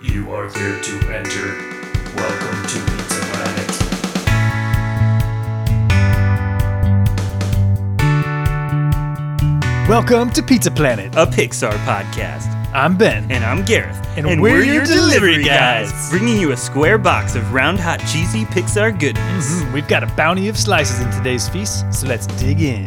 You 0.00 0.32
are 0.32 0.48
here 0.48 0.80
to 0.80 0.94
enter. 1.12 1.46
Welcome 2.16 2.66
to 2.68 2.78
Pizza 2.90 3.20
Planet. 3.32 4.76
Welcome 9.88 10.30
to 10.32 10.42
Pizza 10.42 10.70
Planet. 10.70 11.14
a 11.16 11.26
Pixar 11.26 11.72
podcast. 11.84 12.52
I'm 12.74 12.96
Ben. 12.96 13.30
And 13.30 13.44
I'm 13.44 13.64
Gareth. 13.64 13.96
And 14.16 14.40
we're 14.40 14.64
your 14.64 14.84
delivery 14.84 15.42
guys. 15.44 16.10
bringing 16.10 16.38
you 16.40 16.52
a 16.52 16.56
square 16.56 16.98
box 16.98 17.34
of 17.36 17.52
round, 17.52 17.78
hot, 17.78 18.00
cheesy 18.00 18.44
Pixar 18.46 18.98
goodness. 18.98 19.62
Mhm, 19.62 19.72
We've 19.72 19.86
got 19.88 20.02
a 20.02 20.06
bounty 20.08 20.48
of 20.48 20.56
slices 20.58 21.00
in 21.00 21.10
today's 21.12 21.48
feast, 21.48 21.84
so 21.92 22.06
let's 22.08 22.26
dig 22.26 22.60
in. 22.60 22.86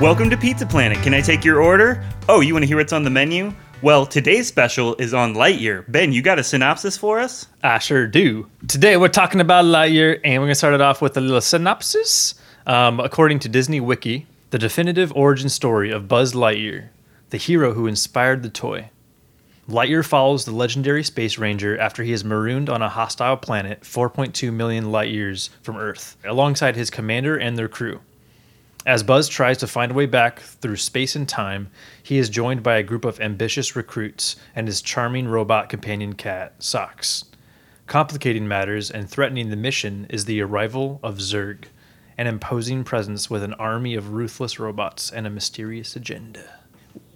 Welcome 0.00 0.30
to 0.30 0.36
Pizza 0.36 0.64
Planet. 0.64 0.96
Can 0.98 1.12
I 1.12 1.20
take 1.20 1.44
your 1.44 1.60
order? 1.60 2.04
Oh, 2.28 2.40
you 2.40 2.54
want 2.54 2.62
to 2.62 2.68
hear 2.68 2.76
what's 2.76 2.92
on 2.92 3.02
the 3.02 3.10
menu? 3.10 3.52
Well, 3.82 4.06
today's 4.06 4.46
special 4.46 4.94
is 4.94 5.12
on 5.12 5.34
Lightyear. 5.34 5.90
Ben, 5.90 6.12
you 6.12 6.22
got 6.22 6.38
a 6.38 6.44
synopsis 6.44 6.96
for 6.96 7.18
us? 7.18 7.48
I 7.64 7.80
sure 7.80 8.06
do. 8.06 8.48
Today 8.68 8.96
we're 8.96 9.08
talking 9.08 9.40
about 9.40 9.64
Lightyear, 9.64 10.20
and 10.22 10.34
we're 10.34 10.46
going 10.46 10.50
to 10.50 10.54
start 10.54 10.74
it 10.74 10.80
off 10.80 11.02
with 11.02 11.16
a 11.16 11.20
little 11.20 11.40
synopsis. 11.40 12.36
Um, 12.64 13.00
according 13.00 13.40
to 13.40 13.48
Disney 13.48 13.80
Wiki, 13.80 14.28
the 14.50 14.58
definitive 14.58 15.12
origin 15.16 15.48
story 15.48 15.90
of 15.90 16.06
Buzz 16.06 16.32
Lightyear, 16.32 16.90
the 17.30 17.36
hero 17.36 17.72
who 17.72 17.88
inspired 17.88 18.44
the 18.44 18.50
toy. 18.50 18.90
Lightyear 19.68 20.06
follows 20.06 20.44
the 20.44 20.52
legendary 20.52 21.02
space 21.02 21.38
ranger 21.38 21.76
after 21.76 22.04
he 22.04 22.12
is 22.12 22.24
marooned 22.24 22.70
on 22.70 22.82
a 22.82 22.88
hostile 22.88 23.36
planet 23.36 23.80
4.2 23.80 24.52
million 24.52 24.92
light 24.92 25.10
years 25.10 25.50
from 25.60 25.76
Earth, 25.76 26.16
alongside 26.24 26.76
his 26.76 26.88
commander 26.88 27.36
and 27.36 27.58
their 27.58 27.68
crew. 27.68 27.98
As 28.88 29.02
Buzz 29.02 29.28
tries 29.28 29.58
to 29.58 29.66
find 29.66 29.92
a 29.92 29.94
way 29.94 30.06
back 30.06 30.40
through 30.40 30.76
space 30.76 31.14
and 31.14 31.28
time, 31.28 31.70
he 32.02 32.16
is 32.16 32.30
joined 32.30 32.62
by 32.62 32.78
a 32.78 32.82
group 32.82 33.04
of 33.04 33.20
ambitious 33.20 33.76
recruits 33.76 34.36
and 34.56 34.66
his 34.66 34.80
charming 34.80 35.28
robot 35.28 35.68
companion 35.68 36.14
cat, 36.14 36.54
Sox. 36.58 37.26
Complicating 37.86 38.48
matters 38.48 38.90
and 38.90 39.06
threatening 39.06 39.50
the 39.50 39.56
mission 39.56 40.06
is 40.08 40.24
the 40.24 40.40
arrival 40.40 41.00
of 41.02 41.18
Zurg, 41.18 41.64
an 42.16 42.28
imposing 42.28 42.82
presence 42.82 43.28
with 43.28 43.42
an 43.42 43.52
army 43.52 43.94
of 43.94 44.14
ruthless 44.14 44.58
robots 44.58 45.10
and 45.10 45.26
a 45.26 45.30
mysterious 45.30 45.94
agenda. 45.94 46.57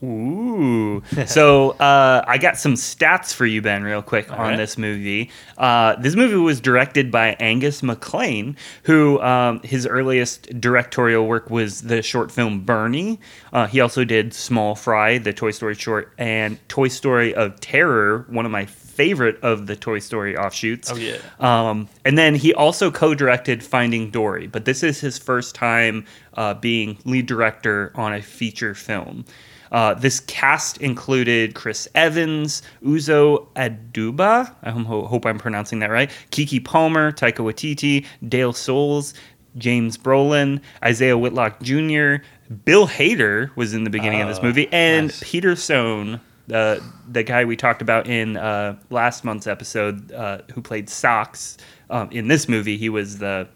Ooh. 0.02 1.02
so 1.26 1.70
uh, 1.72 2.24
I 2.26 2.38
got 2.38 2.56
some 2.56 2.74
stats 2.74 3.32
for 3.32 3.46
you, 3.46 3.62
Ben, 3.62 3.84
real 3.84 4.02
quick 4.02 4.30
on 4.32 4.38
right. 4.38 4.56
this 4.56 4.76
movie. 4.76 5.30
Uh, 5.56 5.96
this 5.96 6.16
movie 6.16 6.36
was 6.36 6.60
directed 6.60 7.10
by 7.10 7.36
Angus 7.38 7.82
MacLean, 7.82 8.56
who 8.84 9.20
um, 9.20 9.60
his 9.62 9.86
earliest 9.86 10.60
directorial 10.60 11.26
work 11.26 11.50
was 11.50 11.82
the 11.82 12.02
short 12.02 12.32
film 12.32 12.60
Bernie. 12.60 13.20
Uh, 13.52 13.66
he 13.66 13.80
also 13.80 14.04
did 14.04 14.34
Small 14.34 14.74
Fry, 14.74 15.18
the 15.18 15.32
Toy 15.32 15.52
Story 15.52 15.74
short, 15.74 16.12
and 16.18 16.58
Toy 16.68 16.88
Story 16.88 17.34
of 17.34 17.60
Terror, 17.60 18.26
one 18.28 18.44
of 18.44 18.52
my 18.52 18.66
favorite 18.66 19.42
of 19.42 19.66
the 19.66 19.76
Toy 19.76 19.98
Story 19.98 20.36
offshoots. 20.36 20.90
Oh, 20.90 20.96
yeah. 20.96 21.16
Um, 21.40 21.88
and 22.04 22.18
then 22.18 22.34
he 22.34 22.52
also 22.52 22.90
co-directed 22.90 23.62
Finding 23.62 24.10
Dory, 24.10 24.46
but 24.46 24.64
this 24.64 24.82
is 24.82 25.00
his 25.00 25.18
first 25.18 25.54
time 25.54 26.04
uh, 26.34 26.54
being 26.54 26.98
lead 27.04 27.26
director 27.26 27.92
on 27.94 28.12
a 28.12 28.20
feature 28.20 28.74
film. 28.74 29.24
Uh, 29.72 29.94
this 29.94 30.20
cast 30.20 30.76
included 30.78 31.54
Chris 31.54 31.88
Evans, 31.96 32.62
Uzo 32.84 33.46
Aduba, 33.56 34.54
I 34.62 34.70
ho- 34.70 35.06
hope 35.06 35.26
I'm 35.26 35.38
pronouncing 35.38 35.78
that 35.80 35.90
right, 35.90 36.10
Keke 36.30 36.62
Palmer, 36.64 37.10
Taika 37.10 37.38
Waititi, 37.38 38.04
Dale 38.28 38.52
Soules, 38.52 39.14
James 39.56 39.96
Brolin, 39.98 40.60
Isaiah 40.84 41.16
Whitlock 41.18 41.60
Jr., 41.62 42.16
Bill 42.64 42.86
Hader 42.86 43.54
was 43.56 43.72
in 43.72 43.84
the 43.84 43.90
beginning 43.90 44.20
of 44.20 44.28
this 44.28 44.38
Oh, 44.38 44.42
movie, 44.42 44.68
and 44.72 45.06
nice. 45.08 45.22
Peter 45.24 45.56
Sohn, 45.56 46.20
the 46.48 46.82
the 47.10 47.22
guy 47.22 47.44
we 47.46 47.56
talked 47.56 47.80
about 47.80 48.06
in 48.08 48.36
uh, 48.36 48.76
last 48.90 49.24
month's 49.24 49.46
episode, 49.46 50.12
uh, 50.12 50.38
who 50.54 50.60
played 50.60 50.90
Sox 50.90 51.56
um, 51.88 52.10
in 52.10 52.28
this 52.28 52.48
movie. 52.50 52.76
He 52.76 52.90
was 52.90 53.18
the 53.18 53.48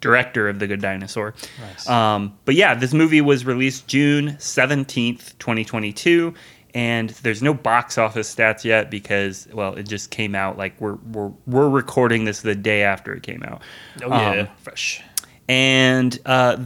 director 0.00 0.48
of 0.48 0.58
The 0.58 0.66
Good 0.66 0.80
Dinosaur. 0.80 1.34
Nice. 1.60 1.88
Um, 1.88 2.36
but 2.44 2.54
yeah, 2.54 2.74
this 2.74 2.92
movie 2.92 3.20
was 3.20 3.44
released 3.44 3.88
June 3.88 4.36
seventeenth, 4.38 5.38
twenty 5.38 5.64
twenty 5.64 5.92
two. 5.92 6.34
And 6.74 7.08
there's 7.22 7.42
no 7.42 7.54
box 7.54 7.96
office 7.96 8.34
stats 8.34 8.62
yet 8.62 8.90
because, 8.90 9.48
well, 9.54 9.74
it 9.76 9.84
just 9.84 10.10
came 10.10 10.34
out 10.34 10.58
like 10.58 10.78
we're 10.78 10.96
we're, 11.12 11.32
we're 11.46 11.70
recording 11.70 12.26
this 12.26 12.42
the 12.42 12.54
day 12.54 12.82
after 12.82 13.14
it 13.14 13.22
came 13.22 13.42
out. 13.44 13.62
Oh, 14.02 14.08
yeah. 14.08 14.40
Um, 14.42 14.48
Fresh. 14.58 15.02
and 15.48 16.18
uh, 16.26 16.58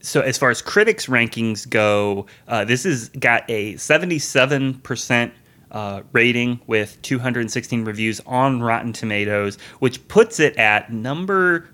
so, 0.00 0.22
as 0.22 0.38
far 0.38 0.48
as 0.48 0.62
critics' 0.62 1.06
rankings 1.06 1.68
go, 1.68 2.26
uh, 2.46 2.64
this 2.64 2.84
has 2.84 3.10
got 3.10 3.44
a 3.50 3.74
77% 3.74 5.32
uh, 5.70 6.02
rating 6.12 6.60
with 6.66 7.00
216 7.02 7.84
reviews 7.84 8.20
on 8.26 8.62
Rotten 8.62 8.94
Tomatoes, 8.94 9.58
which 9.80 10.06
puts 10.08 10.40
it 10.40 10.56
at 10.56 10.90
number 10.90 11.68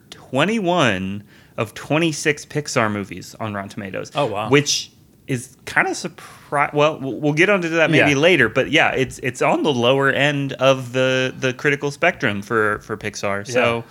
21 0.44 1.22
of 1.56 1.74
26 1.74 2.46
Pixar 2.46 2.90
movies 2.90 3.36
on 3.38 3.54
Rotten 3.54 3.68
Tomatoes. 3.70 4.10
Oh, 4.16 4.26
wow. 4.26 4.48
Which 4.50 4.90
is 5.28 5.56
kind 5.64 5.86
of 5.86 5.96
surprise. 5.96 6.70
Well, 6.74 6.98
we'll 6.98 7.32
get 7.34 7.48
onto 7.48 7.68
that 7.68 7.88
maybe 7.88 8.10
Yeah. 8.10 8.16
later, 8.16 8.48
but 8.48 8.72
yeah, 8.72 8.90
it's 8.90 9.20
it's 9.20 9.40
on 9.42 9.62
the 9.62 9.72
lower 9.72 10.10
end 10.10 10.52
of 10.54 10.92
the 10.92 11.32
the 11.38 11.52
critical 11.54 11.92
spectrum 11.92 12.42
for 12.42 12.80
for 12.80 12.96
Pixar. 12.96 13.46
So, 13.46 13.84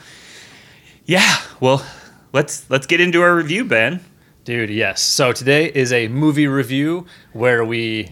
yeah, 1.06 1.38
well, 1.62 1.86
let's 2.34 2.70
let's 2.70 2.88
get 2.88 3.00
into 3.00 3.22
our 3.22 3.34
review, 3.36 3.64
Ben. 3.64 4.02
Dude, 4.44 4.70
yes. 4.70 5.00
So 5.02 5.32
today 5.32 5.72
is 5.74 5.94
a 5.94 6.10
movie 6.10 6.48
review 6.48 7.06
where 7.32 7.64
we 7.64 8.12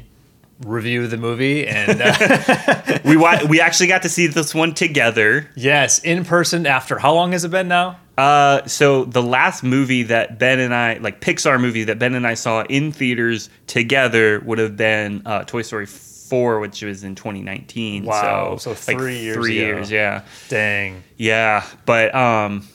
review 0.65 1.05
the 1.07 1.17
movie 1.17 1.67
and 1.67 2.01
uh, 2.01 2.99
We 3.05 3.17
wa- 3.17 3.41
we 3.49 3.59
actually 3.59 3.87
got 3.87 4.03
to 4.03 4.09
see 4.09 4.27
this 4.27 4.55
one 4.55 4.73
together. 4.73 5.49
yes, 5.57 5.99
in 5.99 6.23
person 6.23 6.65
after 6.65 6.97
how 6.99 7.13
long 7.13 7.33
has 7.33 7.43
it 7.43 7.51
been 7.51 7.67
now? 7.67 7.97
Uh, 8.17 8.65
so 8.67 9.05
the 9.05 9.21
last 9.23 9.63
movie 9.63 10.03
that 10.03 10.37
Ben 10.37 10.59
and 10.59 10.73
I, 10.73 10.95
like 10.97 11.21
Pixar 11.21 11.59
movie 11.59 11.85
that 11.85 11.97
Ben 11.97 12.13
and 12.13 12.27
I 12.27 12.33
saw 12.35 12.63
in 12.63 12.91
theaters 12.91 13.49
together, 13.67 14.39
would 14.41 14.59
have 14.59 14.75
been 14.77 15.21
uh, 15.25 15.43
Toy 15.45 15.61
Story 15.61 15.85
Four, 15.85 16.59
which 16.59 16.81
was 16.83 17.03
in 17.03 17.15
2019. 17.15 18.05
Wow, 18.05 18.57
so, 18.57 18.75
so 18.75 18.91
like 18.91 18.99
three 18.99 19.19
years 19.19 19.35
Three 19.35 19.59
ago. 19.59 19.67
years, 19.67 19.91
yeah, 19.91 20.23
Dang. 20.49 21.03
yeah. 21.17 21.65
But 21.85 22.13
um, 22.13 22.67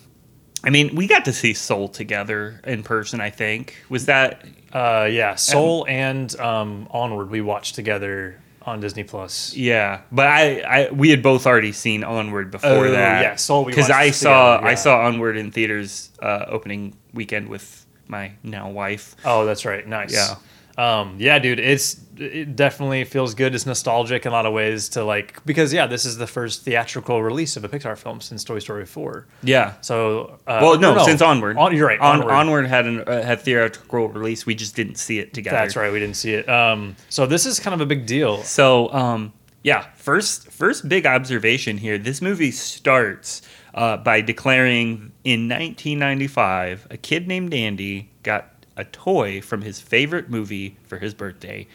I 0.64 0.70
mean, 0.70 0.94
we 0.96 1.06
got 1.06 1.24
to 1.26 1.32
see 1.32 1.54
Soul 1.54 1.88
together 1.88 2.60
in 2.64 2.82
person. 2.82 3.20
I 3.20 3.30
think 3.30 3.76
was 3.88 4.06
that 4.06 4.44
Uh, 4.72 5.08
yeah, 5.10 5.36
Soul 5.36 5.86
and 5.88 6.34
um, 6.40 6.88
Onward 6.90 7.30
we 7.30 7.40
watched 7.40 7.76
together 7.76 8.40
on 8.66 8.80
Disney 8.80 9.04
Plus. 9.04 9.54
Yeah, 9.54 10.00
but 10.10 10.26
I, 10.26 10.60
I 10.60 10.90
we 10.90 11.10
had 11.10 11.22
both 11.22 11.46
already 11.46 11.72
seen 11.72 12.02
Onward 12.04 12.50
before 12.50 12.70
Oh, 12.70 12.90
that. 12.90 13.22
yeah, 13.22 13.36
Soul 13.36 13.64
because 13.64 13.90
I 13.90 14.10
saw 14.10 14.56
together, 14.56 14.68
I 14.70 14.74
saw 14.74 15.06
Onward 15.06 15.36
in 15.36 15.50
theaters 15.52 16.10
uh, 16.20 16.46
opening 16.48 16.96
weekend 17.14 17.48
with 17.48 17.86
my 18.08 18.32
now 18.42 18.70
wife. 18.70 19.14
Oh, 19.24 19.44
that's 19.46 19.64
right. 19.64 19.86
Nice. 19.86 20.12
Yeah. 20.12 20.36
Um, 20.78 21.16
yeah, 21.18 21.38
dude, 21.38 21.58
it's 21.58 21.94
it 22.18 22.56
definitely 22.56 23.04
feels 23.04 23.34
good. 23.34 23.54
It's 23.54 23.66
nostalgic 23.66 24.26
in 24.26 24.32
a 24.32 24.34
lot 24.34 24.46
of 24.46 24.52
ways 24.52 24.88
to 24.90 25.04
like 25.04 25.44
because 25.44 25.72
yeah, 25.72 25.86
this 25.86 26.04
is 26.04 26.18
the 26.18 26.26
first 26.26 26.62
theatrical 26.62 27.22
release 27.22 27.56
of 27.56 27.64
a 27.64 27.68
Pixar 27.68 27.96
film 27.96 28.20
since 28.20 28.44
Toy 28.44 28.58
Story 28.58 28.86
four. 28.86 29.26
Yeah. 29.42 29.74
So 29.80 30.38
uh, 30.46 30.58
Well, 30.62 30.78
no, 30.78 30.96
or 30.96 31.00
since 31.04 31.22
Onward. 31.22 31.56
On, 31.56 31.74
you're 31.74 31.86
right. 31.86 32.00
On, 32.00 32.20
Onward. 32.20 32.34
Onward 32.34 32.66
had 32.66 32.86
an 32.86 33.00
uh, 33.00 33.22
had 33.22 33.40
theatrical 33.40 34.08
release. 34.08 34.46
We 34.46 34.54
just 34.54 34.76
didn't 34.76 34.96
see 34.96 35.18
it 35.18 35.34
together. 35.34 35.56
That's 35.56 35.76
right. 35.76 35.92
We 35.92 35.98
didn't 35.98 36.16
see 36.16 36.34
it. 36.34 36.48
Um, 36.48 36.96
so 37.08 37.26
this 37.26 37.46
is 37.46 37.60
kind 37.60 37.74
of 37.74 37.80
a 37.80 37.86
big 37.86 38.06
deal. 38.06 38.42
So, 38.42 38.92
um, 38.92 39.32
yeah, 39.62 39.86
first 39.96 40.50
first 40.50 40.88
big 40.88 41.06
observation 41.06 41.78
here. 41.78 41.98
This 41.98 42.22
movie 42.22 42.50
starts 42.50 43.42
uh, 43.74 43.98
by 43.98 44.20
declaring 44.20 45.12
in 45.24 45.48
1995, 45.48 46.86
a 46.90 46.96
kid 46.96 47.28
named 47.28 47.52
Andy 47.52 48.10
got 48.22 48.52
a 48.76 48.84
toy 48.84 49.40
from 49.40 49.62
his 49.62 49.80
favorite 49.80 50.30
movie 50.30 50.76
for 50.84 50.98
his 50.98 51.14
birthday. 51.14 51.66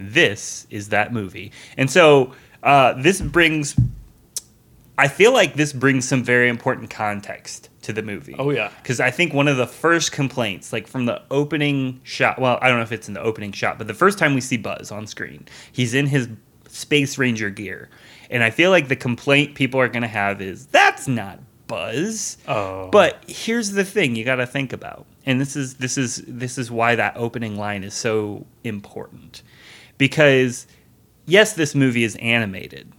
This 0.00 0.66
is 0.70 0.88
that 0.88 1.12
movie, 1.12 1.52
and 1.76 1.90
so 1.90 2.32
uh, 2.62 2.94
this 2.94 3.20
brings. 3.20 3.76
I 4.98 5.08
feel 5.08 5.32
like 5.32 5.54
this 5.54 5.72
brings 5.72 6.06
some 6.06 6.22
very 6.22 6.50
important 6.50 6.90
context 6.90 7.70
to 7.82 7.92
the 7.94 8.02
movie. 8.02 8.34
Oh, 8.38 8.50
yeah. 8.50 8.70
Because 8.82 9.00
I 9.00 9.10
think 9.10 9.32
one 9.32 9.48
of 9.48 9.56
the 9.56 9.66
first 9.66 10.12
complaints, 10.12 10.74
like 10.74 10.86
from 10.86 11.06
the 11.06 11.22
opening 11.30 12.00
shot, 12.02 12.38
well, 12.38 12.58
I 12.60 12.68
don't 12.68 12.76
know 12.76 12.82
if 12.82 12.92
it's 12.92 13.08
in 13.08 13.14
the 13.14 13.22
opening 13.22 13.52
shot, 13.52 13.78
but 13.78 13.86
the 13.86 13.94
first 13.94 14.18
time 14.18 14.34
we 14.34 14.42
see 14.42 14.58
Buzz 14.58 14.90
on 14.90 15.06
screen, 15.06 15.46
he's 15.72 15.94
in 15.94 16.06
his 16.06 16.28
Space 16.68 17.18
Ranger 17.18 17.50
gear. 17.50 17.88
And 18.30 18.42
I 18.44 18.50
feel 18.50 18.70
like 18.70 18.88
the 18.88 18.96
complaint 18.96 19.54
people 19.54 19.80
are 19.80 19.88
going 19.88 20.02
to 20.02 20.08
have 20.08 20.40
is 20.40 20.66
that's 20.66 21.08
not 21.08 21.40
Buzz. 21.66 22.36
Oh. 22.46 22.88
But 22.90 23.24
here's 23.26 23.72
the 23.72 23.84
thing 23.84 24.16
you 24.16 24.24
got 24.24 24.36
to 24.36 24.46
think 24.46 24.72
about. 24.72 25.06
And 25.26 25.40
this 25.40 25.56
is 25.56 25.74
this 25.74 25.96
is 25.96 26.22
this 26.26 26.58
is 26.58 26.70
why 26.70 26.94
that 26.94 27.16
opening 27.16 27.56
line 27.56 27.84
is 27.84 27.94
so 27.94 28.46
important. 28.64 29.42
Because 30.00 30.66
yes, 31.26 31.52
this 31.52 31.74
movie 31.74 32.04
is 32.04 32.16
animated, 32.16 32.90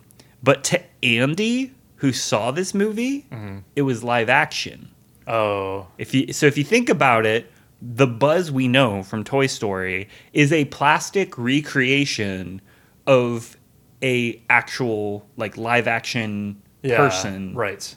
but 0.43 0.63
to 0.65 0.81
Andy 1.03 1.73
who 1.95 2.13
saw 2.13 2.51
this 2.51 2.73
movie, 2.73 3.25
mm-hmm. 3.31 3.59
it 3.75 3.81
was 3.81 4.03
live 4.03 4.29
action. 4.29 4.91
Oh. 5.27 5.87
If 5.97 6.13
you 6.13 6.31
so 6.31 6.45
if 6.45 6.57
you 6.57 6.63
think 6.63 6.89
about 6.89 7.25
it, 7.25 7.51
the 7.81 8.05
Buzz 8.07 8.51
we 8.51 8.67
know 8.67 9.01
from 9.01 9.23
Toy 9.23 9.47
Story 9.47 10.07
is 10.31 10.53
a 10.53 10.65
plastic 10.65 11.37
recreation 11.37 12.61
of 13.07 13.57
a 14.03 14.39
actual 14.49 15.27
like 15.37 15.57
live 15.57 15.87
action 15.87 16.61
Yeah, 16.83 16.97
person 16.97 17.55
right? 17.55 17.95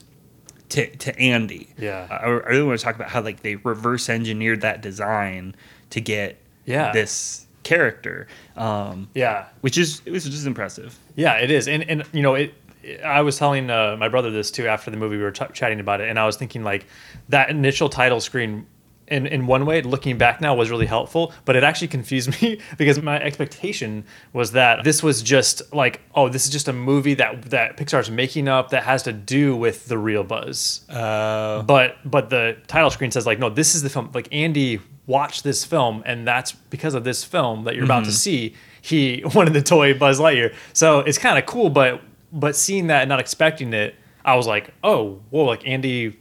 to, 0.70 0.96
to 0.96 1.18
Andy. 1.18 1.68
Yeah. 1.76 2.06
I, 2.10 2.14
I 2.24 2.28
really 2.28 2.62
want 2.62 2.78
to 2.78 2.84
talk 2.84 2.94
about 2.96 3.10
how 3.10 3.20
like 3.20 3.42
they 3.42 3.56
reverse 3.56 4.08
engineered 4.08 4.62
that 4.62 4.80
design 4.80 5.54
to 5.90 6.00
get 6.00 6.38
Yeah. 6.64 6.92
this 6.92 7.46
character, 7.64 8.26
um, 8.56 9.08
Yeah, 9.14 9.46
which 9.62 9.76
is 9.78 10.00
it 10.04 10.12
was 10.12 10.24
just 10.24 10.46
impressive. 10.46 10.96
Yeah, 11.16 11.34
it 11.38 11.50
is, 11.50 11.66
and 11.68 11.82
and 11.90 12.04
you 12.12 12.22
know 12.22 12.34
it. 12.34 12.54
I 13.02 13.22
was 13.22 13.38
telling 13.38 13.70
uh, 13.70 13.96
my 13.98 14.08
brother 14.08 14.30
this 14.30 14.50
too 14.50 14.66
after 14.68 14.90
the 14.90 14.96
movie. 14.98 15.16
We 15.16 15.22
were 15.22 15.32
ch- 15.32 15.52
chatting 15.54 15.80
about 15.80 16.00
it, 16.02 16.08
and 16.10 16.18
I 16.18 16.26
was 16.26 16.36
thinking 16.36 16.62
like 16.62 16.86
that 17.30 17.50
initial 17.50 17.88
title 17.88 18.20
screen. 18.20 18.66
In, 19.06 19.26
in 19.26 19.46
one 19.46 19.66
way, 19.66 19.82
looking 19.82 20.16
back 20.16 20.40
now 20.40 20.54
was 20.54 20.70
really 20.70 20.86
helpful, 20.86 21.32
but 21.44 21.56
it 21.56 21.62
actually 21.62 21.88
confused 21.88 22.40
me 22.42 22.60
because 22.78 23.00
my 23.02 23.20
expectation 23.20 24.04
was 24.32 24.52
that 24.52 24.82
this 24.84 25.02
was 25.02 25.22
just 25.22 25.60
like, 25.74 26.00
oh, 26.14 26.28
this 26.28 26.46
is 26.46 26.50
just 26.50 26.68
a 26.68 26.72
movie 26.72 27.14
that 27.14 27.42
that 27.50 27.76
Pixar's 27.76 28.10
making 28.10 28.48
up 28.48 28.70
that 28.70 28.84
has 28.84 29.02
to 29.04 29.12
do 29.12 29.56
with 29.56 29.86
the 29.86 29.98
real 29.98 30.24
Buzz. 30.24 30.88
Uh, 30.88 31.62
but 31.62 31.96
but 32.04 32.30
the 32.30 32.56
title 32.66 32.90
screen 32.90 33.10
says 33.10 33.26
like, 33.26 33.38
no, 33.38 33.50
this 33.50 33.74
is 33.74 33.82
the 33.82 33.90
film. 33.90 34.10
Like 34.14 34.28
Andy 34.32 34.80
watched 35.06 35.44
this 35.44 35.64
film, 35.64 36.02
and 36.06 36.26
that's 36.26 36.52
because 36.52 36.94
of 36.94 37.04
this 37.04 37.24
film 37.24 37.64
that 37.64 37.74
you're 37.74 37.84
about 37.84 38.04
to 38.04 38.12
see. 38.12 38.54
He 38.80 39.22
wanted 39.34 39.52
the 39.52 39.62
toy 39.62 39.94
Buzz 39.94 40.18
Lightyear, 40.20 40.54
so 40.72 41.00
it's 41.00 41.18
kind 41.18 41.38
of 41.38 41.46
cool. 41.46 41.70
But 41.70 42.00
but 42.32 42.56
seeing 42.56 42.88
that 42.88 43.02
and 43.02 43.08
not 43.08 43.20
expecting 43.20 43.72
it, 43.72 43.94
I 44.24 44.36
was 44.36 44.46
like, 44.46 44.72
oh, 44.82 45.20
whoa, 45.30 45.44
like 45.44 45.66
Andy, 45.66 46.18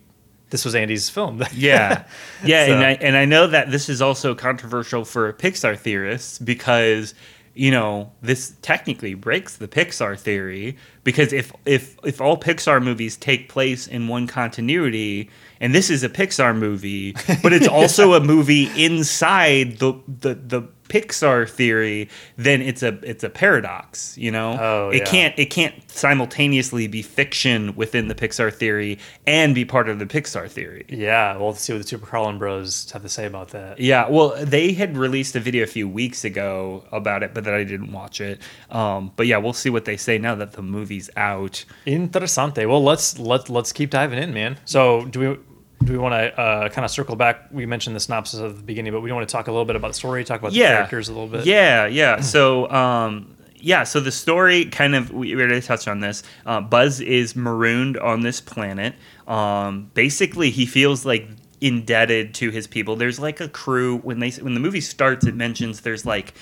this 0.54 0.64
was 0.64 0.76
Andy's 0.76 1.10
film. 1.10 1.44
yeah, 1.56 2.04
yeah, 2.46 2.68
So- 2.68 2.74
and 2.76 2.84
I 2.86 2.92
and 3.02 3.18
I 3.18 3.26
know 3.26 3.48
that 3.48 3.72
this 3.72 3.90
is 3.90 4.04
also 4.04 4.36
controversial 4.36 5.04
for 5.04 5.34
Pixar 5.34 5.76
theorists 5.76 6.38
because 6.38 7.16
you 7.56 7.72
know 7.72 8.12
this 8.22 8.54
technically 8.62 9.16
breaks 9.16 9.58
the 9.58 9.68
Pixar 9.68 10.18
theory 10.18 10.78
because 11.04 11.34
if 11.34 11.52
if 11.66 11.98
if 12.04 12.22
all 12.22 12.38
Pixar 12.38 12.84
movies 12.84 13.18
take 13.18 13.50
place 13.50 13.88
in 13.88 14.08
one 14.08 14.28
continuity 14.28 15.30
and 15.60 15.74
this 15.74 15.90
is 15.90 16.04
a 16.04 16.10
Pixar 16.10 16.56
movie 16.56 17.16
but 17.42 17.52
it's 17.52 17.68
also 17.80 18.14
a 18.14 18.20
movie 18.20 18.70
inside 18.78 19.80
the 19.80 20.00
the 20.08 20.36
the 20.36 20.68
Pixar 20.90 21.50
theory 21.50 22.10
then 22.38 22.62
it's 22.62 22.84
a 22.84 23.00
it's 23.10 23.24
a 23.24 23.30
paradox 23.30 24.18
you 24.18 24.32
know 24.32 24.58
Oh, 24.60 24.90
it 24.90 24.98
yeah. 25.00 25.06
can't 25.06 25.40
it 25.40 25.46
can't 25.48 25.74
simultaneously 25.90 26.88
be 26.88 27.02
fiction 27.02 27.76
within 27.76 28.08
the 28.08 28.16
Pixar 28.16 28.54
theory 28.54 29.00
and 29.26 29.56
be 29.56 29.66
part 29.66 29.90
of 29.90 30.00
the 30.00 30.06
Pixar 30.06 30.50
theory 30.50 30.86
yeah, 30.90 31.38
well, 31.38 31.54
see 31.54 31.74
what 31.74 31.82
the 31.82 31.88
Super 31.88 32.06
Carlin 32.06 32.38
Bros 32.38 32.90
have 32.92 33.02
to 33.02 33.10
say 33.10 33.26
about 33.26 33.50
that. 33.50 33.80
yeah, 33.80 34.08
well, 34.10 34.36
they 34.44 34.74
had 34.74 34.96
released 34.98 35.36
a 35.36 35.40
video 35.40 35.64
a 35.64 35.68
few 35.68 35.88
weeks 35.90 36.24
ago 36.24 36.84
about 36.92 37.24
it, 37.24 37.34
but 37.34 37.44
then 37.44 37.54
I 37.54 37.64
didn't 37.64 37.92
watch 37.92 38.22
it. 38.22 38.42
Um, 38.70 39.12
but 39.16 39.26
yeah, 39.28 39.38
we'll 39.38 39.54
see 39.54 39.70
what 39.70 39.86
they 39.86 39.98
say 39.98 40.18
now 40.18 40.36
that 40.36 40.52
the 40.54 40.62
movie's 40.62 41.10
out. 41.16 41.66
Interessante. 41.88 42.68
Well, 42.68 42.84
let's 42.84 43.18
let's 43.18 43.50
let's 43.50 43.72
keep 43.72 43.90
diving 43.90 44.20
in, 44.20 44.34
man. 44.34 44.58
So, 44.66 45.06
do 45.06 45.20
we 45.20 45.38
do 45.84 45.92
we 45.92 45.98
want 45.98 46.14
to 46.14 46.40
uh, 46.40 46.70
kind 46.70 46.86
of 46.86 46.92
circle 46.92 47.16
back? 47.16 47.48
We 47.52 47.66
mentioned 47.66 47.96
the 47.96 48.00
synopsis 48.00 48.40
at 48.40 48.56
the 48.56 48.64
beginning, 48.64 48.94
but 48.94 49.02
we 49.02 49.10
do 49.10 49.16
want 49.16 49.28
to 49.28 49.32
talk 49.32 49.48
a 49.48 49.52
little 49.52 49.66
bit 49.66 49.76
about 49.76 49.90
the 49.90 49.94
story, 49.94 50.24
talk 50.24 50.40
about 50.40 50.54
the 50.54 50.60
characters 50.76 51.10
a 51.10 51.14
little 51.14 51.28
bit. 51.28 51.46
Yeah, 51.46 51.86
yeah. 51.88 52.22
So, 52.34 52.70
um, 52.72 53.36
yeah, 53.56 53.84
so 53.84 54.00
the 54.00 54.12
story 54.12 54.66
kind 54.66 54.96
of 54.96 55.12
we 55.12 55.34
already 55.36 55.62
touched 55.62 55.88
on 55.88 56.00
this. 56.00 56.24
Uh, 56.46 56.60
Buzz 56.62 57.00
is 57.00 57.36
marooned 57.36 57.98
on 57.98 58.22
this 58.22 58.42
planet. 58.42 58.96
Um, 59.28 59.90
basically, 59.94 60.50
he 60.50 60.66
feels 60.66 61.06
like 61.06 61.28
indebted 61.62 62.34
to 62.36 62.50
his 62.50 62.68
people. 62.68 62.96
There's 62.98 63.20
like 63.20 63.40
a 63.40 63.48
crew 63.48 64.00
when 64.00 64.20
they 64.20 64.32
when 64.32 64.54
the 64.54 64.60
movie 64.60 64.82
starts. 64.82 65.26
It 65.26 65.36
mentions 65.36 65.82
there's 65.82 66.06
like 66.06 66.34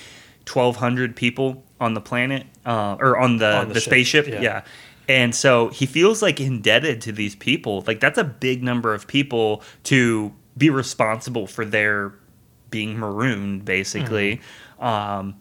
1,200 0.52 1.14
people 1.14 1.62
on 1.80 1.94
the 1.94 2.00
planet 2.00 2.46
uh, 2.66 2.96
or 2.98 3.18
on 3.18 3.36
the 3.36 3.56
On 3.58 3.68
the 3.68 3.74
the, 3.74 3.80
spaceship. 3.80 4.26
yeah. 4.26 4.40
yeah. 4.40 4.62
And 5.08 5.34
so 5.34 5.68
he 5.68 5.86
feels 5.86 6.22
like 6.22 6.40
indebted 6.40 7.00
to 7.02 7.12
these 7.12 7.34
people. 7.34 7.82
Like 7.86 8.00
that's 8.00 8.18
a 8.18 8.24
big 8.24 8.62
number 8.62 8.94
of 8.94 9.06
people 9.06 9.62
to 9.84 10.32
be 10.56 10.70
responsible 10.70 11.46
for 11.46 11.64
their 11.64 12.14
being 12.70 12.98
marooned, 12.98 13.64
basically. 13.64 14.40
Um, 14.78 15.36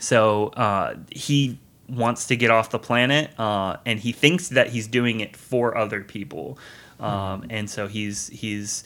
so 0.00 0.48
uh, 0.48 0.96
he 1.10 1.58
wants 1.88 2.26
to 2.26 2.36
get 2.36 2.50
off 2.50 2.70
the 2.70 2.78
planet, 2.78 3.30
uh, 3.38 3.76
and 3.86 3.98
he 3.98 4.12
thinks 4.12 4.48
that 4.50 4.68
he's 4.68 4.86
doing 4.86 5.20
it 5.20 5.36
for 5.36 5.76
other 5.76 6.02
people. 6.02 6.58
Um, 7.00 7.46
And 7.50 7.70
so 7.70 7.86
he's 7.88 8.28
he's 8.28 8.84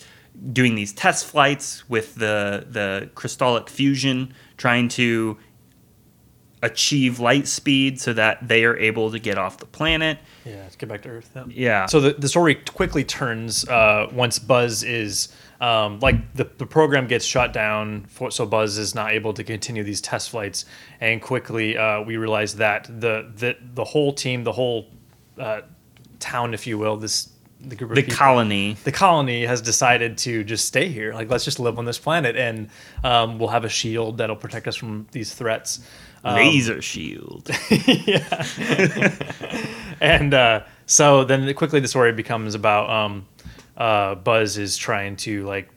doing 0.53 0.75
these 0.75 0.93
test 0.93 1.27
flights 1.27 1.89
with 1.89 2.15
the 2.15 2.67
the 2.71 3.11
crystallic 3.15 3.69
fusion, 3.69 4.33
trying 4.57 4.89
to 4.89 5.39
achieve 6.63 7.19
light 7.19 7.49
speed 7.49 8.01
so 8.01 8.13
that 8.13 8.47
they 8.47 8.65
are 8.65 8.77
able 8.77 9.11
to 9.11 9.19
get 9.19 9.37
off 9.37 9.59
the 9.59 9.67
planet. 9.67 10.19
Yeah, 10.45 10.57
let's 10.63 10.77
get 10.77 10.89
back 10.89 11.03
to 11.03 11.09
Earth. 11.09 11.31
Yeah. 11.35 11.45
Yeah. 11.49 11.87
So 11.87 12.01
the, 12.01 12.13
the 12.13 12.29
story 12.29 12.55
quickly 12.55 13.05
turns 13.05 13.69
uh, 13.69 14.09
once 14.13 14.39
Buzz 14.39 14.85
is 14.85 15.29
um, 15.61 15.99
like 16.01 16.35
the, 16.35 16.45
the 16.59 16.67
program 16.67 17.07
gets 17.07 17.25
shut 17.25 17.53
down, 17.53 18.05
for, 18.05 18.31
so 18.31 18.47
Buzz 18.47 18.79
is 18.79 18.95
not 18.95 19.13
able 19.13 19.33
to 19.35 19.45
continue 19.45 19.83
these 19.83 20.01
test 20.01 20.31
flights, 20.31 20.65
and 21.01 21.21
quickly 21.21 21.77
uh, 21.77 22.03
we 22.03 22.17
realize 22.17 22.57
that 22.57 22.85
the 22.85 23.31
the 23.37 23.57
the 23.75 23.85
whole 23.85 24.13
team, 24.13 24.45
the 24.45 24.53
whole 24.53 24.87
uh, 25.39 25.63
town, 26.19 26.55
if 26.55 26.67
you 26.67 26.79
will, 26.79 26.97
this 26.97 27.29
the 27.61 27.77
group 27.77 27.95
the 27.95 28.03
people- 28.03 28.17
colony. 28.17 28.77
the 28.83 28.91
colony 28.91 29.47
has 29.47 29.61
decided 29.61 30.19
to 30.19 30.43
just 30.43 30.65
stay 30.65 30.89
here. 30.89 31.15
Like, 31.15 31.31
let's 31.31 31.45
just 31.45 31.61
live 31.61 31.79
on 31.79 31.85
this 31.85 31.99
planet, 31.99 32.35
and 32.37 32.69
um, 33.05 33.39
we'll 33.39 33.51
have 33.51 33.65
a 33.65 33.69
shield 33.69 34.19
that'll 34.19 34.35
protect 34.35 34.67
us 34.67 34.75
from 34.75 35.07
these 35.13 35.33
threats. 35.33 35.81
Um, 36.25 36.37
Laser 36.37 36.81
shield. 36.81 37.51
and 40.01 40.35
uh, 40.35 40.63
so 40.87 41.25
then 41.25 41.53
quickly 41.55 41.81
the 41.81 41.89
story 41.89 42.13
becomes 42.13 42.55
about 42.55 42.91
um, 42.91 43.27
uh, 43.77 44.15
Buzz 44.15 44.59
is 44.59 44.77
trying 44.77 45.17
to 45.17 45.45
like 45.45 45.69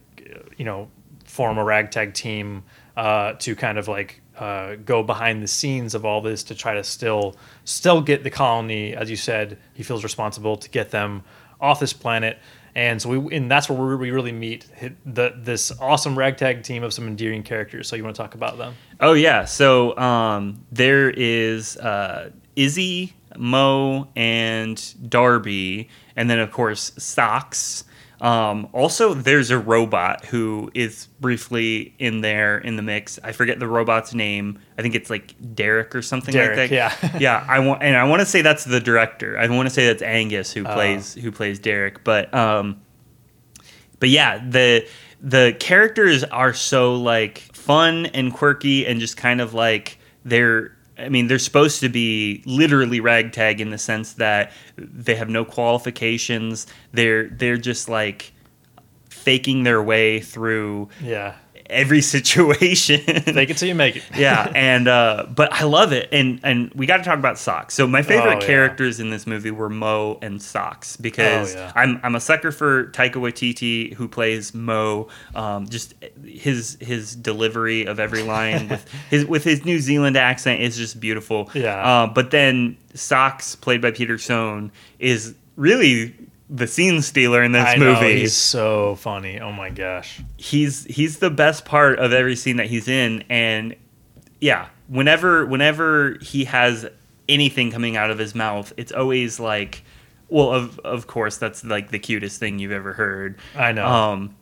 you 0.57 0.65
know 0.65 0.89
form 1.25 1.57
a 1.57 1.63
ragtag 1.63 2.13
team 2.13 2.63
uh, 2.95 3.33
to 3.33 3.55
kind 3.55 3.77
of 3.77 3.87
like 3.87 4.21
uh, 4.37 4.75
go 4.75 5.03
behind 5.03 5.41
the 5.41 5.47
scenes 5.47 5.95
of 5.95 6.05
all 6.05 6.21
this 6.21 6.43
to 6.43 6.55
try 6.55 6.73
to 6.73 6.83
still 6.83 7.35
still 7.63 8.01
get 8.01 8.23
the 8.23 8.29
colony 8.29 8.95
as 8.95 9.09
you 9.09 9.15
said 9.15 9.57
he 9.73 9.83
feels 9.83 10.03
responsible 10.03 10.57
to 10.57 10.69
get 10.69 10.91
them 10.91 11.23
off 11.61 11.79
this 11.79 11.93
planet 11.93 12.37
and 12.75 13.01
so 13.01 13.09
we 13.09 13.35
and 13.35 13.49
that's 13.49 13.69
where 13.69 13.97
we 13.97 14.11
really 14.11 14.33
meet 14.33 14.67
the 15.05 15.33
this 15.37 15.71
awesome 15.79 16.17
ragtag 16.17 16.63
team 16.63 16.83
of 16.83 16.93
some 16.93 17.07
endearing 17.07 17.41
characters. 17.41 17.87
So 17.87 17.95
you 17.95 18.03
want 18.03 18.15
to 18.15 18.21
talk 18.21 18.35
about 18.35 18.57
them? 18.57 18.75
Oh 18.99 19.13
yeah, 19.13 19.45
so 19.45 19.97
um, 19.97 20.65
there 20.71 21.09
is 21.09 21.77
uh, 21.77 22.31
Izzy, 22.55 23.13
Mo, 23.37 24.09
and 24.15 25.09
Darby, 25.09 25.89
and 26.15 26.29
then 26.29 26.39
of 26.39 26.51
course 26.51 26.91
Sox. 26.97 27.85
Um, 28.25 28.69
also, 28.73 29.13
there's 29.13 29.51
a 29.51 29.59
robot 29.59 30.25
who 30.25 30.71
is 30.73 31.07
briefly 31.19 31.93
in 31.99 32.21
there 32.21 32.57
in 32.57 32.75
the 32.75 32.81
mix. 32.81 33.19
I 33.23 33.33
forget 33.33 33.59
the 33.59 33.67
robot's 33.67 34.15
name. 34.15 34.57
I 34.79 34.81
think 34.81 34.95
it's 34.95 35.11
like 35.11 35.35
Derek 35.53 35.93
or 35.95 36.01
something 36.01 36.33
Derek, 36.33 36.57
like 36.57 36.69
that. 36.71 37.01
yeah. 37.03 37.17
yeah. 37.19 37.45
I 37.47 37.59
want, 37.59 37.83
and 37.83 37.95
I 37.95 38.03
want 38.05 38.21
to 38.21 38.25
say 38.25 38.41
that's 38.41 38.63
the 38.65 38.79
director. 38.79 39.37
I 39.37 39.47
want 39.49 39.67
to 39.67 39.73
say 39.73 39.85
that's 39.85 40.01
Angus 40.01 40.51
who 40.51 40.65
Oh. 40.65 40.73
plays 40.73 41.13
who 41.13 41.31
plays 41.31 41.59
Derek. 41.59 42.03
But 42.03 42.33
um, 42.33 42.81
but 43.99 44.09
yeah, 44.09 44.39
the 44.39 44.87
the 45.21 45.55
characters 45.59 46.23
are 46.23 46.53
so 46.53 46.95
like 46.95 47.37
fun 47.53 48.07
and 48.07 48.33
quirky 48.33 48.87
and 48.87 48.99
just 48.99 49.17
kind 49.17 49.39
of 49.39 49.53
like 49.53 49.99
they're 50.23 50.74
I 50.97 51.09
mean, 51.09 51.27
they're 51.27 51.39
supposed 51.39 51.81
to 51.81 51.89
be 51.89 52.41
literally 52.45 52.99
ragtag 52.99 53.59
in 53.59 53.69
the 53.69 53.77
sense 53.77 54.13
that 54.13 54.51
they 54.77 55.15
have 55.15 55.29
no 55.29 55.43
qualifications. 55.43 56.67
They're 56.93 57.29
they're 57.29 57.57
just 57.57 57.89
like 57.89 58.33
faking 59.09 59.63
their 59.63 59.81
way 59.81 60.19
through 60.19 60.89
yeah 61.01 61.35
every 61.69 62.01
situation. 62.15 63.01
take 63.05 63.49
it 63.49 63.57
till 63.57 63.67
you 63.67 63.75
make 63.75 63.95
it 63.97 64.03
yeah, 64.17 64.51
and 64.55 64.87
uh, 64.87 65.25
but 65.29 65.51
I 65.53 65.63
love 65.63 65.91
it, 65.93 66.09
and 66.11 66.39
and 66.43 66.71
we 66.73 66.85
got 66.85 66.97
to 66.97 67.03
talk 67.03 67.17
about 67.19 67.37
Sox. 67.39 67.73
So 67.73 67.87
my 67.87 68.01
favorite 68.01 68.37
Oh, 68.37 68.39
yeah. 68.39 68.45
characters 68.47 68.99
in 68.99 69.09
this 69.09 69.25
movie 69.27 69.51
were 69.51 69.69
Mo 69.69 70.17
and 70.21 70.41
Sox 70.41 70.97
because 70.97 71.55
Oh, 71.55 71.59
yeah. 71.59 71.71
I'm 71.75 71.99
I'm 72.03 72.15
a 72.15 72.19
sucker 72.19 72.51
for 72.51 72.87
Taika 72.87 73.15
Waititi 73.15 73.93
who 73.93 74.07
plays 74.07 74.53
Mo. 74.53 75.07
Um, 75.33 75.67
just 75.67 75.93
his 76.25 76.77
his 76.81 77.15
delivery 77.15 77.85
of 77.85 77.99
every 77.99 78.23
line 78.23 78.69
with 78.69 78.85
his 79.09 79.25
with 79.25 79.43
his 79.43 79.65
New 79.65 79.79
Zealand 79.79 80.17
accent 80.17 80.61
is 80.61 80.77
just 80.77 80.99
beautiful. 80.99 81.49
Yeah. 81.53 81.75
Uh, 82.03 82.07
but 82.07 82.31
then 82.31 82.77
Sox, 82.93 83.55
played 83.55 83.81
by 83.81 83.91
Peter 83.91 84.17
Sohn, 84.17 84.71
is 84.99 85.35
really 85.55 86.13
the 86.49 86.67
scene 86.67 87.01
stealer 87.01 87.41
in 87.43 87.51
this 87.53 87.65
I 87.65 87.75
know, 87.75 87.93
movie 87.95 88.19
he's 88.19 88.35
so 88.35 88.95
funny. 88.95 89.39
Oh 89.39 89.51
my 89.51 89.69
gosh. 89.69 90.21
he's 90.37 90.85
he's 90.85 91.19
the 91.19 91.29
best 91.31 91.65
part 91.65 91.97
of 91.99 92.13
every 92.13 92.35
scene 92.35 92.57
that 92.57 92.67
he's 92.67 92.87
in 92.87 93.23
and 93.29 93.75
yeah 94.39 94.67
whenever 94.87 95.45
whenever 95.45 96.17
he 96.21 96.45
has 96.45 96.85
anything 97.27 97.71
coming 97.71 97.97
out 97.97 98.11
of 98.11 98.19
his 98.19 98.35
mouth 98.35 98.71
it's 98.77 98.91
always 98.91 99.39
like 99.39 99.83
well 100.29 100.51
of 100.51 100.77
of 100.79 101.07
course 101.07 101.37
that's 101.37 101.63
like 101.63 101.89
the 101.89 101.97
cutest 101.97 102.39
thing 102.39 102.59
you've 102.59 102.71
ever 102.71 102.93
heard 102.93 103.39
I 103.55 103.71
know. 103.71 103.87
um 103.87 104.35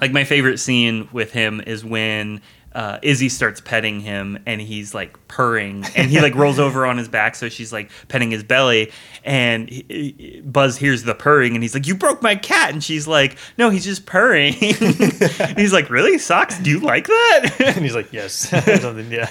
like 0.00 0.12
my 0.12 0.22
favorite 0.24 0.58
scene 0.58 1.08
with 1.12 1.32
him 1.32 1.60
is 1.66 1.84
when 1.84 2.40
uh, 2.72 2.98
Izzy 3.02 3.28
starts 3.28 3.60
petting 3.60 4.00
him 4.00 4.38
and 4.46 4.60
he's 4.60 4.94
like 4.94 5.16
purring 5.26 5.84
and 5.96 6.08
he 6.10 6.20
like 6.20 6.34
rolls 6.36 6.58
over 6.60 6.86
on 6.86 6.98
his 6.98 7.08
back 7.08 7.34
so 7.34 7.48
she's 7.48 7.72
like 7.72 7.90
petting 8.08 8.30
his 8.30 8.44
belly 8.44 8.92
and 9.24 9.68
he- 9.68 9.84
he- 10.16 10.40
Buzz 10.42 10.76
hears 10.76 11.02
the 11.02 11.14
purring 11.14 11.54
and 11.54 11.64
he's 11.64 11.74
like 11.74 11.86
you 11.88 11.96
broke 11.96 12.22
my 12.22 12.36
cat 12.36 12.70
and 12.72 12.82
she's 12.84 13.08
like 13.08 13.36
no 13.58 13.70
he's 13.70 13.84
just 13.84 14.06
purring 14.06 14.52
he's 15.56 15.72
like 15.72 15.90
really 15.90 16.16
Sox 16.18 16.58
do 16.60 16.70
you 16.70 16.78
like 16.80 17.06
that 17.08 17.56
and 17.76 17.84
he's 17.84 17.94
like, 17.94 18.12
yes, 18.12 18.32
something, 18.80 19.10
yeah, 19.10 19.28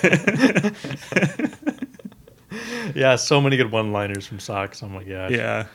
yeah. 2.96 3.15
So 3.15 3.39
many 3.39 3.58
good 3.58 3.72
one-liners 3.72 4.25
from 4.25 4.39
Sox. 4.39 4.81
I'm 4.81 4.96
like, 4.96 5.08
Yeah. 5.08 5.29
Yeah 5.29 5.65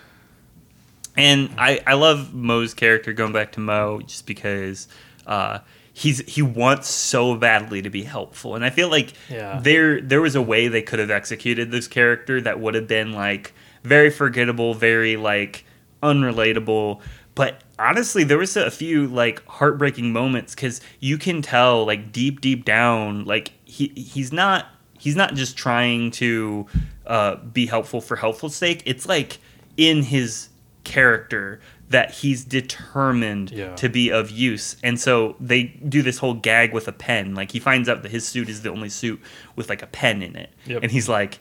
and 1.16 1.49
I, 1.59 1.80
I 1.87 1.94
love 1.94 2.35
Mo's 2.35 2.75
character 2.75 3.12
going 3.12 3.33
back 3.33 3.52
to 3.52 3.61
Mo 3.61 4.00
just 4.00 4.26
because 4.26 4.88
uh, 5.28 5.61
he's 5.96 6.18
he 6.28 6.42
wants 6.42 6.88
so 6.88 7.36
badly 7.36 7.80
to 7.80 7.88
be 7.88 8.02
helpful. 8.02 8.54
And 8.56 8.64
I 8.64 8.70
feel 8.70 8.88
like 8.90 9.12
Yeah. 9.30 9.60
there 9.62 10.00
there 10.00 10.20
was 10.20 10.34
a 10.34 10.42
way 10.42 10.68
they 10.68 10.82
could 10.82 10.98
have 10.98 11.10
executed 11.10 11.70
this 11.70 11.86
character 11.88 12.40
that 12.40 12.60
would 12.60 12.74
have 12.74 12.88
been 12.88 13.12
like 13.12 13.54
very 13.84 14.10
forgettable, 14.10 14.74
very 14.74 15.16
like 15.16 15.64
unrelatable. 16.02 17.00
But 17.36 17.62
honestly, 17.78 18.24
there 18.24 18.38
was 18.38 18.56
a 18.56 18.70
few 18.70 19.06
like 19.06 19.44
heartbreaking 19.46 20.12
moments 20.12 20.54
because 20.54 20.80
you 21.00 21.16
can 21.16 21.42
tell 21.42 21.84
like 21.86 22.12
deep 22.12 22.40
deep 22.40 22.64
down 22.64 23.24
like 23.24 23.52
he 23.64 23.88
he's 23.96 24.32
not 24.32 24.66
he's 24.98 25.16
not 25.16 25.34
just 25.34 25.56
trying 25.56 26.10
to 26.12 26.66
uh, 27.06 27.36
be 27.36 27.66
helpful 27.66 28.00
for 28.00 28.16
helpful 28.16 28.48
sake. 28.48 28.82
It's 28.84 29.06
like 29.08 29.38
in 29.76 30.02
his 30.02 30.48
character 30.84 31.60
that 31.94 32.10
he's 32.10 32.44
determined 32.44 33.50
Yeah. 33.52 33.74
to 33.76 33.88
be 33.88 34.10
of 34.10 34.30
use. 34.30 34.76
And 34.82 34.98
so 34.98 35.36
they 35.40 35.62
do 35.88 36.02
this 36.02 36.18
whole 36.18 36.34
gag 36.34 36.72
with 36.72 36.88
a 36.88 36.92
pen. 36.92 37.34
Like 37.34 37.52
he 37.52 37.60
finds 37.60 37.88
out 37.88 38.02
that 38.02 38.10
his 38.10 38.26
suit 38.26 38.48
is 38.48 38.62
the 38.62 38.70
only 38.70 38.88
suit 38.88 39.20
with 39.56 39.68
like 39.68 39.82
a 39.82 39.86
pen 39.86 40.22
in 40.22 40.34
it. 40.36 40.50
Yep. 40.66 40.82
And 40.82 40.90
he's 40.92 41.08
like, 41.08 41.38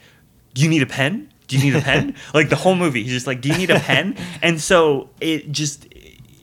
Do 0.53 0.61
you 0.61 0.69
need 0.69 0.83
a 0.83 0.85
pen? 0.99 1.29
Do 1.47 1.57
you 1.57 1.63
need 1.63 1.75
a 1.75 1.81
pen? 1.81 2.15
like 2.33 2.49
the 2.49 2.55
whole 2.55 2.75
movie, 2.75 3.03
he's 3.03 3.11
just 3.13 3.27
like, 3.27 3.41
Do 3.41 3.49
you 3.49 3.57
need 3.57 3.71
a 3.71 3.79
pen? 3.79 4.15
And 4.41 4.61
so 4.61 5.09
it 5.19 5.51
just 5.51 5.87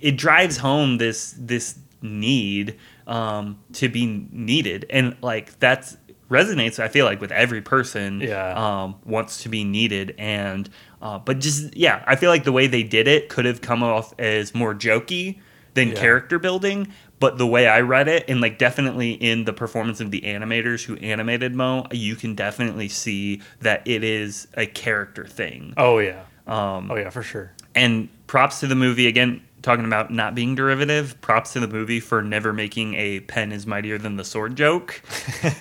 it 0.00 0.17
drives 0.17 0.57
home 0.57 0.99
this 0.99 1.35
this 1.38 1.79
need 2.02 2.76
um 3.07 3.59
to 3.75 3.88
be 3.88 4.07
needed. 4.33 4.87
And 4.90 5.17
like 5.23 5.59
that's 5.61 5.97
resonates 6.31 6.79
I 6.79 6.89
feel 6.89 7.05
like 7.05 7.21
with 7.21 7.33
every 7.33 7.61
person 7.61 8.21
Yeah. 8.21 8.55
um, 8.83 8.97
wants 9.05 9.43
to 9.43 9.49
be 9.49 9.65
needed 9.65 10.15
and 10.19 10.69
uh, 11.03 11.19
but 11.19 11.41
just 11.41 11.77
yeah 11.77 12.05
i 12.07 12.15
feel 12.15 12.31
like 12.31 12.45
the 12.45 12.53
way 12.53 12.67
they 12.67 12.83
did 12.83 13.09
it 13.09 13.29
could 13.29 13.45
have 13.47 13.61
come 13.61 13.83
off 13.83 14.13
as 14.19 14.55
more 14.55 14.75
jokey 14.75 15.41
than 15.75 15.89
Yeah. 15.89 15.95
character 15.95 16.39
building 16.39 16.89
but 17.21 17.39
the 17.39 17.47
way 17.47 17.67
i 17.67 17.81
read 17.81 18.07
it 18.09 18.25
and 18.29 18.41
like 18.41 18.59
definitely 18.59 19.13
in 19.13 19.45
the 19.45 19.53
performance 19.53 20.01
of 20.01 20.11
the 20.11 20.21
animators 20.23 20.85
who 20.85 20.97
animated 20.97 21.55
mo 21.55 21.87
you 21.91 22.15
can 22.17 22.35
definitely 22.35 22.89
see 22.89 23.41
that 23.61 23.83
it 23.87 24.05
is 24.05 24.47
a 24.55 24.67
character 24.67 25.25
thing 25.27 25.73
Oh 25.77 25.99
yeah. 25.99 26.23
um, 26.47 26.91
Oh 26.91 26.97
yeah, 26.97 27.11
for 27.11 27.23
sure. 27.23 27.53
and 27.75 28.09
props 28.27 28.61
to 28.61 28.67
the 28.67 28.75
movie 28.77 29.07
again 29.09 29.43
talking 29.62 29.85
about 29.85 30.11
not 30.11 30.35
being 30.35 30.55
derivative 30.55 31.21
props 31.21 31.52
to 31.52 31.61
the 31.61 31.69
movie 31.69 32.00
for 32.00 32.23
never 32.23 32.52
making 32.52 32.95
a 32.95 33.21
pen 33.21 33.52
is 33.52 33.67
mightier 33.67 33.99
than 33.99 34.17
the 34.17 34.25
sword 34.25 34.57
joke 34.57 35.02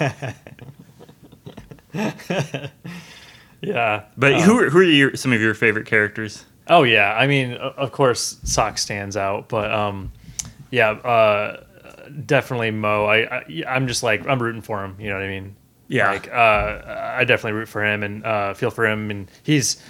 Yeah. 3.62 4.04
but 4.18 4.34
Um, 4.34 4.42
who, 4.42 4.60
are, 4.60 4.70
who 4.70 4.80
are 4.80 4.84
your, 4.84 5.16
some 5.16 5.34
of 5.34 5.42
your 5.42 5.54
favorite 5.54 5.86
characters 5.86 6.46
Oh 6.72 6.84
yeah, 6.84 7.16
I 7.18 7.26
mean, 7.26 7.54
of 7.54 7.92
course, 7.92 8.38
Sock 8.44 8.78
stands 8.78 9.18
out, 9.18 9.50
but 9.50 9.74
um, 9.74 10.12
yeah, 10.70 10.92
uh, 10.92 11.64
definitely 12.28 12.70
Mo. 12.70 13.06
I, 13.06 13.38
I 13.40 13.64
I'm 13.68 13.88
just 13.88 14.04
like 14.04 14.28
I'm 14.28 14.40
rooting 14.40 14.62
for 14.62 14.86
him. 14.86 14.96
You 15.00 15.10
know 15.10 15.16
what 15.16 15.24
I 15.24 15.30
mean? 15.30 15.56
Yeah. 15.88 16.12
Like 16.12 16.32
uh, 16.32 17.16
I 17.18 17.24
definitely 17.24 17.54
root 17.54 17.70
for 17.70 17.84
him 17.84 18.04
and 18.04 18.24
uh, 18.24 18.54
feel 18.54 18.70
for 18.70 18.86
him, 18.86 19.10
and 19.10 19.32
he's 19.42 19.82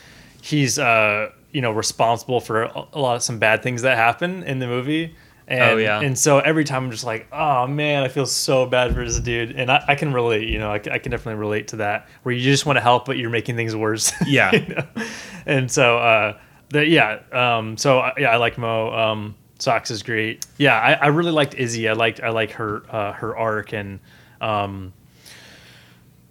he's 0.42 0.80
uh, 0.80 1.32
you 1.52 1.62
know 1.62 1.72
responsible 1.72 2.40
for 2.40 2.64
a 2.64 3.00
lot 3.00 3.16
of 3.16 3.24
some 3.24 3.40
bad 3.40 3.64
things 3.64 3.82
that 3.84 3.98
happen 3.98 4.44
in 4.44 4.60
the 4.60 4.68
movie. 4.68 5.16
And, 5.48 5.62
Oh, 5.64 5.78
yeah. 5.78 6.00
And 6.00 6.16
so 6.18 6.38
every 6.38 6.64
time 6.64 6.86
I'm 6.86 6.92
just 6.92 7.04
like, 7.04 7.28
oh 7.32 7.66
man, 7.66 8.04
I 8.04 8.08
feel 8.08 8.28
so 8.28 8.68
bad 8.68 8.94
for 8.94 9.04
this 9.04 9.20
dude, 9.20 9.52
and 9.52 9.72
I, 9.72 9.84
I 9.88 9.96
can 9.96 10.14
relate. 10.14 10.48
You 10.48 10.60
know, 10.60 10.72
I 10.72 10.80
can 10.80 11.12
definitely 11.12 11.40
relate 11.40 11.70
to 11.70 11.78
that, 11.78 12.08
where 12.22 12.36
you 12.36 12.42
just 12.42 12.68
want 12.68 12.78
to 12.78 12.82
help, 12.82 13.06
but 13.06 13.18
you're 13.18 13.32
making 13.32 13.56
things 13.56 13.76
worse. 13.76 14.12
Yeah. 14.28 14.54
you 14.54 14.76
know? 14.76 14.88
And 15.48 15.72
so, 15.72 15.98
uh, 15.98 16.38
the, 16.70 16.86
yeah. 16.86 17.20
Um, 17.32 17.78
so 17.78 18.00
uh, 18.00 18.14
yeah, 18.18 18.30
I 18.30 18.36
like 18.36 18.58
Mo. 18.60 18.94
Um, 18.94 19.36
Sox 19.60 19.92
is 19.92 20.04
great. 20.04 20.46
Yeah, 20.58 20.80
I, 20.80 20.94
I 20.94 21.08
really 21.08 21.32
liked 21.32 21.54
Izzy. 21.56 21.90
I 21.90 21.94
liked 21.94 22.22
I 22.22 22.30
like 22.30 22.52
her 22.52 22.84
uh, 22.90 23.14
her 23.14 23.36
arc 23.36 23.74
and 23.74 24.00
um, 24.40 24.94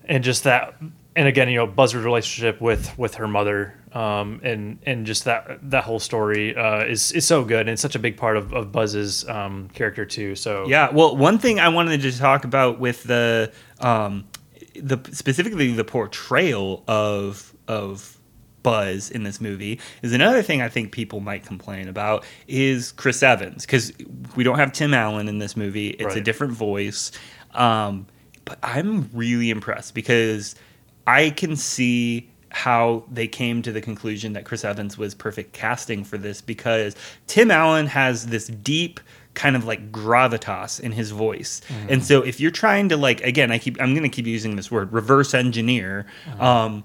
and 0.05 0.25
just 0.25 0.45
that. 0.45 0.77
And 1.17 1.27
again, 1.29 1.49
you 1.49 1.57
know, 1.57 1.67
Buzzard's 1.67 2.05
relationship 2.05 2.61
with 2.61 2.97
with 2.97 3.17
her 3.17 3.29
mother, 3.29 3.75
um, 3.93 4.41
and 4.43 4.79
and 4.85 5.07
just 5.07 5.25
that 5.25 5.59
that 5.71 5.85
whole 5.85 6.01
story 6.01 6.57
uh, 6.57 6.85
is 6.85 7.13
is 7.13 7.27
so 7.27 7.45
good, 7.45 7.61
and 7.61 7.71
it's 7.71 7.83
such 7.83 7.95
a 7.95 7.99
big 7.99 8.17
part 8.17 8.37
of, 8.37 8.53
of 8.53 8.73
Buzz's 8.73 9.29
um, 9.29 9.69
character 9.75 10.05
too. 10.05 10.35
So 10.35 10.67
Yeah, 10.67 10.91
well, 10.91 11.17
one 11.17 11.39
thing 11.39 11.61
I 11.61 11.69
wanted 11.69 12.03
to 12.03 12.17
talk 12.17 12.45
about 12.45 12.79
with 12.79 13.03
the 13.05 13.53
um, 13.81 14.27
the 14.75 14.99
specifically 15.13 15.73
the 15.73 15.85
portrayal 15.85 16.85
of 16.87 17.55
of 17.67 18.19
Buzz 18.63 19.11
in 19.11 19.23
this 19.23 19.41
movie 19.41 19.81
is 20.03 20.13
another 20.13 20.43
thing 20.43 20.61
I 20.61 20.69
think 20.69 20.93
people 20.93 21.21
might 21.21 21.47
complain 21.47 21.89
about 21.89 22.25
is 22.47 22.93
Chris 22.93 23.23
Evans 23.23 23.65
because 23.65 23.93
we 24.37 24.45
don't 24.45 24.59
have 24.59 24.73
Tim 24.73 24.93
Allen 24.93 25.29
in 25.29 25.39
this 25.39 25.57
movie. 25.57 25.89
It's 25.91 26.15
a 26.15 26.21
different 26.21 26.53
voice, 26.53 27.13
um, 27.53 28.07
but 28.45 28.59
I'm 28.63 29.09
really 29.13 29.51
impressed 29.51 29.95
because 29.95 30.55
I 31.07 31.31
can 31.31 31.57
see 31.57 32.31
how 32.51 33.05
they 33.11 33.29
came 33.29 33.63
to 33.63 33.73
the 33.73 33.81
conclusion 33.81 34.33
that 34.33 34.45
Chris 34.45 34.65
Evans 34.65 34.97
was 34.97 35.15
perfect 35.15 35.53
casting 35.53 36.05
for 36.05 36.19
this 36.19 36.41
because 36.41 36.97
Tim 37.27 37.51
Allen 37.51 37.87
has 37.87 38.27
this 38.27 38.47
deep 38.47 39.01
kind 39.35 39.55
of 39.55 39.65
like 39.65 39.93
gravitas 39.93 40.81
in 40.81 40.93
his 40.93 41.11
voice. 41.11 41.61
And 41.89 42.03
so 42.03 42.23
if 42.23 42.41
you're 42.41 42.51
trying 42.51 42.89
to 42.89 42.97
like 42.97 43.21
again, 43.23 43.53
I 43.53 43.59
keep 43.59 43.81
I'm 43.81 43.93
going 43.95 44.03
to 44.03 44.09
keep 44.09 44.27
using 44.27 44.57
this 44.57 44.71
word 44.71 44.93
reverse 44.93 45.35
engineer 45.35 46.07
um 46.41 46.85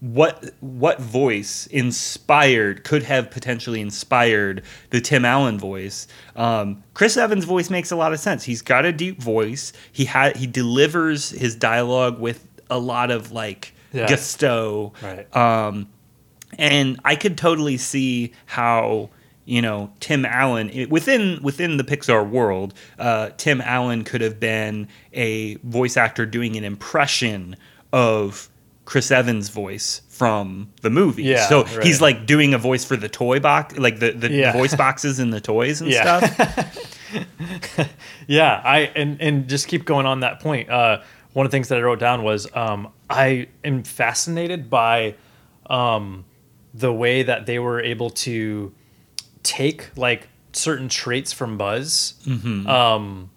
what 0.00 0.50
what 0.60 1.00
voice 1.00 1.66
inspired 1.68 2.84
could 2.84 3.02
have 3.02 3.30
potentially 3.30 3.80
inspired 3.80 4.62
the 4.90 5.00
Tim 5.00 5.24
Allen 5.24 5.58
voice. 5.58 6.06
Um, 6.36 6.82
Chris 6.94 7.16
Evans' 7.16 7.44
voice 7.44 7.70
makes 7.70 7.90
a 7.90 7.96
lot 7.96 8.12
of 8.12 8.20
sense. 8.20 8.44
He's 8.44 8.62
got 8.62 8.84
a 8.84 8.92
deep 8.92 9.22
voice. 9.22 9.72
He 9.92 10.04
had 10.04 10.36
he 10.36 10.46
delivers 10.46 11.30
his 11.30 11.54
dialogue 11.54 12.18
with 12.18 12.46
a 12.70 12.78
lot 12.78 13.10
of 13.10 13.32
like 13.32 13.74
Yeah. 13.92 14.06
gusto. 14.08 14.92
Right. 15.02 15.36
Um, 15.36 15.88
and 16.58 16.98
I 17.04 17.16
could 17.16 17.36
totally 17.36 17.76
see 17.76 18.32
how 18.46 19.10
you 19.44 19.62
know 19.62 19.90
Tim 20.00 20.24
Allen 20.26 20.70
within 20.90 21.40
within 21.42 21.76
the 21.78 21.84
Pixar 21.84 22.28
world, 22.28 22.74
uh, 22.98 23.30
Tim 23.36 23.60
Allen 23.60 24.04
could 24.04 24.20
have 24.20 24.38
been 24.40 24.88
a 25.12 25.54
voice 25.56 25.96
actor 25.96 26.26
doing 26.26 26.56
an 26.56 26.64
impression 26.64 27.56
of 27.92 28.48
Chris 28.84 29.10
Evans' 29.10 29.48
voice 29.50 30.02
from 30.08 30.70
the 30.82 30.90
movie. 30.90 31.22
Yeah, 31.22 31.46
so 31.48 31.64
right. 31.64 31.82
he's 31.84 32.00
like 32.00 32.26
doing 32.26 32.52
a 32.54 32.58
voice 32.58 32.84
for 32.84 32.96
the 32.96 33.08
toy 33.08 33.38
box, 33.40 33.76
like 33.78 33.98
the 34.00 34.12
the 34.12 34.30
Yeah. 34.30 34.52
voice 34.52 34.74
boxes 34.74 35.18
and 35.18 35.32
the 35.32 35.40
toys 35.40 35.80
and 35.80 35.90
Yeah. 35.90 36.20
stuff. 36.20 36.84
Yeah, 38.26 38.60
I 38.62 38.90
and 38.94 39.20
and 39.22 39.48
just 39.48 39.68
keep 39.68 39.86
going 39.86 40.04
on 40.04 40.20
that 40.20 40.40
point. 40.40 40.68
Uh, 40.68 41.00
one 41.38 41.46
of 41.46 41.52
the 41.52 41.54
things 41.54 41.68
that 41.68 41.78
I 41.78 41.82
wrote 41.82 42.00
down 42.00 42.24
was 42.24 42.52
um, 42.56 42.92
I 43.08 43.46
am 43.62 43.84
fascinated 43.84 44.68
by 44.68 45.14
um, 45.70 46.24
the 46.74 46.92
way 46.92 47.22
that 47.22 47.46
they 47.46 47.60
were 47.60 47.80
able 47.80 48.10
to 48.26 48.74
take 49.44 49.96
like 49.96 50.26
certain 50.52 50.88
traits 50.88 51.32
from 51.32 51.56
Buzz, 51.56 52.14
um, 52.66 53.30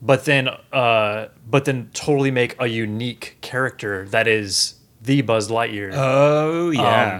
but 0.00 0.24
then 0.24 0.48
uh, 0.48 1.28
but 1.46 1.66
then 1.66 1.90
totally 1.92 2.30
make 2.30 2.58
a 2.58 2.68
unique 2.68 3.36
character 3.42 4.08
that 4.08 4.26
is 4.26 4.76
the 5.02 5.20
Buzz 5.20 5.50
Lightyear. 5.50 5.92
Oh 5.94 6.70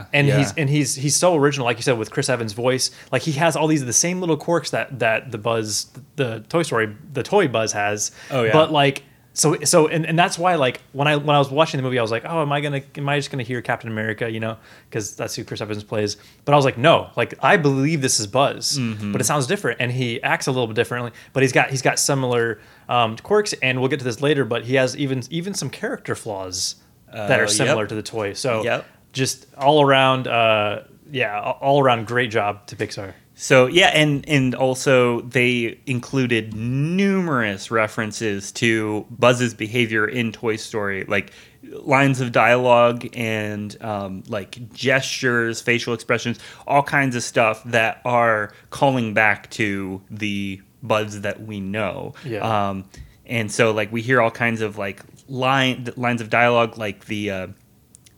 Um, 0.00 0.06
and 0.14 0.28
he's 0.38 0.54
and 0.56 0.70
he's 0.70 0.94
he's 0.94 1.14
so 1.14 1.36
original, 1.36 1.66
like 1.66 1.76
you 1.76 1.82
said, 1.82 1.98
with 1.98 2.10
Chris 2.10 2.30
Evans' 2.30 2.54
voice. 2.54 2.90
Like 3.12 3.20
he 3.20 3.32
has 3.32 3.54
all 3.54 3.66
these 3.66 3.84
the 3.84 3.92
same 3.92 4.20
little 4.20 4.38
quirks 4.38 4.70
that 4.70 4.98
that 5.00 5.30
the 5.30 5.36
Buzz, 5.36 5.90
the 6.16 6.42
Toy 6.48 6.62
Story, 6.62 6.96
the 7.12 7.22
toy 7.22 7.48
Buzz 7.48 7.72
has. 7.72 8.12
Oh, 8.30 8.44
yeah. 8.44 8.52
But 8.54 8.72
like 8.72 9.02
so 9.34 9.56
so 9.64 9.88
and, 9.88 10.04
and 10.04 10.18
that's 10.18 10.38
why 10.38 10.56
like 10.56 10.80
when 10.92 11.08
I 11.08 11.16
when 11.16 11.34
I 11.34 11.38
was 11.38 11.50
watching 11.50 11.78
the 11.78 11.82
movie, 11.82 11.98
I 11.98 12.02
was 12.02 12.10
like, 12.10 12.24
oh, 12.26 12.42
am 12.42 12.52
I 12.52 12.60
gonna 12.60 12.82
am 12.96 13.08
I 13.08 13.18
just 13.18 13.30
gonna 13.30 13.42
hear 13.42 13.62
Captain 13.62 13.90
America? 13.90 14.30
You 14.30 14.40
know, 14.40 14.56
because 14.88 15.16
that's 15.16 15.34
who 15.34 15.44
Chris 15.44 15.60
Evans 15.60 15.84
plays. 15.84 16.16
But 16.44 16.52
I 16.52 16.56
was 16.56 16.64
like, 16.64 16.76
no, 16.78 17.10
like 17.16 17.34
I 17.42 17.56
believe 17.56 18.02
this 18.02 18.20
is 18.20 18.26
Buzz, 18.26 18.78
Mm-hmm. 18.78 19.12
but 19.12 19.20
it 19.20 19.24
sounds 19.24 19.46
different, 19.46 19.80
and 19.80 19.90
he 19.90 20.22
acts 20.22 20.46
a 20.48 20.52
little 20.52 20.66
bit 20.66 20.76
differently. 20.76 21.12
But 21.32 21.42
he's 21.42 21.52
got 21.52 21.70
he's 21.70 21.82
got 21.82 21.98
similar 21.98 22.60
um, 22.88 23.16
quirks, 23.16 23.54
and 23.62 23.80
we'll 23.80 23.88
get 23.88 24.00
to 24.00 24.04
this 24.04 24.20
later. 24.20 24.44
But 24.44 24.64
he 24.64 24.74
has 24.74 24.96
even 24.96 25.22
even 25.30 25.54
some 25.54 25.70
character 25.70 26.14
flaws 26.14 26.76
that 27.12 27.38
Uh, 27.40 27.42
are 27.44 27.48
similar 27.48 27.82
yep. 27.82 27.88
to 27.90 27.94
the 27.94 28.02
toy. 28.02 28.32
So 28.34 28.62
Yep. 28.64 28.84
just 29.12 29.46
all 29.56 29.80
around, 29.82 30.26
uh, 30.28 30.82
yeah, 31.10 31.38
all 31.40 31.80
around 31.82 32.06
great 32.06 32.30
job 32.30 32.66
to 32.68 32.76
Pixar. 32.76 33.12
So 33.42 33.66
yeah, 33.66 33.88
and 33.88 34.24
and 34.28 34.54
also 34.54 35.22
they 35.22 35.80
included 35.84 36.54
numerous 36.54 37.72
references 37.72 38.52
to 38.52 39.04
Buzz's 39.10 39.52
behavior 39.52 40.06
in 40.06 40.30
Toy 40.30 40.54
Story, 40.54 41.02
like 41.08 41.32
lines 41.64 42.20
of 42.20 42.30
dialogue 42.30 43.04
and 43.14 43.76
um, 43.82 44.22
like 44.28 44.72
gestures, 44.72 45.60
facial 45.60 45.92
expressions, 45.92 46.38
all 46.68 46.84
kinds 46.84 47.16
of 47.16 47.24
stuff 47.24 47.64
that 47.64 48.00
are 48.04 48.52
calling 48.70 49.12
back 49.12 49.50
to 49.50 50.00
the 50.08 50.62
Buzz 50.84 51.22
that 51.22 51.42
we 51.42 51.58
know. 51.58 52.14
Yeah. 52.24 52.68
Um, 52.68 52.84
and 53.26 53.50
so 53.50 53.72
like 53.72 53.90
we 53.90 54.02
hear 54.02 54.20
all 54.20 54.30
kinds 54.30 54.60
of 54.60 54.78
like 54.78 55.02
line 55.26 55.88
lines 55.96 56.20
of 56.20 56.30
dialogue, 56.30 56.78
like 56.78 57.06
the. 57.06 57.30
Uh, 57.32 57.46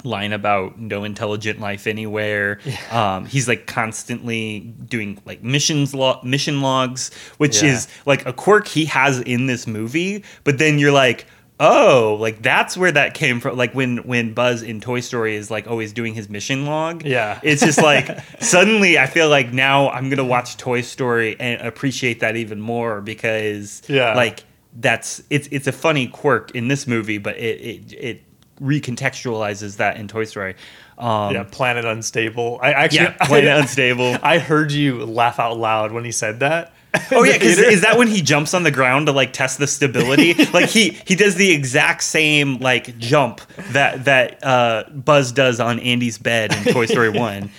line 0.05 0.33
about 0.33 0.79
no 0.79 1.03
intelligent 1.05 1.59
life 1.61 1.87
anywhere. 1.87 2.61
Um, 2.93 3.25
he's 3.27 3.49
like 3.49 3.67
constantly 3.67 4.61
doing 4.87 5.19
like 5.25 5.43
missions 5.43 5.95
lo- 5.95 6.21
mission 6.23 6.61
logs, 6.61 7.13
which 7.39 7.63
Yeah. 7.63 7.71
is 7.73 7.89
like 8.07 8.25
a 8.27 8.33
quirk 8.33 8.69
he 8.69 8.85
has 8.85 9.21
in 9.21 9.47
this 9.47 9.67
movie. 9.67 10.23
But 10.45 10.59
then 10.59 10.79
you're 10.79 10.93
like, 10.93 11.27
oh, 11.61 12.17
like 12.21 12.43
that's 12.43 12.77
where 12.77 12.93
that 12.93 13.15
came 13.15 13.41
from. 13.41 13.57
Like 13.57 13.75
when 13.75 13.99
when 13.99 14.35
Buzz 14.35 14.63
in 14.63 14.81
Toy 14.81 15.01
Story 15.01 15.35
is 15.37 15.51
like 15.51 15.67
always 15.67 15.93
doing 15.93 16.15
his 16.15 16.29
mission 16.29 16.67
log. 16.67 17.05
Yeah. 17.05 17.41
it's 17.43 17.63
just 17.63 17.83
like 17.83 18.09
suddenly 18.41 18.99
I 18.99 19.07
feel 19.07 19.29
like 19.29 19.53
now 19.53 19.89
I'm 19.91 20.11
gonna 20.11 20.25
watch 20.25 20.57
Toy 20.57 20.83
Story 20.83 21.37
and 21.41 21.61
appreciate 21.63 22.21
that 22.21 22.37
even 22.37 22.61
more 22.61 23.01
because 23.01 23.83
Yeah. 23.89 24.15
like 24.15 24.45
that's 24.77 25.23
it's 25.31 25.49
it's 25.51 25.67
a 25.67 25.73
funny 25.73 26.07
quirk 26.09 26.51
in 26.53 26.69
this 26.69 26.87
movie, 26.87 27.19
but 27.19 27.37
it 27.39 27.61
it, 27.61 27.93
it 27.93 28.23
recontextualizes 28.61 29.77
that 29.79 29.97
in 29.97 30.09
Toy 30.09 30.25
Story. 30.25 30.55
Um, 30.99 31.35
yeah, 31.35 31.45
Planet 31.45 31.85
Unstable. 31.85 32.59
I 32.63 32.73
actually, 32.73 32.99
yeah, 32.99 33.17
Planet 33.27 33.61
Unstable. 33.61 34.17
I 34.23 34.39
heard 34.39 34.73
you 34.73 35.05
laugh 35.05 35.39
out 35.39 35.59
loud 35.59 35.93
when 35.93 36.05
he 36.05 36.13
said 36.13 36.41
that. 36.41 36.73
Oh 37.11 37.25
yeah, 37.25 37.33
because 37.33 37.59
is 37.59 37.81
that 37.81 37.99
when 37.99 38.07
he 38.07 38.23
jumps 38.23 38.55
on 38.55 38.63
the 38.63 38.71
ground 38.71 39.07
to 39.07 39.13
like 39.13 39.33
test 39.33 39.59
the 39.59 39.67
stability? 39.67 40.33
like 40.53 40.69
he 40.69 40.91
he 41.05 41.17
does 41.17 41.35
the 41.35 41.51
exact 41.51 42.05
same 42.05 42.59
like 42.59 42.97
jump 42.99 43.41
that 43.73 44.05
that 44.05 44.45
uh, 44.45 44.85
Buzz 44.91 45.33
does 45.33 45.59
on 45.59 45.81
Andy's 45.81 46.19
bed 46.19 46.55
in 46.55 46.73
Toy 46.73 46.87
Story 46.87 47.11
One, 47.11 47.51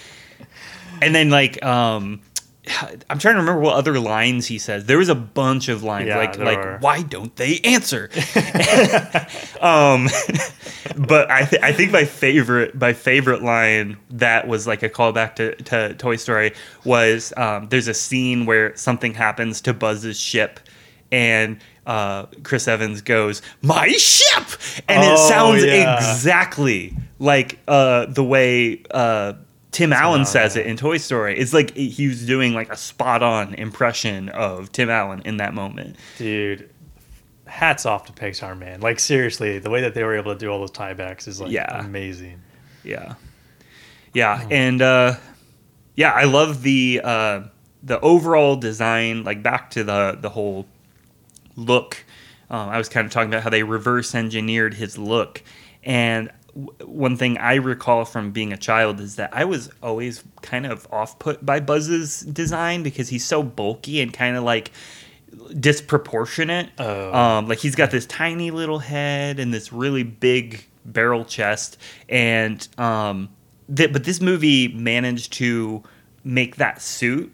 and 1.02 1.14
then 1.14 1.30
like 1.30 1.64
um. 1.66 2.22
I'm 3.10 3.20
trying 3.20 3.36
to 3.36 3.40
remember 3.42 3.60
what 3.62 3.76
other 3.76 4.00
lines 4.00 4.48
he 4.48 4.58
says. 4.58 4.86
There 4.86 4.98
was 4.98 5.10
a 5.10 5.16
bunch 5.16 5.70
of 5.70 5.84
lines 5.84 6.08
Yeah, 6.08 6.18
like 6.18 6.38
like 6.38 6.82
why 6.82 7.02
don't 7.04 7.36
they 7.36 7.60
answer? 7.64 8.10
um, 9.62 10.08
but 10.98 11.30
I 11.32 11.44
th- 11.46 11.62
I 11.62 11.72
think 11.72 11.92
my 11.92 12.06
favorite 12.06 12.76
my 12.76 12.94
favorite 12.94 13.42
line 13.42 13.98
that 14.12 14.48
was 14.48 14.68
like 14.68 14.84
a 14.84 14.90
callback 14.90 15.36
to, 15.36 15.56
to 15.56 15.94
Toy 15.96 16.16
Story 16.16 16.54
was 16.84 17.34
um, 17.38 17.68
there's 17.70 17.88
a 17.88 17.94
scene 17.94 18.46
where 18.46 18.76
something 18.76 19.14
happens 19.14 19.62
to 19.62 19.74
Buzz's 19.74 20.20
ship 20.20 20.60
and 21.12 21.60
uh, 21.86 22.26
Chris 22.44 22.68
Evans 22.68 23.02
goes 23.02 23.42
my 23.62 23.90
ship 23.92 24.44
and 24.88 25.04
it 25.04 25.12
Oh, 25.18 25.30
sounds 25.30 25.64
yeah. 25.64 25.98
exactly 25.98 26.96
like 27.20 27.60
uh, 27.68 28.08
the 28.08 28.24
way 28.24 28.84
uh, 28.92 29.34
Tim 29.76 29.94
Allen 29.94 30.04
Allen, 30.22 30.26
says 30.26 30.56
it 30.56 30.66
in 30.66 30.78
Toy 30.78 30.98
Story. 30.98 31.38
It's 31.38 31.54
like 31.54 31.76
he 31.76 32.08
was 32.08 32.26
doing 32.26 32.54
like 32.54 32.72
a 32.72 32.78
spot 32.78 33.22
on 33.24 33.54
impression 33.56 34.30
of 34.30 34.72
Tim 34.72 34.90
Allen 34.90 35.22
in 35.26 35.38
that 35.38 35.54
moment. 35.54 35.96
dude. 36.18 36.70
Hats 37.48 37.86
off 37.86 38.06
to 38.08 38.12
Pixar, 38.14 38.58
man. 38.58 38.82
Like 38.82 39.00
seriously, 39.00 39.60
the 39.60 39.70
way 39.70 39.82
that 39.82 39.94
they 39.94 40.04
were 40.04 40.16
able 40.16 40.34
to 40.34 40.40
do 40.40 40.50
all 40.50 40.60
those 40.60 40.72
tiebacks 40.72 41.28
is 41.28 41.40
like 41.40 41.52
Yeah. 41.52 41.80
amazing. 41.86 42.42
Yeah, 42.84 43.14
yeah, 44.14 44.48
and 44.50 44.82
uh, 44.82 45.16
yeah, 45.96 46.12
I 46.12 46.24
love 46.24 46.64
the 46.64 47.02
uh, 47.04 47.42
the 47.84 48.00
overall 48.00 48.56
design. 48.56 49.24
Like 49.24 49.44
back 49.44 49.70
to 49.72 49.84
the 49.84 50.18
the 50.20 50.30
whole 50.30 50.66
look. 51.56 52.04
Um, 52.50 52.70
I 52.70 52.78
was 52.80 52.90
kind 52.90 53.06
of 53.06 53.12
talking 53.12 53.30
about 53.30 53.44
how 53.44 53.50
they 53.52 53.64
reverse 53.64 54.14
engineered 54.16 54.74
his 54.76 54.98
look, 54.98 55.44
and 55.84 56.32
one 56.84 57.18
thing 57.18 57.38
I 57.38 57.56
recall 57.56 58.06
from 58.06 58.32
being 58.32 58.54
a 58.54 58.58
child 58.58 59.00
is 59.02 59.18
that 59.18 59.30
I 59.34 59.44
was 59.46 59.70
always 59.84 60.24
kind 60.42 60.66
of 60.66 60.88
off 60.92 61.20
put 61.20 61.46
by 61.46 61.60
Buzz's 61.60 62.22
design 62.22 62.82
because 62.82 63.10
he's 63.10 63.26
so 63.26 63.44
bulky 63.44 64.00
and 64.02 64.14
kind 64.14 64.38
of 64.38 64.44
like 64.44 64.72
disproportionate. 65.60 66.70
Oh. 66.78 67.14
Um, 67.14 67.48
like 67.48 67.60
he's 67.60 67.76
got 67.76 67.92
this 67.92 68.06
tiny 68.06 68.52
little 68.52 68.80
head 68.80 69.40
and 69.40 69.54
this 69.54 69.72
really 69.74 70.04
big 70.04 70.66
barrel 70.86 71.26
chest, 71.26 71.78
and 72.10 72.66
um, 72.78 73.30
th- 73.76 73.92
but 73.92 74.04
this 74.04 74.22
movie 74.22 74.68
managed 74.70 75.34
to 75.34 75.84
make 76.24 76.56
that 76.58 76.82
suit 76.82 77.32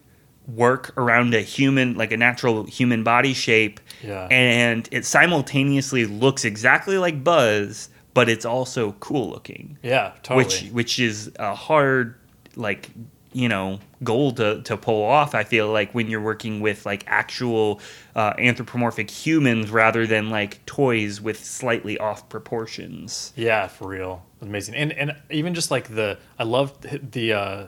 work 0.47 0.93
around 0.97 1.33
a 1.33 1.41
human, 1.41 1.95
like 1.95 2.11
a 2.11 2.17
natural 2.17 2.63
human 2.65 3.03
body 3.03 3.33
shape, 3.33 3.79
Yeah. 4.03 4.27
and 4.31 4.87
it 4.91 5.05
simultaneously 5.05 6.05
looks 6.05 6.43
exactly 6.45 6.97
like 6.97 7.23
Buzz, 7.23 7.89
but 8.13 8.27
it's 8.29 8.45
also 8.45 8.93
cool 8.99 9.29
looking 9.29 9.77
Yeah, 9.83 10.13
totally. 10.23 10.43
which 10.45 10.71
which 10.71 10.99
is 10.99 11.31
a 11.39 11.55
hard 11.55 12.15
like 12.55 12.89
you 13.33 13.47
know 13.47 13.79
goal 14.03 14.33
to, 14.33 14.61
to 14.63 14.75
pull 14.75 15.03
off 15.03 15.33
i 15.35 15.43
feel 15.45 15.71
like 15.71 15.93
when 15.95 16.09
you're 16.09 16.19
working 16.19 16.59
with 16.59 16.85
like 16.85 17.05
actual 17.07 17.79
uh, 18.13 18.33
anthropomorphic 18.37 19.09
humans 19.09 19.69
rather 19.71 20.05
than 20.05 20.29
like 20.29 20.65
toys 20.65 21.21
with 21.21 21.41
slightly 21.43 21.97
off 21.97 22.27
proportions 22.27 23.31
Yeah, 23.37 23.67
for 23.67 23.87
real. 23.87 24.25
Amazing. 24.41 24.75
And 24.75 24.91
and 24.93 25.15
even 25.29 25.53
just 25.53 25.71
like 25.71 25.95
the 25.95 26.17
I 26.37 26.43
love 26.43 26.73
the 26.81 27.33
uh 27.33 27.67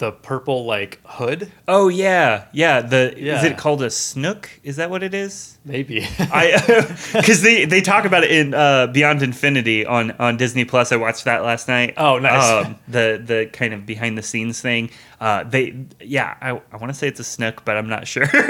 the 0.00 0.10
purple 0.10 0.64
like 0.64 0.98
hood. 1.04 1.52
oh 1.68 1.88
yeah 1.88 2.46
yeah 2.52 2.80
the 2.80 3.16
is 3.16 3.44
it 3.44 3.58
called 3.58 3.82
a 3.82 3.90
snook 3.90 4.48
is 4.64 4.76
that 4.76 4.90
what 4.90 5.02
it 5.02 5.12
is 5.12 5.58
Maybe. 5.64 6.06
I 6.18 6.56
because 7.12 7.42
they 7.42 7.66
they 7.66 7.82
talk 7.82 8.06
about 8.06 8.24
it 8.24 8.30
in 8.30 8.54
uh, 8.54 8.86
Beyond 8.86 9.22
Infinity 9.22 9.84
on 9.84 10.12
on 10.12 10.36
Disney 10.38 10.64
Plus. 10.64 10.90
I 10.90 10.96
watched 10.96 11.24
that 11.26 11.42
last 11.42 11.68
night. 11.68 11.94
Oh, 11.96 12.18
nice. 12.18 12.66
Um, 12.66 12.78
the 12.88 13.22
the 13.22 13.50
kind 13.52 13.74
of 13.74 13.84
behind 13.84 14.16
the 14.16 14.22
scenes 14.22 14.60
thing. 14.60 14.90
Uh, 15.20 15.44
they 15.44 15.84
yeah, 16.00 16.34
I, 16.40 16.50
I 16.72 16.76
want 16.78 16.88
to 16.88 16.94
say 16.94 17.08
it's 17.08 17.20
a 17.20 17.24
snook, 17.24 17.62
but 17.66 17.76
I'm 17.76 17.90
not 17.90 18.06
sure. 18.06 18.26
because 18.26 18.48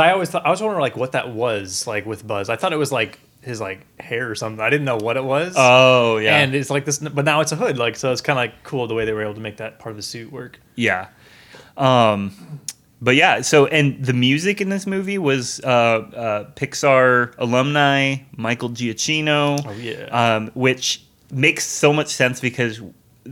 I, 0.00 0.10
always 0.10 0.30
thought 0.30 0.44
I 0.44 0.50
was 0.50 0.60
wondering 0.60 0.80
like 0.80 0.96
what 0.96 1.12
that 1.12 1.30
was 1.30 1.86
like 1.86 2.04
with 2.04 2.26
Buzz. 2.26 2.50
I 2.50 2.56
thought 2.56 2.72
it 2.72 2.76
was 2.76 2.90
like 2.90 3.20
his 3.42 3.60
like 3.60 3.86
hair 4.00 4.30
or 4.30 4.34
something. 4.34 4.60
I 4.60 4.70
didn't 4.70 4.84
know 4.84 4.98
what 4.98 5.16
it 5.16 5.24
was. 5.24 5.54
oh 5.56 6.18
yeah, 6.18 6.38
And 6.38 6.54
it's 6.54 6.70
like 6.70 6.84
this, 6.84 6.98
but 6.98 7.24
now 7.24 7.40
it's 7.40 7.52
a 7.52 7.56
hood. 7.56 7.78
Like 7.78 7.96
so, 7.96 8.12
it's 8.12 8.20
kind 8.20 8.38
of 8.38 8.42
like 8.42 8.62
cool 8.64 8.86
the 8.86 8.94
way 8.94 9.04
they 9.04 9.12
were 9.12 9.22
able 9.22 9.34
to 9.34 9.40
make 9.40 9.56
that 9.58 9.78
part 9.78 9.90
of 9.92 9.96
the 9.96 10.02
suit 10.02 10.30
work. 10.32 10.60
yeah. 10.76 11.08
Um, 11.76 12.60
but 13.00 13.16
yeah, 13.16 13.40
so 13.40 13.66
and 13.66 14.04
the 14.04 14.12
music 14.12 14.60
in 14.60 14.68
this 14.68 14.86
movie 14.86 15.16
was 15.16 15.60
uh, 15.60 15.66
uh, 15.68 16.50
Pixar 16.52 17.34
alumni 17.38 18.16
Michael 18.36 18.68
Giacchino. 18.70 19.58
Oh, 19.64 19.72
yeah. 19.72 20.04
um, 20.36 20.50
which 20.54 21.02
makes 21.30 21.64
so 21.64 21.92
much 21.94 22.08
sense 22.08 22.40
because 22.40 22.82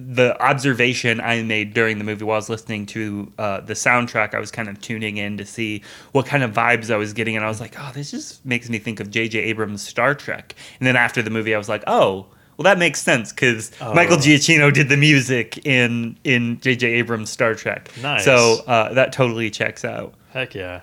the 0.06 0.40
observation 0.42 1.20
I 1.20 1.42
made 1.42 1.74
during 1.74 1.98
the 1.98 2.04
movie 2.04 2.24
while 2.24 2.34
I 2.34 2.38
was 2.38 2.48
listening 2.48 2.86
to 2.86 3.32
uh, 3.38 3.60
the 3.60 3.74
soundtrack, 3.74 4.34
I 4.34 4.38
was 4.38 4.50
kind 4.50 4.68
of 4.68 4.80
tuning 4.80 5.16
in 5.16 5.36
to 5.38 5.44
see 5.44 5.82
what 6.12 6.26
kind 6.26 6.42
of 6.42 6.52
vibes 6.52 6.90
I 6.92 6.96
was 6.96 7.12
getting, 7.12 7.34
and 7.36 7.44
I 7.44 7.48
was 7.48 7.60
like, 7.60 7.74
"Oh, 7.78 7.90
this 7.92 8.10
just 8.10 8.44
makes 8.46 8.68
me 8.70 8.78
think 8.78 9.00
of 9.00 9.10
J.J. 9.10 9.38
Abrams' 9.40 9.82
Star 9.82 10.14
Trek." 10.14 10.54
And 10.78 10.86
then 10.86 10.96
after 10.96 11.20
the 11.22 11.30
movie, 11.30 11.54
I 11.54 11.58
was 11.58 11.68
like, 11.68 11.82
"Oh." 11.86 12.26
Well, 12.56 12.64
that 12.64 12.78
makes 12.80 13.00
sense 13.00 13.30
because 13.32 13.70
Oh. 13.80 13.94
Michael 13.94 14.16
Giacchino 14.16 14.74
did 14.74 14.88
the 14.88 14.96
music 14.96 15.64
in 15.64 16.18
in 16.24 16.58
J.J. 16.60 16.88
Abrams' 16.94 17.30
Star 17.30 17.54
Trek. 17.54 17.88
Nice. 18.02 18.24
So 18.24 18.64
uh, 18.66 18.92
that 18.94 19.12
totally 19.12 19.48
checks 19.48 19.84
out. 19.84 20.14
Heck 20.32 20.56
yeah. 20.56 20.80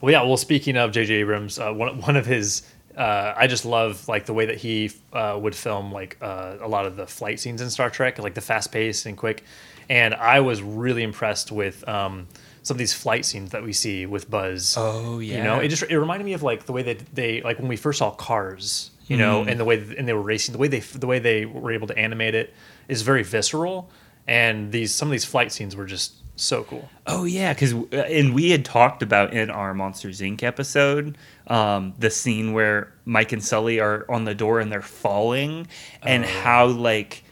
Well, 0.00 0.12
yeah. 0.12 0.22
Well, 0.22 0.38
speaking 0.38 0.78
of 0.78 0.92
J.J. 0.92 1.12
Abrams, 1.16 1.58
uh, 1.58 1.72
one 1.74 2.00
one 2.00 2.16
of 2.16 2.24
his, 2.24 2.62
uh, 2.98 3.32
I 3.36 3.46
just 3.46 3.64
love 3.64 4.06
like 4.08 4.26
the 4.26 4.34
way 4.34 4.46
that 4.46 4.56
he 4.58 4.90
uh, 5.12 5.38
would 5.40 5.54
film 5.54 5.92
like 5.92 6.16
uh, 6.20 6.56
a 6.60 6.68
lot 6.68 6.84
of 6.84 6.96
the 6.96 7.06
flight 7.06 7.38
scenes 7.40 7.60
in 7.62 7.70
Star 7.70 7.88
Trek, 7.90 8.18
like 8.18 8.34
the 8.34 8.40
fast 8.40 8.72
pace 8.72 9.06
and 9.06 9.16
quick. 9.16 9.44
And 9.88 10.14
I 10.14 10.40
was 10.40 10.60
really 10.62 11.02
impressed 11.02 11.50
with 11.52 11.88
um, 11.88 12.26
some 12.62 12.74
of 12.74 12.78
these 12.78 12.92
flight 12.92 13.24
scenes 13.24 13.52
that 13.52 13.62
we 13.62 13.72
see 13.72 14.04
with 14.04 14.28
Buzz. 14.30 14.74
Oh, 14.76 15.18
yeah, 15.20 15.38
You 15.38 15.42
know, 15.44 15.58
it 15.60 15.68
just 15.68 15.82
it 15.84 15.98
reminded 15.98 16.24
me 16.24 16.34
of 16.34 16.42
like 16.42 16.66
the 16.66 16.72
way 16.72 16.82
that 16.82 17.14
they 17.14 17.40
like 17.40 17.58
when 17.58 17.68
we 17.68 17.76
first 17.76 18.00
saw 18.00 18.10
Cars. 18.10 18.90
You 19.06 19.16
know, 19.16 19.42
Mm. 19.44 19.50
and 19.52 19.60
the 19.60 19.64
way 19.64 19.82
and 19.96 20.06
they 20.06 20.12
were 20.12 20.20
racing, 20.20 20.52
the 20.52 20.58
way 20.58 20.68
they 20.68 20.80
the 20.80 21.06
way 21.06 21.18
they 21.18 21.46
were 21.46 21.72
able 21.72 21.86
to 21.86 21.96
animate 21.96 22.34
it 22.34 22.52
is 22.88 23.00
very 23.00 23.22
visceral. 23.22 23.88
And 24.28 24.70
these 24.70 24.94
some 24.94 25.08
of 25.08 25.12
these 25.12 25.24
flight 25.24 25.50
scenes 25.50 25.74
were 25.74 25.86
just 25.86 26.14
so 26.36 26.62
cool. 26.64 26.88
Oh 27.06 27.24
yeah, 27.24 27.52
because 27.52 27.72
and 27.90 28.34
we 28.34 28.50
had 28.50 28.64
talked 28.64 29.02
about 29.02 29.32
in 29.32 29.50
our 29.50 29.74
Monsters 29.74 30.20
Inc. 30.20 30.42
episode 30.44 31.16
um, 31.48 31.94
the 31.98 32.10
scene 32.10 32.52
where 32.52 32.92
Mike 33.06 33.32
and 33.32 33.42
Sully 33.42 33.80
are 33.80 34.04
on 34.08 34.24
the 34.24 34.34
door 34.34 34.60
and 34.60 34.70
they're 34.70 34.82
falling, 34.82 35.66
and 36.02 36.24
Oh. 36.24 36.28
how 36.28 36.66
like 36.66 37.24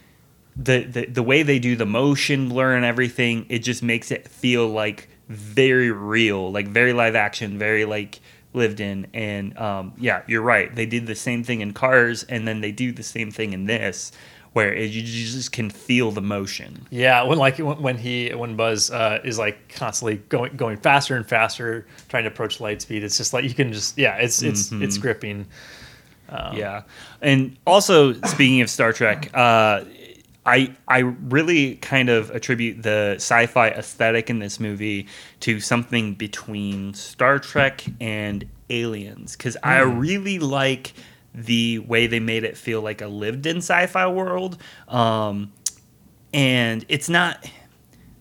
the, 0.55 0.79
the 0.83 1.05
the 1.05 1.23
way 1.23 1.43
they 1.43 1.59
do 1.59 1.75
the 1.75 1.85
motion 1.85 2.49
blur 2.49 2.75
and 2.75 2.83
everything, 2.83 3.45
it 3.47 3.59
just 3.59 3.83
makes 3.83 4.09
it 4.11 4.27
feel 4.27 4.67
like 4.67 5.07
very 5.29 5.91
real, 5.91 6.51
like 6.51 6.67
very 6.67 6.93
live 6.93 7.15
action, 7.15 7.59
very 7.59 7.85
like 7.85 8.19
lived 8.53 8.79
in. 8.79 9.05
And 9.13 9.55
um, 9.59 9.93
yeah, 9.99 10.23
you're 10.25 10.41
right. 10.41 10.73
They 10.75 10.87
did 10.87 11.05
the 11.05 11.15
same 11.15 11.43
thing 11.43 11.61
in 11.61 11.73
Cars, 11.73 12.23
and 12.23 12.47
then 12.47 12.61
they 12.61 12.71
do 12.71 12.91
the 12.91 13.03
same 13.03 13.29
thing 13.29 13.53
in 13.53 13.65
this, 13.65 14.11
where 14.57 14.73
it, 14.73 14.89
you 14.89 15.03
just 15.03 15.51
can 15.51 15.69
feel 15.69 16.09
the 16.09 16.21
motion. 16.21 16.87
Yeah, 16.89 17.21
when 17.21 17.37
like 17.37 17.59
when, 17.59 17.79
when 17.79 17.95
he 17.95 18.33
when 18.33 18.55
Buzz 18.55 18.89
uh, 18.89 19.19
is 19.23 19.37
like 19.37 19.69
constantly 19.69 20.17
going 20.29 20.57
going 20.57 20.77
faster 20.77 21.15
and 21.15 21.23
faster, 21.27 21.85
trying 22.09 22.23
to 22.23 22.29
approach 22.29 22.59
light 22.59 22.81
speed. 22.81 23.03
It's 23.03 23.17
just 23.17 23.33
like 23.33 23.43
you 23.43 23.53
can 23.53 23.71
just 23.71 23.99
yeah, 23.99 24.15
it's 24.15 24.41
it's 24.41 24.69
Mm-hmm. 24.69 24.81
it's 24.83 24.97
gripping. 24.97 25.45
yeah, 26.55 26.81
and 27.21 27.55
also 27.67 28.13
speaking 28.23 28.61
of 28.61 28.69
Star 28.71 28.93
Trek, 28.93 29.29
uh, 29.35 29.83
I 30.43 30.73
I 30.87 30.99
really 31.29 31.75
kind 31.75 32.09
of 32.09 32.31
attribute 32.31 32.81
the 32.81 33.13
sci-fi 33.17 33.69
aesthetic 33.69 34.29
in 34.31 34.39
this 34.39 34.59
movie 34.59 35.05
to 35.41 35.59
something 35.59 36.15
between 36.15 36.95
Star 36.95 37.37
Trek 37.37 37.85
and 38.01 38.43
Aliens 38.71 39.37
because 39.37 39.55
I 39.61 39.81
really 39.81 40.39
like 40.39 40.93
the 41.37 41.77
way 41.79 42.07
they 42.07 42.19
made 42.19 42.43
it 42.43 42.57
feel 42.57 42.81
like 42.81 43.01
a 43.01 43.07
lived-in 43.07 43.57
sci-fi 43.57 44.07
world, 44.07 44.57
um, 44.87 45.53
and 46.33 46.83
it's 46.89 47.07
not. 47.07 47.49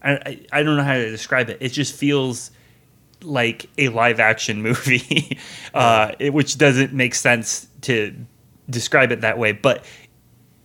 I, 0.03 0.47
I 0.53 0.63
don't 0.63 0.77
know 0.77 0.85
how 0.85 0.95
to 0.95 1.11
describe 1.11 1.49
it. 1.49 1.59
It 1.61 1.71
just 1.71 1.95
feels 1.95 2.53
like 3.23 3.69
a 3.79 3.89
live 3.89 4.21
action 4.21 4.63
movie, 4.63 5.39
uh, 5.75 6.13
it, 6.19 6.33
which 6.33 6.59
doesn't 6.59 6.93
make 6.93 7.15
sense 7.15 7.67
to 7.83 8.15
describe 8.69 9.11
it 9.11 9.23
that 9.23 9.39
way, 9.39 9.53
but 9.53 9.85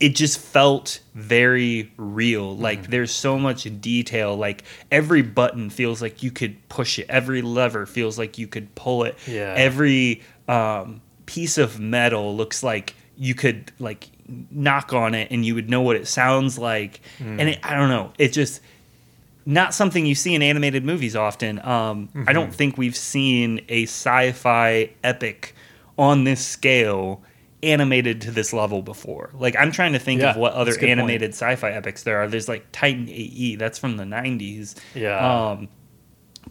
it 0.01 0.15
just 0.15 0.39
felt 0.39 0.99
very 1.13 1.91
real. 1.95 2.53
Mm-hmm. 2.53 2.63
Like 2.63 2.87
there's 2.87 3.11
so 3.11 3.39
much 3.39 3.67
detail. 3.79 4.35
Like 4.35 4.63
every 4.91 5.21
button 5.21 5.69
feels 5.69 6.01
like 6.01 6.21
you 6.21 6.31
could 6.31 6.67
push 6.69 6.99
it. 6.99 7.05
Every 7.07 7.41
lever 7.41 7.85
feels 7.85 8.17
like 8.17 8.37
you 8.37 8.47
could 8.47 8.73
pull 8.75 9.03
it. 9.03 9.15
Yeah. 9.27 9.53
Every 9.55 10.23
um, 10.47 11.01
piece 11.31 11.57
of 11.57 11.79
metal 11.79 12.35
looks 12.35 12.61
like 12.63 12.95
you 13.17 13.33
could 13.35 13.71
like 13.79 14.09
knock 14.49 14.93
on 14.93 15.13
it 15.15 15.27
and 15.31 15.45
you 15.45 15.55
would 15.55 15.69
know 15.69 15.81
what 15.81 15.95
it 15.95 16.07
sounds 16.07 16.57
like. 16.57 17.01
Mm. 17.19 17.39
And 17.39 17.49
it, 17.49 17.59
I 17.63 17.73
don't 17.75 17.89
know. 17.89 18.11
It 18.17 18.33
just 18.33 18.61
not 19.45 19.73
something 19.73 20.05
you 20.05 20.15
see 20.15 20.35
in 20.35 20.41
animated 20.41 20.83
movies 20.85 21.15
often. 21.15 21.59
Um, 21.59 22.09
I 22.13 22.17
Mm-hmm. 22.19 22.33
don't 22.33 22.53
think 22.53 22.77
we've 22.77 22.95
seen 22.95 23.61
a 23.69 23.83
sci-fi 23.83 24.89
epic 25.03 25.55
on 25.97 26.23
this 26.25 26.45
scale 26.45 27.21
animated 27.63 28.21
to 28.21 28.31
this 28.31 28.53
level 28.53 28.81
before. 28.81 29.29
Like 29.33 29.55
I'm 29.57 29.71
trying 29.71 29.93
to 29.93 29.99
think 29.99 30.21
Yeah, 30.21 30.31
of 30.31 30.37
what 30.37 30.53
other 30.53 30.65
that's 30.65 30.77
a 30.77 30.79
good 30.79 30.87
point. 30.87 30.99
animated 30.99 31.31
sci-fi 31.31 31.71
epics 31.71 32.03
there 32.03 32.17
are. 32.21 32.27
There's 32.27 32.47
like 32.49 32.65
Titan 32.71 33.07
AE, 33.09 33.55
that's 33.55 33.77
from 33.79 33.97
the 33.97 34.03
90s. 34.03 34.75
Yeah. 34.95 35.17
Um, 35.51 35.69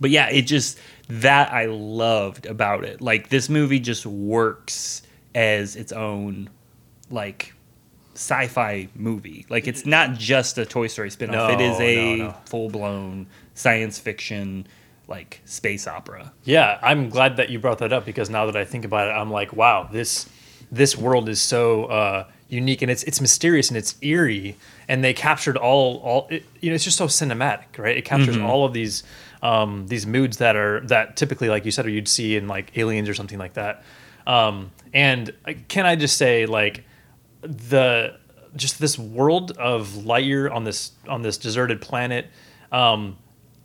but 0.01 0.11
yeah, 0.11 0.29
it 0.31 0.43
just 0.43 0.79
that 1.11 1.53
I 1.53 1.67
loved 1.67 2.47
about 2.47 2.85
it. 2.85 3.01
Like 3.01 3.29
this 3.29 3.49
movie 3.49 3.81
just 3.81 4.07
works 4.07 5.03
as 5.35 5.77
its 5.77 5.93
own 5.93 6.51
like 7.11 7.55
sci-fi 8.15 8.89
movie. 8.95 9.47
Like 9.49 9.67
it's 9.67 9.87
not 9.87 10.15
just 10.15 10.59
a 10.59 10.67
Toy 10.67 10.87
Story 10.87 11.11
spin-off. 11.11 11.53
it 11.53 11.61
is 11.61 11.81
a 11.81 12.17
no, 12.17 12.27
no. 12.27 12.35
full-blown 12.47 13.27
science 13.55 13.99
fiction 13.99 14.67
like 15.09 15.41
space 15.45 15.87
opera. 15.87 16.33
Yeah, 16.45 16.79
I'm 16.83 17.09
glad 17.09 17.37
that 17.37 17.51
you 17.51 17.59
brought 17.59 17.79
that 17.79 17.93
up 17.93 18.05
because 18.05 18.31
now 18.31 18.47
that 18.47 18.57
I 18.57 18.65
think 18.65 18.85
about 18.85 19.09
it, 19.09 19.13
I'm 19.13 19.31
like, 19.31 19.53
wow, 19.53 19.89
this 19.91 20.29
this 20.71 20.97
world 20.97 21.29
is 21.29 21.41
so 21.41 21.87
uh, 21.87 22.25
unique 22.49 22.81
and 22.83 22.91
it's 22.91 23.03
it's 23.03 23.21
mysterious 23.21 23.69
and 23.69 23.77
it's 23.77 23.97
eerie, 24.03 24.57
and 24.89 25.03
they 25.03 25.13
captured 25.13 25.57
all 25.57 25.97
all 25.99 26.29
it, 26.31 26.45
you 26.61 26.71
know 26.71 26.75
it's 26.77 26.85
just 26.85 26.97
so 26.97 27.07
cinematic, 27.07 27.79
right? 27.79 27.97
It 27.97 28.05
captures 28.05 28.37
all 28.39 28.65
of 28.65 28.73
these 28.73 29.03
um, 29.43 29.87
these 29.87 30.07
moods 30.07 30.39
that 30.39 30.57
are 30.57 30.81
that 30.87 31.17
typically, 31.17 31.49
like 31.49 31.65
you 31.65 31.71
said, 31.71 31.87
or 31.87 31.91
you'd 31.91 32.09
see 32.09 32.37
in 32.37 32.49
like 32.49 32.77
Aliens 32.77 33.09
or 33.09 33.15
something 33.15 33.39
like 33.39 33.55
that. 33.55 33.85
Um, 34.27 34.71
and 34.93 35.35
can 35.69 35.87
I 35.87 35.97
just 35.97 36.17
say, 36.17 36.47
like 36.47 36.85
the 37.43 38.19
just 38.57 38.79
this 38.81 38.99
world 38.99 39.53
of 39.53 39.89
Lightyear 39.89 40.53
on 40.53 40.65
this 40.65 40.93
on 41.09 41.23
this 41.23 41.39
deserted 41.39 41.81
planet. 41.81 42.27
Um, 42.73 43.17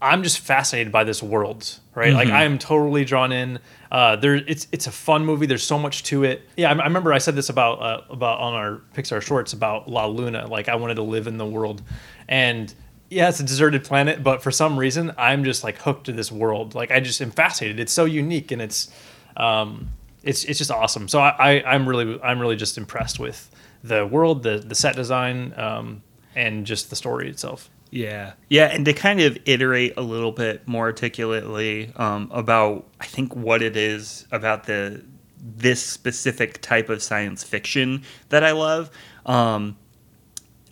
I'm 0.01 0.23
just 0.23 0.39
fascinated 0.39 0.91
by 0.91 1.03
this 1.03 1.23
world, 1.23 1.79
right? 1.95 2.13
Like 2.13 2.29
I 2.29 2.43
am 2.43 2.59
totally 2.59 3.05
drawn 3.05 3.31
in. 3.31 3.59
Uh, 3.91 4.15
there, 4.17 4.35
it's 4.35 4.67
it's 4.71 4.87
a 4.87 4.91
fun 4.91 5.25
movie. 5.25 5.45
There's 5.45 5.63
so 5.63 5.79
much 5.79 6.03
to 6.03 6.23
it. 6.23 6.47
Yeah, 6.57 6.69
I, 6.69 6.73
I 6.73 6.83
remember 6.83 7.13
I 7.13 7.17
said 7.17 7.35
this 7.35 7.49
about 7.49 7.81
uh, 7.81 8.01
about 8.09 8.39
on 8.39 8.53
our 8.53 8.81
Pixar 8.93 9.21
shorts 9.21 9.53
about 9.53 9.89
La 9.89 10.05
Luna. 10.05 10.47
Like 10.47 10.69
I 10.69 10.75
wanted 10.75 10.95
to 10.95 11.01
live 11.01 11.27
in 11.27 11.37
the 11.37 11.45
world, 11.45 11.81
and 12.27 12.73
yeah, 13.15 13.29
it's 13.29 13.39
a 13.39 13.43
deserted 13.43 13.85
planet, 13.85 14.21
but 14.21 14.43
for 14.43 14.51
some 14.51 14.77
reason 14.77 15.13
I'm 15.17 15.45
just 15.45 15.63
like 15.63 15.77
hooked 15.77 16.07
to 16.07 16.11
this 16.11 16.33
world. 16.33 16.75
Like 16.75 16.91
I 16.91 16.99
just 16.99 17.21
am 17.21 17.31
fascinated. 17.31 17.79
It's 17.79 17.93
so 17.93 18.03
unique 18.03 18.51
and 18.51 18.61
it's 18.61 18.91
um, 19.37 19.87
it's 20.21 20.43
it's 20.43 20.57
just 20.57 20.69
awesome. 20.69 21.07
So 21.07 21.21
I, 21.21 21.29
I 21.39 21.73
I'm 21.73 21.87
really 21.87 22.19
I'm 22.21 22.41
really 22.41 22.57
just 22.57 22.77
impressed 22.77 23.17
with 23.17 23.49
the 23.85 24.05
world, 24.05 24.43
the 24.43 24.57
the 24.57 24.75
set 24.75 24.97
design, 24.97 25.53
um, 25.55 26.03
and 26.35 26.65
just 26.65 26.89
the 26.89 26.97
story 26.97 27.29
itself. 27.29 27.69
Yeah, 27.89 28.33
yeah, 28.49 28.65
and 28.65 28.83
to 28.83 28.91
kind 28.91 29.21
of 29.21 29.37
iterate 29.45 29.93
a 29.95 30.01
little 30.01 30.33
bit 30.33 30.67
more 30.67 30.83
articulately 30.83 31.93
um, 31.95 32.29
about, 32.33 32.85
I 32.99 33.05
think 33.05 33.33
what 33.33 33.61
it 33.61 33.77
is 33.77 34.27
about 34.33 34.65
the 34.65 35.01
this 35.39 35.81
specific 35.81 36.61
type 36.61 36.89
of 36.89 37.01
science 37.01 37.45
fiction 37.45 38.03
that 38.27 38.43
I 38.43 38.51
love. 38.51 38.91
Um, 39.25 39.77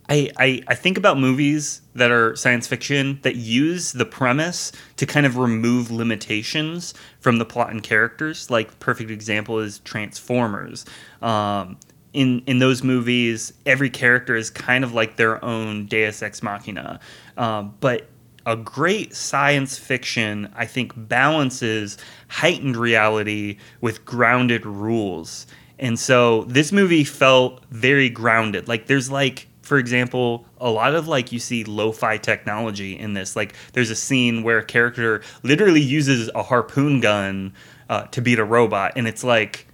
I, 0.10 0.30
I 0.38 0.62
I 0.68 0.76
think 0.76 0.98
about 0.98 1.18
movies 1.18 1.82
that 1.96 2.12
are 2.12 2.36
science 2.36 2.68
fiction 2.68 3.20
that 3.22 3.36
use 3.36 3.94
the 3.94 4.06
premise 4.06 4.72
to 4.98 5.06
kind 5.06 5.26
of 5.26 5.38
remove 5.38 5.92
limitations 5.92 6.94
from 7.20 7.38
the 7.38 7.46
plot 7.46 7.72
and 7.72 7.82
characters. 7.82 8.50
Like 8.50 8.80
perfect 8.80 9.12
example 9.12 9.60
is 9.60 9.80
Transformers. 9.80 10.86
Um, 11.22 11.78
in 12.12 12.44
in 12.46 12.60
those 12.60 12.84
movies, 12.84 13.54
every 13.66 13.90
character 13.90 14.36
is 14.36 14.50
kind 14.50 14.84
of 14.84 14.94
like 14.94 15.16
their 15.16 15.44
own 15.44 15.86
Deus 15.86 16.22
ex 16.22 16.44
machina. 16.44 17.00
Um, 17.38 17.76
but 17.80 18.08
a 18.46 18.58
great 18.58 19.16
science 19.16 19.78
fiction, 19.78 20.52
I 20.56 20.66
think, 20.66 20.92
balances 20.96 21.98
heightened 22.28 22.76
reality 22.76 23.58
with 23.80 24.04
grounded 24.04 24.66
rules. 24.66 25.48
And 25.80 25.98
so 25.98 26.44
this 26.44 26.72
movie 26.72 27.04
felt 27.04 27.64
very 27.70 28.10
grounded. 28.10 28.68
Like 28.68 28.88
there's 28.88 29.10
like 29.10 29.48
for 29.64 29.78
example, 29.78 30.46
a 30.60 30.70
lot 30.70 30.94
of 30.94 31.08
like 31.08 31.32
you 31.32 31.40
see 31.40 31.64
lo-fi 31.64 32.18
technology 32.18 33.00
in 33.00 33.14
this. 33.14 33.36
Like 33.36 33.56
there's 33.72 33.90
a 33.90 33.96
scene 33.96 34.44
where 34.44 34.60
a 34.60 34.66
character 34.66 35.24
literally 35.42 35.82
uses 35.82 36.30
a 36.36 36.44
harpoon 36.44 37.00
gun 37.00 37.54
uh, 37.90 38.04
to 38.08 38.22
beat 38.22 38.40
a 38.40 38.44
robot, 38.44 38.94
and 38.96 39.08
it's 39.08 39.24
like 39.24 39.68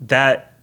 that 0.00 0.58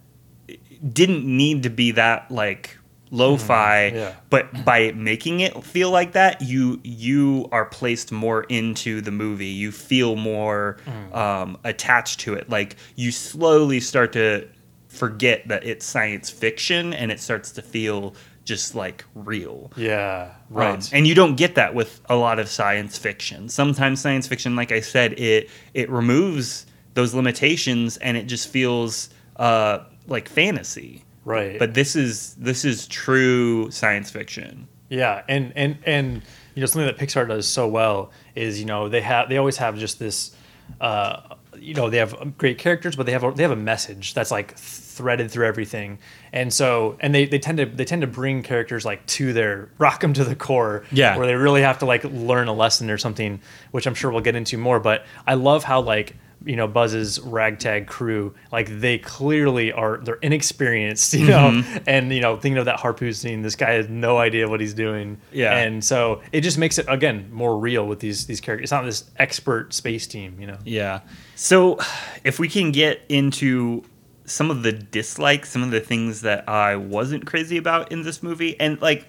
didn't 0.92 1.24
need 1.26 1.64
to 1.64 1.70
be 1.70 1.92
that 1.92 2.30
like 2.30 2.78
lo-fi 3.12 3.86
yeah. 3.94 4.16
but 4.32 4.66
by 4.66 4.92
making 4.94 5.40
it 5.40 5.64
feel 5.64 5.92
like 5.92 6.14
that 6.14 6.42
you 6.42 6.80
you 6.84 7.48
are 7.52 7.66
placed 7.66 8.12
more 8.12 8.44
into 8.46 9.02
the 9.02 9.12
movie 9.12 9.46
you 9.46 9.72
feel 9.72 10.16
more 10.16 10.78
um, 11.14 11.56
attached 11.64 12.20
to 12.20 12.34
it 12.34 12.50
like 12.50 12.76
you 12.96 13.12
slowly 13.12 13.80
start 13.80 14.12
to 14.14 14.48
forget 14.88 15.48
that 15.48 15.64
it's 15.64 15.86
science 15.86 16.30
fiction 16.30 16.94
and 16.94 17.12
it 17.12 17.20
starts 17.20 17.52
to 17.52 17.62
feel 17.62 18.16
just 18.46 18.76
like 18.76 19.06
real 19.16 19.72
Yeah, 19.78 20.32
um, 20.52 20.56
right. 20.58 20.90
and 20.94 21.08
you 21.08 21.16
don't 21.16 21.36
get 21.36 21.56
that 21.56 21.74
with 21.74 22.02
a 22.10 22.16
lot 22.16 22.40
of 22.40 22.50
science 22.50 22.98
fiction. 22.98 23.48
Sometimes 23.50 24.02
science 24.02 24.28
fiction, 24.28 24.56
like 24.56 24.72
I 24.72 24.82
said, 24.82 25.14
it 25.20 25.50
it 25.74 25.90
removes 25.90 26.66
those 26.94 27.14
limitations 27.14 27.98
and 27.98 28.18
it 28.18 28.26
just 28.28 28.50
feels 28.50 29.10
uh, 29.38 29.80
like 30.08 30.28
fantasy. 30.30 31.04
right. 31.26 31.58
But 31.58 31.74
this 31.74 31.96
is 31.96 32.36
this 32.36 32.66
is 32.66 32.88
true 32.88 33.72
science 33.72 34.12
fiction. 34.12 34.68
Yeah, 34.90 35.24
and 35.28 35.54
and 35.56 35.78
and 35.86 36.22
you 36.54 36.60
know 36.60 36.66
something 36.68 36.86
that 36.86 36.98
Pixar 36.98 37.28
does 37.28 37.48
so 37.48 37.68
well 37.68 38.12
is 38.36 38.60
you 38.60 38.66
know 38.66 38.90
they 38.90 39.02
have 39.02 39.28
they 39.30 39.38
always 39.38 39.58
have 39.58 39.78
just 39.80 39.98
this, 39.98 40.36
uh, 40.82 41.22
you 41.64 41.74
know 41.74 41.90
they 41.90 41.98
have 41.98 42.38
great 42.38 42.58
characters, 42.58 42.96
but 42.96 43.06
they 43.06 43.12
have 43.14 43.24
a, 43.24 43.32
they 43.32 43.44
have 43.44 43.52
a 43.52 43.56
message 43.56 44.14
that's 44.14 44.32
like 44.32 44.56
threaded 44.58 45.32
through 45.32 45.48
everything, 45.48 45.98
and 46.32 46.54
so 46.54 46.98
and 47.00 47.16
they, 47.16 47.26
they 47.26 47.40
tend 47.40 47.58
to 47.58 47.66
they 47.66 47.86
tend 47.86 48.02
to 48.02 48.08
bring 48.08 48.44
characters 48.44 48.86
like 48.86 49.06
to 49.08 49.34
their 49.34 49.70
rock 49.78 50.02
them 50.02 50.14
to 50.14 50.24
the 50.24 50.36
core, 50.36 50.84
Yeah. 50.92 51.18
where 51.18 51.26
they 51.26 51.36
really 51.36 51.62
have 51.62 51.80
to 51.80 51.86
like 51.86 52.04
learn 52.04 52.48
a 52.48 52.54
lesson 52.54 52.90
or 52.92 52.98
something, 52.98 53.40
which 53.72 53.88
I'm 53.88 53.96
sure 53.96 54.12
we'll 54.12 54.22
get 54.22 54.36
into 54.36 54.58
more. 54.58 54.80
But 54.80 55.06
I 55.26 55.34
love 55.36 55.64
how 55.64 55.82
like 55.82 56.16
you 56.46 56.56
know 56.56 56.68
Buzz's 56.68 57.20
ragtag 57.22 57.88
crew 57.88 58.34
like 58.52 58.68
they 58.80 58.98
clearly 58.98 59.72
are 59.72 59.98
they're 59.98 60.16
inexperienced 60.16 61.14
you 61.14 61.28
know 61.28 61.52
Mm-hmm. 61.52 61.78
and 61.88 62.14
you 62.14 62.20
know 62.22 62.36
thinking 62.36 62.58
of 62.58 62.66
that 62.66 62.80
harpoon 62.80 63.14
scene 63.14 63.42
this 63.42 63.56
guy 63.56 63.72
has 63.74 63.88
no 63.88 64.18
idea 64.18 64.48
what 64.50 64.60
he's 64.60 64.74
doing 64.74 65.18
Yeah. 65.32 65.56
and 65.58 65.84
so 65.84 66.22
it 66.32 66.42
just 66.42 66.58
makes 66.58 66.78
it 66.78 66.86
again 66.90 67.30
more 67.32 67.58
real 67.58 67.88
with 67.88 68.00
these 68.00 68.26
these 68.26 68.42
characters 68.42 68.64
it's 68.66 68.72
not 68.72 68.84
this 68.84 69.06
expert 69.18 69.74
space 69.74 70.06
team 70.08 70.36
you 70.40 70.48
know 70.48 70.58
Yeah. 70.66 71.02
So 71.36 71.80
if 72.24 72.40
we 72.40 72.50
can 72.50 72.72
get 72.72 73.02
into 73.10 73.84
some 74.26 74.50
of 74.52 74.64
the 74.64 74.72
dislikes, 74.72 75.50
some 75.50 75.64
of 75.64 75.72
the 75.72 75.80
things 75.82 76.22
that 76.22 76.48
I 76.48 76.76
wasn't 76.78 77.26
crazy 77.26 77.58
about 77.58 77.92
in 77.92 78.04
this 78.04 78.24
movie, 78.24 78.58
and 78.60 78.82
like 78.82 79.06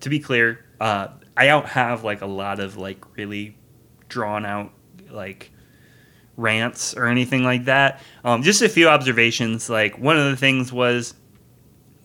to 0.00 0.08
be 0.08 0.18
clear, 0.18 0.64
uh, 0.80 1.08
I 1.36 1.46
don't 1.46 1.66
have 1.66 2.04
like 2.04 2.22
a 2.22 2.26
lot 2.26 2.58
of 2.60 2.76
like 2.78 3.16
really 3.16 3.56
drawn 4.08 4.46
out 4.46 4.72
like 5.10 5.50
rants 6.36 6.94
or 6.96 7.06
anything 7.06 7.44
like 7.44 7.66
that. 7.66 8.00
Um, 8.24 8.42
just 8.42 8.62
a 8.62 8.68
few 8.68 8.88
observations. 8.88 9.70
Like 9.70 9.98
one 9.98 10.18
of 10.18 10.24
the 10.30 10.36
things 10.36 10.72
was 10.72 11.14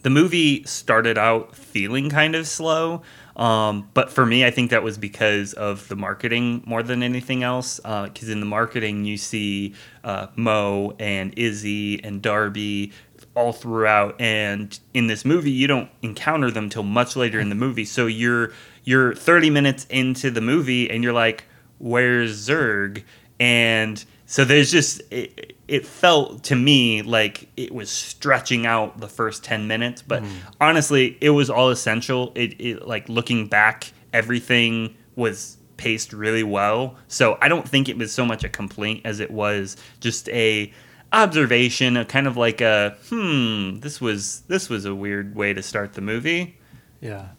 the 0.02 0.10
movie 0.10 0.64
started 0.64 1.18
out 1.18 1.56
feeling 1.56 2.10
kind 2.10 2.36
of 2.36 2.48
slow. 2.48 3.02
Um, 3.36 3.90
but 3.94 4.12
for 4.12 4.26
me, 4.26 4.46
I 4.46 4.52
think 4.52 4.72
that 4.72 4.84
was 4.84 4.98
because 4.98 5.54
of 5.54 5.88
the 5.88 5.96
marketing 5.96 6.62
more 6.66 6.84
than 6.84 7.02
anything 7.02 7.42
else. 7.42 7.78
Because 7.78 8.30
in 8.30 8.42
the 8.42 8.46
marketing, 8.46 9.06
you 9.06 9.18
see 9.18 9.76
uh, 10.04 10.28
Mo 10.36 10.96
and 11.00 11.38
Izzy 11.38 12.04
and 12.04 12.22
Darby 12.22 12.92
all 13.36 13.54
throughout, 13.54 14.20
and 14.20 14.78
in 14.94 15.08
this 15.08 15.24
movie, 15.24 15.52
you 15.52 15.68
don't 15.68 15.90
encounter 16.02 16.52
them 16.52 16.70
till 16.70 16.84
much 16.84 17.16
later 17.16 17.40
in 17.40 17.50
the 17.50 17.56
movie. 17.56 17.86
So 17.86 18.08
you're 18.08 18.52
you're 18.84 19.14
30 19.16 19.50
minutes 19.50 19.86
into 19.90 20.32
the 20.32 20.42
movie, 20.42 20.90
and 20.90 21.04
you're 21.04 21.14
like, 21.14 21.46
"Where's 21.78 22.48
Zurg?" 22.48 23.04
And 23.40 24.04
so 24.32 24.46
there's 24.46 24.72
just 24.72 25.02
it, 25.12 25.56
it 25.68 25.86
felt 25.88 26.44
to 26.44 26.56
me 26.56 27.02
like 27.02 27.50
it 27.58 27.74
was 27.74 27.90
stretching 27.90 28.66
out 28.68 29.00
the 29.00 29.08
first 29.10 29.44
10 29.44 29.68
minutes 29.68 30.02
but 30.04 30.22
honestly 30.62 31.18
it 31.20 31.32
was 31.32 31.50
all 31.50 31.70
essential 31.70 32.32
it, 32.36 32.54
it 32.62 32.88
like 32.88 33.10
looking 33.10 33.48
back 33.48 33.92
everything 34.14 34.96
was 35.16 35.58
paced 35.78 36.14
really 36.14 36.44
well 36.44 36.96
so 37.08 37.38
i 37.42 37.48
don't 37.48 37.68
think 37.68 37.90
it 37.90 37.98
was 37.98 38.12
so 38.14 38.24
much 38.26 38.44
a 38.44 38.50
complaint 38.50 39.02
as 39.04 39.20
it 39.20 39.32
was 39.32 39.76
just 40.00 40.30
a 40.30 40.72
observation 41.12 41.98
a 41.98 42.06
kind 42.06 42.28
of 42.28 42.38
like 42.38 42.62
a 42.62 42.96
hmm 43.10 43.80
this 43.80 44.00
was 44.00 44.42
this 44.48 44.70
was 44.70 44.86
a 44.86 44.94
weird 44.94 45.36
way 45.36 45.54
to 45.54 45.64
start 45.64 45.94
the 45.94 46.02
movie 46.02 46.56
Yeah. 47.02 47.30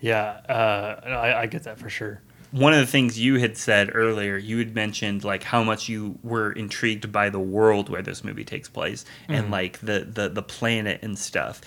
Yeah. 0.00 0.40
Uh, 0.48 1.00
I, 1.04 1.42
I 1.42 1.46
get 1.46 1.64
that 1.64 1.78
for 1.80 1.90
sure. 1.90 2.22
One 2.50 2.72
of 2.72 2.80
the 2.80 2.86
things 2.86 3.18
you 3.18 3.38
had 3.38 3.56
said 3.56 3.90
earlier, 3.94 4.36
you 4.36 4.58
had 4.58 4.74
mentioned 4.74 5.24
like 5.24 5.42
how 5.42 5.62
much 5.62 5.88
you 5.88 6.18
were 6.22 6.52
intrigued 6.52 7.12
by 7.12 7.28
the 7.30 7.40
world 7.40 7.88
where 7.88 8.02
this 8.02 8.24
movie 8.24 8.44
takes 8.44 8.68
place 8.68 9.04
and 9.28 9.50
like 9.50 9.78
the, 9.80 10.00
the 10.00 10.28
the 10.28 10.42
planet 10.42 11.00
and 11.02 11.18
stuff. 11.18 11.60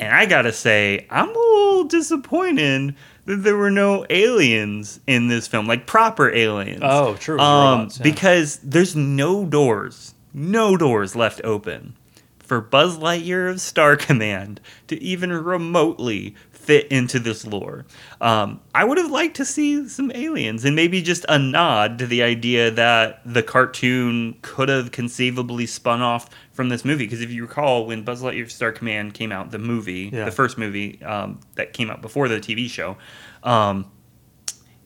And 0.00 0.14
I 0.14 0.26
gotta 0.26 0.52
say, 0.52 1.06
I'm 1.10 1.28
a 1.28 1.32
little 1.32 1.84
disappointed 1.84 2.94
that 3.24 3.36
there 3.36 3.56
were 3.56 3.70
no 3.70 4.06
aliens 4.10 5.00
in 5.06 5.28
this 5.28 5.46
film, 5.46 5.66
like 5.66 5.86
proper 5.86 6.30
aliens. 6.30 6.80
Oh, 6.82 7.14
true. 7.14 7.38
Um, 7.38 7.80
Robots, 7.80 7.98
yeah. 7.98 8.02
because 8.02 8.56
there's 8.58 8.96
no 8.96 9.44
doors, 9.44 10.14
no 10.34 10.76
doors 10.76 11.14
left 11.14 11.40
open 11.44 11.94
for 12.38 12.60
Buzz 12.60 12.98
Lightyear 12.98 13.50
of 13.50 13.60
Star 13.60 13.96
Command 13.96 14.60
to 14.88 15.00
even 15.00 15.32
remotely 15.32 16.34
fit 16.68 16.86
into 16.88 17.18
this 17.18 17.46
lore. 17.46 17.86
Um, 18.20 18.60
I 18.74 18.84
would 18.84 18.98
have 18.98 19.10
liked 19.10 19.36
to 19.36 19.46
see 19.46 19.88
some 19.88 20.12
aliens 20.14 20.66
and 20.66 20.76
maybe 20.76 21.00
just 21.00 21.24
a 21.26 21.38
nod 21.38 21.98
to 22.00 22.06
the 22.06 22.22
idea 22.22 22.70
that 22.72 23.22
the 23.24 23.42
cartoon 23.42 24.36
could 24.42 24.68
have 24.68 24.92
conceivably 24.92 25.64
spun 25.64 26.02
off 26.02 26.28
from 26.52 26.68
this 26.68 26.84
movie. 26.84 27.06
Because 27.06 27.22
if 27.22 27.30
you 27.30 27.40
recall, 27.40 27.86
when 27.86 28.02
Buzz 28.02 28.20
Lightyear 28.22 28.50
Star 28.50 28.70
Command 28.70 29.14
came 29.14 29.32
out, 29.32 29.50
the 29.50 29.58
movie, 29.58 30.10
Yeah. 30.12 30.26
the 30.26 30.30
first 30.30 30.58
movie 30.58 31.02
um, 31.02 31.40
that 31.54 31.72
came 31.72 31.90
out 31.90 32.02
before 32.02 32.28
the 32.28 32.38
TV 32.38 32.68
show, 32.68 32.98
um, 33.42 33.90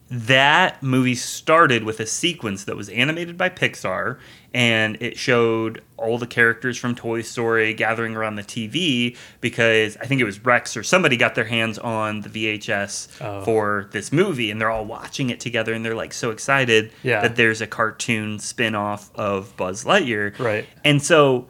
that 0.09 0.83
movie 0.85 1.17
started 1.17 1.83
with 1.83 1.99
a 1.99 2.07
sequence 2.07 2.63
that 2.65 2.77
was 2.77 2.89
animated 2.91 3.37
by 3.37 3.49
Pixar 3.49 4.19
and 4.55 5.01
it 5.01 5.17
showed 5.17 5.83
all 5.97 6.19
the 6.19 6.27
characters 6.27 6.77
from 6.77 6.95
Toy 6.95 7.23
Story 7.23 7.73
gathering 7.75 8.15
around 8.17 8.37
the 8.37 8.43
TV 8.43 9.17
because 9.41 9.97
I 9.99 10.07
think 10.07 10.21
it 10.21 10.25
was 10.25 10.45
Rex 10.45 10.77
or 10.77 10.83
somebody 10.83 11.17
got 11.17 11.35
their 11.35 11.45
hands 11.45 11.79
on 11.79 12.21
the 12.23 12.29
VHS 12.29 13.09
Oh. 13.23 13.43
for 13.45 13.89
this 13.93 14.13
movie 14.13 14.51
and 14.51 14.61
they're 14.61 14.71
all 14.71 14.85
watching 14.85 15.31
it 15.31 15.41
together 15.41 15.73
and 15.73 15.85
they're 15.85 15.95
like 15.95 16.13
so 16.13 16.31
excited 16.31 16.91
Yeah. 17.03 17.23
that 17.23 17.37
there's 17.37 17.61
a 17.61 17.67
cartoon 17.67 18.39
spin-off 18.41 19.11
of 19.15 19.57
Buzz 19.57 19.85
Lightyear. 19.85 20.39
Right. 20.39 20.67
And 20.85 21.03
so 21.03 21.49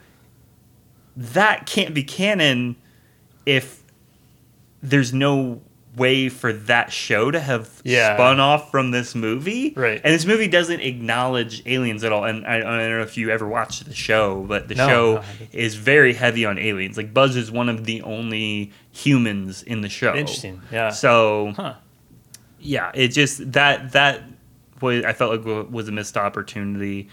that 1.17 1.67
can't 1.67 1.95
be 1.95 2.03
canon 2.05 2.77
if 3.47 3.83
there's 4.83 5.13
no 5.13 5.61
way 5.97 6.29
for 6.31 6.53
that 6.55 6.91
show 6.91 7.31
to 7.31 7.39
have 7.39 7.69
Yeah. 7.85 8.15
spun 8.17 8.41
off 8.41 8.71
from 8.71 8.93
this 8.93 9.15
movie. 9.15 9.75
Right. 9.77 10.01
And 10.03 10.15
this 10.15 10.25
movie 10.25 10.49
doesn't 10.49 10.81
acknowledge 10.81 11.63
aliens 11.67 12.03
at 12.03 12.13
all. 12.13 12.25
And 12.25 12.47
I, 12.47 12.57
I 12.57 12.61
don't 12.61 12.79
know 12.79 13.03
if 13.03 13.17
you 13.19 13.29
ever 13.31 13.47
watched 13.47 13.85
the 13.85 13.95
show, 13.95 14.43
but 14.49 14.69
the 14.69 14.75
No, 14.75 14.89
show 14.89 15.15
no, 15.17 15.23
is 15.53 15.75
very 15.75 16.15
heavy 16.15 16.47
on 16.47 16.57
aliens. 16.59 16.97
Like 16.97 17.13
Buzz 17.13 17.37
is 17.37 17.51
one 17.51 17.69
of 17.69 17.85
the 17.85 18.01
only 18.03 18.73
humans 18.91 19.63
in 19.63 19.83
the 19.83 19.89
show. 19.91 20.15
Interesting. 20.15 20.63
Yeah. 20.73 20.89
So 20.91 21.53
Huh. 21.57 21.75
yeah, 22.59 22.91
it 22.95 23.09
just 23.09 23.53
that 23.53 23.93
that 23.93 24.23
was 24.81 25.05
I 25.05 25.13
felt 25.13 25.45
like 25.47 25.71
was 25.71 25.89
a 25.89 25.93
missed 25.93 26.17
opportunity. 26.17 27.09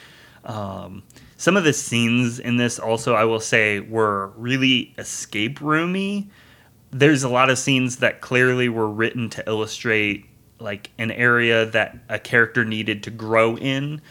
Um, 0.46 1.04
some 1.36 1.58
of 1.58 1.64
the 1.66 1.74
scenes 1.74 2.40
in 2.40 2.56
this 2.58 2.80
also, 2.80 3.14
I 3.14 3.26
will 3.26 3.40
say, 3.42 3.80
were 3.82 4.28
really 4.38 4.94
escape 4.98 5.60
roomy. 5.62 6.30
There's 6.92 7.24
a 7.24 7.30
lot 7.30 7.50
of 7.50 7.58
scenes 7.58 7.98
that 7.98 8.22
clearly 8.22 8.70
were 8.70 8.90
written 8.90 9.30
to 9.32 9.44
illustrate 9.48 10.26
like 10.60 10.92
an 10.98 11.12
area 11.12 11.66
that 11.68 11.98
a 12.10 12.20
character 12.20 12.66
needed 12.66 13.04
to 13.04 13.12
grow 13.12 13.58
in. 13.58 14.02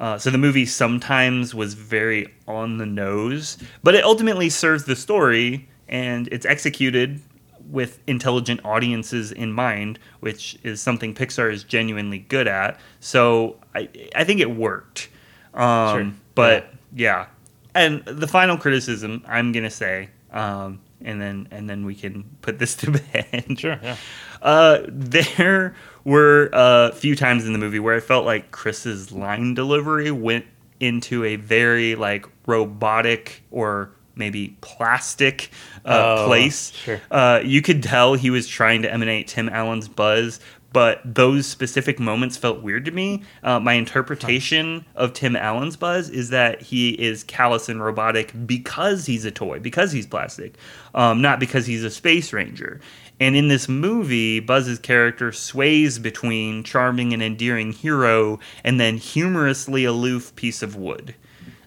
Uh, 0.00 0.16
so 0.16 0.30
the 0.30 0.38
movie 0.38 0.64
sometimes 0.64 1.54
was 1.54 1.74
very 1.74 2.32
on 2.46 2.78
the 2.78 2.86
nose, 2.86 3.58
but 3.82 3.94
it 3.94 4.04
ultimately 4.04 4.48
serves 4.48 4.84
the 4.84 4.94
story 4.94 5.68
and 5.88 6.28
it's 6.28 6.46
executed 6.46 7.20
with 7.68 8.00
intelligent 8.06 8.60
audiences 8.64 9.32
in 9.32 9.52
mind, 9.52 9.98
which 10.20 10.58
is 10.62 10.80
something 10.80 11.14
Pixar 11.14 11.52
is 11.52 11.64
genuinely 11.64 12.20
good 12.20 12.46
at. 12.48 12.78
So 13.00 13.56
I, 13.74 13.88
I 14.14 14.24
think 14.24 14.40
it 14.40 14.50
worked. 14.50 15.08
Um, 15.54 16.12
Sure. 16.12 16.12
But 16.34 16.72
yeah. 16.94 17.26
and 17.74 18.04
the 18.04 18.28
final 18.28 18.56
criticism 18.56 19.24
I'm 19.26 19.50
gonna 19.52 19.70
say, 19.70 20.08
um, 20.30 20.80
and 21.02 21.20
then 21.20 21.48
and 21.50 21.68
then 21.68 21.84
we 21.86 21.94
can 21.94 22.24
put 22.42 22.58
this 22.58 22.74
to 22.76 22.90
bed. 23.12 23.58
Sure. 23.58 23.78
Yeah. 23.82 23.96
Uh, 24.42 24.78
there 24.88 25.74
were 26.04 26.48
a 26.52 26.92
few 26.92 27.14
times 27.16 27.46
in 27.46 27.52
the 27.52 27.58
movie 27.58 27.78
where 27.80 27.94
I 27.96 28.00
felt 28.00 28.24
like 28.24 28.50
Chris's 28.50 29.10
line 29.12 29.54
delivery 29.54 30.10
went 30.10 30.46
into 30.80 31.24
a 31.24 31.36
very 31.36 31.94
like 31.96 32.26
robotic 32.46 33.42
or 33.50 33.90
maybe 34.14 34.56
plastic 34.60 35.50
uh, 35.84 36.16
Oh, 36.22 36.26
place. 36.26 36.72
sure. 36.72 37.00
Uh, 37.10 37.40
you 37.44 37.62
could 37.62 37.82
tell 37.82 38.14
he 38.14 38.30
was 38.30 38.48
trying 38.48 38.82
to 38.82 38.92
emanate 38.92 39.28
Tim 39.28 39.48
Allen's 39.48 39.86
buzz, 39.88 40.40
but 40.72 41.00
those 41.04 41.46
specific 41.46 41.98
moments 41.98 42.36
felt 42.36 42.62
weird 42.62 42.84
to 42.84 42.90
me. 42.90 43.22
Uh, 43.42 43.58
my 43.58 43.74
interpretation 43.74 44.84
of 44.94 45.12
Tim 45.12 45.34
Allen's 45.34 45.76
buzz 45.76 46.10
is 46.10 46.30
that 46.30 46.60
he 46.60 46.90
is 46.90 47.24
callous 47.24 47.68
and 47.68 47.82
robotic 47.82 48.32
because 48.46 49.06
he's 49.06 49.24
a 49.24 49.30
toy, 49.30 49.58
because 49.58 49.92
he's 49.92 50.06
plastic, 50.06 50.56
um, 50.94 51.22
not 51.22 51.40
because 51.40 51.66
he's 51.66 51.84
a 51.84 51.90
space 51.90 52.32
ranger. 52.32 52.80
And 53.20 53.34
in 53.34 53.48
this 53.48 53.68
movie, 53.68 54.40
Buzz's 54.40 54.78
character 54.78 55.32
sways 55.32 55.98
between 55.98 56.62
charming 56.62 57.12
and 57.12 57.22
endearing 57.22 57.72
hero 57.72 58.38
and 58.62 58.78
then 58.78 58.96
humorously 58.96 59.84
aloof 59.84 60.36
piece 60.36 60.62
of 60.62 60.76
wood. 60.76 61.14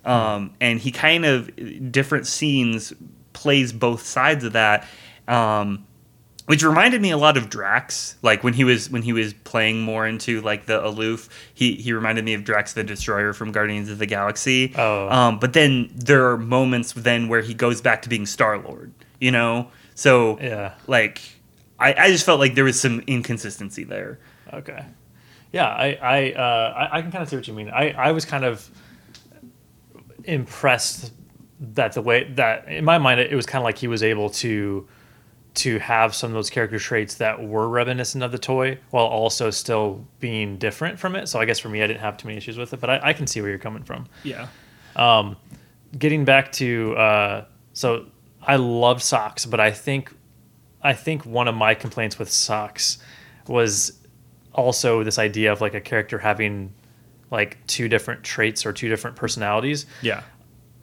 Um, 0.06 0.54
and 0.62 0.80
he 0.80 0.92
kind 0.92 1.26
of 1.26 1.92
different 1.92 2.26
scenes 2.28 2.94
plays 3.34 3.74
both 3.74 4.06
sides 4.06 4.44
of 4.44 4.54
that. 4.54 4.88
Um, 5.28 5.86
which 6.52 6.64
reminded 6.64 7.02
me 7.02 7.12
a 7.12 7.18
lot 7.18 7.38
of 7.38 7.50
Drax. 7.50 8.18
Like 8.22 8.44
when 8.44 8.54
he 8.54 8.66
was 8.66 8.90
when 8.90 9.04
he 9.04 9.14
was 9.14 9.34
playing 9.34 9.82
more 9.84 10.06
into 10.06 10.42
like 10.42 10.66
the 10.66 10.86
aloof, 10.86 11.30
he 11.54 11.76
he 11.76 11.94
reminded 11.94 12.26
me 12.26 12.34
of 12.34 12.44
Drax 12.44 12.74
the 12.74 12.84
Destroyer 12.84 13.32
from 13.32 13.54
Guardians 13.54 13.90
of 13.90 14.00
the 14.00 14.06
Galaxy. 14.06 14.74
Oh. 14.76 15.08
Um, 15.08 15.40
but 15.40 15.54
then 15.54 15.90
there 15.96 16.30
are 16.30 16.38
moments 16.38 16.92
then 16.92 17.30
where 17.30 17.40
he 17.40 17.54
goes 17.54 17.80
back 17.80 18.02
to 18.02 18.10
being 18.10 18.26
Star 18.26 18.58
Lord. 18.58 18.92
You 19.22 19.32
know, 19.32 19.72
so 19.96 20.38
Yeah. 20.42 20.74
like 20.88 21.22
I, 21.80 21.94
I 21.94 22.08
just 22.10 22.26
felt 22.26 22.42
like 22.42 22.56
there 22.56 22.66
was 22.66 22.78
some 22.78 23.00
inconsistency 23.08 23.86
there. 23.86 24.20
Okay. 24.52 24.84
Yeah, 25.54 25.68
I 25.70 25.98
I 26.02 26.32
uh, 26.34 26.74
I, 26.92 26.98
I 26.98 27.02
can 27.02 27.12
kind 27.14 27.22
of 27.24 27.30
see 27.30 27.38
what 27.38 27.48
you 27.48 27.54
mean. 27.54 27.70
I 27.70 27.92
I 27.92 28.12
was 28.12 28.26
kind 28.26 28.44
of 28.44 28.70
impressed 30.26 31.14
that 31.62 31.94
the 31.94 32.02
way 32.02 32.26
that 32.36 32.68
in 32.68 32.84
my 32.84 32.98
mind 32.98 33.22
it 33.22 33.34
was 33.34 33.46
kind 33.46 33.62
of 33.62 33.64
like 33.64 33.78
he 33.78 33.88
was 33.88 34.04
able 34.04 34.30
to 34.30 34.86
to 35.54 35.80
have 35.80 36.16
some 36.16 36.32
of 36.32 36.34
those 36.34 36.50
character 36.50 36.80
traits 36.80 37.16
that 37.16 37.44
were 37.46 37.68
reminiscent 37.68 38.24
of 38.24 38.32
the 38.32 38.38
toy 38.38 38.80
while 38.92 39.06
also 39.06 39.50
still 39.50 40.06
being 40.20 40.58
different 40.58 40.98
from 40.98 41.16
it. 41.16 41.28
So 41.28 41.40
I 41.40 41.46
guess 41.46 41.60
for 41.60 41.70
me, 41.70 41.84
I 41.84 41.88
didn't 41.88 42.00
have 42.00 42.18
too 42.18 42.28
many 42.28 42.38
issues 42.38 42.58
with 42.58 42.74
it, 42.74 42.80
but 42.80 42.90
I, 42.90 43.00
I 43.04 43.14
can 43.14 43.28
see 43.28 43.42
where 43.42 43.50
you're 43.50 43.60
coming 43.60 43.84
from. 43.84 44.08
Yeah. 44.24 44.48
Getting 45.98 46.24
back 46.24 46.54
to 46.54 46.96
uh, 46.96 47.46
so 47.74 48.06
I 48.42 48.56
love 48.56 49.04
Sox, 49.04 49.46
but 49.46 49.60
I 49.60 49.72
think 49.72 50.14
I 50.82 50.94
think 50.94 51.26
one 51.26 51.48
of 51.48 51.56
my 51.56 51.74
complaints 51.76 52.18
with 52.18 52.32
Sox 52.32 52.98
was 53.48 54.00
also 54.54 55.04
this 55.04 55.20
idea 55.20 55.52
of 55.52 55.62
like 55.62 55.74
a 55.74 55.82
character 55.82 56.18
having 56.18 56.74
like 57.30 57.66
two 57.68 57.88
different 57.88 58.24
traits 58.24 58.66
or 58.66 58.74
two 58.74 58.90
different 58.90 59.16
personalities. 59.16 59.86
Yeah. 60.02 60.24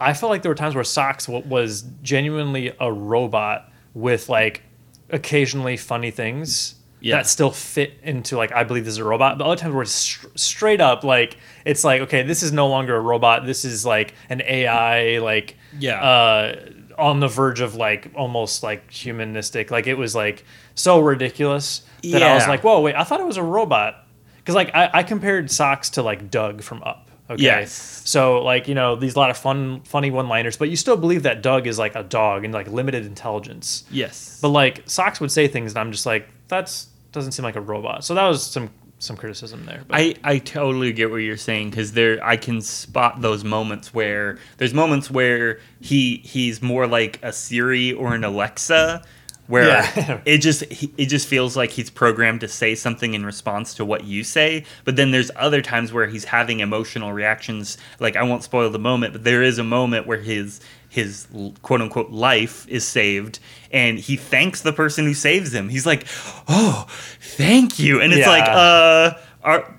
I 0.01 0.15
felt 0.15 0.31
like 0.31 0.43
there 0.43 0.51
were 0.51 0.57
times 0.57 0.75
where 0.75 0.85
Sox 0.85 1.29
was 1.29 1.83
genuinely 2.03 2.73
a 2.81 2.93
robot 2.93 3.73
with 3.99 4.29
like 4.29 4.63
occasionally 5.11 5.77
funny 5.77 6.11
things 6.11 6.75
Yeah. 7.01 7.17
that 7.17 7.27
still 7.27 7.51
fit 7.51 7.95
into 8.03 8.37
like 8.37 8.53
I 8.53 8.65
believe 8.65 8.85
this 8.85 8.93
is 8.93 8.99
a 8.99 9.05
robot. 9.05 9.39
But 9.39 9.47
other 9.47 9.57
times 9.57 9.75
where 9.75 9.83
it's 9.83 9.91
str- 9.93 10.27
straight 10.35 10.81
up 10.81 11.05
like 11.05 11.37
it's 11.65 11.85
like 11.85 12.03
okay, 12.03 12.23
this 12.23 12.43
is 12.43 12.53
no 12.53 12.69
longer 12.69 12.97
a 12.97 13.01
robot. 13.01 13.47
This 13.47 13.65
is 13.65 13.85
like 13.87 14.15
an 14.29 14.43
AI 14.43 15.19
like 15.19 15.57
Yeah. 15.79 16.01
uh, 16.01 16.57
on 16.99 17.21
the 17.21 17.29
verge 17.29 17.61
of 17.61 17.75
like 17.77 18.11
almost 18.15 18.63
like 18.63 18.91
humanistic. 18.91 19.71
Like 19.71 19.87
it 19.87 19.95
was 19.95 20.15
like 20.15 20.45
so 20.75 20.99
ridiculous 20.99 21.83
that 22.03 22.23
I 22.23 22.35
was 22.35 22.47
like, 22.49 22.63
whoa, 22.65 22.81
wait, 22.81 22.95
I 22.97 23.05
thought 23.05 23.21
it 23.21 23.27
was 23.27 23.37
a 23.37 23.43
robot. 23.43 24.05
Because 24.37 24.55
like 24.55 24.75
I, 24.75 24.91
I 24.95 25.03
compared 25.03 25.51
Sox 25.51 25.91
to 25.91 26.03
like 26.03 26.31
Dug 26.31 26.63
from 26.63 26.83
Up. 26.83 27.08
Okay. 27.31 27.43
Yes. 27.43 28.03
So 28.05 28.43
like 28.43 28.69
you 28.69 28.75
know 28.75 28.97
these 28.97 29.15
a 29.15 29.19
lot 29.19 29.31
of 29.31 29.37
fun 29.37 29.83
funny 29.83 30.11
one 30.11 30.29
liners, 30.29 30.57
but 30.57 30.71
you 30.71 30.77
still 30.77 30.97
believe 30.97 31.25
that 31.25 31.43
Dug 31.43 31.67
is 31.67 31.79
like 31.79 31.95
a 31.95 32.03
dog 32.03 32.45
and 32.45 32.55
like 32.55 32.69
limited 32.69 33.05
intelligence. 33.05 33.85
Yes. 33.91 34.39
But 34.41 34.49
like 34.49 34.83
Sox 34.89 35.21
would 35.21 35.31
say 35.31 35.47
things, 35.49 35.73
and 35.73 35.79
I'm 35.79 35.93
just 35.93 36.07
like, 36.07 36.29
that's 36.49 36.89
doesn't 37.13 37.33
seem 37.33 37.45
like 37.45 37.57
a 37.57 37.61
robot. 37.61 38.05
So 38.05 38.15
that 38.15 38.27
was 38.27 38.43
some 38.43 38.71
some 38.99 39.17
criticism 39.17 39.65
there. 39.67 39.85
But 39.87 39.97
I, 39.97 40.15
I 40.25 40.39
totally 40.39 40.93
get 40.93 41.11
what 41.11 41.19
you're 41.19 41.37
saying 41.37 41.71
because 41.71 41.93
there 41.93 42.25
I 42.25 42.37
can 42.37 42.61
spot 42.61 43.21
those 43.21 43.45
moments 43.45 43.95
where 43.95 44.39
there's 44.57 44.75
moments 44.75 45.11
where 45.11 45.61
he 45.81 46.17
he's 46.25 46.63
more 46.63 46.87
like 46.87 47.19
a 47.23 47.33
Siri 47.33 47.93
or 47.93 48.15
an 48.15 48.25
Alexa 48.25 49.05
where 49.49 49.67
Yeah. 49.67 50.21
it 50.25 50.39
just 50.39 50.63
it 50.71 51.07
just 51.07 51.27
feels 51.27 51.57
like 51.57 51.71
he's 51.71 51.91
programmed 51.91 52.41
to 52.43 52.49
say 52.49 52.75
something 52.75 53.15
in 53.15 53.27
response 53.27 53.75
to 53.75 53.85
what 53.85 54.05
you 54.05 54.23
say 54.23 54.65
but 54.85 54.95
then 54.97 55.11
there's 55.11 55.31
other 55.37 55.61
times 55.61 55.93
where 55.93 56.07
he's 56.07 56.25
having 56.25 56.61
emotional 56.61 57.13
reactions 57.13 57.77
like 57.99 58.15
I 58.15 58.23
won't 58.23 58.45
spoil 58.45 58.71
the 58.71 58.79
moment 58.79 59.13
but 59.15 59.25
there 59.25 59.43
is 59.43 59.59
a 59.59 59.65
moment 59.65 60.07
where 60.07 60.19
his 60.21 60.61
his 60.91 61.27
quote 61.63 61.81
unquote 61.81 62.11
life 62.11 62.67
is 62.69 62.87
saved 62.87 63.41
and 63.73 63.99
he 63.99 64.17
thanks 64.17 64.61
the 64.63 64.73
person 64.73 65.05
who 65.07 65.15
saves 65.15 65.53
him 65.53 65.69
he's 65.69 65.85
like 65.87 66.07
oh 66.49 66.87
thank 67.21 67.79
you 67.79 68.01
and 68.01 68.13
it's 68.13 68.21
Yeah. 68.21 68.29
like 68.31 68.49
uh 68.49 69.19
are 69.43 69.75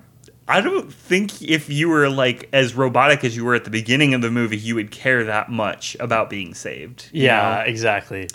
I 0.48 0.60
don't 0.60 0.92
think 0.92 1.42
if 1.42 1.70
you 1.70 1.88
were 1.88 2.08
like 2.10 2.48
as 2.52 2.74
robotic 2.74 3.22
as 3.22 3.36
you 3.36 3.44
were 3.44 3.54
at 3.54 3.62
the 3.62 3.70
beginning 3.70 4.14
of 4.14 4.20
the 4.20 4.32
movie, 4.32 4.56
you 4.58 4.74
would 4.74 4.90
care 4.90 5.22
that 5.22 5.48
much 5.48 5.96
about 6.00 6.28
being 6.28 6.54
saved. 6.54 7.08
yeah, 7.12 7.58
know? 7.58 7.70
exactly. 7.70 8.26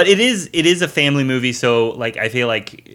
But 0.00 0.08
it 0.08 0.18
is 0.20 0.48
it 0.52 0.66
is 0.66 0.82
a 0.82 0.88
family 0.88 1.24
movie, 1.24 1.52
so 1.52 1.90
like 1.90 2.16
I 2.16 2.28
feel 2.28 2.46
like 2.46 2.88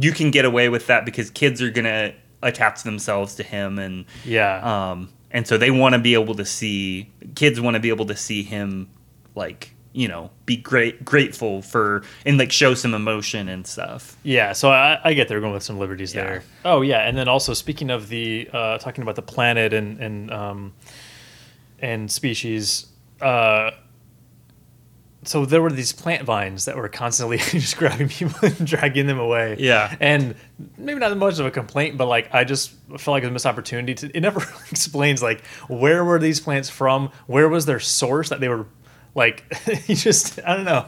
you 0.00 0.12
can 0.12 0.30
get 0.30 0.44
away 0.44 0.68
with 0.68 0.86
that 0.86 1.04
because 1.04 1.30
kids 1.30 1.60
are 1.62 1.70
gonna 1.70 2.12
attach 2.42 2.82
themselves 2.84 3.34
to 3.36 3.42
him, 3.42 3.78
and 3.78 4.04
Yeah. 4.24 4.60
um, 4.90 5.08
and 5.30 5.46
so 5.46 5.58
they 5.58 5.70
want 5.70 5.94
to 5.94 5.98
be 5.98 6.14
able 6.14 6.34
to 6.36 6.44
see 6.44 7.10
kids 7.34 7.60
want 7.60 7.74
to 7.74 7.80
be 7.80 7.88
able 7.90 8.06
to 8.06 8.16
see 8.16 8.42
him 8.42 8.88
like 9.34 9.74
you 9.92 10.06
know 10.08 10.30
be 10.46 10.56
great 10.56 11.04
grateful 11.04 11.60
for 11.62 12.02
and 12.24 12.38
like 12.38 12.52
show 12.52 12.74
some 12.74 12.94
emotion 12.94 13.48
and 13.48 13.66
stuff. 13.66 14.16
Yeah, 14.22 14.52
so 14.52 14.70
I, 14.70 14.98
I 15.04 15.14
get 15.14 15.28
they're 15.28 15.40
going 15.40 15.52
with 15.54 15.62
some 15.62 15.78
liberties 15.78 16.14
Yeah. 16.14 16.22
there. 16.24 16.42
Oh 16.64 16.80
yeah, 16.82 17.06
and 17.08 17.16
then 17.16 17.28
also 17.28 17.52
speaking 17.54 17.90
of 17.90 18.08
the 18.08 18.48
uh, 18.52 18.78
talking 18.78 19.02
about 19.02 19.16
the 19.16 19.22
planet 19.22 19.72
and 19.72 19.98
and 20.00 20.30
um, 20.30 20.72
and 21.80 22.10
species, 22.10 22.86
uh, 23.20 23.70
so 25.28 25.44
there 25.44 25.60
were 25.60 25.70
these 25.70 25.92
plant 25.92 26.22
vines 26.24 26.64
that 26.64 26.74
were 26.74 26.88
constantly 26.88 27.36
just 27.36 27.76
grabbing 27.76 28.08
people 28.08 28.48
and 28.48 28.66
dragging 28.66 29.06
them 29.06 29.18
away. 29.18 29.56
Yeah. 29.58 29.94
and 30.00 30.34
maybe 30.78 30.98
not 30.98 31.14
much 31.18 31.38
of 31.38 31.44
a 31.44 31.50
complaint, 31.50 31.98
but 31.98 32.06
like 32.06 32.32
I 32.34 32.44
just 32.44 32.70
felt 32.88 33.08
like 33.08 33.22
it 33.22 33.26
was 33.26 33.30
a 33.30 33.32
missed 33.32 33.46
opportunity. 33.46 33.94
To, 33.94 34.16
it 34.16 34.20
never 34.20 34.40
explains 34.70 35.22
like 35.22 35.44
where 35.68 36.02
were 36.02 36.18
these 36.18 36.40
plants 36.40 36.70
from? 36.70 37.10
Where 37.26 37.46
was 37.46 37.66
their 37.66 37.78
source 37.78 38.30
that 38.30 38.40
they 38.40 38.48
were 38.48 38.64
like? 39.14 39.44
you 39.86 39.96
just 39.96 40.40
I 40.46 40.56
don't 40.56 40.64
know. 40.64 40.86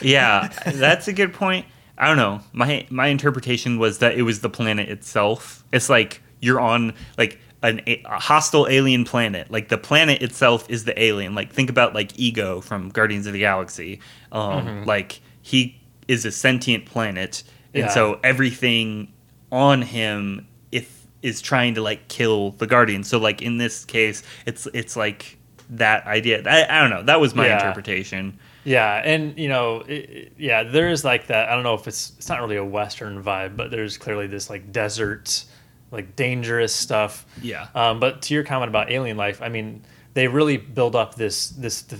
Yeah, 0.00 0.48
that's 0.64 1.06
a 1.08 1.12
good 1.12 1.34
point. 1.34 1.66
I 1.98 2.06
don't 2.06 2.16
know. 2.16 2.40
My 2.54 2.86
my 2.88 3.08
interpretation 3.08 3.78
was 3.78 3.98
that 3.98 4.14
it 4.14 4.22
was 4.22 4.40
the 4.40 4.48
planet 4.48 4.88
itself. 4.88 5.64
It's 5.70 5.90
like 5.90 6.22
you're 6.40 6.60
on 6.60 6.94
like 7.18 7.38
an, 7.62 7.80
a 7.86 8.02
hostile 8.06 8.66
alien 8.68 9.04
planet. 9.04 9.50
Like 9.50 9.68
the 9.68 9.78
planet 9.78 10.22
itself 10.22 10.68
is 10.68 10.84
the 10.84 11.00
alien. 11.00 11.34
Like 11.34 11.52
think 11.52 11.70
about 11.70 11.94
like 11.94 12.18
Ego 12.18 12.60
from 12.60 12.88
Guardians 12.88 13.26
of 13.26 13.32
the 13.32 13.38
Galaxy. 13.40 14.00
Um, 14.32 14.84
Like 14.84 15.20
he 15.42 15.80
is 16.08 16.24
a 16.24 16.32
sentient 16.32 16.86
planet, 16.86 17.42
and 17.74 17.84
Yeah. 17.84 17.88
so 17.90 18.18
everything 18.24 19.12
on 19.50 19.82
him 19.82 20.46
if 20.72 21.06
is 21.22 21.40
trying 21.40 21.74
to 21.74 21.82
like 21.82 22.08
kill 22.08 22.50
the 22.52 22.66
Guardian. 22.66 23.04
So 23.04 23.18
like 23.18 23.42
in 23.42 23.58
this 23.58 23.84
case, 23.84 24.22
it's 24.46 24.66
it's 24.74 24.96
like 24.96 25.38
that 25.70 26.06
idea. 26.06 26.42
I, 26.46 26.78
I 26.78 26.80
don't 26.80 26.90
know. 26.90 27.02
That 27.02 27.20
was 27.20 27.34
my 27.34 27.46
Yeah. 27.46 27.54
interpretation. 27.58 28.38
Yeah, 28.64 29.02
and 29.04 29.36
you 29.38 29.48
know, 29.48 29.82
it- 29.88 30.32
yeah, 30.38 30.62
there 30.62 30.88
is 30.90 31.04
like 31.04 31.26
that. 31.28 31.48
I 31.48 31.54
don't 31.54 31.64
know 31.64 31.74
if 31.74 31.86
it's 31.88 32.12
it's 32.18 32.28
not 32.28 32.40
really 32.40 32.56
a 32.56 32.64
Western 32.64 33.22
vibe, 33.22 33.56
but 33.56 33.70
there's 33.70 33.96
clearly 33.98 34.26
this 34.26 34.48
like 34.50 34.70
desert, 34.72 35.44
like 35.92 36.16
dangerous 36.16 36.74
stuff. 36.74 37.24
Yeah. 37.40 37.68
Um, 37.74 38.00
but 38.00 38.22
to 38.22 38.34
your 38.34 38.42
comment 38.42 38.70
about 38.70 38.90
alien 38.90 39.16
life, 39.16 39.40
I 39.40 39.48
mean, 39.48 39.82
they 40.14 40.26
really 40.26 40.56
build 40.56 40.96
up 40.96 41.14
this 41.14 41.50
this 41.50 41.82
the, 41.82 41.98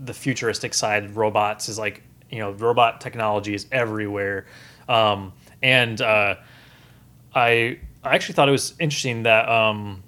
the 0.00 0.12
futuristic 0.12 0.74
side. 0.74 1.04
of 1.04 1.16
Robots 1.16 1.68
is 1.68 1.78
like 1.78 2.02
you 2.30 2.40
know, 2.40 2.50
robot 2.50 3.00
technology 3.00 3.54
is 3.54 3.66
everywhere, 3.72 4.44
um, 4.88 5.32
and 5.62 5.98
uh, 6.02 6.34
I 7.34 7.78
I 8.04 8.14
actually 8.14 8.34
thought 8.34 8.48
it 8.48 8.52
was 8.52 8.74
interesting 8.78 9.22
that. 9.22 9.48
Um, 9.48 10.02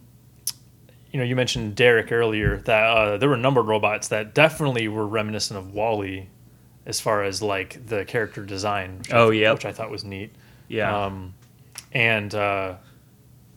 you 1.12 1.18
know, 1.18 1.24
you 1.24 1.34
mentioned 1.34 1.74
Derek 1.74 2.12
earlier 2.12 2.58
that 2.66 2.84
uh, 2.84 3.16
there 3.18 3.28
were 3.28 3.34
a 3.34 3.38
number 3.38 3.60
of 3.60 3.66
robots 3.66 4.06
that 4.08 4.32
definitely 4.32 4.86
were 4.86 5.04
reminiscent 5.04 5.58
of 5.58 5.74
WALL-E, 5.74 6.28
as 6.86 7.00
far 7.00 7.24
as 7.24 7.42
like 7.42 7.84
the 7.84 8.04
character 8.04 8.44
design. 8.44 8.98
Which 8.98 9.12
Oh, 9.12 9.30
I, 9.32 9.34
yep. 9.34 9.54
which 9.54 9.64
I 9.64 9.72
thought 9.72 9.90
was 9.90 10.04
neat. 10.04 10.32
Yeah. 10.68 11.06
Um, 11.06 11.34
and 11.90 12.32
uh, 12.32 12.76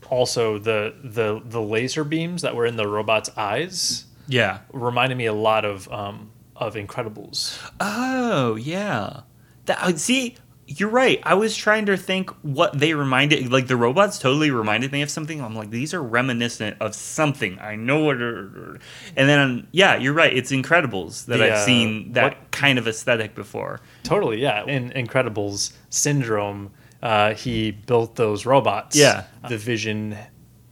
also 0.10 0.58
the 0.58 0.94
the 1.04 1.42
the 1.46 1.62
laser 1.62 2.04
beams 2.04 2.42
that 2.42 2.56
were 2.56 2.66
in 2.66 2.76
the 2.76 2.88
robot's 2.88 3.30
eyes 3.38 4.06
yeah. 4.28 4.60
reminded 4.72 5.18
me 5.18 5.26
a 5.26 5.34
lot 5.34 5.66
of 5.66 5.92
um, 5.92 6.32
of 6.56 6.76
Incredibles. 6.76 7.60
Oh 7.80 8.56
yeah. 8.56 9.22
That 9.66 9.82
uh, 9.82 9.96
see, 9.96 10.36
you're 10.68 10.90
right. 10.90 11.20
I 11.24 11.34
was 11.34 11.56
trying 11.56 11.86
to 11.88 11.98
think 11.98 12.30
what 12.42 12.78
they 12.78 12.94
reminded. 12.94 13.52
Like 13.52 13.68
the 13.68 13.76
robots 13.78 14.20
totally 14.20 14.52
reminded 14.52 14.92
me 14.92 15.02
of 15.02 15.10
something. 15.10 15.42
I'm 15.42 15.56
like, 15.56 15.70
these 15.70 15.94
are 15.94 16.02
reminiscent 16.02 16.78
of 16.80 16.96
something. 16.96 17.60
I 17.60 17.76
know 17.76 18.00
what. 18.04 18.18
And 18.18 18.80
then 19.16 19.68
yeah, 19.72 19.98
you're 19.98 20.14
right. 20.14 20.36
It's 20.36 20.52
Incredibles 20.52 21.26
that 21.26 21.38
The, 21.38 21.54
I've 21.54 21.64
seen 21.64 22.14
that 22.14 22.24
what- 22.24 22.52
kind 22.52 22.78
of 22.80 22.88
aesthetic 22.88 23.36
before. 23.36 23.80
Totally, 24.04 24.42
yeah. 24.42 24.66
In 24.66 24.92
Incredibles 24.92 25.74
Syndrome, 25.90 26.72
uh, 27.04 27.36
he 27.36 27.70
built 27.72 28.16
those 28.16 28.46
robots. 28.48 28.96
Yeah. 28.96 29.26
the 29.48 29.58
Vision 29.58 30.18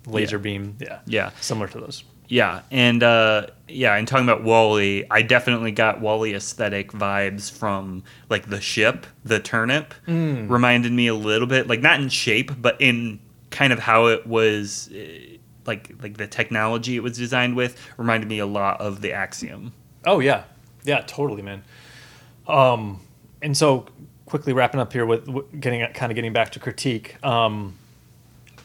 laser 0.08 0.38
Yeah. 0.38 0.42
beam. 0.42 0.78
Yeah, 0.80 1.00
Yeah. 1.06 1.30
similar 1.42 1.68
to 1.68 1.80
those. 1.80 2.04
Yeah, 2.28 2.62
and 2.72 3.04
uh, 3.04 3.48
yeah, 3.68 3.94
and 3.98 4.08
talking 4.08 4.24
about 4.26 4.42
WALL-E, 4.42 5.04
I 5.12 5.22
definitely 5.22 5.72
got 5.74 6.00
WALL-E 6.00 6.34
aesthetic 6.34 6.94
vibes 6.94 7.52
from 7.52 8.04
like 8.30 8.50
the 8.50 8.62
ship, 8.62 9.06
the 9.26 9.40
turnip. 9.42 9.94
Reminded 10.08 10.94
me 10.94 11.08
a 11.08 11.14
little 11.14 11.46
bit, 11.48 11.68
like 11.68 11.82
not 11.82 12.00
in 12.00 12.08
shape, 12.08 12.52
but 12.62 12.80
in 12.80 13.20
kind 13.50 13.74
of 13.74 13.80
how 13.80 14.06
it 14.08 14.26
was, 14.26 14.90
uh, 14.96 15.36
like 15.66 15.92
like 16.02 16.16
the 16.16 16.26
technology 16.28 16.96
it 16.96 17.04
was 17.04 17.18
designed 17.18 17.58
with. 17.58 17.76
Reminded 17.98 18.30
me 18.30 18.40
a 18.40 18.46
lot 18.46 18.80
of 18.80 19.02
the 19.02 19.12
Axiom. 19.12 19.74
Oh 20.06 20.22
yeah, 20.22 20.44
yeah, 20.86 21.02
totally, 21.06 21.42
man. 21.42 21.64
Um, 22.48 23.02
and 23.42 23.58
so 23.58 23.88
quickly 24.32 24.54
wrapping 24.54 24.80
up 24.80 24.94
here 24.94 25.06
with 25.06 25.26
getting 25.60 25.86
kind 25.92 26.10
of 26.10 26.16
getting 26.16 26.32
back 26.32 26.52
to 26.54 26.58
critique. 26.58 27.22
Um, 27.22 27.78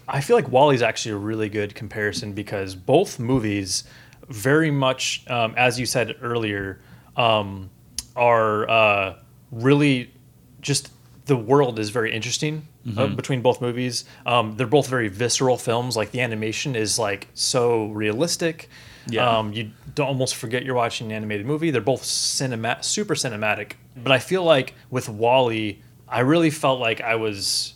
I 0.07 0.20
feel 0.20 0.37
like 0.37 0.48
WALL-E's 0.48 0.81
actually 0.81 1.11
a 1.11 1.16
really 1.16 1.48
good 1.48 1.74
comparison 1.74 2.35
because 2.35 2.76
both 2.76 3.18
movies, 3.18 3.83
very 4.29 4.70
much 4.70 5.24
um, 5.26 5.55
as 5.57 5.81
you 5.81 5.85
said 5.85 6.14
earlier, 6.22 6.79
um, 7.16 7.68
are 8.14 8.70
uh, 8.70 9.16
really 9.50 10.14
just 10.61 10.92
the 11.24 11.37
world 11.37 11.81
is 11.81 11.90
very 11.90 12.12
interesting 12.12 12.68
uh, 12.96 13.07
between 13.09 13.42
both 13.42 13.61
movies. 13.61 14.05
Um, 14.25 14.57
they're 14.57 14.66
both 14.66 14.88
very 14.88 15.09
visceral 15.09 15.57
films. 15.57 15.96
Like 15.96 16.11
the 16.12 16.20
animation 16.20 16.77
is 16.77 16.99
like 16.99 17.29
so 17.35 17.87
realistic. 17.87 18.68
Yeah. 19.09 19.38
Um, 19.38 19.53
you 19.53 19.70
don't 19.94 20.09
almost 20.09 20.35
forget 20.37 20.64
you're 20.64 20.75
watching 20.75 21.07
an 21.09 21.16
animated 21.16 21.46
movie. 21.46 21.70
They're 21.70 21.81
both 21.81 22.05
cinema- 22.05 22.83
super 22.83 23.14
cinematic. 23.14 23.72
But 23.96 24.12
I 24.12 24.18
feel 24.18 24.44
like 24.44 24.75
with 24.90 25.09
WALL-E, 25.09 25.81
I 26.09 26.20
really 26.20 26.51
felt 26.51 26.81
like 26.81 27.01
I 27.01 27.14
was, 27.16 27.75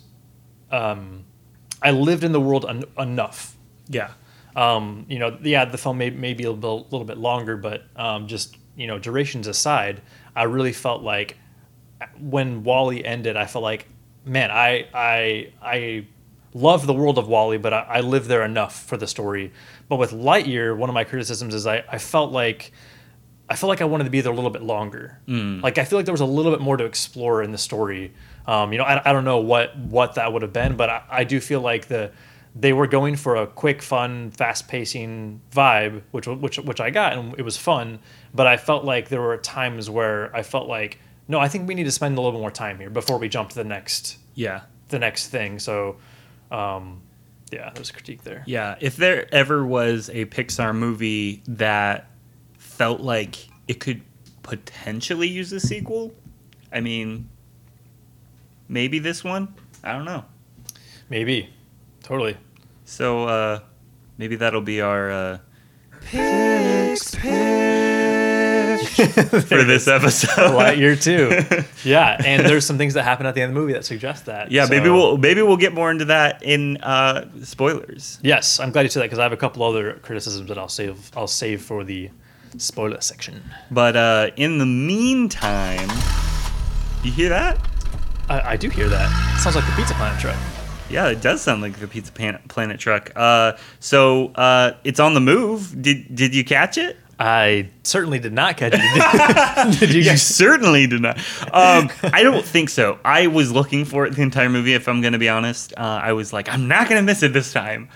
um, 0.70 1.24
I 1.82 1.92
lived 1.92 2.24
in 2.24 2.32
the 2.32 2.40
world 2.40 2.66
en- 2.68 2.84
enough. 2.98 3.56
Yeah, 3.88 4.10
Um, 4.54 5.06
you 5.08 5.18
know, 5.18 5.38
yeah, 5.42 5.64
the 5.64 5.78
film 5.78 5.98
may, 5.98 6.10
may 6.10 6.34
be 6.34 6.44
a 6.44 6.50
little, 6.52 6.86
little 6.90 7.04
bit 7.04 7.18
longer, 7.18 7.56
but 7.56 7.84
um, 7.96 8.26
just 8.28 8.56
you 8.76 8.86
know, 8.86 8.98
durations 8.98 9.46
aside, 9.46 10.00
I 10.36 10.44
really 10.44 10.72
felt 10.72 11.02
like 11.02 11.36
when 12.18 12.62
WALL-E 12.64 13.04
ended, 13.04 13.36
I 13.36 13.46
felt 13.46 13.62
like, 13.62 13.86
man, 14.24 14.50
I 14.50 14.86
I 14.94 15.52
I 15.62 16.06
love 16.52 16.86
the 16.86 16.94
world 16.94 17.16
of 17.18 17.28
WALL-E, 17.28 17.58
but 17.58 17.72
I, 17.72 17.80
I 17.80 18.00
live 18.00 18.26
there 18.26 18.44
enough 18.44 18.84
for 18.84 18.96
the 18.96 19.06
story. 19.06 19.52
But 19.88 19.96
with 19.96 20.10
Lightyear, 20.10 20.76
one 20.76 20.88
of 20.90 20.94
my 20.94 21.04
criticisms 21.04 21.54
is 21.54 21.66
I, 21.66 21.84
I 21.88 21.98
felt 21.98 22.32
like 22.32 22.72
I 23.48 23.56
felt 23.56 23.68
like 23.68 23.80
I 23.80 23.84
wanted 23.84 24.04
to 24.04 24.10
be 24.10 24.20
there 24.20 24.32
a 24.32 24.34
little 24.34 24.50
bit 24.50 24.62
longer. 24.62 25.20
Like 25.62 25.78
I 25.78 25.84
feel 25.84 25.98
like 25.98 26.06
there 26.06 26.14
was 26.14 26.20
a 26.20 26.26
little 26.26 26.52
bit 26.52 26.60
more 26.60 26.76
to 26.76 26.84
explore 26.84 27.42
in 27.42 27.50
the 27.52 27.58
story. 27.58 28.12
Um, 28.46 28.72
you 28.72 28.78
know, 28.78 28.84
I, 28.84 29.10
I 29.10 29.12
don't 29.12 29.24
know 29.24 29.38
what 29.38 29.76
what 29.76 30.14
that 30.14 30.32
would 30.32 30.42
have 30.42 30.52
been, 30.52 30.76
but 30.76 30.88
I, 30.90 31.02
I 31.10 31.24
do 31.24 31.40
feel 31.40 31.60
like 31.60 31.86
the 31.86 32.12
they 32.54 32.72
were 32.72 32.88
going 32.88 33.14
for 33.14 33.36
a 33.36 33.46
quick, 33.46 33.80
fun, 33.80 34.32
fast 34.32 34.66
pacing 34.66 35.40
vibe, 35.52 36.02
which 36.10 36.26
which 36.26 36.58
which 36.58 36.80
I 36.80 36.90
got, 36.90 37.12
and 37.12 37.34
it 37.38 37.42
was 37.42 37.56
fun. 37.56 38.00
But 38.34 38.46
I 38.46 38.56
felt 38.56 38.84
like 38.84 39.08
there 39.08 39.20
were 39.20 39.36
times 39.36 39.88
where 39.88 40.34
I 40.34 40.42
felt 40.42 40.68
like, 40.68 40.98
no, 41.30 41.38
I 41.38 41.48
think 41.48 41.66
we 41.68 41.74
need 41.74 41.84
to 41.84 41.90
spend 41.92 42.18
a 42.18 42.20
little 42.20 42.32
bit 42.38 42.40
more 42.42 42.50
time 42.50 42.78
here 42.78 42.90
before 42.90 43.18
we 43.18 43.28
jump 43.28 43.50
to 43.50 43.54
the 43.54 43.64
next 43.64 44.18
Yeah. 44.34 44.62
the 44.88 44.98
next 44.98 45.28
thing. 45.28 45.58
So, 45.58 45.96
um, 46.50 47.02
yeah, 47.52 47.70
there's 47.74 47.90
a 47.90 47.92
critique 47.92 48.22
there. 48.24 48.42
Yeah, 48.46 48.76
if 48.80 48.96
there 48.96 49.32
ever 49.32 49.64
was 49.64 50.08
a 50.10 50.24
Pixar 50.26 50.74
movie 50.74 51.42
that 51.46 52.10
felt 52.58 53.00
like 53.00 53.36
it 53.68 53.78
could 53.80 54.02
potentially 54.42 55.28
use 55.28 55.52
a 55.52 55.60
sequel, 55.60 56.12
I 56.72 56.80
mean, 56.80 57.28
maybe 58.68 58.98
this 58.98 59.22
one. 59.24 59.54
I 59.84 59.92
don't 59.92 60.04
know. 60.04 60.24
Maybe, 61.08 61.50
totally. 62.02 62.36
So 62.84 63.24
uh, 63.26 63.60
maybe 64.18 64.36
that'll 64.36 64.60
be 64.60 64.80
our 64.80 65.10
uh, 65.10 65.38
for 69.46 69.64
this 69.64 69.88
episode. 69.88 70.28
Lightyear 70.36 71.00
too. 71.00 71.64
yeah, 71.88 72.20
and 72.24 72.44
there's 72.46 72.66
some 72.66 72.78
things 72.78 72.94
that 72.94 73.02
happen 73.02 73.26
at 73.26 73.34
the 73.34 73.42
end 73.42 73.50
of 73.50 73.54
the 73.54 73.60
movie 73.60 73.72
that 73.72 73.84
suggest 73.84 74.26
that. 74.26 74.50
Yeah, 74.50 74.66
maybe 74.68 74.90
we'll 74.90 75.16
maybe 75.16 75.42
we'll 75.42 75.56
get 75.56 75.72
more 75.72 75.90
into 75.90 76.06
that 76.06 76.42
in 76.42 76.76
uh, 76.78 77.28
spoilers. 77.42 78.18
Yes, 78.22 78.60
I'm 78.60 78.70
glad 78.70 78.82
you 78.82 78.88
said 78.88 79.00
that 79.00 79.06
because 79.06 79.18
I 79.18 79.22
have 79.22 79.32
a 79.32 79.36
couple 79.36 79.62
other 79.62 79.94
criticisms 80.02 80.48
that 80.48 80.58
I'll 80.58 80.68
save. 80.68 81.10
I'll 81.16 81.26
save 81.26 81.62
for 81.62 81.84
the 81.84 82.10
spoiler 82.58 83.00
section. 83.00 83.42
But 83.70 83.96
uh, 83.96 84.30
in 84.36 84.58
the 84.58 84.66
meantime, 84.66 85.88
you 87.02 87.12
hear 87.12 87.28
that? 87.30 87.58
I, 88.28 88.52
I 88.52 88.56
do 88.56 88.68
hear 88.68 88.88
that. 88.88 89.38
Sounds 89.40 89.56
like 89.56 89.66
the 89.66 89.72
Pizza 89.72 89.94
Planet 89.94 90.20
truck. 90.20 90.36
Yeah, 90.90 91.08
it 91.08 91.22
does 91.22 91.40
sound 91.40 91.62
like 91.62 91.78
the 91.78 91.86
Pizza 91.86 92.12
Planet 92.12 92.80
truck. 92.80 93.12
Uh, 93.14 93.52
so 93.78 94.28
uh, 94.34 94.72
it's 94.82 94.98
on 94.98 95.14
the 95.14 95.20
move. 95.20 95.80
Did 95.80 96.14
did 96.14 96.34
you 96.34 96.44
catch 96.44 96.76
it? 96.78 96.96
I 97.22 97.68
certainly 97.82 98.18
did 98.18 98.32
not 98.32 98.56
catch 98.56 98.72
it. 98.74 99.78
Did, 99.78 99.92
you 99.92 100.00
You 100.00 100.16
certainly 100.16 100.86
did 100.86 101.02
not. 101.02 101.18
Um, 101.52 101.90
I 102.14 102.22
don't 102.22 102.44
think 102.44 102.70
so. 102.70 102.98
I 103.04 103.26
was 103.26 103.52
looking 103.52 103.84
for 103.84 104.06
it 104.06 104.14
the 104.16 104.22
entire 104.22 104.48
movie. 104.48 104.72
If 104.72 104.88
I'm 104.88 105.02
going 105.02 105.12
to 105.12 105.18
be 105.18 105.28
honest, 105.28 105.74
uh, 105.76 106.00
I 106.02 106.14
was 106.14 106.32
like, 106.32 106.48
I'm 106.48 106.66
not 106.66 106.88
going 106.88 106.98
to 106.98 107.04
miss 107.04 107.22
it 107.22 107.34
this 107.34 107.52
time. 107.52 107.90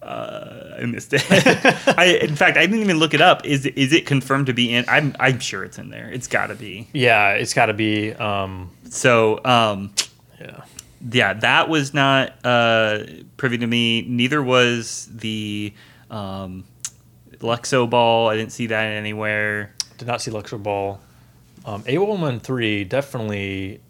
Uh, 0.00 0.76
I 0.80 0.84
missed 0.86 1.12
it. 1.12 1.24
I, 1.98 2.18
in 2.22 2.36
fact, 2.36 2.56
I 2.56 2.60
didn't 2.64 2.80
even 2.80 2.98
look 2.98 3.12
it 3.12 3.20
up. 3.20 3.44
Is 3.44 3.66
is 3.66 3.92
it 3.92 4.06
confirmed 4.06 4.46
to 4.46 4.54
be 4.54 4.72
in? 4.72 4.84
I'm 4.88 5.14
I'm 5.18 5.40
sure 5.40 5.64
it's 5.64 5.78
in 5.78 5.90
there. 5.90 6.08
It's 6.10 6.28
got 6.28 6.46
to 6.46 6.54
be. 6.54 6.88
Yeah, 6.92 7.32
it's 7.32 7.52
got 7.52 7.66
to 7.66 7.74
be. 7.74 8.12
Um, 8.14 8.70
So 8.88 9.44
um, 9.44 9.92
yeah. 10.40 10.62
yeah, 11.10 11.32
that 11.34 11.68
was 11.68 11.92
not 11.92 12.34
uh, 12.44 13.00
privy 13.36 13.58
to 13.58 13.66
me. 13.66 14.02
Neither 14.02 14.42
was 14.42 15.08
the 15.12 15.74
um, 16.10 16.64
Luxo 17.40 17.88
ball. 17.88 18.28
I 18.28 18.36
didn't 18.36 18.52
see 18.52 18.66
that 18.68 18.84
anywhere. 18.84 19.74
Did 19.98 20.08
not 20.08 20.20
see 20.22 20.30
Luxo 20.30 20.62
Ball. 20.62 21.00
Um, 21.64 21.82
A113 21.84 22.88
definitely. 22.88 23.80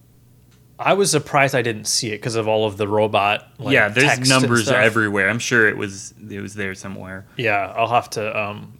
I 0.79 0.95
was 0.95 1.11
surprised 1.11 1.55
I 1.55 1.63
didn't 1.63 1.85
see 1.87 2.09
it 2.09 2.13
because 2.19 2.37
of 2.37 2.49
all 2.49 2.67
of 2.67 2.77
the 2.79 2.89
robot. 2.89 3.47
Like, 3.59 3.75
yeah, 3.75 3.89
there's 3.91 4.29
numbers 4.29 4.69
everywhere. 4.69 5.29
I'm 5.29 5.39
sure 5.39 5.69
it 5.69 5.77
was 5.77 6.15
it 6.31 6.41
was 6.41 6.55
there 6.55 6.75
somewhere. 6.75 7.27
Yeah, 7.37 7.73
I'll 7.77 7.89
have 7.89 8.09
to. 8.11 8.41
Um, 8.41 8.73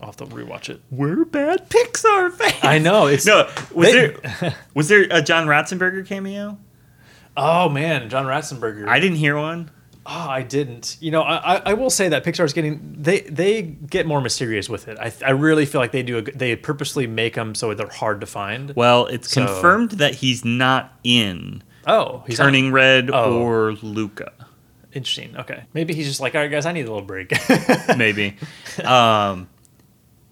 I'll 0.00 0.06
have 0.08 0.16
to 0.18 0.26
rewatch 0.26 0.68
it. 0.68 0.80
We're 0.90 1.24
bad 1.24 1.68
Pixar 1.68 2.32
fans. 2.32 2.54
I 2.62 2.78
know 2.78 3.06
it's 3.06 3.26
No, 3.26 3.48
was 3.74 3.88
They- 3.92 4.08
there 4.08 4.56
was 4.74 4.88
there 4.88 5.06
a 5.10 5.20
John 5.22 5.46
Ratzenberger 5.46 6.06
cameo? 6.06 6.58
Oh 7.36 7.68
man, 7.68 8.08
John 8.10 8.26
Ratzenberger. 8.26 8.86
I 8.88 9.00
didn't 9.00 9.16
hear 9.18 9.36
one. 9.36 9.70
Oh, 10.06 10.28
I 10.30 10.42
didn't. 10.42 10.96
You 11.00 11.10
know, 11.10 11.22
I, 11.22 11.56
I- 11.56 11.74
will 11.74 11.90
say 11.90 12.08
that 12.08 12.24
Pixar's 12.24 12.52
getting 12.52 12.96
they 12.98 13.20
they 13.20 13.62
get 13.62 14.06
more 14.06 14.20
mysterious 14.20 14.68
with 14.68 14.88
it. 14.88 14.98
I, 14.98 15.12
I 15.24 15.30
really 15.32 15.66
feel 15.66 15.80
like 15.80 15.92
they 15.92 16.02
do 16.02 16.18
a, 16.18 16.22
they 16.22 16.56
purposely 16.56 17.06
make 17.06 17.34
them 17.34 17.54
so 17.54 17.74
they're 17.74 17.86
hard 17.88 18.20
to 18.22 18.26
find. 18.26 18.74
Well, 18.74 19.06
it's 19.06 19.30
So- 19.30 19.44
confirmed 19.46 19.92
that 19.92 20.14
he's 20.16 20.44
not 20.44 20.98
in 21.04 21.62
Oh, 21.86 22.24
he's 22.26 22.38
not- 22.38 22.46
Turning 22.46 22.72
Red 22.72 23.10
Oh. 23.12 23.40
or 23.42 23.72
Luca. 23.82 24.32
interesting. 24.92 25.36
Okay, 25.36 25.64
maybe 25.74 25.94
he's 25.94 26.06
just 26.06 26.20
like, 26.20 26.34
all 26.34 26.40
right, 26.40 26.50
guys, 26.50 26.66
I 26.66 26.72
need 26.72 26.86
a 26.86 26.92
little 26.92 27.02
break. 27.06 27.32
Maybe. 27.96 28.36
um, 28.84 29.48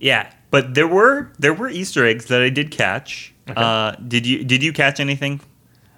yeah, 0.00 0.32
but 0.50 0.74
there 0.74 0.88
were 0.88 1.30
there 1.38 1.52
were 1.54 1.68
Easter 1.68 2.06
eggs 2.06 2.26
that 2.26 2.40
I 2.42 2.48
did 2.48 2.70
catch. 2.70 3.34
Uh, 3.46 3.92
did 3.96 4.26
you 4.26 4.44
did 4.44 4.62
you 4.62 4.72
catch 4.72 4.98
anything? 4.98 5.40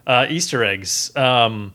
uh, 0.07 0.27
Easter 0.29 0.65
eggs. 0.65 1.15
Um, 1.17 1.73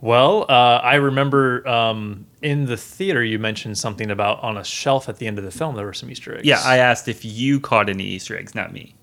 well, 0.00 0.46
uh, 0.48 0.52
I 0.82 0.94
remember 0.96 1.66
um, 1.68 2.26
in 2.42 2.66
the 2.66 2.76
theater 2.76 3.22
you 3.22 3.38
mentioned 3.38 3.78
something 3.78 4.10
about 4.10 4.42
on 4.42 4.56
a 4.56 4.64
shelf 4.64 5.08
at 5.08 5.16
the 5.18 5.26
end 5.26 5.38
of 5.38 5.44
the 5.44 5.50
film 5.50 5.74
there 5.76 5.86
were 5.86 5.92
some 5.92 6.10
Easter 6.10 6.36
eggs. 6.36 6.46
Yeah, 6.46 6.60
I 6.64 6.78
asked 6.78 7.08
if 7.08 7.24
you 7.24 7.60
caught 7.60 7.88
any 7.88 8.04
Easter 8.04 8.38
eggs, 8.38 8.54
not 8.54 8.72
me. 8.72 8.94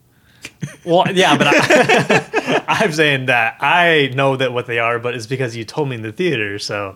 Well, 0.86 1.06
yeah, 1.12 1.38
but 1.38 1.48
I, 1.50 2.64
I'm 2.68 2.92
saying 2.94 3.26
that 3.26 3.58
I 3.62 4.12
know 4.16 4.38
that 4.38 4.54
what 4.54 4.68
they 4.68 4.80
are, 4.80 5.00
but 5.00 5.16
it's 5.16 5.28
because 5.28 5.56
you 5.56 5.66
told 5.66 5.90
me 5.90 5.96
in 5.96 6.02
the 6.02 6.12
theater. 6.12 6.60
So 6.60 6.96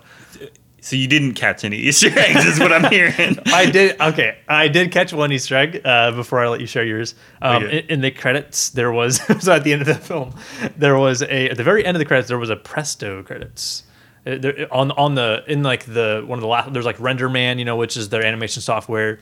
So 0.81 0.95
you 0.95 1.07
didn't 1.07 1.33
catch 1.33 1.65
any 1.65 1.75
Easter 1.77 2.07
eggs, 2.17 2.45
is 2.45 2.57
what 2.59 2.71
I'm 2.71 2.89
hearing. 2.89 3.37
I 3.47 3.69
did. 3.69 3.99
Okay, 3.99 4.37
I 4.47 4.69
did 4.69 4.91
catch 4.93 5.11
one 5.11 5.31
Easter 5.33 5.57
egg 5.57 5.81
uh, 5.83 6.11
before 6.11 6.39
I 6.39 6.47
let 6.47 6.61
you 6.61 6.67
share 6.67 6.85
yours. 6.85 7.15
Um, 7.41 7.63
Okay. 7.63 7.79
in, 7.79 7.85
in 7.95 8.01
the 8.01 8.11
credits, 8.11 8.69
there 8.69 8.91
was 8.91 9.17
so 9.43 9.51
at 9.53 9.63
the 9.65 9.73
end 9.73 9.81
of 9.81 9.87
the 9.87 9.95
film, 9.95 10.33
there 10.77 10.97
was 10.97 11.21
a 11.21 11.49
at 11.49 11.57
the 11.57 11.63
very 11.65 11.83
end 11.85 11.97
of 11.97 11.99
the 11.99 12.05
credits 12.05 12.29
there 12.29 12.39
was 12.39 12.49
a 12.51 12.55
Presto 12.55 13.23
credits. 13.23 13.83
Uh, 14.29 14.67
on 14.71 14.91
on 14.91 15.15
the 15.15 15.43
in 15.47 15.63
like 15.63 15.85
the 15.85 16.23
one 16.25 16.37
of 16.37 16.41
the 16.41 16.47
last 16.47 16.73
there's 16.73 16.85
like 16.85 16.97
RenderMan, 16.97 17.57
you 17.57 17.65
know, 17.65 17.75
which 17.75 17.97
is 17.97 18.09
their 18.09 18.23
animation 18.23 18.61
software, 18.61 19.19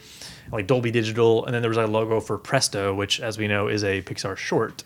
like 0.51 0.67
Dolby 0.67 0.91
Digital, 0.91 1.45
and 1.45 1.53
then 1.53 1.61
there 1.61 1.69
was 1.69 1.77
like 1.77 1.87
a 1.87 1.91
logo 1.91 2.19
for 2.19 2.37
Presto, 2.37 2.93
which, 2.93 3.19
as 3.19 3.37
we 3.37 3.47
know, 3.47 3.67
is 3.67 3.83
a 3.83 4.01
Pixar 4.01 4.35
short. 4.35 4.83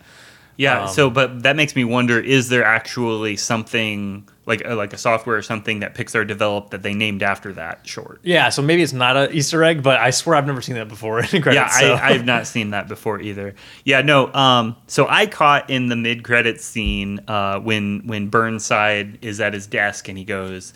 Yeah. 0.62 0.84
Um, 0.84 0.88
so, 0.90 1.10
but 1.10 1.42
that 1.42 1.56
makes 1.56 1.76
me 1.76 1.84
wonder: 1.84 2.20
is 2.20 2.50
there 2.50 2.64
actually 2.64 3.36
something 3.36 4.30
like 4.46 4.64
uh, 4.64 4.76
like 4.76 4.94
a 4.94 4.98
software 4.98 5.36
or 5.36 5.42
something 5.42 5.80
that 5.80 5.96
Pixar 5.96 6.28
developed 6.28 6.70
that 6.70 6.84
they 6.84 6.94
named 6.94 7.24
after 7.24 7.52
that 7.54 7.88
short? 7.88 8.20
Yeah, 8.22 8.50
so 8.50 8.62
maybe 8.62 8.84
it's 8.84 8.94
not 8.94 9.18
an 9.18 9.34
Easter 9.34 9.64
egg, 9.64 9.82
but 9.82 10.00
I 10.00 10.12
swear 10.12 10.36
I've 10.36 10.46
never 10.46 10.62
seen 10.62 10.76
that 10.76 10.88
before 10.88 11.20
in 11.20 11.26
credits. 11.42 11.56
Yeah, 11.56 11.68
so. 11.68 11.94
I, 11.94 12.10
I've 12.10 12.26
not 12.26 12.46
seen 12.46 12.70
that 12.72 12.88
before 12.88 13.20
either. 13.20 13.56
Yeah, 13.86 14.02
no. 14.02 14.32
Um, 14.34 14.76
so 14.86 15.08
I 15.10 15.26
caught 15.26 15.72
in 15.72 15.88
the 15.88 15.96
mid 15.96 16.24
credit 16.24 16.62
scene 16.62 17.22
uh, 17.28 17.60
when 17.60 18.06
when 18.06 18.28
Burnside 18.28 19.26
is 19.26 19.42
at 19.42 19.56
his 19.56 19.66
desk 19.66 20.10
and 20.10 20.18
he 20.18 20.24
goes, 20.24 20.74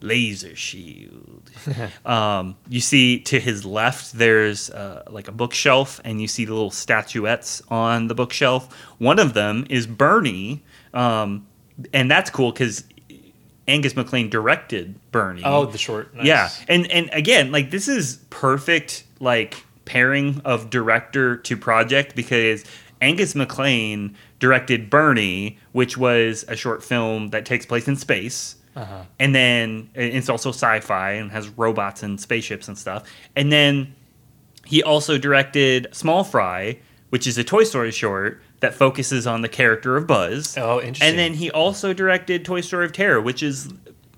"Laser 0.00 0.56
shield." 0.56 1.33
um, 2.06 2.56
you 2.68 2.80
see 2.80 3.20
to 3.20 3.40
his 3.40 3.64
left 3.64 4.12
there's 4.12 4.70
uh, 4.70 5.04
like 5.10 5.28
a 5.28 5.32
bookshelf, 5.32 6.00
and 6.04 6.20
you 6.20 6.28
see 6.28 6.44
the 6.44 6.52
little 6.52 6.70
statuettes 6.70 7.62
on 7.68 8.08
the 8.08 8.14
bookshelf. 8.14 8.74
One 8.98 9.18
of 9.18 9.34
them 9.34 9.66
is 9.70 9.86
BURN-E, 9.86 10.62
um, 10.92 11.46
and 11.92 12.10
that's 12.10 12.30
cool 12.30 12.52
because 12.52 12.84
Angus 13.66 13.94
MacLane 13.94 14.30
directed 14.30 14.98
BURN-E. 15.10 15.42
oh, 15.44 15.66
the 15.66 15.78
short. 15.78 16.14
Nice. 16.14 16.26
Yeah, 16.26 16.50
and 16.68 16.90
and 16.90 17.10
again, 17.12 17.52
like 17.52 17.70
this 17.70 17.88
is 17.88 18.18
perfect 18.30 19.04
like 19.20 19.64
pairing 19.84 20.40
of 20.44 20.70
director 20.70 21.36
to 21.36 21.56
project 21.56 22.14
because 22.14 22.64
Angus 23.00 23.34
MacLane 23.34 24.14
directed 24.38 24.90
BURN-E, 24.90 25.58
which 25.72 25.96
was 25.96 26.44
a 26.48 26.56
short 26.56 26.82
film 26.82 27.28
that 27.28 27.44
takes 27.44 27.66
place 27.66 27.88
in 27.88 27.96
space. 27.96 28.56
Uh-huh. 28.76 29.02
And 29.18 29.34
then 29.34 29.90
and 29.94 30.12
it's 30.14 30.28
also 30.28 30.50
sci-fi 30.50 31.12
and 31.12 31.30
has 31.30 31.48
robots 31.50 32.02
and 32.02 32.20
spaceships 32.20 32.68
and 32.68 32.76
stuff. 32.76 33.08
And 33.36 33.52
then 33.52 33.94
he 34.64 34.82
also 34.82 35.18
directed 35.18 35.88
Small 35.92 36.24
Fry, 36.24 36.78
which 37.10 37.26
is 37.26 37.38
a 37.38 37.44
Toy 37.44 37.64
Story 37.64 37.90
short 37.90 38.40
that 38.60 38.74
focuses 38.74 39.26
on 39.26 39.42
the 39.42 39.48
character 39.48 39.96
of 39.96 40.06
Buzz. 40.06 40.56
Oh, 40.56 40.80
interesting. 40.80 41.08
And 41.08 41.18
then 41.18 41.34
he 41.34 41.50
also 41.50 41.92
directed 41.92 42.44
Toy 42.44 42.62
Story 42.62 42.86
of 42.86 42.92
Terror, 42.92 43.20
which 43.20 43.42
is 43.42 43.72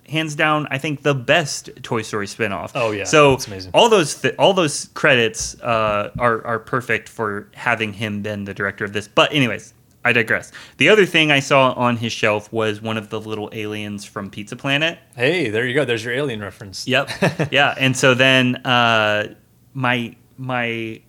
hands 0.09 0.37
down, 0.37 0.69
I 0.71 0.79
think, 0.79 1.03
the 1.03 1.15
best 1.15 1.71
Toy 1.83 2.03
Story 2.03 2.27
spinoff. 2.27 2.71
Oh, 2.75 2.93
yeah. 2.93 3.05
So 3.05 3.39
all 3.75 3.89
those 3.89 4.23
th- 4.23 4.37
all 4.39 4.53
those 4.55 4.87
credits 4.95 5.61
uh, 5.61 6.13
are 6.19 6.47
are 6.47 6.59
perfect 6.61 7.09
for 7.09 7.49
having 7.55 7.93
him 7.93 8.23
been 8.23 8.45
the 8.45 8.55
director 8.55 8.85
of 8.85 8.93
this. 8.93 9.09
But 9.09 9.33
anyways. 9.33 9.75
I 10.07 10.13
digress. 10.13 10.53
The 10.77 10.89
other 10.89 11.05
thing 11.05 11.33
I 11.33 11.41
saw 11.41 11.73
on 11.73 11.97
his 11.97 12.13
shelf 12.13 12.53
was 12.53 12.81
one 12.81 12.97
of 12.97 13.11
the 13.11 13.21
little 13.21 13.51
aliens 13.53 14.05
from 14.05 14.31
Pizza 14.31 14.55
Planet. 14.55 15.01
Hey, 15.17 15.51
there 15.51 15.67
you 15.67 15.75
go. 15.75 15.85
There's 15.85 16.05
your 16.05 16.15
alien 16.15 16.41
reference. 16.41 16.87
Yep. 16.87 17.11
yeah. 17.51 17.75
And 17.77 17.97
so 17.97 18.15
then 18.15 18.55
uh, 18.65 19.35
my 19.75 20.15
my 20.39 21.03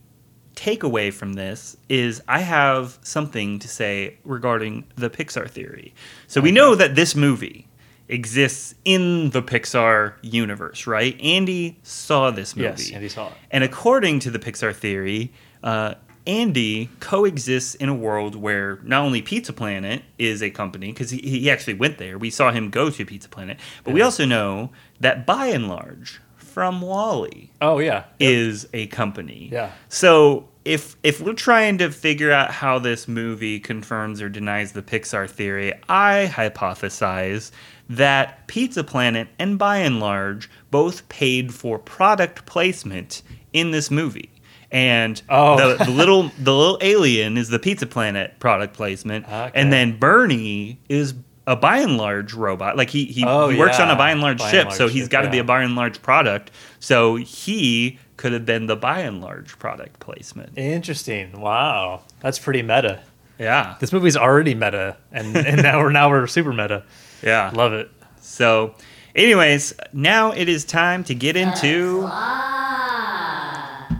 takeaway 0.55 1.13
from 1.13 1.33
this 1.33 1.77
is 1.89 2.23
I 2.27 2.39
have 2.39 2.97
something 3.03 3.59
to 3.59 3.67
say 3.67 4.17
regarding 4.23 4.85
the 4.95 5.11
Pixar 5.11 5.47
theory. 5.47 5.93
So 6.25 6.41
we 6.41 6.51
know 6.51 6.73
that 6.73 6.95
this 6.95 7.15
movie 7.15 7.67
exists 8.07 8.73
in 8.83 9.29
the 9.29 9.43
Pixar 9.43 10.15
universe, 10.23 10.87
right? 10.87 11.21
Andy 11.21 11.77
saw 11.83 12.31
this 12.31 12.55
movie. 12.55 12.81
Yes, 12.81 12.91
Andy 12.91 13.09
saw 13.09 13.27
it. 13.27 13.33
And 13.51 13.63
according 13.63 14.21
to 14.21 14.31
the 14.31 14.39
Pixar 14.39 14.75
theory, 14.75 15.31
uh, 15.63 15.93
Andy 16.27 16.89
coexists 16.99 17.73
in 17.75 17.89
a 17.89 17.95
world 17.95 18.35
where 18.35 18.79
not 18.83 19.03
only 19.03 19.21
Pizza 19.21 19.53
Planet 19.53 20.03
is 20.19 20.43
a 20.43 20.49
company, 20.49 20.91
because 20.91 21.09
he, 21.09 21.19
he 21.19 21.49
actually 21.49 21.75
went 21.75 21.97
there. 21.97 22.17
We 22.17 22.29
saw 22.29 22.51
him 22.51 22.69
go 22.69 22.89
to 22.89 23.05
Pizza 23.05 23.29
Planet. 23.29 23.57
But 23.83 23.93
we 23.93 24.01
also 24.01 24.25
know 24.25 24.71
that 24.99 25.25
Buy 25.25 25.49
n 25.49 25.67
Large, 25.67 26.19
from 26.35 26.81
WALL-E, 26.81 27.51
Oh 27.61 27.79
yeah. 27.79 28.03
is 28.19 28.67
a 28.73 28.87
company. 28.87 29.49
Yeah. 29.51 29.71
So 29.89 30.49
if 30.65 30.97
if 31.01 31.21
we're 31.21 31.33
trying 31.33 31.77
to 31.77 31.89
figure 31.91 32.31
out 32.31 32.51
how 32.51 32.77
this 32.77 33.07
movie 33.07 33.59
confirms 33.59 34.21
or 34.21 34.27
denies 34.27 34.73
the 34.73 34.81
Pixar 34.81 35.29
theory, 35.29 35.73
I 35.87 36.29
hypothesize 36.31 37.51
that 37.89 38.47
Pizza 38.47 38.83
Planet 38.83 39.29
and 39.39 39.57
Buy 39.57 39.79
n 39.79 39.99
Large 40.01 40.49
both 40.71 41.07
paid 41.07 41.53
for 41.53 41.79
product 41.79 42.45
placement 42.45 43.21
in 43.53 43.71
this 43.71 43.89
movie. 43.89 44.29
And 44.71 45.21
Oh. 45.29 45.77
the, 45.77 45.85
the 45.85 45.91
little 45.91 46.31
the 46.39 46.53
little 46.53 46.77
alien 46.81 47.37
is 47.37 47.49
the 47.49 47.59
Pizza 47.59 47.85
Planet 47.85 48.37
product 48.39 48.73
placement, 48.73 49.25
Okay. 49.25 49.51
and 49.55 49.71
then 49.71 49.97
BURN-E 49.97 50.77
is 50.89 51.13
a 51.45 51.55
Buy 51.55 51.79
n 51.79 51.95
Large 51.95 52.33
robot. 52.33 52.75
Like 52.75 52.89
he 52.89 53.05
he, 53.05 53.23
Oh, 53.25 53.47
he 53.49 53.57
works 53.57 53.79
on 53.79 53.89
a 53.89 53.95
Buy 53.95 54.11
n 54.11 54.19
Large 54.19 54.39
By 54.39 54.43
and 54.45 54.51
ship, 54.51 54.65
large 54.67 54.77
so 54.77 54.87
he's 54.89 55.07
got 55.07 55.21
to 55.21 55.29
be 55.29 55.37
a 55.39 55.43
Buy 55.45 55.63
n 55.63 55.75
Large 55.75 56.01
product. 56.01 56.51
So 56.79 57.15
he 57.15 57.97
could 58.17 58.33
have 58.33 58.45
been 58.45 58.65
the 58.65 58.75
Buy 58.75 59.03
n 59.03 59.21
Large 59.21 59.57
product 59.57 59.99
placement. 60.01 60.57
Interesting. 60.57 61.39
Wow. 61.39 62.01
That's 62.19 62.37
pretty 62.39 62.61
meta. 62.61 62.99
Yeah, 63.39 63.75
This 63.79 63.93
movie's 63.93 64.17
already 64.17 64.55
meta, 64.55 64.97
and, 65.11 65.37
and 65.37 65.61
now 65.61 65.77
we're 65.79 65.91
now 65.91 66.09
we're 66.09 66.25
super 66.27 66.51
meta. 66.51 66.83
yeah. 67.21 67.51
Love 67.53 67.71
it. 67.71 67.89
So, 68.19 68.73
anyways, 69.15 69.75
now 69.93 70.31
it 70.31 70.49
is 70.49 70.65
time 70.65 71.03
to 71.05 71.13
get 71.13 71.37
into. 71.37 72.01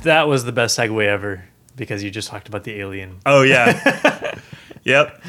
That 0.08 0.30
was 0.30 0.46
the 0.46 0.54
best 0.54 0.80
segue 0.80 1.06
ever 1.06 1.44
because 1.76 2.02
you 2.02 2.10
just 2.10 2.30
talked 2.30 2.48
about 2.48 2.64
the 2.64 2.80
alien. 2.80 3.20
Oh 3.26 3.42
yeah, 3.42 4.40
yep. 4.86 5.22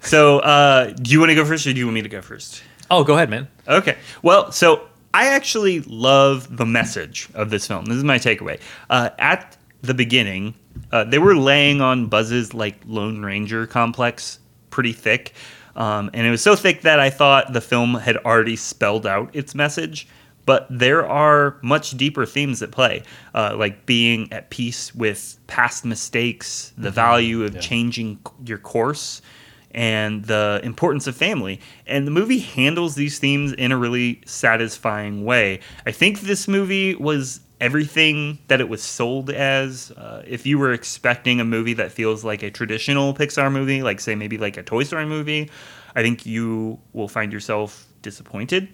So, 0.00 0.40
uh, 0.40 0.86
do 0.86 1.12
you 1.12 1.20
want 1.20 1.30
to 1.30 1.36
go 1.36 1.44
first, 1.44 1.64
or 1.68 1.72
do 1.72 1.78
you 1.78 1.86
want 1.86 1.94
me 1.94 2.02
to 2.02 2.08
go 2.08 2.20
first? 2.20 2.64
Oh, 2.90 3.04
go 3.04 3.14
ahead, 3.14 3.30
man. 3.30 3.46
Okay. 3.68 3.96
Well, 4.22 4.50
so 4.50 4.88
I 5.14 5.28
actually 5.28 5.82
love 5.82 6.56
the 6.56 6.66
message 6.66 7.28
of 7.34 7.50
this 7.50 7.68
film. 7.68 7.84
This 7.84 7.96
is 7.96 8.02
my 8.02 8.18
takeaway. 8.18 8.60
Uh, 8.90 9.10
at 9.20 9.56
the 9.82 9.94
beginning, 9.94 10.54
uh, 10.90 11.04
they 11.04 11.20
were 11.20 11.36
laying 11.36 11.80
on 11.80 12.08
Buzz's 12.08 12.52
like 12.52 12.82
Lone 12.86 13.22
Ranger 13.22 13.68
complex 13.68 14.40
pretty 14.70 14.92
thick, 14.92 15.32
um, 15.76 16.10
and 16.12 16.26
it 16.26 16.30
was 16.30 16.42
so 16.42 16.56
thick 16.56 16.82
that 16.82 16.98
I 16.98 17.08
thought 17.08 17.52
the 17.52 17.60
film 17.60 17.94
had 17.94 18.16
already 18.16 18.56
spelled 18.56 19.06
out 19.06 19.30
its 19.32 19.54
message. 19.54 20.08
But 20.44 20.66
there 20.70 21.06
are 21.06 21.56
much 21.62 21.96
deeper 21.96 22.26
themes 22.26 22.62
at 22.62 22.72
play, 22.72 23.02
uh, 23.34 23.54
like 23.56 23.86
being 23.86 24.32
at 24.32 24.50
peace 24.50 24.94
with 24.94 25.38
past 25.46 25.84
mistakes, 25.84 26.72
the 26.76 26.90
value 26.90 27.44
of 27.44 27.54
Yeah. 27.54 27.60
changing 27.60 28.18
your 28.44 28.58
course, 28.58 29.22
and 29.74 30.24
the 30.24 30.60
importance 30.64 31.06
of 31.06 31.16
family. 31.16 31.60
And 31.86 32.06
the 32.06 32.10
movie 32.10 32.40
handles 32.40 32.94
these 32.94 33.18
themes 33.18 33.52
in 33.52 33.72
a 33.72 33.76
really 33.78 34.20
satisfying 34.26 35.24
way. 35.24 35.60
I 35.86 35.92
think 35.92 36.20
this 36.22 36.46
movie 36.48 36.94
was 36.94 37.40
everything 37.60 38.38
that 38.48 38.60
it 38.60 38.68
was 38.68 38.82
sold 38.82 39.30
as. 39.30 39.92
Uh, 39.92 40.22
if 40.26 40.44
you 40.44 40.58
were 40.58 40.72
expecting 40.72 41.40
a 41.40 41.44
movie 41.44 41.74
that 41.74 41.92
feels 41.92 42.24
like 42.24 42.42
a 42.42 42.50
traditional 42.50 43.14
Pixar 43.14 43.50
movie, 43.52 43.82
like 43.82 44.00
say 44.00 44.14
maybe 44.16 44.36
like 44.36 44.56
a 44.56 44.62
Toy 44.62 44.82
Story 44.82 45.06
movie, 45.06 45.48
I 45.94 46.02
think 46.02 46.26
you 46.26 46.78
will 46.92 47.08
find 47.08 47.32
yourself 47.32 47.86
disappointed. 48.02 48.68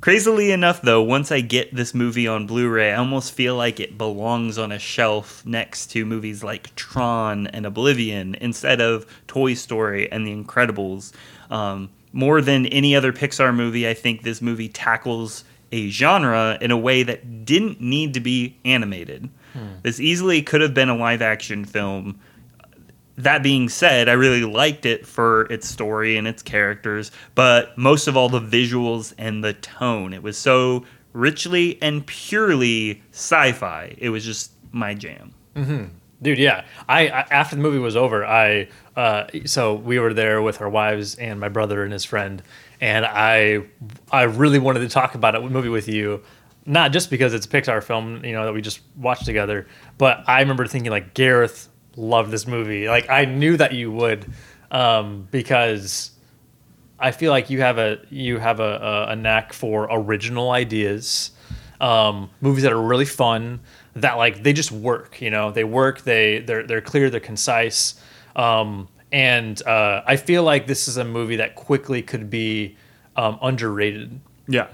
Crazily 0.00 0.50
enough, 0.50 0.82
though, 0.82 1.02
once 1.02 1.30
I 1.30 1.40
get 1.40 1.74
this 1.74 1.94
movie 1.94 2.26
on 2.26 2.46
Blu 2.46 2.68
ray, 2.68 2.92
I 2.92 2.96
almost 2.96 3.32
feel 3.32 3.54
like 3.54 3.78
it 3.78 3.96
belongs 3.96 4.58
on 4.58 4.72
a 4.72 4.78
shelf 4.78 5.46
next 5.46 5.88
to 5.92 6.04
movies 6.04 6.42
like 6.42 6.74
Tron 6.74 7.46
and 7.46 7.64
Oblivion 7.66 8.34
instead 8.40 8.80
of 8.80 9.06
Toy 9.28 9.54
Story 9.54 10.10
and 10.10 10.26
The 10.26 10.34
Incredibles. 10.34 11.12
Um, 11.50 11.90
more 12.12 12.40
than 12.40 12.66
any 12.66 12.96
other 12.96 13.12
Pixar 13.12 13.54
movie, 13.54 13.88
I 13.88 13.94
think 13.94 14.22
this 14.22 14.42
movie 14.42 14.68
tackles 14.68 15.44
a 15.70 15.88
genre 15.88 16.58
in 16.60 16.70
a 16.70 16.76
way 16.76 17.02
that 17.02 17.44
didn't 17.44 17.80
need 17.80 18.14
to 18.14 18.20
be 18.20 18.58
animated. 18.64 19.30
This 19.82 20.00
easily 20.00 20.42
could 20.42 20.62
have 20.62 20.74
been 20.74 20.88
a 20.88 20.96
live 20.96 21.22
action 21.22 21.64
film 21.64 22.18
that 23.22 23.42
being 23.42 23.68
said, 23.68 24.08
I 24.08 24.12
really 24.12 24.44
liked 24.44 24.86
it 24.86 25.06
for 25.06 25.42
its 25.44 25.68
story 25.68 26.16
and 26.16 26.26
its 26.26 26.42
characters, 26.42 27.10
but 27.34 27.76
most 27.76 28.06
of 28.06 28.16
all 28.16 28.28
the 28.28 28.40
visuals 28.40 29.14
and 29.18 29.42
the 29.42 29.54
tone. 29.54 30.12
It 30.12 30.22
was 30.22 30.38
so 30.38 30.84
richly 31.12 31.80
and 31.82 32.06
purely 32.06 33.02
sci-fi. 33.12 33.94
It 33.98 34.10
was 34.10 34.24
just 34.24 34.52
my 34.72 34.94
jam. 34.94 35.34
Dude, 36.22 36.38
yeah. 36.38 36.64
I, 36.88 37.08
I 37.08 37.26
after 37.30 37.56
the 37.56 37.62
movie 37.62 37.78
was 37.78 37.96
over, 37.96 38.24
I 38.24 38.68
uh, 38.96 39.26
so 39.44 39.74
we 39.74 39.98
were 39.98 40.14
there 40.14 40.40
with 40.40 40.60
our 40.60 40.68
wives 40.68 41.16
and 41.16 41.40
my 41.40 41.48
brother 41.48 41.82
and 41.82 41.92
his 41.92 42.04
friend, 42.04 42.42
and 42.80 43.04
I 43.04 43.64
I 44.10 44.22
really 44.22 44.60
wanted 44.60 44.80
to 44.80 44.88
talk 44.88 45.16
about 45.16 45.34
it 45.34 45.42
movie 45.42 45.68
with 45.68 45.88
you, 45.88 46.22
not 46.64 46.92
just 46.92 47.10
because 47.10 47.34
it's 47.34 47.46
a 47.46 47.48
Pixar 47.48 47.82
film, 47.82 48.24
you 48.24 48.32
know, 48.32 48.44
that 48.44 48.52
we 48.52 48.62
just 48.62 48.80
watched 48.96 49.24
together, 49.24 49.66
but 49.98 50.22
I 50.28 50.40
remember 50.40 50.66
thinking 50.66 50.92
like 50.92 51.12
Gareth 51.14 51.68
loved 51.96 52.30
this 52.30 52.46
movie. 52.46 52.88
Like 52.88 53.08
I 53.10 53.24
knew 53.24 53.56
that 53.56 53.72
you 53.72 53.90
would, 53.92 54.30
um, 54.70 55.28
because 55.30 56.10
I 56.98 57.10
feel 57.10 57.30
like 57.30 57.50
you 57.50 57.60
have 57.60 57.78
a 57.78 57.98
you 58.10 58.38
have 58.38 58.60
a, 58.60 59.06
a, 59.08 59.12
a 59.12 59.16
knack 59.16 59.52
for 59.52 59.88
original 59.90 60.50
ideas, 60.50 61.32
um, 61.80 62.30
movies 62.40 62.62
that 62.62 62.72
are 62.72 62.80
really 62.80 63.04
fun, 63.04 63.60
that 63.96 64.14
like 64.14 64.42
they 64.42 64.52
just 64.52 64.72
work. 64.72 65.20
You 65.20 65.30
know, 65.30 65.50
they 65.50 65.64
work. 65.64 66.02
They 66.02 66.38
they're 66.38 66.66
they're 66.66 66.80
clear. 66.80 67.10
They're 67.10 67.20
concise. 67.20 68.00
Um, 68.36 68.88
and 69.10 69.62
uh, 69.66 70.02
I 70.06 70.16
feel 70.16 70.42
like 70.42 70.66
this 70.66 70.88
is 70.88 70.96
a 70.96 71.04
movie 71.04 71.36
that 71.36 71.54
quickly 71.54 72.00
could 72.02 72.30
be 72.30 72.76
um, 73.14 73.38
underrated. 73.42 74.20
Yeah. 74.48 74.68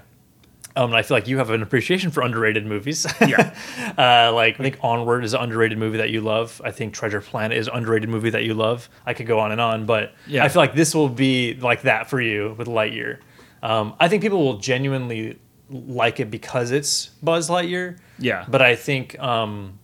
Um, 0.78 0.90
and 0.90 0.96
I 0.96 1.02
feel 1.02 1.16
like 1.16 1.26
you 1.26 1.38
have 1.38 1.50
an 1.50 1.62
appreciation 1.62 2.10
for 2.10 2.22
underrated 2.22 2.64
movies. 2.64 3.04
Yeah. 3.28 3.52
uh, 3.98 4.32
like 4.32 4.60
I 4.60 4.62
think 4.62 4.78
Onward 4.80 5.24
is 5.24 5.34
an 5.34 5.40
underrated 5.40 5.76
movie 5.76 5.98
that 5.98 6.10
you 6.10 6.20
love. 6.20 6.62
I 6.64 6.70
think 6.70 6.94
Treasure 6.94 7.20
Planet 7.20 7.58
is 7.58 7.66
an 7.66 7.74
underrated 7.74 8.08
movie 8.08 8.30
that 8.30 8.44
you 8.44 8.54
love. 8.54 8.88
I 9.04 9.12
could 9.12 9.26
go 9.26 9.38
on 9.40 9.50
and 9.52 9.60
on, 9.60 9.86
but 9.86 10.14
Yeah. 10.26 10.44
I 10.44 10.48
feel 10.48 10.62
like 10.62 10.74
this 10.74 10.94
will 10.94 11.08
be 11.08 11.54
like 11.54 11.82
that 11.82 12.08
for 12.08 12.20
you 12.20 12.54
with 12.56 12.68
Lightyear. 12.68 13.18
Um, 13.62 13.94
I 13.98 14.08
think 14.08 14.22
people 14.22 14.38
will 14.44 14.58
genuinely 14.58 15.38
like 15.68 16.20
it 16.20 16.30
because 16.30 16.70
it's 16.70 17.06
Buzz 17.22 17.50
Lightyear. 17.50 17.98
Yeah. 18.18 18.44
But 18.48 18.62
I 18.62 18.76
think 18.76 19.18
um, 19.18 19.78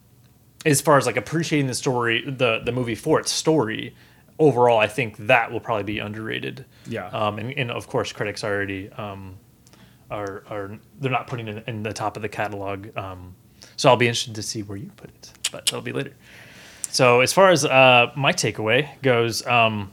as 0.64 0.80
far 0.80 0.96
as 0.96 1.06
like 1.06 1.16
appreciating 1.16 1.66
the 1.66 1.74
story, 1.74 2.22
the 2.24 2.60
the 2.64 2.72
movie 2.72 2.94
for 2.94 3.18
its 3.20 3.32
story, 3.32 3.94
overall, 4.38 4.78
I 4.78 4.86
think 4.86 5.16
that 5.26 5.50
will 5.50 5.60
probably 5.60 5.84
be 5.84 5.98
underrated. 5.98 6.64
Yeah. 6.86 7.08
Um, 7.08 7.38
and, 7.38 7.52
and 7.58 7.70
of 7.70 7.88
course, 7.88 8.12
critics 8.12 8.44
already 8.44 8.90
um, 8.92 9.36
are 10.14 10.44
are 10.48 10.78
they're 11.00 11.10
not 11.10 11.26
putting 11.26 11.48
it 11.48 11.64
in 11.66 11.82
the 11.82 11.92
top 11.92 12.16
of 12.16 12.22
the 12.22 12.28
catalog. 12.28 12.96
Um, 12.96 13.34
so 13.76 13.88
I'll 13.88 13.96
be 13.96 14.06
interested 14.06 14.34
to 14.36 14.42
see 14.42 14.62
where 14.62 14.78
you 14.78 14.90
put 14.96 15.10
it, 15.10 15.32
but 15.50 15.66
that'll 15.66 15.80
be 15.82 15.92
later. 15.92 16.14
So 16.90 17.20
as 17.20 17.32
far 17.32 17.50
as 17.50 17.64
uh, 17.64 18.12
my 18.14 18.32
takeaway 18.32 18.88
goes, 19.02 19.44
um, 19.46 19.92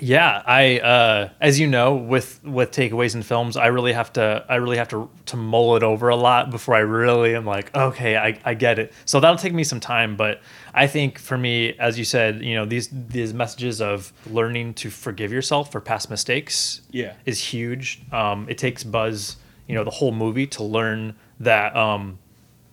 yeah, 0.00 0.42
I 0.44 0.78
uh, 0.80 1.28
as 1.40 1.58
you 1.58 1.66
know 1.66 1.94
with 1.94 2.42
with 2.44 2.70
takeaways 2.70 3.14
in 3.14 3.22
films, 3.22 3.56
I 3.56 3.66
really 3.66 3.92
have 3.92 4.12
to 4.14 4.44
I 4.48 4.56
really 4.56 4.76
have 4.76 4.88
to 4.88 5.08
to 5.26 5.36
mull 5.36 5.76
it 5.76 5.82
over 5.82 6.08
a 6.08 6.16
lot 6.16 6.50
before 6.50 6.74
I 6.74 6.80
really 6.80 7.34
am 7.34 7.46
like, 7.46 7.74
okay, 7.74 8.16
I, 8.16 8.38
I 8.44 8.54
get 8.54 8.78
it. 8.78 8.92
So 9.04 9.20
that'll 9.20 9.38
take 9.38 9.54
me 9.54 9.64
some 9.64 9.80
time, 9.80 10.16
but 10.16 10.40
I 10.74 10.86
think 10.86 11.18
for 11.18 11.38
me, 11.38 11.74
as 11.78 11.98
you 11.98 12.04
said, 12.04 12.42
you 12.42 12.54
know, 12.54 12.64
these 12.66 12.88
these 12.92 13.32
messages 13.32 13.80
of 13.80 14.12
learning 14.30 14.74
to 14.74 14.90
forgive 14.90 15.32
yourself 15.32 15.72
for 15.72 15.80
past 15.80 16.10
mistakes 16.10 16.82
Yeah. 16.90 17.14
is 17.24 17.38
huge. 17.40 18.02
Um, 18.12 18.46
it 18.48 18.58
takes 18.58 18.84
Buzz, 18.84 19.36
you 19.66 19.74
know, 19.74 19.84
the 19.84 19.90
whole 19.90 20.12
movie 20.12 20.46
to 20.48 20.62
learn 20.62 21.14
that 21.40 21.74
um, 21.74 22.18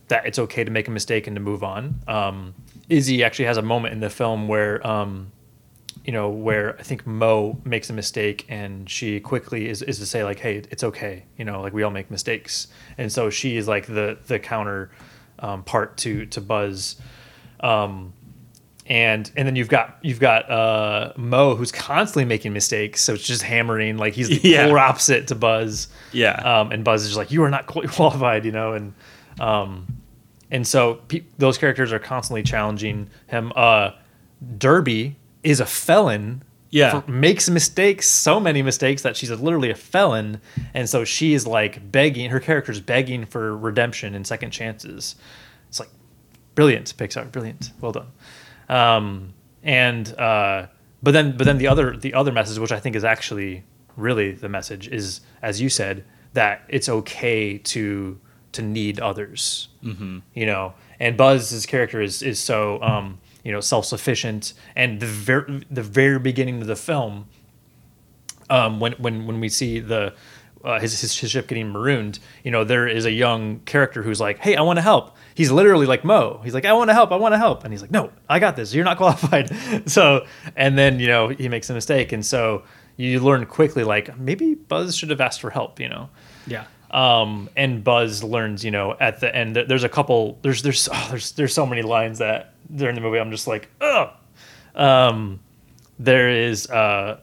that 0.09 0.25
it's 0.25 0.39
okay 0.39 0.63
to 0.63 0.71
make 0.71 0.87
a 0.87 0.91
mistake 0.91 1.27
and 1.27 1.35
to 1.35 1.41
move 1.41 1.63
on. 1.63 1.95
Um, 2.07 2.53
Izzy 2.89 3.23
actually 3.23 3.45
has 3.45 3.55
a 3.57 3.61
moment 3.61 3.93
in 3.93 4.01
the 4.01 4.09
film 4.09 4.49
where, 4.49 4.85
um, 4.85 5.31
you 6.05 6.11
know, 6.11 6.29
where 6.29 6.77
I 6.79 6.83
think 6.83 7.07
Mo 7.07 7.57
makes 7.63 7.89
a 7.89 7.93
mistake 7.93 8.45
and 8.49 8.89
she 8.89 9.19
quickly 9.19 9.69
is, 9.69 9.81
is 9.81 9.99
to 9.99 10.05
say 10.05 10.23
like, 10.23 10.39
"Hey, 10.39 10.57
it's 10.69 10.83
okay," 10.83 11.23
you 11.37 11.45
know, 11.45 11.61
like 11.61 11.73
we 11.73 11.83
all 11.83 11.91
make 11.91 12.11
mistakes, 12.11 12.67
and 12.97 13.11
so 13.11 13.29
she 13.29 13.55
is 13.57 13.67
like 13.67 13.85
the 13.87 14.17
the 14.27 14.37
counter 14.39 14.91
um, 15.39 15.63
part 15.63 15.97
to 15.97 16.25
to 16.27 16.41
Buzz. 16.41 16.97
Um, 17.61 18.13
and 18.85 19.31
and 19.37 19.47
then 19.47 19.55
you've 19.55 19.69
got 19.69 19.97
you've 20.01 20.19
got 20.19 20.51
uh, 20.51 21.13
Mo 21.15 21.55
who's 21.55 21.71
constantly 21.71 22.25
making 22.25 22.51
mistakes, 22.51 23.01
so 23.01 23.13
it's 23.13 23.25
just 23.25 23.41
hammering 23.41 23.95
like 23.97 24.13
he's 24.13 24.27
the 24.27 24.41
Yeah. 24.43 24.65
polar 24.65 24.79
opposite 24.79 25.27
to 25.27 25.35
Buzz. 25.35 25.87
Yeah. 26.11 26.33
Um, 26.33 26.71
and 26.73 26.83
Buzz 26.83 27.03
is 27.03 27.07
just 27.09 27.17
like, 27.17 27.31
you 27.31 27.41
are 27.43 27.49
not 27.49 27.65
quali- 27.65 27.87
qualified, 27.95 28.43
you 28.43 28.51
know, 28.51 28.73
and 28.73 28.93
um, 29.39 29.87
and 30.51 30.67
so 30.67 30.95
pe- 31.07 31.23
those 31.37 31.57
characters 31.57 31.93
are 31.93 31.99
constantly 31.99 32.43
challenging 32.43 33.09
him. 33.27 33.53
Uh, 33.55 33.91
Darby 34.57 35.15
is 35.43 35.59
a 35.59 35.65
felon. 35.65 36.43
Yeah. 36.69 37.01
for- 37.01 37.11
makes 37.11 37.49
mistakes, 37.49 38.09
so 38.09 38.39
many 38.39 38.63
mistakes 38.63 39.03
that 39.03 39.15
she's 39.15 39.29
literally 39.29 39.69
a 39.69 39.75
felon, 39.75 40.41
and 40.73 40.89
so 40.89 41.03
she 41.03 41.35
is 41.35 41.45
like 41.45 41.91
begging. 41.91 42.31
Her 42.31 42.39
character's 42.39 42.79
begging 42.79 43.25
for 43.25 43.55
redemption 43.55 44.15
and 44.15 44.25
second 44.25 44.49
chances. 44.49 45.15
It's 45.69 45.79
like 45.79 45.89
brilliant, 46.55 46.95
Pixar, 46.97 47.31
brilliant, 47.31 47.71
well 47.79 47.91
done. 47.91 48.07
Um, 48.69 49.33
and 49.61 50.07
uh, 50.19 50.67
but 51.03 51.11
then 51.11 51.37
but 51.37 51.43
then 51.43 51.57
the 51.59 51.67
other 51.67 51.95
the 51.95 52.13
other 52.13 52.31
message, 52.31 52.57
which 52.57 52.71
I 52.71 52.79
think 52.79 52.95
is 52.95 53.03
actually 53.03 53.63
really 53.95 54.31
the 54.31 54.49
message, 54.49 54.87
is 54.87 55.21
as 55.41 55.61
you 55.61 55.69
said 55.69 56.03
that 56.33 56.63
it's 56.69 56.89
okay 56.89 57.57
to 57.59 58.19
to 58.53 58.61
need 58.61 58.99
others. 58.99 59.67
Mm-hmm. 59.83 60.19
You 60.33 60.45
know, 60.45 60.73
and 60.99 61.17
Buzz's 61.17 61.65
character 61.65 62.01
is 62.01 62.21
is 62.21 62.39
so 62.39 62.81
um, 62.81 63.19
you 63.43 63.51
know 63.51 63.59
self 63.59 63.85
sufficient, 63.85 64.53
and 64.75 64.99
the 64.99 65.05
very 65.07 65.65
the 65.69 65.83
very 65.83 66.19
beginning 66.19 66.61
of 66.61 66.67
the 66.67 66.75
film, 66.75 67.27
um, 68.49 68.79
when 68.79 68.93
when 68.93 69.25
when 69.27 69.39
we 69.39 69.49
see 69.49 69.79
the 69.79 70.13
uh, 70.63 70.79
his, 70.79 70.99
his 71.01 71.17
his 71.17 71.29
ship 71.31 71.47
getting 71.47 71.69
marooned, 71.71 72.19
you 72.43 72.51
know, 72.51 72.63
there 72.63 72.87
is 72.87 73.05
a 73.05 73.11
young 73.11 73.59
character 73.61 74.01
who's 74.03 74.19
like, 74.21 74.39
"Hey, 74.39 74.55
I 74.55 74.61
want 74.61 74.77
to 74.77 74.81
help." 74.83 75.15
He's 75.35 75.51
literally 75.51 75.85
like 75.85 76.03
Mo. 76.05 76.39
He's 76.43 76.53
like, 76.53 76.65
"I 76.65 76.73
want 76.73 76.89
to 76.89 76.93
help. 76.93 77.11
I 77.11 77.15
want 77.17 77.33
to 77.33 77.37
help," 77.37 77.63
and 77.63 77.73
he's 77.73 77.81
like, 77.81 77.91
"No, 77.91 78.11
I 78.29 78.39
got 78.39 78.55
this. 78.55 78.73
You're 78.73 78.85
not 78.85 78.97
qualified." 79.03 79.51
so, 79.89 80.25
and 80.55 80.77
then 80.77 80.99
you 80.99 81.07
know 81.07 81.27
he 81.29 81.49
makes 81.49 81.69
a 81.69 81.73
mistake, 81.73 82.11
and 82.11 82.25
so 82.25 82.63
you 82.95 83.19
learn 83.19 83.45
quickly, 83.45 83.83
like 83.83 84.17
maybe 84.17 84.53
Buzz 84.55 84.95
should 84.95 85.09
have 85.09 85.19
asked 85.21 85.41
for 85.41 85.49
help. 85.49 85.79
You 85.81 85.89
know, 85.89 86.09
Yeah. 86.47 86.63
um, 86.91 87.49
and 87.57 87.83
Buzz 87.83 88.23
learns, 88.23 88.63
you 88.63 88.71
know, 88.71 88.95
at 88.99 89.19
the 89.19 89.35
end. 89.35 89.55
There's 89.55 89.83
a 89.83 89.89
couple. 89.89 90.39
There's 90.43 90.61
there's 90.61 90.87
oh, 90.91 91.07
there's 91.09 91.31
there's 91.33 91.53
so 91.53 91.65
many 91.65 91.81
lines 91.81 92.19
that 92.19 92.52
during 92.75 92.95
the 92.95 93.01
movie 93.01 93.19
I'm 93.19 93.31
just 93.31 93.47
like, 93.47 93.69
ugh. 93.81 94.09
Um, 94.75 95.39
there 95.99 96.29
is. 96.29 96.69
Uh, 96.69 97.19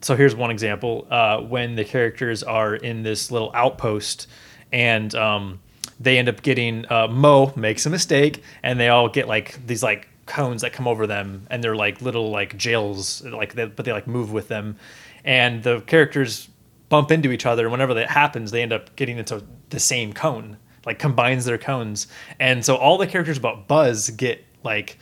so 0.00 0.16
here's 0.16 0.34
one 0.34 0.50
example. 0.50 1.06
Uh, 1.10 1.40
when 1.40 1.74
the 1.74 1.84
characters 1.84 2.42
are 2.42 2.74
in 2.74 3.02
this 3.02 3.30
little 3.30 3.50
outpost, 3.54 4.28
and 4.72 5.14
um, 5.14 5.60
they 5.98 6.18
end 6.18 6.28
up 6.28 6.42
getting 6.42 6.90
uh, 6.90 7.08
Mo 7.08 7.52
makes 7.56 7.84
a 7.86 7.90
mistake, 7.90 8.42
and 8.62 8.80
they 8.80 8.88
all 8.88 9.08
get 9.08 9.28
like 9.28 9.64
these 9.66 9.82
like 9.82 10.08
cones 10.26 10.62
that 10.62 10.72
come 10.72 10.86
over 10.86 11.06
them, 11.06 11.46
and 11.50 11.62
they're 11.62 11.76
like 11.76 12.00
little 12.00 12.30
like 12.30 12.56
jails, 12.56 13.22
like 13.24 13.54
they, 13.54 13.66
but 13.66 13.84
they 13.84 13.92
like 13.92 14.06
move 14.06 14.32
with 14.32 14.48
them, 14.48 14.76
and 15.24 15.62
the 15.62 15.80
characters 15.82 16.48
bump 16.88 17.10
into 17.10 17.30
each 17.30 17.46
other, 17.46 17.64
and 17.64 17.72
whenever 17.72 17.94
that 17.94 18.10
happens, 18.10 18.50
they 18.50 18.62
end 18.62 18.72
up 18.72 18.94
getting 18.96 19.18
into 19.18 19.44
the 19.68 19.80
same 19.80 20.12
cone, 20.12 20.56
like 20.90 20.98
combines 20.98 21.44
their 21.44 21.56
cones, 21.56 22.08
and 22.40 22.64
so 22.64 22.74
all 22.74 22.98
the 22.98 23.06
characters 23.06 23.38
but 23.38 23.68
Buzz 23.68 24.10
get 24.10 24.44
like 24.64 24.98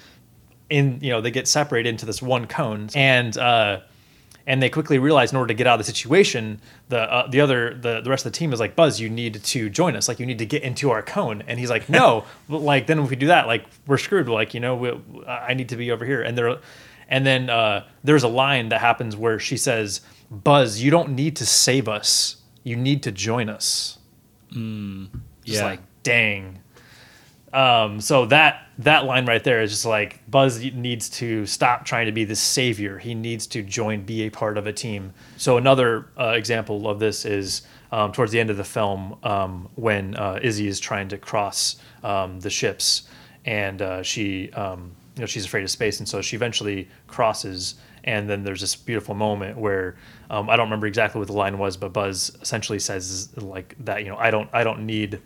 in 0.68 0.98
you 1.00 1.08
know 1.08 1.22
they 1.22 1.30
get 1.30 1.48
separated 1.48 1.88
into 1.88 2.04
this 2.04 2.20
one 2.20 2.46
cone. 2.46 2.90
And 2.94 3.36
uh 3.38 3.80
and 4.46 4.62
they 4.62 4.68
quickly 4.68 4.98
realize 4.98 5.32
in 5.32 5.38
order 5.38 5.48
to 5.48 5.54
get 5.54 5.66
out 5.66 5.80
of 5.80 5.86
the 5.86 5.90
situation 5.90 6.60
the 6.90 7.00
uh, 7.00 7.26
the 7.30 7.40
other 7.40 7.72
the, 7.72 8.02
the 8.02 8.10
rest 8.10 8.26
of 8.26 8.32
the 8.32 8.38
team 8.38 8.52
is 8.52 8.60
like 8.60 8.76
buzz 8.76 9.00
you 9.00 9.08
need 9.08 9.42
to 9.42 9.70
join 9.70 9.96
us. 9.96 10.08
Like 10.08 10.20
you 10.20 10.26
need 10.26 10.38
to 10.40 10.46
get 10.46 10.62
into 10.62 10.90
our 10.90 11.02
cone. 11.02 11.42
And 11.46 11.58
he's 11.58 11.70
like 11.70 11.88
no 11.88 12.24
but 12.50 12.58
like 12.58 12.86
then 12.86 12.98
if 12.98 13.08
we 13.08 13.16
do 13.16 13.28
that 13.28 13.46
like 13.46 13.64
we're 13.86 13.96
screwed. 13.96 14.28
Like 14.28 14.52
you 14.52 14.60
know 14.60 14.76
we, 14.76 14.92
i 15.26 15.54
need 15.54 15.70
to 15.70 15.76
be 15.76 15.90
over 15.90 16.04
here. 16.04 16.20
And 16.20 16.36
there 16.36 16.58
and 17.08 17.24
then 17.24 17.48
uh 17.48 17.86
there's 18.04 18.24
a 18.24 18.28
line 18.28 18.68
that 18.68 18.82
happens 18.82 19.16
where 19.16 19.38
she 19.38 19.56
says 19.56 20.02
buzz 20.30 20.82
you 20.82 20.90
don't 20.90 21.14
need 21.14 21.34
to 21.36 21.46
save 21.46 21.88
us. 21.88 22.36
You 22.62 22.76
need 22.76 23.02
to 23.04 23.10
join 23.12 23.48
us 23.48 23.98
just 25.48 25.60
yeah. 25.60 25.66
like 25.66 25.80
dang 26.02 26.58
um, 27.52 28.00
so 28.00 28.26
that 28.26 28.66
that 28.78 29.04
line 29.04 29.26
right 29.26 29.42
there 29.42 29.62
is 29.62 29.70
just 29.70 29.86
like 29.86 30.20
Buzz 30.30 30.62
needs 30.62 31.08
to 31.10 31.46
stop 31.46 31.84
trying 31.84 32.06
to 32.06 32.12
be 32.12 32.24
the 32.24 32.36
savior. 32.36 32.98
He 32.98 33.14
needs 33.14 33.46
to 33.48 33.62
join, 33.62 34.02
be 34.02 34.22
a 34.22 34.30
part 34.30 34.58
of 34.58 34.66
a 34.66 34.72
team. 34.72 35.12
So 35.36 35.56
another 35.56 36.06
uh, 36.18 36.34
example 36.36 36.88
of 36.88 36.98
this 36.98 37.24
is 37.24 37.62
um, 37.90 38.12
towards 38.12 38.32
the 38.32 38.40
end 38.40 38.50
of 38.50 38.58
the 38.58 38.64
film 38.64 39.16
um, 39.22 39.68
when 39.76 40.14
uh, 40.16 40.38
Izzy 40.42 40.68
is 40.68 40.78
trying 40.78 41.08
to 41.08 41.18
cross 41.18 41.76
um, 42.04 42.38
the 42.40 42.50
ships, 42.50 43.08
and 43.46 43.80
uh, 43.80 44.02
she 44.02 44.52
um, 44.52 44.92
you 45.16 45.20
know 45.22 45.26
she's 45.26 45.46
afraid 45.46 45.64
of 45.64 45.70
space, 45.70 45.98
and 45.98 46.08
so 46.08 46.20
she 46.20 46.36
eventually 46.36 46.88
crosses. 47.06 47.76
And 48.04 48.30
then 48.30 48.42
there's 48.42 48.60
this 48.60 48.74
beautiful 48.74 49.14
moment 49.14 49.58
where 49.58 49.96
um, 50.30 50.48
I 50.48 50.56
don't 50.56 50.66
remember 50.66 50.86
exactly 50.86 51.18
what 51.18 51.26
the 51.26 51.34
line 51.34 51.58
was, 51.58 51.76
but 51.76 51.92
Buzz 51.92 52.34
essentially 52.40 52.78
says 52.78 53.36
like 53.36 53.74
that 53.80 54.04
you 54.04 54.10
know 54.10 54.16
I 54.16 54.30
don't 54.30 54.48
I 54.52 54.64
don't 54.64 54.86
need 54.86 55.20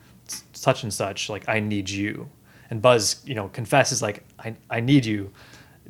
such 0.63 0.83
and 0.83 0.93
such 0.95 1.29
like 1.29 1.49
i 1.49 1.59
need 1.59 1.91
you 1.91 2.29
and 2.71 2.81
buzz 2.81 3.21
you 3.25 3.35
know 3.35 3.49
confesses 3.49 4.01
like 4.01 4.25
i, 4.39 4.55
I 4.71 4.81
need 4.81 5.05
you 5.05 5.31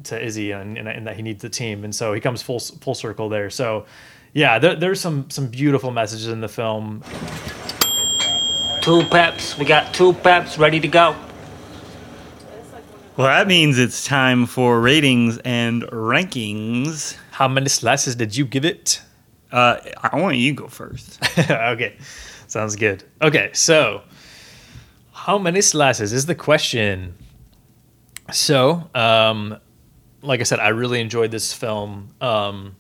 to 0.05 0.25
izzy 0.25 0.51
and, 0.53 0.79
and, 0.79 0.89
and 0.89 1.07
that 1.07 1.17
he 1.17 1.23
needs 1.23 1.43
the 1.43 1.51
team 1.51 1.85
and 1.85 1.95
so 1.95 2.13
he 2.15 2.21
comes 2.21 2.41
full 2.43 2.59
full 2.59 2.95
circle 2.95 3.29
there 3.29 3.51
so 3.51 3.87
yeah 4.33 4.59
there, 4.59 4.75
there's 4.75 5.01
some 5.01 5.29
some 5.31 5.49
beautiful 5.49 5.91
messages 5.91 6.29
in 6.29 6.41
the 6.41 6.49
film 6.49 7.03
Two 8.83 9.05
peps. 9.05 9.57
We 9.57 9.65
got 9.65 9.95
two 9.95 10.13
peps 10.13 10.59
ready 10.59 10.81
to 10.81 10.89
go. 10.89 11.15
Well, 13.17 13.29
that 13.29 13.47
means 13.47 13.79
it's 13.79 14.05
time 14.05 14.45
for 14.45 14.81
ratings 14.81 15.39
and 15.45 15.85
rankings. 15.85 17.17
how 17.31 17.47
many 17.47 17.69
slices 17.69 18.17
did 18.17 18.37
you 18.37 18.45
give 18.45 18.65
it 18.65 19.01
Uh, 19.53 19.77
I 20.03 20.19
want 20.19 20.37
you 20.39 20.51
to 20.51 20.63
go 20.63 20.67
first. 20.67 21.21
okay 21.51 21.95
sounds 22.49 22.75
good 22.75 23.05
okay 23.23 23.51
so 23.53 24.03
how 25.27 25.39
many 25.39 25.61
slices 25.61 26.13
is 26.13 26.27
the 26.27 26.35
question? 26.35 27.15
So 28.33 28.91
um 28.93 29.57
like 30.21 30.41
i 30.41 30.43
said 30.43 30.59
i 30.59 30.69
really 30.69 31.01
enjoyed 31.01 31.31
this 31.31 31.53
film. 31.53 32.09
Um 32.21 32.75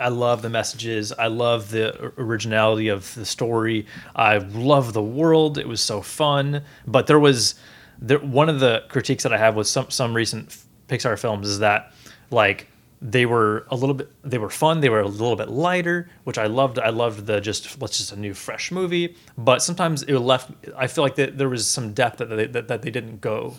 i 0.00 0.08
love 0.08 0.42
the 0.42 0.48
messages. 0.48 1.12
I 1.12 1.28
love 1.28 1.70
the 1.70 2.12
originality 2.18 2.88
of 2.88 3.14
the 3.14 3.24
story. 3.24 3.86
I 4.16 4.38
love 4.38 4.92
the 4.92 5.02
world. 5.02 5.56
It 5.56 5.68
was 5.68 5.80
so 5.80 6.02
fun. 6.02 6.64
But 6.84 7.06
there 7.06 7.20
was 7.20 7.54
there 8.00 8.18
one 8.18 8.48
of 8.48 8.58
the 8.58 8.82
critiques 8.88 9.22
that 9.22 9.32
i 9.32 9.38
have 9.38 9.54
with 9.54 9.68
some 9.68 9.88
some 9.90 10.14
recent 10.14 10.56
pixar 10.88 11.16
films 11.16 11.46
is 11.46 11.60
that 11.60 11.92
like 12.32 12.66
they 13.06 13.26
were 13.26 13.66
a 13.70 13.76
little 13.76 13.94
bit 13.94 14.10
they 14.24 14.38
were 14.38 14.48
fun 14.48 14.80
they 14.80 14.88
were 14.88 15.00
a 15.00 15.06
little 15.06 15.36
bit 15.36 15.50
lighter 15.50 16.08
which 16.24 16.38
i 16.38 16.46
loved. 16.46 16.78
I 16.78 16.88
loved 16.88 17.26
the 17.26 17.38
just 17.38 17.80
let's 17.80 17.98
just 17.98 18.12
a 18.12 18.16
new 18.18 18.32
fresh 18.32 18.72
movie. 18.72 19.14
But 19.36 19.62
sometimes 19.62 20.02
it 20.04 20.18
left 20.18 20.50
i 20.76 20.86
feel 20.86 21.04
like 21.04 21.16
that 21.16 21.36
there 21.36 21.50
was 21.50 21.68
some 21.68 21.92
depth 21.92 22.16
that 22.18 22.26
they, 22.26 22.46
that, 22.46 22.68
that 22.68 22.80
they 22.80 22.90
didn't 22.90 23.20
go 23.20 23.54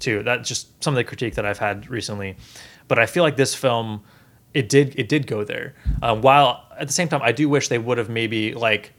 to. 0.00 0.22
That's 0.24 0.48
just 0.48 0.82
some 0.82 0.94
of 0.94 0.96
the 0.96 1.04
critique 1.04 1.36
that 1.36 1.46
i've 1.46 1.58
had 1.58 1.88
recently. 1.88 2.36
But 2.88 2.98
i 2.98 3.06
feel 3.06 3.22
like 3.22 3.36
this 3.36 3.54
film 3.54 4.02
it 4.52 4.68
did 4.68 4.98
it 4.98 5.08
did 5.08 5.26
go 5.28 5.44
there. 5.44 5.74
Um, 6.02 6.20
while 6.20 6.66
at 6.76 6.88
the 6.88 6.92
same 6.92 7.08
time 7.08 7.22
i 7.22 7.30
do 7.30 7.48
wish 7.48 7.68
they 7.68 7.78
would 7.78 7.98
have 7.98 8.08
maybe 8.08 8.52
like 8.54 8.92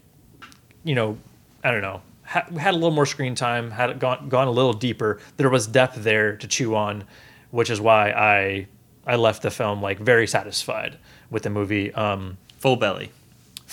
you 0.86 0.96
know, 0.96 1.18
I 1.62 1.72
don't 1.72 1.82
know, 1.82 2.02
ha- 2.24 2.48
had 2.58 2.74
a 2.74 2.78
little 2.78 2.92
more 2.92 3.06
screen 3.06 3.36
time, 3.36 3.72
had 3.72 4.00
gone 4.00 4.30
gone 4.30 4.48
a 4.48 4.52
little 4.52 4.74
deeper. 4.74 5.20
There 5.36 5.50
was 5.50 5.68
depth 5.68 5.98
there 6.04 6.38
to 6.38 6.48
chew 6.48 6.74
on, 6.74 7.04
which 7.52 7.70
is 7.70 7.82
why 7.82 8.12
I 8.12 8.68
I 9.10 9.16
left 9.16 9.42
the 9.42 9.52
film 9.52 9.82
like 9.82 10.00
very 10.00 10.28
satisfied 10.28 10.98
with 11.30 11.44
the 11.44 11.50
movie. 11.50 11.94
Um, 11.94 12.38
Full 12.60 12.76
belly. 12.76 13.10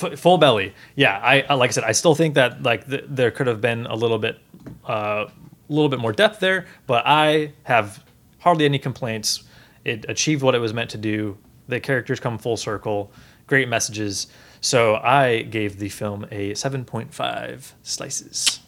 F- 0.01 0.19
full 0.19 0.39
belly, 0.39 0.75
yeah. 0.95 1.19
I 1.19 1.55
like 1.55 1.71
I 1.71 1.73
said, 1.73 1.85
I 1.85 1.93
still 1.93 2.15
think 2.15 2.35
that 2.35 2.63
like 2.63 2.87
th- 2.89 3.05
there 3.09 3.31
could 3.31 3.47
have 3.49 3.61
been 3.61 3.87
a 3.87 3.95
little 3.97 4.19
bit, 4.19 4.39
uh, 4.89 5.27
a 5.29 5.73
little 5.73 5.89
bit 5.89 5.99
more 5.99 6.13
depth 6.13 6.39
there, 6.39 6.67
but 6.87 7.03
I 7.07 7.53
have 7.65 8.05
hardly 8.39 8.65
any 8.65 8.79
complaints. 8.79 9.43
It 9.85 10.05
achieved 10.09 10.43
what 10.43 10.55
it 10.55 10.61
was 10.61 10.73
meant 10.73 10.91
to 10.91 10.99
do. 10.99 11.37
The 11.69 11.81
characters 11.81 12.21
come 12.21 12.39
full 12.39 12.57
circle, 12.57 13.11
great 13.49 13.69
messages. 13.69 14.29
So 14.61 14.97
I 14.97 15.43
gave 15.43 15.79
the 15.79 15.89
film 15.89 16.27
a 16.31 16.55
seven 16.55 16.85
point 16.85 17.13
five 17.15 17.75
slices. 17.83 18.61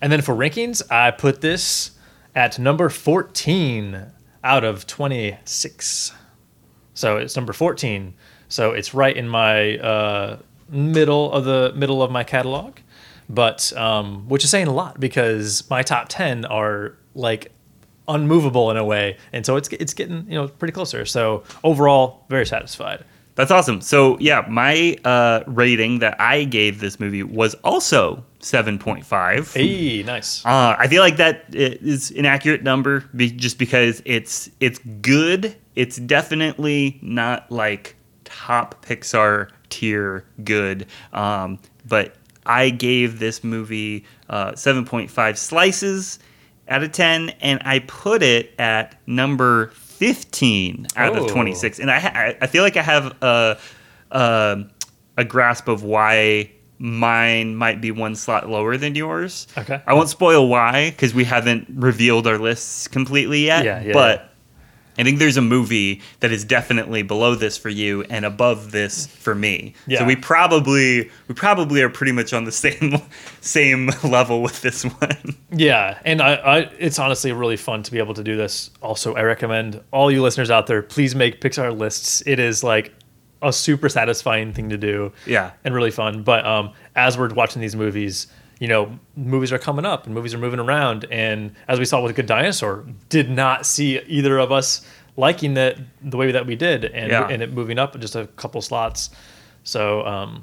And 0.00 0.10
then 0.12 0.22
for 0.22 0.34
rankings, 0.34 0.80
I 0.90 1.10
put 1.10 1.40
this 1.40 1.90
at 2.34 2.58
number 2.58 2.88
fourteen 2.88 4.06
out 4.46 4.64
of 4.64 4.86
twenty 4.86 5.36
six. 5.44 6.12
So 6.94 7.18
it's 7.18 7.36
number 7.36 7.52
14. 7.52 8.14
So 8.48 8.72
it's 8.72 8.94
right 8.94 9.14
in 9.14 9.28
my 9.28 9.76
uh, 9.78 10.38
middle 10.70 11.30
of 11.30 11.44
the 11.44 11.72
middle 11.76 12.02
of 12.02 12.10
my 12.10 12.24
catalog, 12.24 12.78
but 13.28 13.72
um, 13.76 14.28
which 14.28 14.44
is 14.44 14.50
saying 14.50 14.66
a 14.66 14.72
lot 14.72 14.98
because 14.98 15.68
my 15.68 15.82
top 15.82 16.06
10 16.08 16.46
are 16.46 16.96
like 17.14 17.52
unmovable 18.08 18.70
in 18.70 18.76
a 18.76 18.84
way, 18.84 19.18
and 19.32 19.44
so 19.44 19.56
it's 19.56 19.68
it's 19.68 19.92
getting 19.92 20.24
you 20.28 20.36
know 20.36 20.48
pretty 20.48 20.72
closer. 20.72 21.04
So 21.04 21.42
overall, 21.64 22.24
very 22.28 22.46
satisfied. 22.46 23.04
That's 23.36 23.50
awesome. 23.50 23.80
So 23.82 24.18
yeah, 24.18 24.44
my 24.48 24.96
uh, 25.04 25.44
rating 25.46 26.00
that 26.00 26.20
I 26.20 26.44
gave 26.44 26.80
this 26.80 26.98
movie 26.98 27.22
was 27.22 27.54
also 27.56 28.24
seven 28.40 28.78
point 28.78 29.04
five. 29.04 29.52
Hey, 29.52 30.02
nice. 30.02 30.44
Uh, 30.44 30.74
I 30.78 30.88
feel 30.88 31.02
like 31.02 31.18
that 31.18 31.44
is 31.54 32.10
an 32.12 32.24
accurate 32.24 32.62
number, 32.62 33.04
be, 33.14 33.30
just 33.30 33.58
because 33.58 34.02
it's 34.04 34.50
it's 34.58 34.78
good. 35.02 35.54
It's 35.74 35.98
definitely 35.98 36.98
not 37.02 37.52
like 37.52 37.94
top 38.24 38.84
Pixar 38.84 39.50
tier 39.68 40.24
good, 40.42 40.86
um, 41.12 41.58
but 41.86 42.16
I 42.46 42.70
gave 42.70 43.18
this 43.18 43.44
movie 43.44 44.06
uh, 44.30 44.54
seven 44.54 44.86
point 44.86 45.10
five 45.10 45.38
slices 45.38 46.18
out 46.68 46.82
of 46.82 46.92
ten, 46.92 47.30
and 47.40 47.60
I 47.66 47.80
put 47.80 48.22
it 48.22 48.54
at 48.58 48.98
number 49.06 49.66
fifteen 49.96 50.86
out 50.96 51.16
Oh. 51.16 51.24
of 51.24 51.30
twenty 51.30 51.54
six. 51.54 51.78
And 51.78 51.90
I, 51.90 52.36
I 52.40 52.46
feel 52.46 52.62
like 52.62 52.76
I 52.76 52.82
have 52.82 53.16
a. 53.22 53.58
a 54.10 54.66
a 55.18 55.24
grasp 55.24 55.66
of 55.66 55.82
why 55.82 56.50
mine 56.78 57.56
might 57.56 57.80
be 57.80 57.90
one 57.90 58.14
slot 58.14 58.50
lower 58.50 58.76
than 58.76 58.94
yours. 58.94 59.46
Okay. 59.56 59.80
I 59.86 59.94
won't 59.94 60.10
spoil 60.10 60.46
why 60.46 60.90
because 60.90 61.14
we 61.14 61.24
haven't 61.24 61.66
revealed 61.72 62.26
our 62.26 62.36
lists 62.36 62.86
completely 62.86 63.46
yet. 63.46 63.64
Yeah, 63.64 63.80
yeah, 63.82 63.92
but 63.94 64.30
I 64.98 65.02
think 65.02 65.18
there's 65.18 65.36
a 65.36 65.42
movie 65.42 66.00
that 66.20 66.32
is 66.32 66.44
definitely 66.44 67.02
below 67.02 67.34
this 67.34 67.56
for 67.56 67.68
you 67.68 68.02
and 68.04 68.24
above 68.24 68.72
this 68.72 69.06
for 69.06 69.34
me. 69.34 69.74
Yeah. 69.86 70.00
So 70.00 70.04
we 70.04 70.16
probably 70.16 71.10
we 71.28 71.34
probably 71.34 71.82
are 71.82 71.90
pretty 71.90 72.12
much 72.12 72.32
on 72.32 72.44
the 72.44 72.52
same 72.66 73.00
same 73.40 73.90
level 74.02 74.42
with 74.42 74.62
this 74.62 74.84
one. 74.84 75.36
Yeah, 75.50 75.98
and 76.04 76.20
I, 76.20 76.34
I, 76.34 76.58
it's 76.78 76.98
honestly 76.98 77.32
really 77.32 77.56
fun 77.56 77.82
to 77.82 77.90
be 77.90 77.98
able 77.98 78.14
to 78.14 78.24
do 78.24 78.36
this. 78.36 78.70
Also, 78.82 79.14
I 79.14 79.22
recommend 79.22 79.82
all 79.92 80.10
you 80.10 80.22
listeners 80.22 80.50
out 80.50 80.66
there, 80.66 80.82
please 80.82 81.14
make 81.14 81.40
Pixar 81.40 81.76
lists. 81.76 82.22
It 82.26 82.38
is 82.38 82.62
like 82.64 82.92
a 83.42 83.52
super 83.52 83.88
satisfying 83.88 84.52
thing 84.52 84.70
to 84.70 84.78
do. 84.78 85.12
Yeah. 85.26 85.52
and 85.64 85.74
really 85.74 85.90
fun. 85.90 86.22
But 86.22 86.44
um, 86.46 86.72
as 86.94 87.18
we're 87.18 87.32
watching 87.32 87.60
these 87.62 87.76
movies, 87.76 88.26
you 88.58 88.68
know, 88.68 88.98
movies 89.16 89.52
are 89.52 89.58
coming 89.58 89.84
up 89.84 90.06
and 90.06 90.14
movies 90.14 90.32
are 90.34 90.38
moving 90.38 90.60
around. 90.60 91.04
And 91.10 91.54
as 91.68 91.78
we 91.78 91.84
saw 91.84 92.00
with 92.02 92.16
Good 92.16 92.26
Dinosaur, 92.26 92.84
did 93.08 93.30
not 93.30 93.66
see 93.66 93.98
either 94.00 94.38
of 94.38 94.50
us 94.52 94.86
liking 95.16 95.54
that 95.54 95.78
the 96.02 96.16
way 96.16 96.30
that 96.32 96.46
we 96.46 96.56
did, 96.56 96.84
and 96.86 97.10
Yeah. 97.10 97.28
and 97.28 97.42
it 97.42 97.52
moving 97.52 97.78
up 97.78 97.98
just 98.00 98.16
a 98.16 98.26
couple 98.36 98.60
slots. 98.62 99.10
So 99.64 100.04
um, 100.06 100.42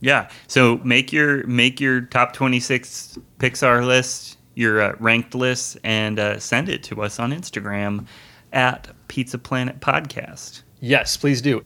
Yeah. 0.00 0.28
So 0.46 0.78
make 0.84 1.12
your 1.12 1.46
make 1.46 1.80
your 1.80 2.02
top 2.02 2.32
26 2.34 3.18
Pixar 3.38 3.86
list, 3.86 4.36
your 4.54 4.80
uh, 4.82 4.94
ranked 4.98 5.34
list, 5.34 5.78
and 5.84 6.18
uh, 6.18 6.38
send 6.38 6.68
it 6.68 6.82
to 6.84 7.02
us 7.02 7.18
on 7.18 7.32
Instagram 7.32 8.06
at 8.52 8.88
Pizza 9.08 9.38
Planet 9.38 9.80
Podcast. 9.80 10.62
yes, 10.80 11.16
please 11.16 11.40
do. 11.42 11.64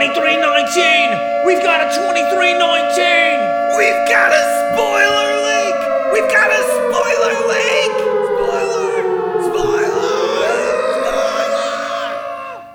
2319! 0.00 1.44
We've 1.44 1.62
got 1.62 1.84
a 1.84 1.90
2319! 1.94 2.56
We've 3.76 4.08
got 4.08 4.32
a 4.32 4.40
spoiler 4.72 5.28
leak. 5.44 5.76
We've 6.14 6.24
got 6.32 6.48
a 6.48 6.62
spoiler 6.72 7.36
leak. 7.52 7.92
Spoiler. 8.40 8.96
Spoiler. 9.44 10.00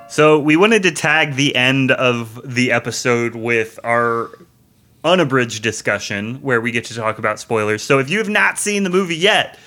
So 0.07 0.37
we 0.39 0.55
wanted 0.55 0.83
to 0.83 0.91
tag 0.91 1.33
the 1.33 1.55
end 1.55 1.89
of 1.89 2.39
the 2.45 2.71
episode 2.71 3.33
with 3.33 3.79
our 3.83 4.29
unabridged 5.03 5.63
discussion 5.63 6.35
where 6.43 6.61
we 6.61 6.69
get 6.69 6.85
to 6.85 6.93
talk 6.93 7.17
about 7.17 7.39
spoilers. 7.39 7.81
So 7.81 7.97
if 7.97 8.07
you 8.07 8.19
have 8.19 8.29
not 8.29 8.59
seen 8.59 8.83
the 8.83 8.91
movie 8.91 9.17
yet, 9.17 9.57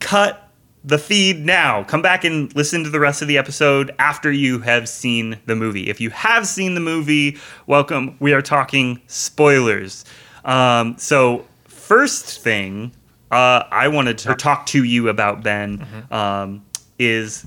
cut 0.00 0.47
the 0.88 0.98
feed 0.98 1.44
now. 1.44 1.84
Come 1.84 2.00
back 2.00 2.24
and 2.24 2.54
listen 2.56 2.82
to 2.82 2.88
the 2.88 2.98
rest 2.98 3.20
of 3.20 3.28
the 3.28 3.36
episode 3.36 3.94
after 3.98 4.32
you 4.32 4.60
have 4.60 4.88
seen 4.88 5.38
the 5.44 5.54
movie. 5.54 5.90
If 5.90 6.00
you 6.00 6.08
have 6.10 6.46
seen 6.46 6.74
the 6.74 6.80
movie, 6.80 7.36
welcome. 7.66 8.16
We 8.20 8.32
are 8.32 8.40
talking 8.40 9.02
spoilers. 9.06 10.06
Um, 10.46 10.96
so, 10.96 11.44
first 11.66 12.40
thing 12.40 12.92
uh, 13.30 13.64
I 13.70 13.88
wanted 13.88 14.16
to 14.18 14.34
talk 14.34 14.64
to 14.66 14.82
you 14.82 15.10
about, 15.10 15.42
Ben, 15.42 15.86
um, 16.10 16.64
is 16.98 17.44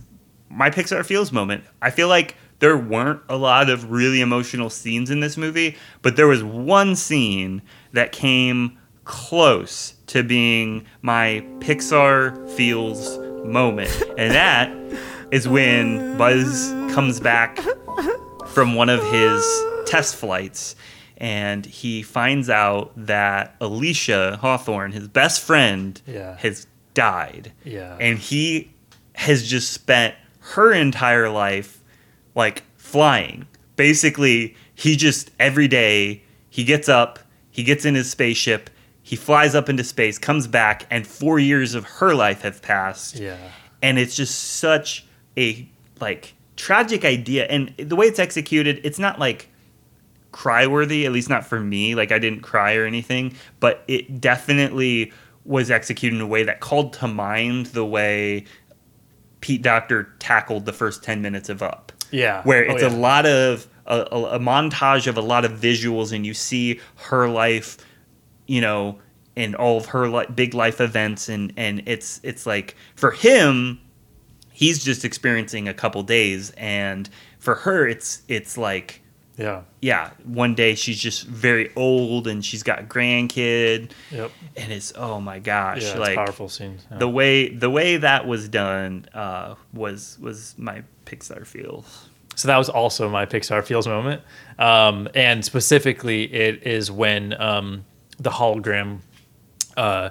my 0.51 0.69
Pixar 0.69 1.03
feels 1.03 1.31
moment. 1.31 1.63
I 1.81 1.89
feel 1.89 2.09
like 2.09 2.35
there 2.59 2.77
weren't 2.77 3.21
a 3.27 3.37
lot 3.37 3.71
of 3.71 3.89
really 3.89 4.21
emotional 4.21 4.69
scenes 4.69 5.09
in 5.09 5.19
this 5.19 5.35
movie, 5.35 5.77
but 6.03 6.15
there 6.15 6.27
was 6.27 6.43
one 6.43 6.95
scene 6.95 7.63
that 7.93 8.11
came 8.11 8.77
close 9.03 9.95
to 10.05 10.21
being 10.21 10.85
my 11.01 11.43
Pixar 11.59 12.47
feels 12.51 13.17
moment. 13.45 13.91
And 14.17 14.33
that 14.33 14.71
is 15.31 15.47
when 15.47 16.17
Buzz 16.17 16.69
comes 16.93 17.19
back 17.19 17.59
from 18.49 18.75
one 18.75 18.89
of 18.89 19.01
his 19.11 19.63
test 19.85 20.15
flights 20.15 20.75
and 21.17 21.65
he 21.65 22.01
finds 22.03 22.49
out 22.49 22.91
that 22.95 23.57
Alisha 23.59 24.37
Hawthorne, 24.37 24.91
his 24.91 25.07
best 25.07 25.41
friend, 25.41 26.01
Yeah. 26.07 26.35
has 26.37 26.65
died. 26.93 27.51
Yeah. 27.63 27.95
And 27.99 28.17
he 28.17 28.71
has 29.13 29.47
just 29.47 29.71
spent 29.71 30.15
her 30.39 30.73
entire 30.73 31.29
life 31.29 31.79
like 32.35 32.63
flying. 32.77 33.45
Basically, 33.75 34.55
he 34.73 34.95
just 34.95 35.29
every 35.39 35.67
day 35.67 36.23
he 36.49 36.63
gets 36.63 36.89
up, 36.89 37.19
he 37.51 37.63
gets 37.63 37.85
in 37.85 37.93
his 37.95 38.09
spaceship, 38.09 38.69
he 39.11 39.17
flies 39.17 39.55
up 39.55 39.67
into 39.67 39.83
space, 39.83 40.17
comes 40.17 40.47
back, 40.47 40.85
and 40.89 41.05
four 41.05 41.37
years 41.37 41.75
of 41.75 41.83
her 41.83 42.15
life 42.15 42.43
have 42.43 42.61
passed 42.61 43.17
Yeah. 43.19 43.35
and 43.81 43.99
it's 43.99 44.15
just 44.15 44.35
such 44.59 45.05
a 45.37 45.67
like 45.99 46.33
tragic 46.55 47.03
idea 47.03 47.45
and 47.47 47.73
the 47.77 47.97
way 47.97 48.05
it's 48.05 48.19
executed 48.19 48.79
it's 48.85 48.99
not 48.99 49.19
like 49.19 49.49
cry 50.31 50.65
worthy 50.65 51.05
at 51.05 51.11
least 51.11 51.29
not 51.29 51.45
for 51.45 51.59
me 51.59 51.93
like 51.95 52.11
i 52.11 52.19
didn't 52.19 52.41
cry 52.41 52.75
or 52.75 52.85
anything 52.85 53.33
but 53.59 53.83
it 53.87 54.21
definitely 54.21 55.11
was 55.43 55.69
executed 55.69 56.15
in 56.15 56.21
a 56.21 56.27
way 56.27 56.43
that 56.43 56.59
called 56.61 56.93
to 56.93 57.07
mind 57.07 57.65
the 57.67 57.85
way 57.85 58.45
Pete 59.41 59.61
Docter 59.63 60.13
tackled 60.19 60.65
the 60.65 60.73
first 60.73 61.03
10 61.03 61.21
minutes 61.21 61.49
of 61.49 61.61
up 61.63 61.91
Yeah. 62.11 62.43
where 62.43 62.65
Oh, 62.69 62.73
it's 62.73 62.83
yeah. 62.83 62.89
a 62.89 62.95
lot 62.95 63.25
of 63.25 63.67
a, 63.87 63.99
a 64.37 64.39
montage 64.39 65.07
of 65.07 65.17
a 65.17 65.21
lot 65.21 65.43
of 65.45 65.53
visuals 65.53 66.13
and 66.13 66.25
you 66.25 66.33
see 66.33 66.79
her 67.09 67.27
life 67.27 67.77
you 68.51 68.61
know 68.61 68.99
and 69.35 69.55
all 69.55 69.77
of 69.77 69.85
her 69.87 70.09
li- 70.09 70.25
big 70.35 70.53
life 70.53 70.79
events 70.81 71.29
and 71.29 71.53
and 71.55 71.81
it's 71.85 72.19
it's 72.23 72.45
like 72.45 72.75
for 72.95 73.11
him 73.11 73.79
he's 74.51 74.83
just 74.83 75.05
experiencing 75.05 75.67
a 75.67 75.73
couple 75.73 76.03
days 76.03 76.51
and 76.57 77.09
for 77.39 77.55
her 77.55 77.87
it's 77.87 78.21
it's 78.27 78.57
like 78.57 79.01
Yeah. 79.37 79.61
yeah 79.81 80.11
one 80.25 80.53
day 80.53 80.75
she's 80.75 80.99
just 80.99 81.25
very 81.25 81.71
old 81.75 82.27
and 82.27 82.43
she's 82.43 82.63
got 82.63 82.79
a 82.79 82.83
grandkid 82.83 83.91
Yep. 84.11 84.31
and 84.57 84.71
it's 84.71 84.91
oh 84.95 85.21
my 85.21 85.39
gosh 85.39 85.83
Yeah. 85.83 85.97
Like 86.05 86.15
powerful 86.15 86.49
scenes. 86.49 86.85
Yeah. 86.91 86.97
the 86.97 87.09
way 87.09 87.47
the 87.49 87.69
way 87.69 87.97
that 87.97 88.27
was 88.27 88.49
done 88.49 89.05
uh, 89.13 89.55
was 89.73 90.17
was 90.21 90.55
my 90.57 90.83
Pixar 91.05 91.45
feels. 91.47 92.09
So 92.35 92.47
that 92.47 92.57
was 92.57 92.69
also 92.69 93.09
my 93.09 93.25
Pixar 93.25 93.63
feels 93.63 93.85
moment, 93.87 94.21
um, 94.57 95.07
and 95.13 95.43
specifically, 95.43 96.23
it 96.33 96.63
is 96.65 96.89
when 96.89 97.39
um, 97.41 97.83
the 98.21 98.29
hologram 98.29 98.99
uh, 99.77 100.09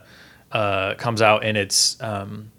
uh, 0.53 0.95
comes 0.95 1.23
out, 1.23 1.45
and 1.45 1.57
it's 1.57 2.01
um, 2.03 2.51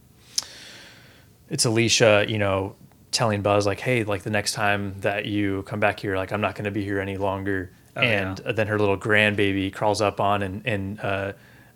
it's 1.50 1.66
Alisha, 1.66 2.28
you 2.30 2.38
know, 2.38 2.76
telling 3.12 3.42
Buzz 3.42 3.66
like, 3.66 3.80
"Hey, 3.80 4.04
like 4.04 4.24
the 4.24 4.30
next 4.30 4.54
time 4.54 4.96
that 5.02 5.26
you 5.26 5.64
come 5.64 5.80
back 5.80 6.00
here, 6.00 6.16
like 6.16 6.32
I'm 6.32 6.42
not 6.42 6.56
going 6.56 6.66
to 6.66 6.72
be 6.72 6.84
here 6.84 7.00
any 7.00 7.18
longer." 7.18 7.72
Oh, 7.96 8.02
and 8.02 8.38
then 8.38 8.68
her 8.68 8.80
little 8.80 8.98
grandbaby 8.98 9.74
crawls 9.74 10.02
up 10.02 10.22
on 10.22 10.44
and 10.44 10.66
and 10.66 11.00
uh, 11.02 11.34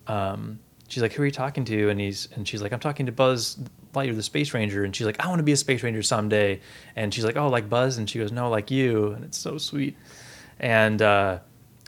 um, 0.07 0.59
she's 0.87 1.03
like, 1.03 1.13
"Who 1.13 1.23
are 1.23 1.25
you 1.25 1.31
talking 1.31 1.65
to?" 1.65 1.89
And 1.89 1.99
he's 1.99 2.29
and 2.35 2.47
she's 2.47 2.61
like, 2.61 2.71
"I'm 2.71 2.79
talking 2.79 3.05
to 3.07 3.11
Buzz 3.11 3.57
Lightyear, 3.93 4.15
the 4.15 4.23
space 4.23 4.53
ranger." 4.53 4.85
And 4.85 4.95
she's 4.95 5.05
like, 5.05 5.19
"I 5.19 5.27
want 5.27 5.39
to 5.39 5.43
be 5.43 5.51
a 5.51 5.57
space 5.57 5.83
ranger 5.83 6.01
someday." 6.01 6.61
And 6.95 7.13
she's 7.13 7.25
like, 7.25 7.35
"Oh, 7.35 7.49
like 7.49 7.69
Buzz?" 7.69 7.97
And 7.97 8.09
she 8.09 8.19
goes, 8.19 8.31
"No, 8.31 8.49
like 8.49 8.71
you." 8.71 9.11
And 9.11 9.25
it's 9.25 9.37
so 9.37 9.57
sweet. 9.57 9.97
And 10.59 11.01
uh, 11.01 11.39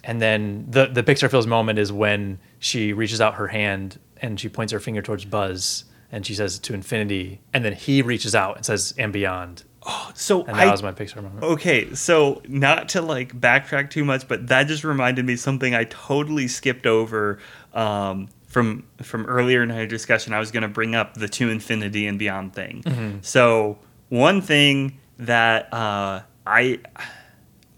and 0.07 0.21
then 0.21 0.65
the 0.69 0.87
the 0.87 1.03
Pixar 1.03 1.29
feels 1.29 1.45
moment 1.45 1.77
is 1.77 1.91
when 1.91 2.39
she 2.57 2.93
reaches 2.93 3.21
out 3.21 3.35
her 3.35 3.47
hand 3.47 3.99
and 4.21 4.39
she 4.39 4.49
points 4.49 4.73
her 4.73 4.79
finger 4.79 5.01
towards 5.03 5.25
Buzz 5.25 5.83
and 6.11 6.25
she 6.25 6.33
says 6.33 6.57
to 6.59 6.73
infinity, 6.73 7.41
and 7.53 7.65
then 7.65 7.73
he 7.73 8.01
reaches 8.01 8.33
out 8.33 8.55
and 8.55 8.65
says 8.65 8.93
and 8.97 9.11
beyond. 9.11 9.63
Oh, 9.85 10.11
So 10.15 10.43
And 10.45 10.57
that 10.57 10.67
I 10.67 10.71
was 10.71 10.81
my 10.81 10.91
Pixar 10.91 11.21
moment. 11.21 11.43
okay. 11.43 11.93
So 11.93 12.41
not 12.47 12.89
to 12.89 13.01
like 13.01 13.39
backtrack 13.39 13.89
too 13.89 14.03
much, 14.05 14.27
but 14.27 14.47
that 14.47 14.67
just 14.67 14.83
reminded 14.83 15.25
me 15.25 15.35
something 15.35 15.75
I 15.75 15.83
totally 15.85 16.47
skipped 16.47 16.85
over 16.85 17.39
um, 17.73 18.29
from 18.47 18.85
from 19.01 19.25
earlier 19.25 19.63
in 19.63 19.71
our 19.71 19.85
discussion. 19.85 20.33
I 20.33 20.39
was 20.39 20.51
going 20.51 20.63
to 20.63 20.69
bring 20.69 20.95
up 20.95 21.15
the 21.15 21.27
to 21.27 21.49
infinity 21.49 22.07
and 22.07 22.17
beyond 22.17 22.53
thing. 22.53 22.83
Mm-hmm. 22.85 23.17
So 23.21 23.77
one 24.09 24.41
thing 24.41 24.99
that 25.19 25.73
uh, 25.73 26.21
I 26.45 26.79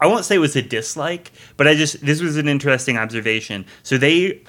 I 0.01 0.07
won't 0.07 0.25
say 0.25 0.35
it 0.35 0.39
was 0.39 0.55
a 0.55 0.61
dislike, 0.61 1.31
but 1.57 1.67
I 1.67 1.75
just 1.75 2.05
this 2.05 2.21
was 2.21 2.37
an 2.37 2.47
interesting 2.47 2.97
observation. 2.97 3.65
So 3.83 3.97
they 3.97 4.41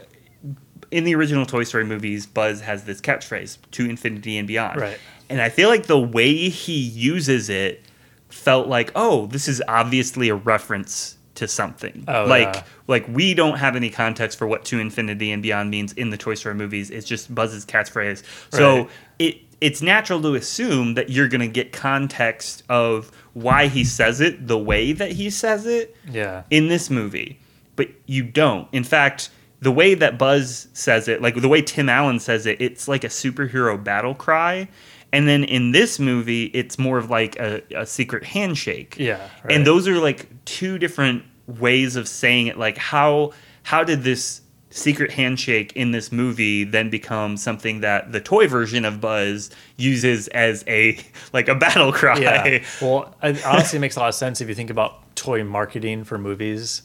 in 0.90 1.05
the 1.05 1.14
original 1.14 1.46
Toy 1.46 1.64
Story 1.64 1.84
movies, 1.84 2.26
Buzz 2.26 2.61
has 2.62 2.84
this 2.84 3.01
catchphrase 3.01 3.59
to 3.72 3.88
infinity 3.88 4.38
and 4.38 4.46
beyond. 4.48 4.80
Right. 4.80 4.98
And 5.28 5.40
I 5.40 5.48
feel 5.48 5.68
like 5.68 5.86
the 5.86 5.98
way 5.98 6.48
he 6.48 6.76
uses 6.78 7.48
it 7.48 7.84
felt 8.28 8.68
like, 8.68 8.90
oh, 8.94 9.26
this 9.26 9.48
is 9.48 9.62
obviously 9.68 10.28
a 10.28 10.34
reference 10.34 11.16
to 11.36 11.48
something. 11.48 12.05
Oh, 12.09 12.24
like 12.26 12.55
yeah. 12.55 12.64
like 12.86 13.07
we 13.09 13.34
don't 13.34 13.57
have 13.57 13.76
any 13.76 13.90
context 13.90 14.38
for 14.38 14.46
what 14.46 14.64
to 14.66 14.78
infinity 14.78 15.32
and 15.32 15.42
beyond 15.42 15.70
means 15.70 15.92
in 15.94 16.11
the 16.11 16.16
Toy 16.16 16.34
Story 16.34 16.55
movies. 16.55 16.90
It's 16.90 17.07
just 17.07 17.34
Buzz's 17.34 17.64
catchphrase. 17.64 18.22
So 18.51 18.76
Right. 18.76 18.88
it 19.18 19.38
it's 19.61 19.82
natural 19.82 20.22
to 20.22 20.34
assume 20.34 20.94
that 20.94 21.11
you're 21.11 21.28
going 21.28 21.42
to 21.42 21.46
get 21.46 21.72
context 21.72 22.62
of 22.68 23.11
why 23.32 23.68
he 23.68 23.84
says 23.84 24.20
it 24.20 24.46
the 24.48 24.58
way 24.58 24.92
that 24.92 25.12
he 25.12 25.30
says 25.30 25.66
it 25.66 25.96
Yeah. 26.10 26.42
in 26.50 26.68
this 26.68 26.90
movie, 26.90 27.40
but 27.76 27.88
you 28.06 28.22
don't. 28.24 28.68
In 28.72 28.84
fact, 28.84 29.30
the 29.60 29.70
way 29.70 29.94
that 29.94 30.18
Buzz 30.18 30.68
says 30.72 31.06
it, 31.08 31.20
like 31.22 31.40
the 31.40 31.48
way 31.48 31.62
Tim 31.62 31.88
Allen 31.88 32.18
says 32.18 32.46
it, 32.46 32.60
it's 32.60 32.88
like 32.88 33.04
a 33.04 33.08
superhero 33.08 33.82
battle 33.82 34.14
cry. 34.14 34.68
And 35.12 35.26
then 35.28 35.44
in 35.44 35.72
this 35.72 35.98
movie, 35.98 36.44
it's 36.46 36.78
more 36.78 36.96
of 36.96 37.10
like 37.10 37.36
a, 37.38 37.62
a 37.76 37.84
secret 37.84 38.24
handshake. 38.24 38.96
Yeah, 38.98 39.20
right. 39.44 39.52
And 39.56 39.66
those 39.66 39.86
are 39.88 39.98
like 39.98 40.28
two 40.44 40.78
different 40.78 41.24
ways 41.46 41.96
of 41.96 42.06
saying 42.08 42.46
it. 42.46 42.58
Like 42.58 42.78
how 42.78 43.32
how 43.64 43.84
did 43.84 44.02
this 44.02 44.40
secret 44.70 45.10
handshake 45.12 45.72
in 45.74 45.90
this 45.90 46.12
movie 46.12 46.62
then 46.64 46.90
becomes 46.90 47.42
something 47.42 47.80
that 47.80 48.12
the 48.12 48.20
toy 48.20 48.46
version 48.46 48.84
of 48.84 49.00
Buzz 49.00 49.50
uses 49.76 50.28
as 50.28 50.64
a 50.66 50.98
like 51.32 51.48
a 51.48 51.54
battle 51.54 51.92
cry. 51.92 52.18
Yeah. 52.18 52.64
Well, 52.80 53.14
it 53.22 53.44
honestly 53.46 53.78
makes 53.78 53.96
a 53.96 54.00
lot 54.00 54.08
of 54.08 54.14
sense 54.14 54.40
if 54.40 54.48
you 54.48 54.54
think 54.54 54.70
about 54.70 55.16
toy 55.16 55.44
marketing 55.44 56.04
for 56.04 56.18
movies. 56.18 56.82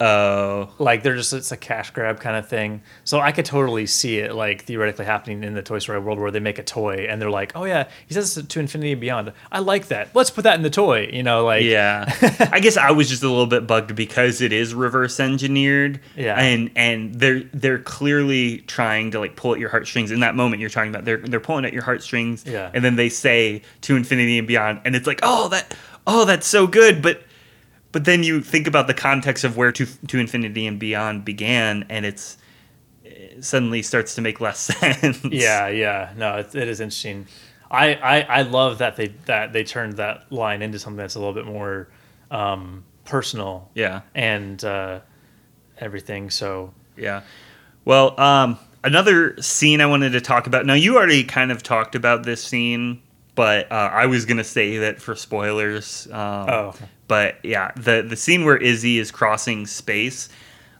Oh, 0.00 0.70
Like 0.78 1.02
they're 1.02 1.16
just 1.16 1.32
it's 1.32 1.50
a 1.50 1.56
cash 1.56 1.90
grab 1.90 2.20
kind 2.20 2.36
of 2.36 2.48
thing. 2.48 2.82
So 3.04 3.18
I 3.18 3.32
could 3.32 3.44
totally 3.44 3.86
see 3.86 4.18
it 4.18 4.32
like 4.34 4.64
theoretically 4.64 5.04
happening 5.04 5.42
in 5.42 5.54
the 5.54 5.62
Toy 5.62 5.80
Story 5.80 5.98
world 5.98 6.18
where 6.20 6.30
they 6.30 6.40
make 6.40 6.58
a 6.58 6.62
toy 6.62 7.06
and 7.08 7.20
they're 7.20 7.30
like, 7.30 7.52
"Oh 7.56 7.64
yeah, 7.64 7.88
he 8.06 8.14
says 8.14 8.34
to 8.34 8.60
infinity 8.60 8.92
and 8.92 9.00
beyond. 9.00 9.32
I 9.50 9.58
like 9.58 9.88
that. 9.88 10.14
Let's 10.14 10.30
put 10.30 10.44
that 10.44 10.54
in 10.54 10.62
the 10.62 10.70
toy." 10.70 11.08
You 11.12 11.22
know, 11.24 11.44
like 11.44 11.64
yeah. 11.64 12.12
I 12.52 12.60
guess 12.60 12.76
I 12.76 12.92
was 12.92 13.08
just 13.08 13.22
a 13.24 13.28
little 13.28 13.46
bit 13.46 13.66
bugged 13.66 13.96
because 13.96 14.40
it 14.40 14.52
is 14.52 14.72
reverse 14.72 15.18
engineered. 15.18 16.00
Yeah. 16.16 16.38
And 16.38 16.70
and 16.76 17.14
they're 17.16 17.40
they're 17.52 17.80
clearly 17.80 18.58
trying 18.58 19.10
to 19.12 19.18
like 19.18 19.34
pull 19.34 19.52
at 19.54 19.58
your 19.58 19.70
heartstrings. 19.70 20.12
In 20.12 20.20
that 20.20 20.36
moment 20.36 20.60
you're 20.60 20.70
talking 20.70 20.90
about, 20.90 21.04
they're 21.06 21.18
they're 21.18 21.40
pulling 21.40 21.64
at 21.64 21.72
your 21.72 21.82
heartstrings. 21.82 22.44
Yeah. 22.46 22.70
And 22.72 22.84
then 22.84 22.94
they 22.96 23.08
say 23.08 23.62
to 23.82 23.96
infinity 23.96 24.38
and 24.38 24.46
beyond, 24.46 24.80
and 24.84 24.94
it's 24.94 25.06
like, 25.08 25.20
oh 25.24 25.48
that 25.48 25.74
oh 26.06 26.24
that's 26.24 26.46
so 26.46 26.68
good, 26.68 27.02
but 27.02 27.22
but 27.92 28.04
then 28.04 28.22
you 28.22 28.40
think 28.40 28.66
about 28.66 28.86
the 28.86 28.94
context 28.94 29.44
of 29.44 29.56
where 29.56 29.72
to 29.72 29.86
to 29.86 30.18
infinity 30.18 30.66
and 30.66 30.78
beyond 30.78 31.24
began, 31.24 31.86
and 31.88 32.04
it's 32.04 32.36
it 33.04 33.44
suddenly 33.44 33.82
starts 33.82 34.14
to 34.16 34.20
make 34.20 34.40
less 34.40 34.58
sense. 34.80 35.24
Yeah, 35.24 35.68
yeah. 35.68 36.12
No, 36.16 36.36
it, 36.36 36.54
it 36.54 36.68
is 36.68 36.80
interesting. 36.80 37.26
I, 37.70 37.94
I 37.94 38.20
I 38.20 38.42
love 38.42 38.78
that 38.78 38.96
they 38.96 39.08
that 39.26 39.52
they 39.52 39.64
turned 39.64 39.94
that 39.94 40.30
line 40.32 40.62
into 40.62 40.78
something 40.78 40.98
that's 40.98 41.14
a 41.14 41.18
little 41.18 41.34
bit 41.34 41.46
more 41.46 41.88
um, 42.30 42.84
personal. 43.04 43.70
Yeah. 43.74 44.02
And 44.14 44.62
uh, 44.64 45.00
everything. 45.78 46.30
So 46.30 46.72
Yeah. 46.96 47.22
Well, 47.84 48.18
um, 48.20 48.58
another 48.84 49.40
scene 49.40 49.80
I 49.80 49.86
wanted 49.86 50.12
to 50.12 50.20
talk 50.20 50.46
about. 50.46 50.66
Now, 50.66 50.74
you 50.74 50.96
already 50.96 51.24
kind 51.24 51.50
of 51.50 51.62
talked 51.62 51.94
about 51.94 52.24
this 52.24 52.42
scene, 52.44 53.00
but 53.38 53.70
uh, 53.70 53.88
I 53.92 54.06
was 54.06 54.24
gonna 54.24 54.42
say 54.42 54.78
that 54.78 55.00
for 55.00 55.14
spoilers. 55.14 56.08
Um, 56.10 56.48
Oh. 56.50 56.74
But 57.06 57.36
yeah, 57.44 57.70
the 57.76 58.02
the 58.02 58.16
scene 58.16 58.44
where 58.44 58.56
Izzy 58.56 58.98
is 58.98 59.12
crossing 59.12 59.64
space 59.64 60.28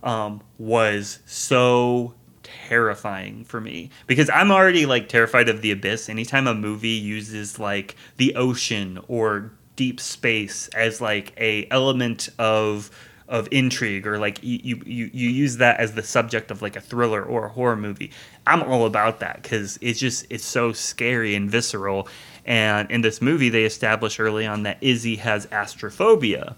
um, 0.02 0.42
was 0.58 1.20
so 1.24 2.14
terrifying 2.42 3.44
for 3.44 3.60
me 3.60 3.90
because 4.08 4.28
I'm 4.28 4.50
already 4.50 4.86
like 4.86 5.08
terrified 5.08 5.48
of 5.48 5.62
the 5.62 5.70
abyss. 5.70 6.08
Anytime 6.08 6.48
a 6.48 6.54
movie 6.54 6.88
uses 6.88 7.60
like 7.60 7.94
the 8.16 8.34
ocean 8.34 8.98
or 9.06 9.52
deep 9.76 10.00
space 10.00 10.66
as 10.74 11.00
like 11.00 11.32
a 11.36 11.68
element 11.70 12.28
of 12.40 12.90
of 13.28 13.46
intrigue 13.52 14.06
or 14.06 14.18
like 14.18 14.42
you, 14.42 14.58
you 14.62 14.82
you 14.86 15.10
you 15.12 15.28
use 15.28 15.58
that 15.58 15.78
as 15.78 15.92
the 15.92 16.02
subject 16.02 16.50
of 16.50 16.62
like 16.62 16.76
a 16.76 16.80
thriller 16.80 17.22
or 17.22 17.44
a 17.46 17.48
horror 17.50 17.76
movie 17.76 18.10
i'm 18.46 18.62
all 18.62 18.86
about 18.86 19.20
that 19.20 19.42
because 19.42 19.78
it's 19.82 20.00
just 20.00 20.24
it's 20.30 20.46
so 20.46 20.72
scary 20.72 21.34
and 21.34 21.50
visceral 21.50 22.08
and 22.48 22.90
in 22.90 23.02
this 23.02 23.20
movie 23.20 23.50
they 23.50 23.64
establish 23.64 24.18
early 24.18 24.46
on 24.46 24.64
that 24.64 24.78
izzy 24.80 25.16
has 25.16 25.46
astrophobia 25.48 26.56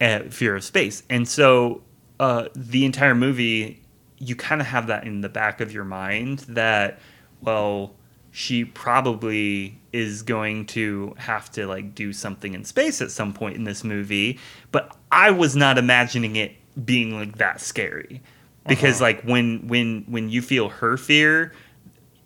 and 0.00 0.34
fear 0.34 0.56
of 0.56 0.64
space. 0.64 1.04
And 1.08 1.28
so 1.28 1.82
uh, 2.18 2.48
the 2.56 2.84
entire 2.84 3.14
movie 3.14 3.82
you 4.18 4.34
kind 4.34 4.60
of 4.60 4.66
have 4.66 4.86
that 4.86 5.04
in 5.04 5.20
the 5.20 5.28
back 5.28 5.60
of 5.60 5.72
your 5.72 5.84
mind 5.84 6.40
that 6.48 6.98
well 7.42 7.94
she 8.30 8.64
probably 8.64 9.78
is 9.92 10.22
going 10.22 10.64
to 10.66 11.14
have 11.18 11.52
to 11.52 11.66
like 11.66 11.94
do 11.94 12.12
something 12.12 12.54
in 12.54 12.64
space 12.64 13.02
at 13.02 13.10
some 13.10 13.32
point 13.32 13.56
in 13.56 13.64
this 13.64 13.84
movie. 13.84 14.40
But 14.72 14.96
i 15.12 15.30
was 15.30 15.54
not 15.54 15.76
imagining 15.78 16.36
it 16.36 16.56
being 16.82 17.14
like 17.14 17.36
that 17.38 17.60
scary. 17.60 18.22
Because 18.66 19.02
uh-huh. 19.02 19.04
like 19.04 19.22
when 19.22 19.68
when 19.68 20.04
when 20.08 20.30
you 20.30 20.40
feel 20.40 20.70
her 20.70 20.96
fear 20.96 21.52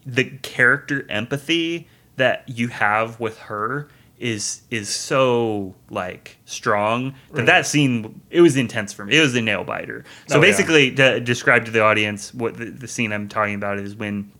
the 0.07 0.25
character 0.43 1.05
empathy 1.11 1.89
that 2.19 2.45
you 2.49 2.69
have 2.69 3.19
with 3.19 3.39
her 3.39 3.89
is 4.19 4.63
is 4.71 4.89
so 4.89 5.75
like 5.91 6.37
strong 6.45 7.15
that 7.31 7.37
Right. 7.39 7.47
that 7.47 7.67
scene 7.67 8.21
it 8.31 8.41
was 8.41 8.57
intense 8.57 8.93
for 8.93 9.05
me 9.05 9.17
it 9.17 9.21
was 9.21 9.35
a 9.37 9.41
nail 9.41 9.63
biter 9.65 10.05
so 10.27 10.35
Oh, 10.35 10.39
yeah. 10.43 10.49
basically 10.51 10.91
to 10.97 11.21
describe 11.21 11.65
to 11.67 11.71
the 11.71 11.81
audience 11.83 12.35
what 12.35 12.57
the, 12.57 12.65
the 12.67 12.89
scene 12.89 13.13
i'm 13.13 13.29
talking 13.29 13.55
about 13.55 13.79
is 13.79 13.95
when 13.95 14.33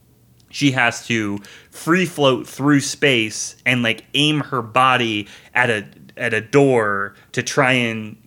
she 0.51 0.73
has 0.73 1.07
to 1.07 1.39
free 1.71 2.07
float 2.07 2.49
through 2.49 2.81
space 2.81 3.55
and 3.65 3.85
like 3.85 4.05
aim 4.15 4.41
her 4.41 4.63
body 4.63 5.29
at 5.55 5.71
a 5.71 5.87
at 6.17 6.35
a 6.35 6.41
door 6.41 7.15
to 7.31 7.43
try 7.45 7.71
and 7.73 8.18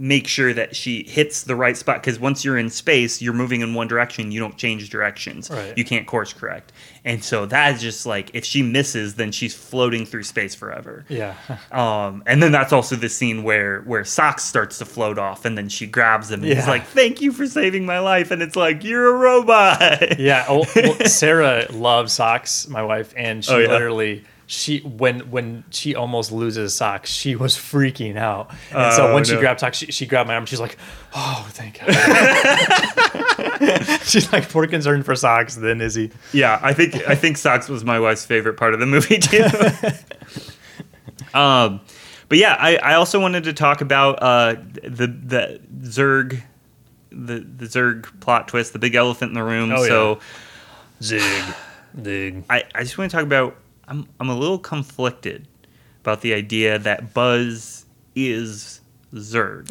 make 0.00 0.28
sure 0.28 0.54
that 0.54 0.76
she 0.76 1.02
hits 1.02 1.42
the 1.42 1.56
right 1.56 1.76
spot 1.76 2.00
because 2.00 2.20
once 2.20 2.44
you're 2.44 2.56
in 2.56 2.70
space 2.70 3.20
you're 3.20 3.32
moving 3.34 3.62
in 3.62 3.74
one 3.74 3.88
direction 3.88 4.30
you 4.30 4.38
don't 4.38 4.56
change 4.56 4.88
directions 4.90 5.50
Right. 5.50 5.76
you 5.76 5.84
can't 5.84 6.06
course 6.06 6.32
correct 6.32 6.72
and 7.04 7.24
so 7.24 7.46
that 7.46 7.74
is 7.74 7.80
just 7.82 8.06
like 8.06 8.30
if 8.32 8.44
she 8.44 8.62
misses 8.62 9.16
then 9.16 9.32
she's 9.32 9.56
floating 9.56 10.06
through 10.06 10.22
space 10.22 10.54
forever 10.54 11.04
yeah, 11.08 11.34
um, 11.72 12.22
and 12.26 12.40
then 12.42 12.52
that's 12.52 12.72
also 12.72 12.94
the 12.94 13.08
scene 13.08 13.42
where 13.42 13.80
where 13.82 14.04
Sox 14.04 14.44
starts 14.44 14.78
to 14.78 14.84
float 14.84 15.18
off, 15.18 15.44
and 15.44 15.58
then 15.58 15.68
she 15.68 15.86
grabs 15.86 16.30
him 16.30 16.42
and 16.44 16.52
he's 16.52 16.66
like, 16.68 16.84
"Thank 16.86 17.20
you 17.20 17.32
for 17.32 17.46
saving 17.46 17.86
my 17.86 17.98
life." 17.98 18.30
And 18.30 18.42
it's 18.42 18.56
like, 18.56 18.84
"You're 18.84 19.14
a 19.14 19.18
robot." 19.18 20.18
yeah. 20.20 20.44
Oh, 20.48 20.64
well, 20.76 20.94
Sarah 21.06 21.66
loves 21.70 22.12
Sox, 22.12 22.68
my 22.68 22.82
wife, 22.82 23.12
and 23.16 23.44
she 23.44 23.52
Oh, 23.52 23.58
yeah? 23.58 23.68
literally 23.68 24.24
she 24.50 24.78
when 24.80 25.30
when 25.30 25.62
she 25.68 25.94
almost 25.94 26.32
loses 26.32 26.74
Sox, 26.74 27.10
she 27.10 27.36
was 27.36 27.54
freaking 27.54 28.16
out. 28.16 28.50
And 28.72 28.94
so 28.94 29.08
Oh, 29.08 29.14
when 29.14 29.22
she 29.24 29.36
grabbed 29.36 29.60
Sox, 29.60 29.76
she, 29.76 29.92
she 29.92 30.06
grabbed 30.06 30.26
my 30.26 30.34
arm. 30.36 30.46
She's 30.46 30.58
like, 30.58 30.78
"Oh, 31.14 31.46
thank 31.50 31.78
God." 31.78 31.92
she's 34.04 34.32
like 34.32 34.52
more 34.54 34.66
concerned 34.66 35.04
for 35.04 35.14
Sox 35.14 35.56
than 35.56 35.82
Izzy. 35.82 36.12
Yeah, 36.32 36.58
I 36.62 36.72
think 36.72 36.94
I 37.06 37.14
think 37.14 37.36
Sox 37.36 37.68
was 37.68 37.84
my 37.84 38.00
wife's 38.00 38.24
favorite 38.24 38.54
part 38.56 38.72
of 38.72 38.80
the 38.80 38.86
movie 38.86 39.18
too. 39.20 39.44
um, 41.34 41.80
but 42.30 42.38
yeah, 42.38 42.56
I, 42.58 42.76
I 42.76 42.94
also 42.94 43.20
wanted 43.20 43.44
to 43.44 43.52
talk 43.52 43.82
about 43.82 44.22
uh, 44.22 44.54
the 44.82 45.08
the 45.08 45.60
Zurg, 45.82 46.42
the 47.10 47.40
the 47.40 47.66
Zurg 47.66 48.18
plot 48.20 48.48
twist, 48.48 48.72
the 48.72 48.78
big 48.78 48.94
elephant 48.94 49.28
in 49.30 49.34
the 49.34 49.44
room. 49.44 49.70
Oh, 49.72 49.82
yeah. 49.82 49.88
so 49.88 50.20
Zig, 51.02 51.44
zig. 52.02 52.44
I, 52.50 52.64
I 52.74 52.82
just 52.82 52.96
want 52.96 53.10
to 53.10 53.16
talk 53.16 53.24
about 53.26 53.56
I'm 53.88 54.08
I'm 54.20 54.28
a 54.28 54.36
little 54.36 54.58
conflicted 54.58 55.48
about 56.00 56.20
the 56.20 56.34
idea 56.34 56.78
that 56.78 57.14
Buzz 57.14 57.86
is 58.14 58.80
Zurg. 59.14 59.68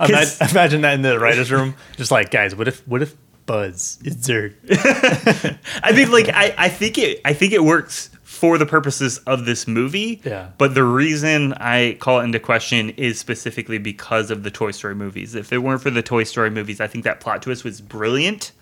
Imagine, 0.08 0.48
imagine 0.50 0.80
that 0.82 0.94
in 0.94 1.02
the 1.02 1.18
writers' 1.18 1.50
room. 1.50 1.74
Just 1.96 2.10
like, 2.10 2.30
guys, 2.30 2.54
what 2.54 2.68
if 2.68 2.86
what 2.86 3.02
if 3.02 3.16
Buzz 3.46 3.98
is 4.04 4.16
Zurg? 4.16 4.54
I 5.82 5.92
mean, 5.92 6.10
like 6.10 6.28
I, 6.28 6.54
I 6.56 6.68
think 6.68 6.98
it 6.98 7.20
I 7.24 7.32
think 7.32 7.52
it 7.52 7.64
works 7.64 8.10
for 8.22 8.58
the 8.58 8.66
purposes 8.66 9.18
of 9.26 9.44
this 9.44 9.66
movie. 9.66 10.20
Yeah. 10.24 10.50
But 10.56 10.74
the 10.74 10.84
reason 10.84 11.52
I 11.54 11.96
call 12.00 12.20
it 12.20 12.24
into 12.24 12.38
question 12.38 12.90
is 12.90 13.18
specifically 13.18 13.78
because 13.78 14.30
of 14.30 14.44
the 14.44 14.50
Toy 14.50 14.70
Story 14.70 14.94
movies. 14.94 15.34
If 15.34 15.52
it 15.52 15.58
weren't 15.58 15.82
for 15.82 15.90
the 15.90 16.02
Toy 16.02 16.24
Story 16.24 16.50
movies, 16.50 16.80
I 16.80 16.86
think 16.86 17.04
that 17.04 17.20
plot 17.20 17.42
twist 17.42 17.64
was 17.64 17.80
brilliant. 17.80 18.52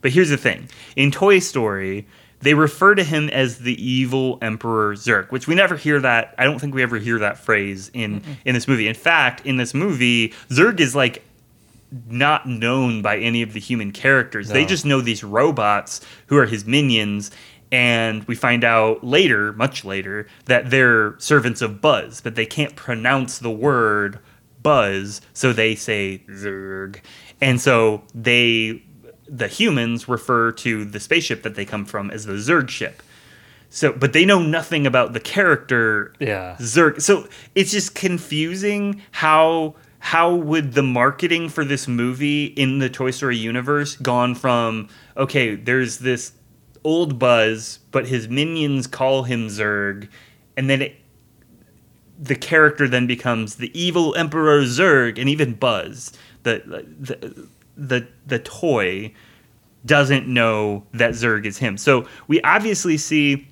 But 0.00 0.12
here's 0.12 0.30
the 0.30 0.36
thing: 0.36 0.68
in 0.96 1.10
Toy 1.10 1.38
Story, 1.38 2.06
they 2.40 2.54
refer 2.54 2.94
to 2.94 3.02
him 3.02 3.28
as 3.30 3.58
the 3.58 3.82
evil 3.82 4.38
Emperor 4.42 4.94
Zurg, 4.94 5.30
which 5.30 5.46
we 5.48 5.54
never 5.54 5.76
hear 5.76 6.00
that. 6.00 6.34
I 6.38 6.44
don't 6.44 6.58
think 6.58 6.74
we 6.74 6.82
ever 6.82 6.98
hear 6.98 7.18
that 7.20 7.38
phrase 7.38 7.90
in 7.94 8.22
in 8.44 8.54
this 8.54 8.68
movie. 8.68 8.88
In 8.88 8.94
fact, 8.94 9.44
in 9.46 9.56
this 9.56 9.74
movie, 9.74 10.34
Zurg 10.48 10.80
is 10.80 10.94
like 10.94 11.22
not 12.08 12.46
known 12.46 13.00
by 13.00 13.18
any 13.18 13.42
of 13.42 13.52
the 13.52 13.60
human 13.60 13.92
characters. 13.92 14.48
They 14.48 14.64
just 14.66 14.84
know 14.84 15.00
these 15.00 15.22
robots 15.24 16.00
who 16.26 16.36
are 16.36 16.46
his 16.46 16.64
minions. 16.64 17.30
And 17.72 18.22
we 18.24 18.36
find 18.36 18.62
out 18.62 19.02
later, 19.02 19.52
much 19.52 19.84
later, 19.84 20.28
that 20.44 20.70
they're 20.70 21.18
servants 21.18 21.62
of 21.62 21.80
Buzz, 21.80 22.20
but 22.20 22.36
they 22.36 22.46
can't 22.46 22.76
pronounce 22.76 23.38
the 23.38 23.50
word 23.50 24.20
Buzz, 24.62 25.20
so 25.32 25.52
they 25.52 25.74
say 25.74 26.22
Zurg. 26.28 27.00
And 27.40 27.60
so 27.60 28.02
they, 28.14 28.84
the 29.28 29.48
humans, 29.48 30.08
refer 30.08 30.52
to 30.52 30.84
the 30.84 31.00
spaceship 31.00 31.42
that 31.42 31.54
they 31.54 31.64
come 31.64 31.84
from 31.84 32.10
as 32.10 32.26
the 32.26 32.34
Zurg 32.34 32.68
ship. 32.68 33.02
So, 33.68 33.92
but 33.92 34.12
they 34.12 34.24
know 34.24 34.40
nothing 34.40 34.86
about 34.86 35.12
the 35.12 35.20
character 35.20 36.12
Yeah. 36.18 36.56
Zurg. 36.58 37.02
So 37.02 37.28
it's 37.54 37.72
just 37.72 37.94
confusing 37.94 39.02
how 39.10 39.74
how 39.98 40.34
would 40.34 40.74
the 40.74 40.82
marketing 40.82 41.48
for 41.48 41.64
this 41.64 41.88
movie 41.88 42.44
in 42.44 42.78
the 42.78 42.88
Toy 42.88 43.10
Story 43.10 43.36
universe 43.36 43.96
gone 43.96 44.34
from 44.34 44.88
okay, 45.16 45.56
there's 45.56 45.98
this 45.98 46.32
old 46.84 47.18
Buzz, 47.18 47.80
but 47.90 48.06
his 48.06 48.28
minions 48.28 48.86
call 48.86 49.24
him 49.24 49.48
Zurg, 49.48 50.08
and 50.56 50.70
then 50.70 50.82
it, 50.82 50.96
the 52.18 52.36
character 52.36 52.86
then 52.88 53.06
becomes 53.06 53.56
the 53.56 53.78
evil 53.78 54.14
Emperor 54.14 54.62
Zurg, 54.62 55.18
and 55.18 55.28
even 55.28 55.54
Buzz, 55.54 56.12
the 56.44 56.62
the 57.00 57.48
the, 57.76 58.06
the 58.26 58.38
toy 58.38 59.12
doesn't 59.84 60.26
know 60.26 60.84
that 60.92 61.12
Zurg 61.12 61.46
is 61.46 61.58
him. 61.58 61.78
So 61.78 62.06
we 62.26 62.40
obviously 62.42 62.96
see 62.96 63.48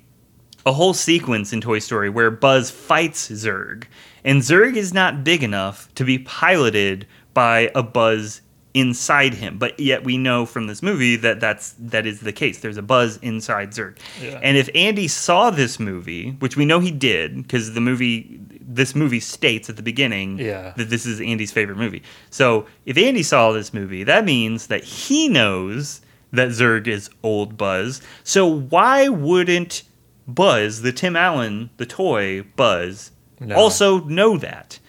a 0.65 0.73
whole 0.73 0.93
sequence 0.93 1.53
in 1.53 1.61
Toy 1.61 1.79
Story 1.79 2.09
where 2.09 2.31
Buzz 2.31 2.71
fights 2.71 3.29
Zurg, 3.29 3.85
and 4.23 4.41
Zurg 4.41 4.75
is 4.75 4.93
not 4.93 5.23
big 5.23 5.43
enough 5.43 5.93
to 5.95 6.03
be 6.03 6.17
piloted 6.19 7.07
by 7.33 7.71
a 7.75 7.83
Buzz 7.83 8.41
inside 8.75 9.33
him. 9.33 9.57
But 9.57 9.79
yet 9.79 10.03
we 10.03 10.17
know 10.17 10.45
from 10.45 10.67
this 10.67 10.83
movie 10.83 11.15
that 11.15 11.39
that's 11.39 11.73
that 11.79 12.05
is 12.05 12.19
the 12.19 12.33
case. 12.33 12.59
There's 12.59 12.77
a 12.77 12.83
buzz 12.83 13.17
inside 13.17 13.71
Zurg. 13.71 13.97
Yeah. 14.21 14.39
And 14.43 14.57
if 14.57 14.69
Andy 14.75 15.07
saw 15.07 15.49
this 15.49 15.79
movie, 15.79 16.31
which 16.39 16.57
we 16.57 16.65
know 16.65 16.79
he 16.79 16.91
did 16.91 17.37
because 17.37 17.73
the 17.73 17.81
movie 17.81 18.41
this 18.67 18.95
movie 18.95 19.19
states 19.19 19.69
at 19.69 19.75
the 19.75 19.83
beginning 19.83 20.39
Yeah. 20.39 20.73
that 20.77 20.89
this 20.89 21.05
is 21.05 21.21
Andy's 21.21 21.51
favorite 21.51 21.77
movie. 21.77 22.01
So 22.29 22.65
if 22.85 22.97
Andy 22.97 23.21
saw 23.23 23.51
this 23.51 23.73
movie, 23.73 24.03
that 24.03 24.25
means 24.25 24.67
that 24.67 24.83
he 24.83 25.27
knows 25.29 26.01
that 26.33 26.49
Zurg 26.49 26.87
is 26.87 27.09
old 27.23 27.57
Buzz. 27.57 28.01
So 28.23 28.45
why 28.45 29.07
wouldn't 29.07 29.83
Buzz, 30.27 30.81
the 30.81 30.91
Tim 30.91 31.15
Allen, 31.15 31.69
the 31.77 31.85
toy 31.85 32.41
Buzz, 32.55 33.11
No. 33.39 33.55
also 33.55 34.01
know 34.05 34.37
that? 34.39 34.79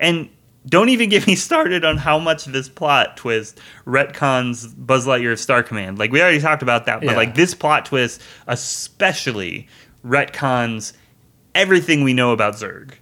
And 0.00 0.28
don't 0.68 0.88
even 0.88 1.08
get 1.08 1.26
me 1.26 1.36
started 1.36 1.84
on 1.84 1.96
how 1.98 2.18
much 2.18 2.44
this 2.46 2.68
plot 2.68 3.16
twist 3.16 3.58
retcons 3.86 4.74
Buzz 4.76 5.06
Lightyear 5.06 5.32
of 5.32 5.38
Star 5.40 5.62
Command. 5.62 5.98
Like 5.98 6.10
we 6.12 6.20
already 6.20 6.40
talked 6.40 6.62
about 6.62 6.86
that, 6.86 7.00
but 7.00 7.10
Yeah. 7.12 7.16
like 7.16 7.34
this 7.34 7.54
plot 7.54 7.86
twist 7.86 8.20
especially 8.48 9.68
retcons 10.04 10.92
everything 11.54 12.02
we 12.02 12.12
know 12.12 12.32
about 12.32 12.54
Zurg. 12.54 12.92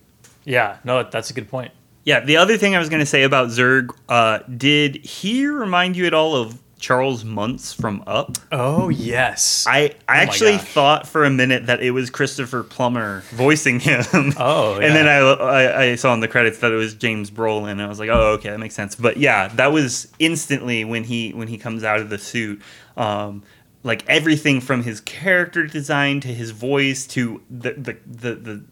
Yeah, 0.48 0.78
no, 0.84 1.02
that's 1.02 1.30
a 1.30 1.34
good 1.34 1.48
point. 1.48 1.72
Yeah, 2.04 2.20
the 2.20 2.38
other 2.38 2.56
thing 2.56 2.74
I 2.74 2.78
was 2.78 2.88
going 2.88 3.00
to 3.00 3.06
say 3.06 3.22
about 3.22 3.48
Zurg, 3.48 3.90
uh, 4.08 4.38
did 4.56 5.04
he 5.04 5.46
remind 5.46 5.94
you 5.96 6.06
at 6.06 6.14
all 6.14 6.34
of 6.36 6.58
Charles 6.78 7.22
Muntz 7.24 7.74
from 7.74 8.02
Up? 8.06 8.38
Oh 8.50 8.88
yes. 8.88 9.66
I, 9.68 9.78
I 9.78 9.88
Oh 9.88 9.94
actually 10.08 10.52
gosh. 10.52 10.64
thought 10.72 11.06
for 11.08 11.24
a 11.24 11.30
minute 11.30 11.66
that 11.66 11.82
it 11.82 11.90
was 11.90 12.08
Christopher 12.08 12.62
Plummer 12.62 13.24
voicing 13.32 13.78
him. 13.80 14.04
Oh, 14.38 14.74
and 14.80 14.94
then. 14.94 15.06
I, 15.06 15.18
I, 15.18 15.82
I 15.82 15.94
saw 15.96 16.14
in 16.14 16.20
the 16.20 16.28
credits 16.28 16.60
that 16.60 16.72
it 16.72 16.76
was 16.76 16.94
James 16.94 17.30
Brolin, 17.30 17.72
and 17.72 17.82
I 17.82 17.88
was 17.88 17.98
like, 17.98 18.08
oh, 18.10 18.32
okay, 18.34 18.48
that 18.50 18.58
makes 18.58 18.74
sense. 18.74 18.94
But 18.94 19.16
yeah, 19.18 19.48
that 19.48 19.72
was 19.72 20.10
instantly 20.18 20.84
when 20.84 21.04
he 21.04 21.32
when 21.32 21.48
he 21.48 21.58
comes 21.58 21.84
out 21.84 22.00
of 22.00 22.08
the 22.08 22.18
suit. 22.18 22.62
Um, 22.96 23.42
like 23.82 24.04
everything 24.08 24.60
from 24.60 24.82
his 24.82 25.00
character 25.00 25.66
design 25.66 26.20
to 26.20 26.28
his 26.28 26.52
voice 26.52 27.06
to 27.08 27.42
the 27.50 27.72
the, 27.72 27.96
the, 28.06 28.34
the 28.34 28.64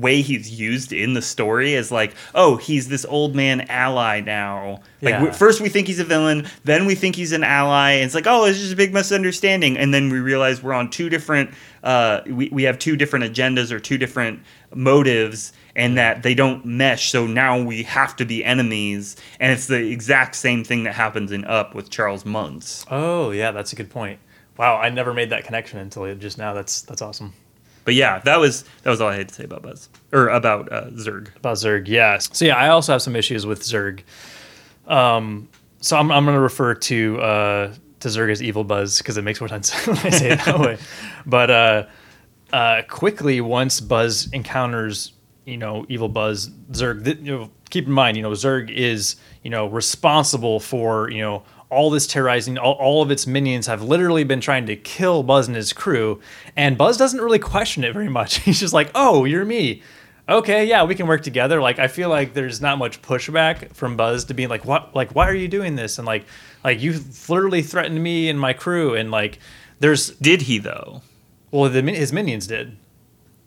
way 0.00 0.22
he's 0.22 0.58
used 0.60 0.92
in 0.92 1.14
the 1.14 1.22
story 1.22 1.74
is 1.74 1.90
like 1.90 2.14
oh 2.34 2.56
he's 2.56 2.88
this 2.88 3.04
old 3.06 3.34
man 3.34 3.62
ally 3.68 4.20
now 4.20 4.80
like 5.02 5.12
Yeah. 5.12 5.24
we- 5.24 5.30
first 5.32 5.60
we 5.60 5.68
think 5.68 5.86
he's 5.86 5.98
a 6.00 6.04
villain 6.04 6.46
then 6.64 6.86
we 6.86 6.94
think 6.94 7.16
he's 7.16 7.32
an 7.32 7.42
ally 7.44 7.92
and 7.92 8.04
it's 8.04 8.14
like 8.14 8.26
oh 8.26 8.44
it's 8.44 8.58
just 8.58 8.72
a 8.72 8.76
big 8.76 8.92
misunderstanding 8.94 9.76
and 9.76 9.92
then 9.92 10.10
we 10.10 10.20
realize 10.20 10.62
we're 10.62 10.72
on 10.72 10.90
two 10.90 11.08
different 11.08 11.50
uh, 11.84 12.20
we, 12.26 12.48
we 12.50 12.64
have 12.64 12.78
two 12.78 12.96
different 12.96 13.24
agendas 13.24 13.70
or 13.70 13.78
two 13.78 13.96
different 13.96 14.40
motives 14.74 15.52
and 15.76 15.96
that 15.98 16.22
they 16.22 16.34
don't 16.34 16.64
mesh 16.64 17.10
so 17.10 17.26
now 17.26 17.60
we 17.62 17.82
have 17.82 18.14
to 18.16 18.24
be 18.24 18.44
enemies 18.44 19.16
and 19.40 19.52
it's 19.52 19.66
the 19.66 19.90
exact 19.90 20.34
same 20.34 20.64
thing 20.64 20.84
that 20.84 20.94
happens 20.94 21.32
in 21.32 21.44
up 21.44 21.74
with 21.74 21.90
charles 21.90 22.24
muntz 22.24 22.84
oh 22.90 23.30
yeah, 23.30 23.50
that's 23.50 23.72
a 23.72 23.76
good 23.76 23.90
point. 23.90 24.18
Wow, 24.56 24.76
I 24.78 24.90
never 24.90 25.14
made 25.14 25.30
that 25.30 25.44
connection 25.44 25.78
until 25.78 26.12
just 26.16 26.36
now. 26.36 26.52
That's 26.52 26.82
that's 26.82 27.00
awesome. 27.00 27.32
But 27.88 27.94
yeah 27.94 28.18
that 28.26 28.38
was 28.38 28.64
that 28.82 28.90
was 28.90 29.00
all 29.00 29.08
i 29.08 29.16
had 29.16 29.30
to 29.30 29.34
say 29.34 29.44
about 29.44 29.62
buzz 29.62 29.88
or 30.12 30.28
about 30.28 30.70
uh, 30.70 30.90
zurg 30.90 31.34
About 31.36 31.56
Zurg, 31.56 31.88
yes. 31.88 32.28
So 32.34 32.44
yeah, 32.44 32.54
I 32.56 32.68
also 32.68 32.92
have 32.92 33.00
some 33.00 33.16
issues 33.16 33.46
with 33.46 33.62
Zurg. 33.62 34.00
Um, 34.86 35.48
so 35.80 35.96
I'm 35.96 36.10
I'm 36.12 36.26
gonna 36.26 36.38
refer 36.38 36.74
to 36.74 37.18
uh 37.18 37.74
to 38.00 38.08
Zurg 38.08 38.30
as 38.30 38.42
Evil 38.42 38.62
Buzz 38.62 38.98
because 38.98 39.16
it 39.16 39.22
makes 39.22 39.40
more 39.40 39.48
sense 39.48 39.72
when 39.86 39.96
I 39.96 40.10
say 40.10 40.32
it 40.32 40.40
that 40.44 40.58
way. 40.60 40.76
But 41.24 41.50
uh, 41.50 41.86
uh, 42.52 42.82
quickly 42.88 43.40
once 43.40 43.80
Buzz 43.80 44.30
encounters 44.34 45.14
you 45.46 45.56
know 45.56 45.86
Evil 45.88 46.10
Buzz, 46.10 46.50
Zurg. 46.72 47.04
Th- 47.06 47.18
you 47.18 47.38
know, 47.38 47.50
keep 47.70 47.86
in 47.86 47.92
mind, 47.92 48.18
you 48.18 48.22
know 48.22 48.32
Zurg 48.32 48.70
is 48.70 49.16
you 49.42 49.50
know 49.50 49.66
responsible 49.66 50.60
for 50.60 51.10
you 51.10 51.22
know 51.22 51.42
all 51.70 51.90
this 51.90 52.06
terrorizing. 52.06 52.58
All, 52.58 52.74
all 52.74 53.02
of 53.02 53.10
its 53.10 53.26
minions 53.26 53.66
have 53.66 53.82
literally 53.82 54.24
been 54.24 54.40
trying 54.40 54.66
to 54.66 54.76
kill 54.76 55.22
Buzz 55.22 55.46
and 55.46 55.56
his 55.56 55.72
crew, 55.72 56.20
and 56.56 56.78
Buzz 56.78 56.96
doesn't 56.96 57.20
really 57.20 57.38
question 57.38 57.84
it 57.84 57.92
very 57.92 58.08
much. 58.08 58.38
He's 58.44 58.60
just 58.60 58.74
like, 58.74 58.90
"Oh, 58.94 59.24
you're 59.24 59.44
me." 59.44 59.82
okay, 60.30 60.66
yeah, 60.66 60.84
we 60.84 60.94
can 60.94 61.06
work 61.06 61.22
together. 61.22 61.58
Like 61.58 61.78
I 61.78 61.88
feel 61.88 62.10
like 62.10 62.34
there's 62.34 62.60
not 62.60 62.76
much 62.76 63.00
pushback 63.00 63.74
from 63.74 63.96
Buzz 63.96 64.26
to 64.26 64.34
being 64.34 64.50
like, 64.50 64.66
what, 64.66 64.94
like 64.94 65.14
why 65.14 65.26
are 65.26 65.34
you 65.34 65.48
doing 65.48 65.74
this? 65.74 65.96
And 65.96 66.06
like, 66.06 66.26
like 66.62 66.82
you 66.82 67.00
literally 67.30 67.62
threatened 67.62 68.02
me 68.02 68.28
and 68.28 68.38
my 68.38 68.52
crew, 68.52 68.94
and 68.94 69.10
like, 69.10 69.38
there's 69.80 70.10
did 70.10 70.42
he 70.42 70.58
though 70.58 71.00
well, 71.50 71.70
the 71.70 71.82
his 71.82 72.12
minions 72.12 72.46
did. 72.46 72.76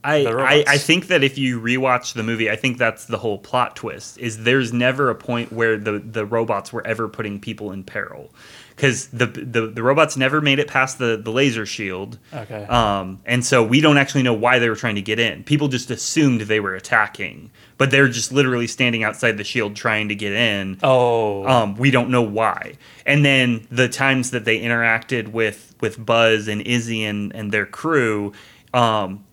I, 0.04 0.26
I. 0.26 0.64
I 0.68 0.78
think 0.78 1.08
that 1.08 1.24
if 1.24 1.38
you 1.38 1.60
rewatch 1.62 2.14
the 2.14 2.24
movie, 2.24 2.50
I 2.50 2.56
think 2.56 2.78
that's 2.78 3.06
the 3.06 3.18
whole 3.18 3.38
plot 3.38 3.76
twist. 3.76 4.18
Is 4.18 4.44
there's 4.44 4.74
never 4.74 5.10
a 5.10 5.16
point 5.16 5.52
where 5.52 5.78
the, 5.78 6.00
the 6.00 6.26
robots 6.26 6.74
were 6.74 6.86
ever 6.88 7.08
putting 7.08 7.40
people 7.40 7.72
in 7.72 7.84
peril, 7.84 8.34
because 8.76 9.08
the, 9.08 9.28
the 9.28 9.68
the 9.68 9.84
robots 9.84 10.18
never 10.18 10.42
made 10.42 10.58
it 10.58 10.68
past 10.68 10.98
the, 10.98 11.22
the 11.24 11.32
laser 11.32 11.66
shield. 11.66 12.18
Okay. 12.34 12.64
Um, 12.66 13.22
and 13.26 13.46
so 13.46 13.64
we 13.64 13.80
don't 13.80 13.98
actually 13.98 14.24
know 14.24 14.34
why 14.34 14.58
they 14.60 14.70
were 14.70 14.76
trying 14.76 14.96
to 14.96 15.02
get 15.02 15.20
in. 15.20 15.44
People 15.44 15.68
just 15.68 15.92
assumed 15.92 16.42
they 16.42 16.60
were 16.60 16.74
attacking, 16.74 17.52
but 17.78 17.92
they're 17.92 18.08
just 18.08 18.32
literally 18.32 18.68
standing 18.68 19.04
outside 19.04 19.38
the 19.38 19.44
shield 19.44 19.76
trying 19.76 20.10
to 20.10 20.16
get 20.16 20.34
in. 20.34 20.80
Oh, 20.82 21.46
Um, 21.46 21.76
we 21.76 21.92
don't 21.92 22.10
know 22.10 22.24
why. 22.24 22.74
And 23.06 23.24
then 23.24 23.68
the 23.70 23.88
times 23.88 24.32
that 24.32 24.46
they 24.46 24.60
interacted 24.60 25.28
with 25.28 25.76
with 25.80 26.04
Buzz 26.04 26.48
and 26.48 26.62
Izzy 26.62 27.04
and, 27.04 27.36
and 27.36 27.52
their 27.52 27.66
crew, 27.66 28.34
um, 28.74 29.26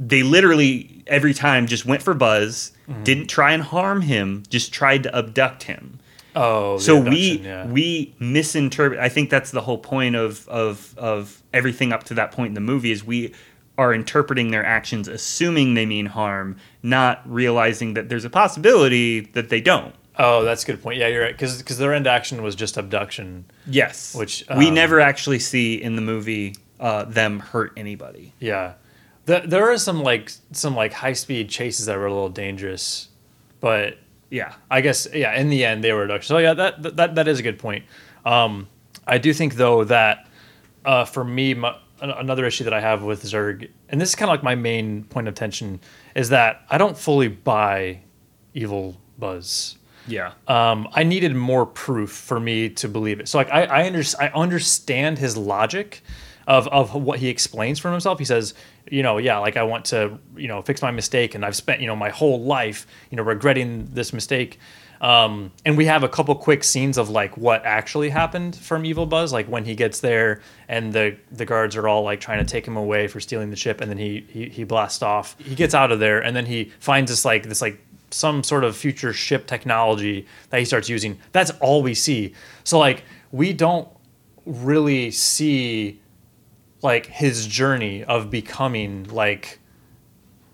they 0.00 0.22
literally 0.24 1.04
every 1.06 1.34
time 1.34 1.66
just 1.68 1.84
went 1.86 2.02
for 2.02 2.14
Buzz, 2.14 2.72
Mm-hmm. 2.88 3.04
didn't 3.04 3.26
try 3.28 3.52
and 3.52 3.62
harm 3.62 4.00
him, 4.00 4.42
just 4.48 4.72
tried 4.74 5.04
to 5.04 5.16
abduct 5.16 5.62
him. 5.62 6.00
oh. 6.34 6.76
So 6.78 6.98
we 6.98 7.38
yeah. 7.38 7.64
we 7.68 8.12
misinterpret. 8.18 8.98
I 8.98 9.08
think 9.08 9.30
that's 9.30 9.52
the 9.52 9.60
whole 9.60 9.78
point 9.78 10.16
of 10.16 10.48
of 10.48 10.92
of 10.98 11.40
everything 11.52 11.92
up 11.92 12.02
to 12.04 12.14
that 12.14 12.32
point 12.32 12.48
in 12.48 12.54
the 12.54 12.60
movie 12.60 12.90
is 12.90 13.04
we 13.04 13.32
are 13.78 13.94
interpreting 13.94 14.50
their 14.50 14.66
actions, 14.66 15.06
assuming 15.06 15.74
they 15.74 15.86
mean 15.86 16.06
harm, 16.06 16.56
not 16.82 17.22
realizing 17.30 17.94
that 17.94 18.08
there's 18.08 18.24
a 18.24 18.30
possibility 18.30 19.20
that 19.20 19.50
they 19.50 19.60
don't. 19.60 19.94
Oh, 20.18 20.42
that's 20.44 20.64
a 20.64 20.66
good 20.66 20.82
point. 20.82 20.98
Yeah, 20.98 21.06
you're 21.06 21.22
right. 21.22 21.32
Because 21.32 21.58
because 21.62 21.78
their 21.78 21.94
end 21.94 22.08
action 22.08 22.42
was 22.42 22.56
just 22.56 22.76
abduction. 22.76 23.44
Yes, 23.66 24.16
Which, 24.16 24.44
we 24.56 24.66
um, 24.68 24.74
never 24.74 24.98
actually 25.00 25.38
see 25.38 25.80
in 25.80 25.94
the 25.94 26.02
movie 26.02 26.56
uh, 26.80 27.04
them 27.04 27.38
hurt 27.38 27.72
anybody. 27.76 28.32
Yeah, 28.40 28.72
the, 29.26 29.42
there 29.46 29.70
are 29.70 29.78
some 29.78 30.02
like 30.02 30.32
some 30.52 30.74
like 30.74 30.92
high 30.92 31.12
speed 31.12 31.48
chases 31.48 31.86
that 31.86 31.96
were 31.96 32.06
a 32.06 32.12
little 32.12 32.28
dangerous, 32.28 33.08
but 33.60 33.98
Yeah, 34.30 34.54
I 34.70 34.80
guess 34.80 35.08
yeah. 35.12 35.34
In 35.38 35.50
the 35.50 35.64
end, 35.64 35.82
they 35.82 35.92
were 35.92 36.02
reduction. 36.02 36.28
So 36.28 36.38
yeah, 36.38 36.54
that 36.54 36.96
that 36.96 37.14
that 37.14 37.28
is 37.28 37.38
a 37.40 37.42
good 37.42 37.58
point. 37.58 37.84
Um, 38.24 38.68
I 39.06 39.18
do 39.18 39.32
think 39.32 39.54
though 39.54 39.84
that 39.84 40.28
uh, 40.84 41.04
for 41.04 41.24
me, 41.24 41.54
my, 41.54 41.76
another 42.00 42.46
issue 42.46 42.64
that 42.64 42.72
I 42.72 42.80
have 42.80 43.02
with 43.02 43.22
Zurg, 43.24 43.68
and 43.88 44.00
this 44.00 44.10
is 44.10 44.14
kind 44.14 44.30
of 44.30 44.34
like 44.34 44.42
my 44.42 44.54
main 44.54 45.04
point 45.04 45.28
of 45.28 45.34
tension, 45.34 45.80
is 46.14 46.28
that 46.30 46.62
I 46.70 46.78
don't 46.78 46.96
fully 46.96 47.28
buy 47.28 48.00
Evil 48.54 48.96
Buzz. 49.18 49.76
yeah, 50.06 50.32
Um, 50.48 50.88
I 50.92 51.02
needed 51.04 51.34
more 51.34 51.66
proof 51.66 52.10
for 52.10 52.40
me 52.40 52.70
to 52.70 52.88
believe 52.88 53.20
it. 53.20 53.28
So 53.28 53.38
like 53.38 53.50
I 53.50 53.64
I, 53.64 53.86
under, 53.86 54.02
I 54.18 54.28
understand 54.28 55.18
his 55.18 55.36
logic 55.36 56.02
of 56.50 56.66
of 56.68 56.94
what 56.94 57.20
he 57.20 57.28
explains 57.28 57.78
for 57.78 57.92
himself. 57.92 58.18
He 58.18 58.24
says, 58.24 58.54
you 58.90 59.04
know, 59.04 59.18
yeah, 59.18 59.38
like 59.38 59.56
I 59.56 59.62
want 59.62 59.84
to, 59.86 60.18
you 60.36 60.48
know, 60.48 60.60
fix 60.62 60.82
my 60.82 60.90
mistake 60.90 61.36
and 61.36 61.44
I've 61.46 61.54
spent, 61.54 61.80
you 61.80 61.86
know, 61.86 61.94
my 61.94 62.10
whole 62.10 62.42
life, 62.42 62.88
you 63.10 63.16
know, 63.16 63.22
regretting 63.22 63.86
this 63.86 64.12
mistake. 64.12 64.58
Um, 65.00 65.52
and 65.64 65.78
we 65.78 65.86
have 65.86 66.02
a 66.02 66.08
couple 66.08 66.34
quick 66.34 66.64
scenes 66.64 66.98
of 66.98 67.08
like 67.08 67.36
what 67.38 67.64
actually 67.64 68.10
happened 68.10 68.56
from 68.56 68.84
Evil 68.84 69.06
Buzz, 69.06 69.32
like 69.32 69.46
when 69.46 69.64
he 69.64 69.76
gets 69.76 70.00
there 70.00 70.42
and 70.68 70.92
the 70.92 71.16
the 71.30 71.46
guards 71.46 71.76
are 71.76 71.86
all 71.86 72.02
like 72.02 72.20
trying 72.20 72.44
to 72.44 72.44
take 72.44 72.66
him 72.66 72.76
away 72.76 73.06
for 73.06 73.20
stealing 73.20 73.50
the 73.50 73.56
ship, 73.56 73.80
and 73.80 73.88
then 73.88 73.96
he 73.96 74.26
he, 74.28 74.48
he 74.48 74.64
blasts 74.64 75.02
off. 75.02 75.36
He 75.38 75.54
gets 75.54 75.72
out 75.72 75.92
of 75.92 76.00
there, 76.00 76.18
and 76.18 76.34
then 76.34 76.46
he 76.46 76.72
finds 76.80 77.12
this 77.12 77.24
like 77.24 77.44
this 77.44 77.62
like 77.62 77.80
some 78.10 78.42
sort 78.42 78.64
of 78.64 78.76
future 78.76 79.12
ship 79.12 79.46
technology 79.46 80.26
that 80.50 80.58
he 80.58 80.64
starts 80.64 80.88
using. 80.88 81.16
That's 81.30 81.52
all 81.60 81.80
we 81.80 81.94
see. 81.94 82.34
So 82.64 82.76
like 82.76 83.04
we 83.30 83.52
don't 83.52 83.88
really 84.44 85.12
see 85.12 85.99
like 86.82 87.06
his 87.06 87.46
journey 87.46 88.04
of 88.04 88.30
becoming 88.30 89.04
like 89.04 89.58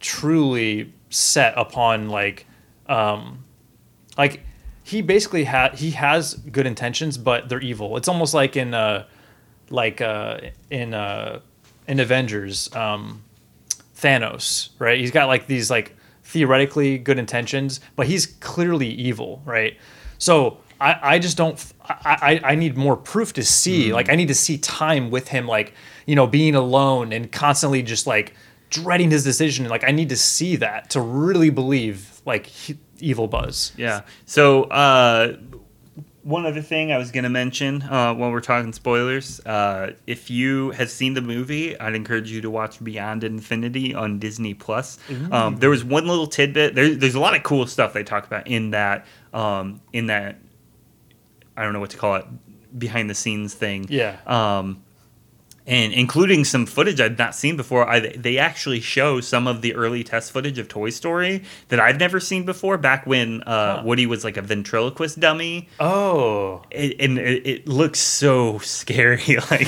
truly 0.01 0.93
set 1.11 1.55
upon 1.57 2.09
like 2.09 2.47
um 2.89 3.45
like 4.19 4.41
he 4.83 5.03
basically 5.03 5.45
had 5.45 5.75
he 5.75 5.91
has 5.93 6.35
good 6.35 6.67
intentions 6.67 7.19
but 7.19 7.49
they're 7.49 7.61
evil. 7.61 7.97
It's 7.97 8.09
almost 8.09 8.35
like 8.35 8.57
in 8.57 8.75
uh 8.75 9.07
like 9.71 10.01
uh 10.01 10.39
in 10.71 10.95
uh 10.95 11.41
in 11.89 12.01
avengers 12.01 12.75
um 12.75 13.23
thanos 13.97 14.71
right? 14.79 14.99
He's 14.99 15.11
got 15.11 15.27
like 15.27 15.47
these 15.47 15.71
like 15.71 15.97
theoretically 16.23 16.99
good 16.99 17.19
intentions 17.19 17.81
but 17.95 18.07
he's 18.07 18.27
clearly 18.27 18.89
evil 18.89 19.43
right? 19.45 19.77
So 20.19 20.59
i 20.81 20.99
i 21.03 21.19
just 21.19 21.37
don't 21.37 21.73
i 21.85 22.41
i, 22.45 22.53
I 22.53 22.55
need 22.55 22.77
more 22.77 22.97
proof 22.97 23.33
to 23.35 23.45
see 23.45 23.93
like 23.93 24.11
i 24.11 24.15
need 24.15 24.29
to 24.29 24.35
see 24.35 24.59
time 24.59 25.11
with 25.11 25.29
him 25.29 25.47
like 25.47 25.75
you 26.07 26.15
know 26.15 26.27
being 26.27 26.55
alone 26.55 27.13
and 27.13 27.31
constantly 27.31 27.83
just 27.83 28.07
like 28.07 28.35
dreading 28.71 29.11
his 29.11 29.25
decision 29.25 29.69
like 29.69 29.85
i 29.85 29.91
need 29.91 30.09
to 30.09 30.17
see 30.17 30.57
that 30.57 30.91
to 30.91 31.01
really 31.01 31.51
believe 31.51 32.21
like 32.25 32.47
he, 32.47 32.79
evil 32.99 33.29
buzz 33.29 33.73
yeah. 33.77 34.03
So 34.25 34.65
uh, 34.65 35.37
one 36.27 36.45
other 36.45 36.61
thing 36.61 36.91
I 36.91 36.99
was 36.99 37.13
going 37.13 37.23
to 37.23 37.31
mention 37.31 37.83
uh, 37.83 38.13
while 38.13 38.33
we're 38.33 38.41
talking 38.41 38.73
spoilers. 38.73 39.39
Uh, 39.47 39.93
if 40.09 40.29
you 40.29 40.73
have 40.73 40.91
seen 40.91 41.15
the 41.15 41.21
movie, 41.21 41.79
I'd 41.79 41.95
encourage 41.95 42.33
you 42.33 42.41
to 42.41 42.51
watch 42.51 42.83
Beyond 42.83 43.23
Infinity 43.23 43.95
on 43.95 44.19
Disney 44.19 44.53
Plus. 44.53 44.99
Um, 45.31 45.57
there 45.59 45.71
was 45.71 45.85
one 45.85 46.09
little 46.09 46.27
tidbit. 46.27 46.75
There, 46.75 46.97
there's 46.97 47.15
a 47.15 47.21
lot 47.21 47.37
of 47.37 47.45
cool 47.45 47.65
stuff 47.69 47.93
they 47.93 48.03
talk 48.03 48.27
about 48.27 48.49
in 48.49 48.71
that. 48.73 49.07
Um, 49.33 49.81
in 49.93 50.07
that, 50.07 50.39
I 51.57 51.63
don't 51.65 51.73
know 51.73 51.81
what 51.81 51.91
to 51.91 51.97
call 51.97 52.17
it, 52.17 52.27
behind 52.79 53.09
the 53.11 53.15
scenes 53.15 53.55
thing. 53.55 53.87
Yeah. 53.89 54.17
Um, 54.27 54.83
and 55.69 55.93
including 55.93 56.45
some 56.45 56.65
footage 56.65 57.01
I'd 57.01 57.19
not 57.19 57.35
seen 57.35 57.57
before. 57.57 57.89
I, 57.89 57.99
they 57.99 58.39
actually 58.39 58.79
show 58.81 59.21
some 59.21 59.49
of 59.49 59.63
the 59.63 59.75
early 59.75 60.05
test 60.05 60.31
footage 60.31 60.59
of 60.61 60.69
Toy 60.69 60.91
Story 60.91 61.43
that 61.71 61.81
I've 61.81 61.99
never 61.99 62.21
seen 62.21 62.45
before. 62.45 62.79
Back 62.79 63.05
when 63.05 63.43
uh, 63.43 63.79
Huh. 63.79 63.83
Woody 63.85 64.07
was 64.07 64.23
like 64.23 64.37
a 64.37 64.43
ventriloquist 64.43 65.19
dummy, 65.19 65.69
Oh, 65.81 66.63
it, 66.71 66.95
and 67.01 67.19
it, 67.19 67.45
it 67.47 67.67
looks 67.69 67.99
so 67.99 68.59
scary. 68.61 69.39
like 69.51 69.67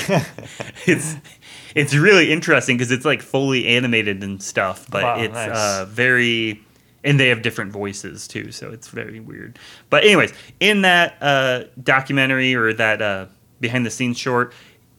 it's 0.87 1.17
it's 1.75 1.95
really 1.97 2.31
interesting 2.31 2.77
because 2.77 2.93
it's 2.93 3.05
like 3.05 3.21
fully 3.21 3.67
animated 3.67 4.23
and 4.23 4.41
stuff, 4.41 4.87
but 4.89 5.03
Wow, 5.03 5.21
it's 5.21 5.35
nice. 5.35 5.51
uh, 5.51 5.87
very 5.89 6.63
and 7.05 7.19
they 7.19 7.29
have 7.29 7.43
different 7.43 7.73
voices 7.73 8.27
too, 8.27 8.53
so 8.53 8.71
it's 8.71 8.89
very 8.89 9.21
weird. 9.21 9.59
But 9.91 10.05
anyways, 10.05 10.33
in 10.61 10.83
that 10.83 11.17
uh, 11.21 11.65
documentary 11.83 12.55
or 12.55 12.73
that 12.73 13.01
uh, 13.01 13.27
behind 13.61 13.87
the 13.87 13.91
scenes 13.91 14.19
short. 14.19 14.53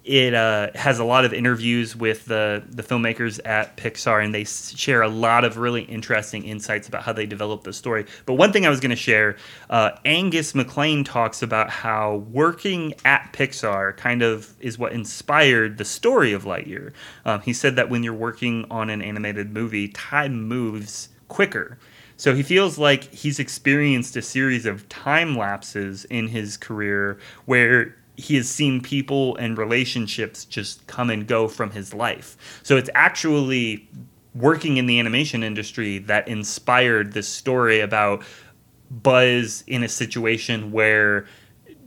It 0.06 0.34
uh, 0.34 0.70
has 0.74 0.98
a 0.98 1.04
lot 1.04 1.24
of 1.26 1.34
interviews 1.34 1.96
with 1.96 2.26
the, 2.26 2.64
the 2.68 2.82
filmmakers 2.82 3.40
at 3.46 3.78
Pixar, 3.78 4.24
and 4.24 4.34
they 4.34 4.44
share 4.44 5.04
a 5.04 5.08
lot 5.08 5.44
of 5.44 5.58
really 5.58 5.84
interesting 5.84 6.46
insights 6.46 6.88
about 6.88 7.04
how 7.04 7.14
they 7.14 7.28
developed 7.28 7.64
the 7.64 7.74
story. 7.74 8.06
But 8.26 8.34
one 8.34 8.52
thing 8.52 8.66
I 8.66 8.70
was 8.70 8.80
going 8.80 8.90
to 8.90 8.96
share 8.96 9.36
uh, 9.70 9.92
Angus 10.06 10.54
MacLane 10.54 11.06
talks 11.06 11.44
about 11.44 11.70
how 11.70 12.24
working 12.32 12.96
at 13.06 13.34
Pixar 13.34 13.98
kind 13.98 14.24
of 14.24 14.56
is 14.60 14.80
what 14.80 14.94
inspired 14.94 15.78
the 15.78 15.86
story 15.86 16.34
of 16.34 16.44
Lightyear. 16.44 16.94
Um, 17.26 17.42
he 17.42 17.54
said 17.54 17.76
that 17.76 17.92
when 17.92 18.02
you're 18.02 18.14
working 18.14 18.66
on 18.72 18.90
an 18.90 19.04
animated 19.04 19.54
movie, 19.54 19.90
time 19.90 20.42
moves 20.48 21.10
quicker. 21.30 21.80
So 22.18 22.36
he 22.36 22.44
feels 22.44 22.78
like 22.78 23.14
he's 23.14 23.40
experienced 23.40 24.18
a 24.18 24.22
series 24.22 24.66
of 24.66 24.90
time 24.90 25.38
lapses 25.38 26.04
in 26.06 26.28
his 26.28 26.58
career 26.58 27.18
where 27.46 27.96
he 28.18 28.36
has 28.36 28.50
seen 28.50 28.82
people 28.82 29.38
and 29.38 29.58
relationships 29.58 30.44
just 30.44 30.86
come 30.88 31.10
and 31.10 31.26
go 31.26 31.48
from 31.48 31.72
his 31.72 31.94
life. 31.94 32.60
So 32.64 32.76
it's 32.76 32.90
actually 32.94 33.88
working 34.36 34.76
in 34.76 34.86
the 34.86 35.00
animation 35.00 35.44
industry 35.44 36.00
that 36.00 36.28
inspired 36.28 37.14
this 37.14 37.30
story 37.30 37.80
about 37.80 38.24
Buzz 38.92 39.64
in 39.68 39.84
a 39.84 39.88
situation 39.88 40.72
where 40.72 41.26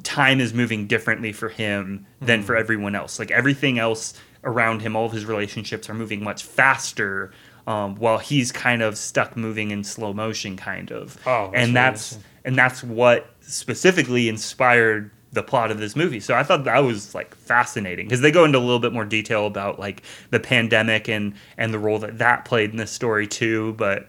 time 0.03 0.41
is 0.41 0.55
moving 0.55 0.87
differently 0.87 1.33
for 1.33 1.49
him 1.49 2.07
than 2.21 2.41
hmm. 2.41 2.47
for 2.47 2.57
everyone 2.57 2.95
else. 2.95 3.19
Like 3.19 3.31
everything 3.31 3.79
else 3.79 4.15
around 4.45 4.81
him, 4.81 4.97
all 4.97 5.07
of 5.07 5.13
his 5.13 5.25
relationships 5.25 5.89
are 5.89 5.95
moving 5.95 6.25
much 6.25 6.43
faster, 6.45 7.33
um, 7.67 7.97
while 7.97 8.19
he's 8.19 8.53
kind 8.53 8.83
of 8.83 8.97
stuck 8.99 9.37
moving 9.37 9.71
in 9.71 9.85
slow 9.85 10.13
motion, 10.13 10.57
kind 10.57 10.91
of. 10.91 11.19
Oh, 11.27 11.51
that's 11.53 11.65
and 11.65 11.77
that's 11.77 12.19
and 12.45 12.57
that's 12.57 12.83
what 12.83 13.27
specifically 13.41 14.29
inspired 14.29 15.11
the 15.33 15.43
plot 15.43 15.71
of 15.71 15.79
this 15.79 15.97
movie. 15.97 16.21
So 16.21 16.35
I 16.35 16.43
thought 16.43 16.65
that 16.65 16.79
was 16.81 17.15
like 17.15 17.35
fascinating 17.35 18.07
because 18.07 18.21
they 18.21 18.31
go 18.31 18.45
into 18.45 18.59
a 18.59 18.61
little 18.61 18.79
bit 18.79 18.93
more 18.93 19.05
detail 19.05 19.47
about 19.47 19.79
like 19.79 20.03
the 20.31 20.41
pandemic 20.41 21.09
and 21.09 21.35
and 21.57 21.73
the 21.73 21.79
role 21.79 21.99
that 22.01 22.19
that 22.19 22.45
played 22.45 22.71
in 22.71 22.77
this 22.77 22.91
story 22.91 23.27
too, 23.27 23.75
but 23.75 24.09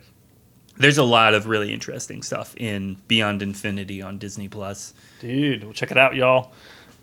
there's 0.77 0.97
a 0.97 1.03
lot 1.03 1.33
of 1.33 1.47
really 1.47 1.71
interesting 1.71 2.23
stuff 2.23 2.55
in 2.57 2.97
Beyond 3.07 3.41
Infinity 3.41 4.01
on 4.01 4.17
Disney 4.17 4.47
Plus. 4.47 4.93
dude, 5.21 5.63
well, 5.63 5.73
check 5.73 5.91
it 5.91 5.97
out, 5.97 6.15
y'all. 6.15 6.51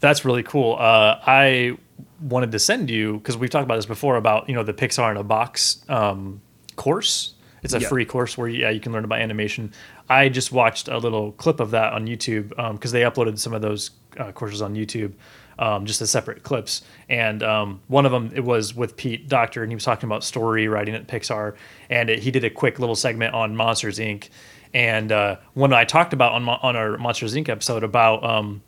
That's 0.00 0.24
really 0.24 0.42
cool. 0.42 0.74
Uh, 0.74 1.20
I 1.24 1.78
wanted 2.20 2.52
to 2.52 2.58
send 2.58 2.90
you 2.90 3.18
because 3.18 3.36
we've 3.36 3.50
talked 3.50 3.64
about 3.64 3.76
this 3.76 3.86
before 3.86 4.16
about 4.16 4.48
you 4.48 4.54
know 4.54 4.62
the 4.62 4.74
Pixar 4.74 5.10
in 5.10 5.16
a 5.16 5.24
box 5.24 5.84
um, 5.88 6.40
course. 6.76 7.34
It's 7.62 7.74
a 7.74 7.80
free 7.80 8.06
course 8.06 8.38
where 8.38 8.48
yeah 8.48 8.70
you 8.70 8.80
can 8.80 8.92
learn 8.92 9.04
about 9.04 9.20
animation. 9.20 9.72
I 10.08 10.28
just 10.28 10.50
watched 10.50 10.88
a 10.88 10.96
little 10.96 11.32
clip 11.32 11.60
of 11.60 11.72
that 11.72 11.92
on 11.92 12.06
YouTube 12.06 12.48
because 12.72 12.92
they 12.92 13.02
uploaded 13.02 13.38
some 13.38 13.52
of 13.52 13.60
those 13.60 13.90
uh, 14.18 14.32
courses 14.32 14.62
on 14.62 14.74
YouTube, 14.74 15.12
um, 15.58 15.84
just 15.84 16.00
as 16.00 16.10
separate 16.10 16.42
clips. 16.42 16.82
And 17.08 17.42
um, 17.42 17.80
one 17.88 18.06
of 18.06 18.12
them 18.12 18.32
it 18.34 18.44
was 18.44 18.74
with 18.74 18.96
Pete 18.96 19.28
Docter, 19.28 19.62
and 19.62 19.70
he 19.70 19.74
was 19.74 19.84
talking 19.84 20.08
about 20.08 20.24
story 20.24 20.68
writing 20.68 20.94
at 20.94 21.06
Pixar, 21.06 21.54
and 21.90 22.08
it, 22.08 22.20
he 22.20 22.30
did 22.30 22.44
a 22.44 22.50
quick 22.50 22.78
little 22.78 22.96
segment 22.96 23.34
on 23.34 23.54
Monsters 23.54 23.98
Inc. 23.98 24.30
And 24.72 25.12
uh, 25.12 25.36
when 25.54 25.72
I 25.72 25.84
talked 25.84 26.12
about 26.12 26.32
on, 26.32 26.48
on 26.48 26.76
our 26.76 26.96
Monsters 26.96 27.34
Inc. 27.34 27.48
episode 27.48 27.82
about 27.82 28.24
um, 28.24 28.62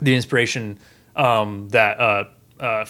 the 0.00 0.14
inspiration 0.14 0.78
um, 1.16 1.68
that 1.70 1.98
uh, 2.00 2.24
uh, 2.60 2.86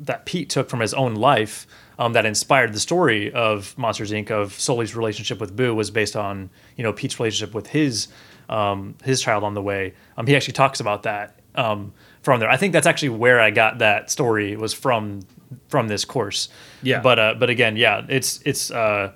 that 0.00 0.26
Pete 0.26 0.50
took 0.50 0.68
from 0.68 0.80
his 0.80 0.94
own 0.94 1.14
life 1.14 1.66
um, 1.98 2.12
that 2.12 2.26
inspired 2.26 2.72
the 2.72 2.80
story 2.80 3.32
of 3.32 3.76
Monsters 3.78 4.12
Inc. 4.12 4.30
of 4.30 4.52
Sully's 4.52 4.94
relationship 4.94 5.40
with 5.40 5.56
Boo 5.56 5.74
was 5.74 5.90
based 5.90 6.16
on 6.16 6.50
you 6.76 6.82
know 6.82 6.92
Pete's 6.92 7.18
relationship 7.18 7.54
with 7.54 7.68
his 7.68 8.08
um, 8.48 8.94
his 9.04 9.20
child 9.20 9.44
on 9.44 9.54
the 9.54 9.62
way. 9.62 9.94
Um, 10.16 10.26
he 10.26 10.36
actually 10.36 10.54
talks 10.54 10.80
about 10.80 11.02
that 11.04 11.40
um, 11.54 11.92
from 12.22 12.40
there. 12.40 12.50
I 12.50 12.56
think 12.56 12.72
that's 12.72 12.86
actually 12.86 13.10
where 13.10 13.40
I 13.40 13.50
got 13.50 13.78
that 13.78 14.10
story 14.10 14.56
was 14.56 14.72
from 14.72 15.22
from 15.68 15.88
this 15.88 16.04
course. 16.04 16.48
Yeah. 16.82 17.00
But 17.00 17.18
uh, 17.18 17.34
but 17.38 17.50
again, 17.50 17.76
yeah, 17.76 18.04
it's 18.08 18.40
it's 18.44 18.70
uh, 18.70 19.12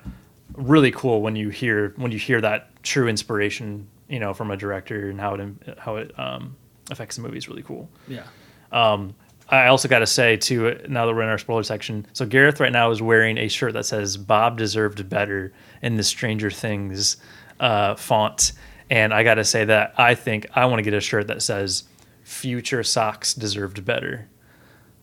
really 0.53 0.91
cool 0.91 1.21
when 1.21 1.35
you 1.35 1.49
hear 1.49 1.93
when 1.97 2.11
you 2.11 2.19
hear 2.19 2.41
that 2.41 2.83
true 2.83 3.07
inspiration, 3.07 3.87
you 4.09 4.19
know, 4.19 4.33
from 4.33 4.51
a 4.51 4.57
director 4.57 5.09
and 5.09 5.19
how 5.19 5.35
it 5.35 5.79
how 5.79 5.97
it 5.97 6.17
um, 6.19 6.55
affects 6.89 7.15
the 7.15 7.21
movie 7.21 7.37
is 7.37 7.47
really 7.47 7.63
cool. 7.63 7.89
Yeah. 8.07 8.23
Um, 8.71 9.15
I 9.51 9.67
also 9.67 9.89
got 9.89 9.99
to 9.99 10.07
say 10.07 10.37
too, 10.37 10.79
now 10.87 11.05
that 11.05 11.13
we're 11.13 11.23
in 11.23 11.29
our 11.29 11.37
spoiler 11.37 11.63
section, 11.63 12.05
so 12.13 12.25
Gareth 12.25 12.59
right 12.61 12.71
now 12.71 12.89
is 12.89 13.01
wearing 13.01 13.37
a 13.37 13.49
shirt 13.49 13.73
that 13.73 13.85
says 13.85 14.15
"Bob 14.15 14.57
deserved 14.57 15.09
better" 15.09 15.51
in 15.81 15.97
the 15.97 16.03
Stranger 16.03 16.49
Things 16.49 17.17
uh, 17.59 17.95
font, 17.95 18.53
and 18.89 19.13
I 19.13 19.23
got 19.23 19.35
to 19.35 19.43
say 19.43 19.65
that 19.65 19.93
I 19.97 20.15
think 20.15 20.47
I 20.55 20.65
want 20.65 20.79
to 20.79 20.83
get 20.83 20.93
a 20.93 21.01
shirt 21.01 21.27
that 21.27 21.41
says 21.41 21.83
"Future 22.23 22.81
Sox 22.81 23.33
deserved 23.33 23.83
better." 23.83 24.29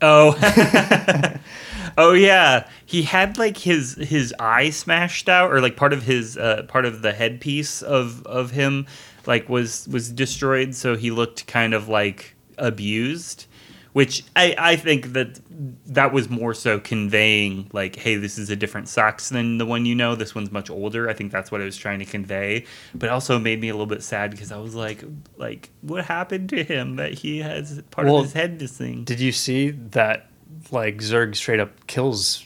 Oh. 0.00 0.38
oh 1.98 2.12
yeah. 2.12 2.68
He 2.86 3.02
had 3.02 3.36
like 3.36 3.58
his 3.58 3.96
his 3.96 4.34
eye 4.38 4.70
smashed 4.70 5.28
out 5.28 5.52
or 5.52 5.60
like 5.60 5.76
part 5.76 5.92
of 5.92 6.04
his 6.04 6.38
uh, 6.38 6.62
part 6.68 6.84
of 6.86 7.02
the 7.02 7.12
headpiece 7.12 7.82
of 7.82 8.24
of 8.26 8.52
him 8.52 8.86
like 9.26 9.48
was 9.48 9.88
was 9.88 10.10
destroyed 10.10 10.74
so 10.74 10.96
he 10.96 11.10
looked 11.10 11.46
kind 11.46 11.74
of 11.74 11.88
like 11.88 12.36
abused 12.56 13.46
which 13.92 14.22
I, 14.36 14.54
I 14.58 14.76
think 14.76 15.12
that 15.14 15.40
that 15.86 16.12
was 16.12 16.28
more 16.28 16.54
so 16.54 16.78
conveying 16.78 17.68
like 17.72 17.96
hey 17.96 18.16
this 18.16 18.38
is 18.38 18.50
a 18.50 18.56
different 18.56 18.88
Sox 18.88 19.28
than 19.30 19.58
the 19.58 19.66
one 19.66 19.86
you 19.86 19.94
know 19.94 20.14
this 20.14 20.34
one's 20.34 20.52
much 20.52 20.70
older 20.70 21.08
i 21.08 21.14
think 21.14 21.32
that's 21.32 21.50
what 21.50 21.60
i 21.60 21.64
was 21.64 21.76
trying 21.76 21.98
to 21.98 22.04
convey 22.04 22.64
but 22.94 23.08
also 23.08 23.38
made 23.38 23.60
me 23.60 23.68
a 23.68 23.72
little 23.72 23.86
bit 23.86 24.02
sad 24.02 24.30
because 24.30 24.52
i 24.52 24.56
was 24.56 24.74
like 24.74 25.02
like 25.36 25.70
what 25.80 26.04
happened 26.04 26.48
to 26.50 26.62
him 26.62 26.96
that 26.96 27.12
he 27.14 27.38
has 27.38 27.82
part 27.90 28.06
Well, 28.06 28.18
of 28.18 28.24
his 28.26 28.32
head 28.34 28.60
missing 28.60 29.04
Did 29.04 29.20
you 29.20 29.32
see 29.32 29.70
that? 29.70 30.26
Like 30.70 30.96
Zurg 30.98 31.36
straight 31.36 31.60
up 31.60 31.86
kills 31.86 32.44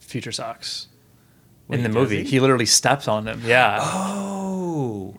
Future 0.00 0.32
Sox 0.32 0.88
in 1.68 1.78
Wait, 1.78 1.82
the 1.82 1.88
movie. 1.88 2.22
he? 2.24 2.30
He? 2.30 2.40
literally 2.40 2.66
steps 2.66 3.06
on 3.08 3.26
him. 3.26 3.40
Yeah. 3.44 3.78
Oh, 3.80 5.14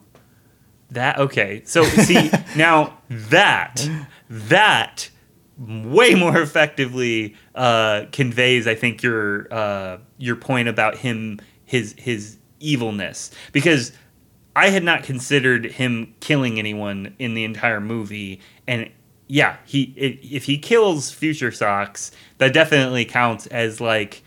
that 0.91 1.18
okay. 1.19 1.61
So 1.65 1.84
see 1.84 2.30
now 2.56 2.98
that 3.10 3.89
that 4.30 5.10
way 5.59 6.13
more 6.15 6.38
effectively 6.39 7.35
uh, 7.55 8.05
conveys, 8.11 8.67
I 8.67 8.75
think 8.75 9.01
your 9.03 9.51
uh, 9.53 9.97
your 10.17 10.35
point 10.35 10.67
about 10.67 10.97
him 10.97 11.39
his 11.65 11.95
his 11.97 12.38
evilness 12.59 13.31
because 13.51 13.91
I 14.55 14.69
had 14.69 14.84
not 14.84 15.03
considered 15.03 15.65
him 15.65 16.15
killing 16.19 16.57
anyone 16.59 17.15
in 17.19 17.34
the 17.34 17.43
entire 17.43 17.79
movie, 17.81 18.39
and 18.67 18.89
yeah, 19.27 19.57
he 19.65 19.93
i 19.97 20.19
if 20.35 20.45
he 20.45 20.57
kills 20.57 21.11
Future 21.11 21.51
Sox, 21.51 22.11
that 22.38 22.53
definitely 22.53 23.05
counts 23.05 23.47
as 23.47 23.79
like. 23.81 24.23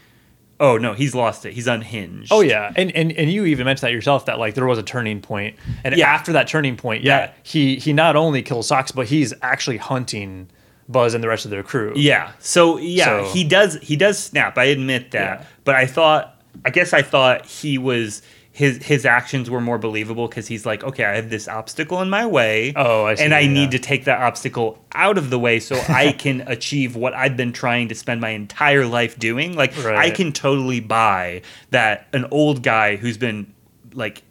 Oh 0.63 0.77
no, 0.77 0.93
he's 0.93 1.15
lost 1.15 1.47
it. 1.47 1.55
He's 1.55 1.67
unhinged. 1.67 2.31
Oh 2.31 2.43
yeah, 2.43 2.71
and, 2.77 2.95
and 2.95 3.13
and 3.13 3.33
you 3.33 3.47
even 3.47 3.65
mentioned 3.65 3.89
that 3.89 3.95
yourself 3.95 4.27
that 4.27 4.39
like 4.39 4.53
there 4.53 4.67
was 4.67 4.79
a 4.79 4.83
turning 4.83 5.23
point, 5.23 5.57
and 5.85 5.97
Yeah. 5.97 6.07
after 6.13 6.35
that 6.35 6.49
turning 6.49 6.77
point, 6.77 7.03
yeah, 7.03 7.19
Yeah. 7.19 7.33
he 7.45 7.77
he 7.77 7.95
not 7.95 8.15
only 8.15 8.43
kills 8.43 8.67
Sox, 8.67 8.93
but 8.93 9.07
he's 9.07 9.33
actually 9.41 9.79
hunting 9.79 10.51
Buzz 10.91 11.15
and 11.15 11.23
the 11.23 11.29
rest 11.29 11.45
of 11.45 11.51
their 11.51 11.63
crew. 11.63 11.93
Yeah. 11.97 12.33
So 12.39 12.79
yeah, 12.79 13.05
So- 13.05 13.33
he 13.33 13.45
does 13.45 13.79
he 13.83 13.97
does 13.97 14.19
snap. 14.19 14.59
I 14.59 14.65
admit 14.65 15.13
that. 15.13 15.41
Yeah. 15.41 15.47
But 15.65 15.77
I 15.77 15.87
thought 15.87 16.43
I 16.65 16.71
guess 16.71 16.93
I 16.93 17.03
thought 17.03 17.47
he 17.47 17.79
was 17.79 18.23
his 18.53 18.79
his 18.85 19.07
actions 19.07 19.49
were 19.49 19.61
more 19.61 19.79
believable 19.79 20.27
because 20.27 20.49
he's 20.49 20.67
like, 20.67 20.83
okay, 20.83 21.05
I 21.05 21.15
have 21.15 21.31
this 21.31 21.47
obstacle 21.47 22.03
in 22.03 22.11
my 22.11 22.27
way. 22.27 22.73
Oh, 22.75 23.05
I 23.05 23.15
see, 23.15 23.25
And 23.25 23.33
I 23.33 23.41
yeah. 23.41 23.53
need 23.53 23.71
to 23.71 23.79
take 23.79 24.05
that 24.07 24.21
obstacle 24.21 24.85
out 24.93 25.17
of 25.17 25.31
the 25.31 25.39
way 25.39 25.61
so 25.61 25.77
I 25.89 26.11
can 26.13 26.41
achieve 26.49 26.97
what 26.97 27.15
I've 27.15 27.37
been 27.37 27.53
trying 27.53 27.89
to 27.89 27.95
spend 27.95 28.21
my 28.21 28.31
entire 28.31 28.85
life 28.87 29.17
doing. 29.19 29.55
Like 29.55 29.79
I 29.79 30.11
can 30.11 30.33
totally 30.33 30.81
buy 30.81 31.43
that 31.71 32.09
an 32.13 32.27
old 32.33 32.63
guy 32.65 32.97
who's 32.97 33.17
been 33.17 33.55
like 33.95 34.23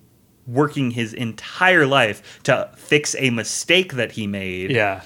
working 0.46 0.92
his 0.92 1.14
entire 1.14 1.86
life 1.86 2.42
to 2.44 2.70
fix 2.76 3.16
a 3.20 3.30
mistake 3.30 3.94
that 3.94 4.12
he 4.14 4.28
made 4.28 4.72
Yeah. 4.72 5.02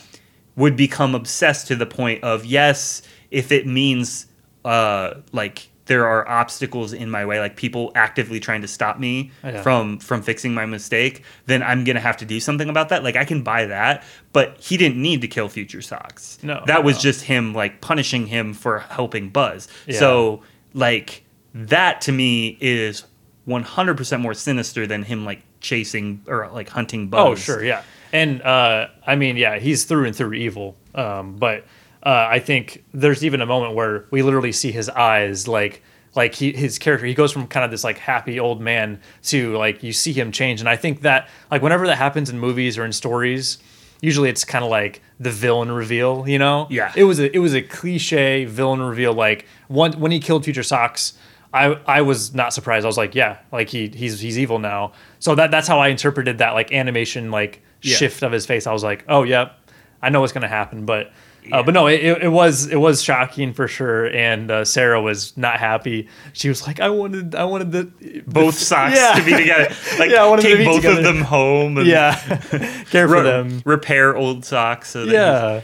Would 0.56 0.76
become 0.76 1.16
obsessed 1.16 1.68
to 1.68 1.76
the 1.76 1.86
point 1.86 2.24
of 2.24 2.46
yes, 2.46 3.02
if 3.32 3.52
it 3.52 3.66
means 3.68 4.28
uh 4.64 5.16
like 5.32 5.70
there 5.86 6.08
are 6.08 6.26
obstacles 6.30 6.94
in 6.94 7.10
my 7.10 7.26
way, 7.26 7.40
like 7.42 7.58
people 7.58 7.92
actively 7.96 8.40
trying 8.40 8.62
to 8.62 8.68
stop 8.70 8.98
me 9.00 9.32
Yeah. 9.44 9.62
from 9.64 10.00
from 10.00 10.22
fixing 10.22 10.54
my 10.54 10.66
mistake, 10.66 11.24
then 11.48 11.62
I'm 11.64 11.84
gonna 11.84 12.00
have 12.00 12.18
to 12.18 12.26
do 12.26 12.40
something 12.40 12.70
about 12.70 12.90
that. 12.90 13.04
Like 13.04 13.16
I 13.16 13.26
can 13.26 13.42
buy 13.42 13.66
that, 13.66 14.04
but 14.32 14.56
he 14.60 14.78
didn't 14.78 15.02
need 15.02 15.22
to 15.22 15.28
kill 15.28 15.50
Future 15.50 15.82
Sox. 15.82 16.38
No, 16.44 16.64
that 16.68 16.84
was 16.84 16.96
no. 16.98 17.02
just 17.02 17.24
him 17.26 17.54
like 17.54 17.82
punishing 17.82 18.28
him 18.28 18.54
for 18.54 18.80
helping 18.80 19.30
Buzz. 19.30 19.68
Yeah. 19.88 20.00
So 20.00 20.44
like 20.74 21.24
that 21.54 22.00
to 22.02 22.12
me 22.12 22.58
is 22.62 23.04
100% 23.48 24.22
more 24.22 24.34
sinister 24.34 24.88
than 24.88 25.04
him 25.04 25.26
like 25.26 25.42
chasing 25.60 26.24
or 26.28 26.50
like 26.54 26.70
hunting 26.70 27.10
Buzz. 27.10 27.28
Oh, 27.28 27.36
sure, 27.36 27.64
yeah. 27.64 27.84
And 28.14 28.41
uh, 28.44 28.88
I 29.06 29.15
mean, 29.15 29.35
yeah, 29.35 29.60
he's 29.60 29.84
through 29.84 30.06
and 30.06 30.15
through 30.15 30.34
evil. 30.34 30.77
Um, 30.95 31.35
but 31.35 31.65
uh, 32.03 32.27
I 32.30 32.40
think 32.40 32.85
there's 32.94 33.26
even 33.26 33.41
a 33.41 33.45
moment 33.45 33.73
where 33.73 34.06
we 34.11 34.22
literally 34.22 34.52
see 34.52 34.72
his 34.72 34.88
eyes, 34.88 35.48
like, 35.48 35.81
like 36.15 36.35
he, 36.35 36.53
his 36.53 36.77
character, 36.77 37.07
he 37.07 37.15
goes 37.15 37.31
from 37.31 37.48
kind 37.48 37.65
of 37.65 37.72
this 37.72 37.84
like 37.84 37.98
happy 37.98 38.40
old 38.40 38.61
man 38.61 39.02
to 39.23 39.57
like 39.57 39.81
you 39.81 39.91
see 39.91 40.14
him 40.14 40.31
change. 40.31 40.60
And 40.60 40.69
I 40.69 40.76
think 40.76 41.02
that 41.02 41.27
like 41.49 41.64
whenever 41.64 41.88
that 41.88 41.98
happens 41.98 42.30
in 42.30 42.40
movies 42.40 42.77
or 42.77 42.85
in 42.85 42.94
stories, 42.94 43.57
usually 43.99 44.30
it's 44.30 44.45
kind 44.45 44.64
of 44.64 44.69
like 44.69 45.02
the 45.19 45.31
villain 45.31 45.72
reveal, 45.72 46.30
you 46.30 46.38
know? 46.38 46.68
Yeah. 46.69 46.94
It 46.95 47.06
was 47.06 47.19
a 47.19 47.35
it 47.35 47.40
was 47.40 47.56
a 47.56 47.64
cliche 47.64 48.45
villain 48.45 48.80
reveal. 48.80 49.14
Like 49.14 49.48
one 49.69 49.94
when 49.94 50.11
he 50.11 50.19
killed 50.19 50.44
Future 50.44 50.61
Sox. 50.61 51.14
I, 51.54 51.78
I 51.86 52.02
was 52.02 52.34
not 52.34 52.52
surprised. 52.54 52.84
I 52.86 52.88
was 52.88 52.98
like, 52.98 53.14
yeah, 53.16 53.38
like 53.52 53.70
he 53.70 53.88
he's 53.88 54.20
he's 54.20 54.40
evil 54.40 54.58
now. 54.60 54.94
So 55.20 55.36
that 55.36 55.52
that's 55.52 55.68
how 55.68 55.80
I 55.80 55.90
interpreted 55.90 56.40
that 56.40 56.54
like 56.56 56.72
animation 56.74 57.30
like 57.32 57.62
Yeah. 57.82 57.96
shift 57.96 58.24
of 58.24 58.32
his 58.32 58.46
face. 58.46 58.66
I 58.68 58.74
was 58.74 58.84
like, 58.84 59.06
oh 59.08 59.24
yep, 59.24 59.58
I 60.02 60.10
know 60.10 60.22
what's 60.22 60.34
gonna 60.34 60.48
happen. 60.48 60.86
But 60.86 61.12
uh, 61.52 61.62
but 61.62 61.74
no, 61.74 61.88
it, 61.88 62.02
it 62.24 62.32
was 62.32 62.68
it 62.68 62.78
was 62.78 63.04
shocking 63.04 63.54
for 63.54 63.68
sure. 63.68 64.08
And 64.08 64.50
uh, 64.50 64.64
Sarah 64.66 65.02
was 65.02 65.36
not 65.38 65.60
happy. 65.60 66.08
She 66.32 66.48
was 66.50 66.66
like, 66.66 66.80
I 66.80 66.90
wanted 66.90 67.36
I 67.36 67.44
wanted 67.44 67.72
the 67.72 68.24
both 68.26 68.56
Sox 68.56 68.96
Yeah. 68.96 69.14
to 69.14 69.24
be 69.24 69.34
together. 69.36 69.76
Like 70.00 70.10
Yeah, 70.10 70.24
I 70.24 70.28
wanted 70.28 70.44
take 70.44 70.66
both 70.66 70.86
of 70.86 71.04
them 71.04 71.22
home 71.22 71.78
and 71.78 71.86
yeah, 71.86 72.16
care 72.90 73.08
for 73.08 73.16
re- 73.16 73.24
them. 73.24 73.62
repair 73.66 74.16
old 74.16 74.44
Sox. 74.46 74.90
So 74.90 75.04
Yeah. 75.04 75.62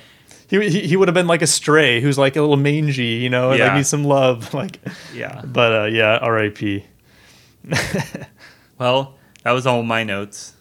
He, 0.49 0.69
he, 0.69 0.88
he 0.88 0.97
would 0.97 1.07
have 1.07 1.15
been 1.15 1.27
like 1.27 1.41
a 1.41 1.47
stray 1.47 2.01
who's 2.01 2.17
like 2.17 2.35
a 2.35 2.41
little 2.41 2.57
mangy, 2.57 3.03
you 3.21 3.30
know, 3.30 3.51
and 3.51 3.59
Yeah. 3.59 3.67
like 3.67 3.76
needs 3.77 3.89
some 3.89 4.03
love. 4.03 4.53
Like, 4.59 4.80
Yeah. 5.13 5.41
But 5.45 5.81
uh, 5.81 5.85
yeah, 5.85 6.17
R.I.P. 6.21 6.85
Well, 8.77 9.15
that 9.43 9.51
was 9.51 9.67
all 9.67 9.84
my 9.84 10.03
notes. 10.03 10.53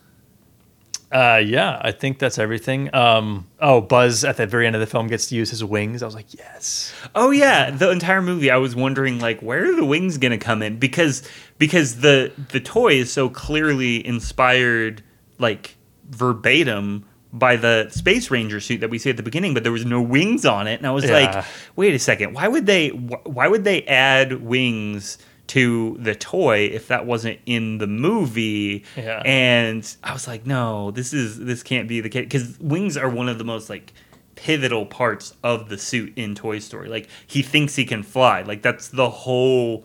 Uh, 1.11 1.41
yeah, 1.43 1.81
I 1.83 1.93
think 1.93 2.19
that's 2.19 2.37
everything. 2.37 2.95
Um, 2.95 3.47
oh, 3.61 3.81
Buzz 3.81 4.25
at 4.25 4.37
the 4.37 4.47
very 4.47 4.67
end 4.67 4.77
of 4.77 4.81
the 4.81 4.87
film 4.87 5.07
gets 5.07 5.29
to 5.29 5.37
use 5.37 5.49
his 5.51 5.65
wings. 5.65 6.03
I 6.03 6.07
was 6.07 6.15
like, 6.15 6.35
yes. 6.35 6.93
Oh 7.15 7.31
yeah, 7.31 7.71
the 7.71 7.91
entire 7.91 8.21
movie 8.21 8.51
I 8.51 8.59
was 8.59 8.77
wondering 8.77 9.19
like 9.21 9.41
where 9.41 9.71
are 9.71 9.75
the 9.77 9.87
wings 9.87 10.19
going 10.19 10.33
to 10.33 10.45
come 10.45 10.61
in 10.63 10.79
because 10.79 11.27
because 11.57 12.01
the 12.01 12.33
the 12.51 12.61
toy 12.61 12.95
is 12.95 13.11
so 13.11 13.31
clearly 13.31 14.05
inspired 14.07 15.03
like 15.39 15.77
verbatim 16.11 17.07
by 17.33 17.57
the 17.57 17.89
Space 17.91 18.31
Ranger 18.31 18.61
suit 18.61 18.81
that 18.81 18.91
we 18.91 18.99
see 18.99 19.11
at 19.11 19.17
the 19.17 19.23
beginning 19.23 19.53
but 19.55 19.63
there 19.63 19.73
was 19.73 19.85
no 19.85 20.01
wings 20.01 20.47
on 20.47 20.67
it 20.67 20.79
and 20.79 20.87
I 20.87 20.91
was 20.93 21.05
Yeah. 21.05 21.13
like 21.35 21.45
wait 21.77 21.95
a 21.95 21.99
second 21.99 22.33
why 22.35 22.49
would 22.49 22.67
they 22.67 22.89
why 22.89 23.49
would 23.49 23.65
they 23.65 23.83
add 23.85 24.41
wings 24.43 25.19
to 25.49 25.97
the 26.01 26.15
toy 26.15 26.67
if 26.67 26.89
that 26.89 27.07
wasn't 27.07 27.39
in 27.47 27.79
the 27.79 27.87
movie 27.87 28.85
Yeah. 28.97 29.23
and 29.25 29.97
I 30.05 30.13
was 30.13 30.27
like 30.27 30.47
no 30.47 30.91
this 30.91 31.13
is 31.13 31.39
this 31.39 31.63
can't 31.63 31.87
be 31.89 32.01
the 32.01 32.09
case 32.09 32.29
cuz 32.31 32.59
wings 32.61 32.97
are 32.97 33.09
one 33.11 33.29
of 33.29 33.39
the 33.39 33.45
most 33.45 33.69
like 33.71 33.93
pivotal 34.35 34.87
parts 34.87 35.35
of 35.43 35.69
the 35.69 35.77
suit 35.77 36.13
in 36.15 36.33
Toy 36.37 36.61
Story. 36.61 36.89
Like 36.89 37.09
he 37.27 37.43
thinks 37.43 37.75
he 37.75 37.85
can 37.85 38.05
fly. 38.05 38.43
Like 38.43 38.63
that's 38.63 38.87
the 38.87 39.11
whole 39.11 39.85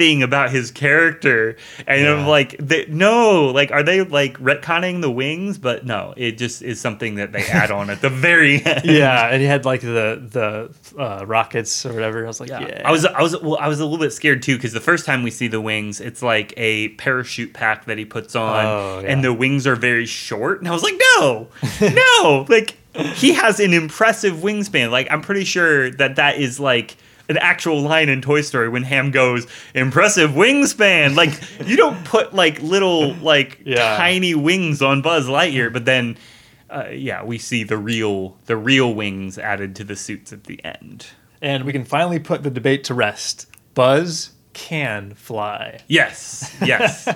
thing 0.00 0.22
about 0.22 0.50
his 0.50 0.70
character. 0.70 1.56
And 1.86 2.08
I'm 2.08 2.26
like, 2.26 2.56
they, 2.58 2.86
no, 2.86 3.48
like 3.48 3.70
are 3.70 3.82
they 3.82 4.00
like 4.02 4.38
retconning 4.38 5.02
the 5.02 5.10
wings? 5.10 5.58
But 5.58 5.84
no, 5.84 6.14
it 6.16 6.38
just 6.38 6.62
is 6.62 6.80
something 6.80 7.16
that 7.16 7.32
they 7.32 7.44
add 7.44 7.70
on 7.70 7.90
at 7.90 8.00
the 8.00 8.08
very 8.08 8.64
end. 8.64 8.86
Yeah, 8.86 9.28
and 9.28 9.42
he 9.42 9.46
had 9.46 9.66
like 9.66 9.82
the 9.82 10.18
the 10.26 10.98
uh, 10.98 11.26
rockets 11.26 11.84
or 11.84 11.92
whatever. 11.92 12.24
I 12.24 12.28
was 12.28 12.40
like, 12.40 12.48
yeah. 12.48 12.80
I 12.82 12.90
was 12.90 13.04
I 13.04 13.20
was 13.20 13.38
well 13.42 13.58
I 13.60 13.68
was 13.68 13.78
a 13.78 13.84
little 13.84 13.98
bit 13.98 14.14
scared 14.14 14.42
too 14.42 14.56
because 14.56 14.72
the 14.72 14.80
first 14.80 15.04
time 15.04 15.22
we 15.22 15.30
see 15.30 15.48
the 15.48 15.60
wings, 15.60 16.00
it's 16.00 16.22
like 16.22 16.54
a 16.56 16.88
parachute 16.96 17.52
pack 17.52 17.84
that 17.84 17.98
he 17.98 18.06
puts 18.06 18.34
on, 18.34 18.64
Oh, 18.64 19.00
yeah. 19.00 19.08
and 19.12 19.22
the 19.22 19.34
wings 19.34 19.66
are 19.66 19.76
very 19.76 20.06
short, 20.06 20.60
and 20.60 20.68
I 20.68 20.70
was 20.72 20.82
like, 20.82 20.94
no, 21.18 21.48
no, 21.82 22.46
like 22.48 22.74
he 22.94 23.34
has 23.34 23.60
an 23.60 23.74
impressive 23.74 24.36
wingspan. 24.36 24.90
Like 24.90 25.08
I'm 25.10 25.20
pretty 25.20 25.44
sure 25.44 25.90
that 25.90 26.16
that 26.16 26.38
is 26.38 26.58
like 26.58 26.96
an 27.30 27.38
actual 27.38 27.80
line 27.80 28.10
in 28.10 28.20
Toy 28.20 28.42
Story 28.42 28.68
when 28.68 28.82
Hamm 28.82 29.10
goes, 29.10 29.46
"Impressive 29.74 30.32
wingspan." 30.32 31.14
Like 31.16 31.32
you 31.66 31.76
don't 31.78 32.04
put 32.04 32.34
like 32.34 32.60
little 32.60 33.14
like 33.14 33.60
Yeah. 33.64 33.96
tiny 33.96 34.34
wings 34.34 34.82
on 34.82 35.00
Buzz 35.00 35.26
Lightyear, 35.26 35.72
but 35.72 35.84
then. 35.86 36.18
Uh, 36.68 36.86
yeah, 36.92 37.24
we 37.24 37.36
see 37.36 37.64
the 37.64 37.76
real 37.76 38.36
the 38.46 38.56
real 38.56 38.94
wings 38.94 39.36
added 39.38 39.74
to 39.74 39.82
the 39.82 39.96
suits 39.96 40.32
at 40.32 40.44
the 40.44 40.64
end. 40.64 41.06
and 41.42 41.64
we 41.64 41.72
can 41.72 41.84
finally 41.84 42.20
put 42.20 42.44
the 42.44 42.50
debate 42.50 42.84
to 42.84 42.94
rest. 42.94 43.46
Buzz 43.74 44.30
can 44.52 45.14
fly. 45.14 45.80
Yes, 45.88 46.54
yes. 46.64 47.08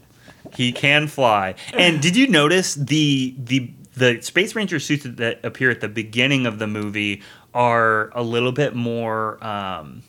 he 0.56 0.72
can 0.72 1.06
fly. 1.06 1.54
And 1.74 2.00
did 2.00 2.16
you 2.16 2.28
notice 2.28 2.76
the 2.76 3.34
the 3.36 3.70
the 3.96 4.22
Space 4.22 4.54
Ranger 4.56 4.80
suits 4.80 5.04
that 5.04 5.44
appear 5.44 5.70
at 5.70 5.82
the 5.82 5.88
beginning 5.88 6.46
of 6.46 6.58
the 6.58 6.66
movie 6.66 7.20
are 7.54 8.10
a 8.14 8.22
little 8.22 8.52
bit 8.52 8.74
more 8.74 9.42
um 9.44 10.02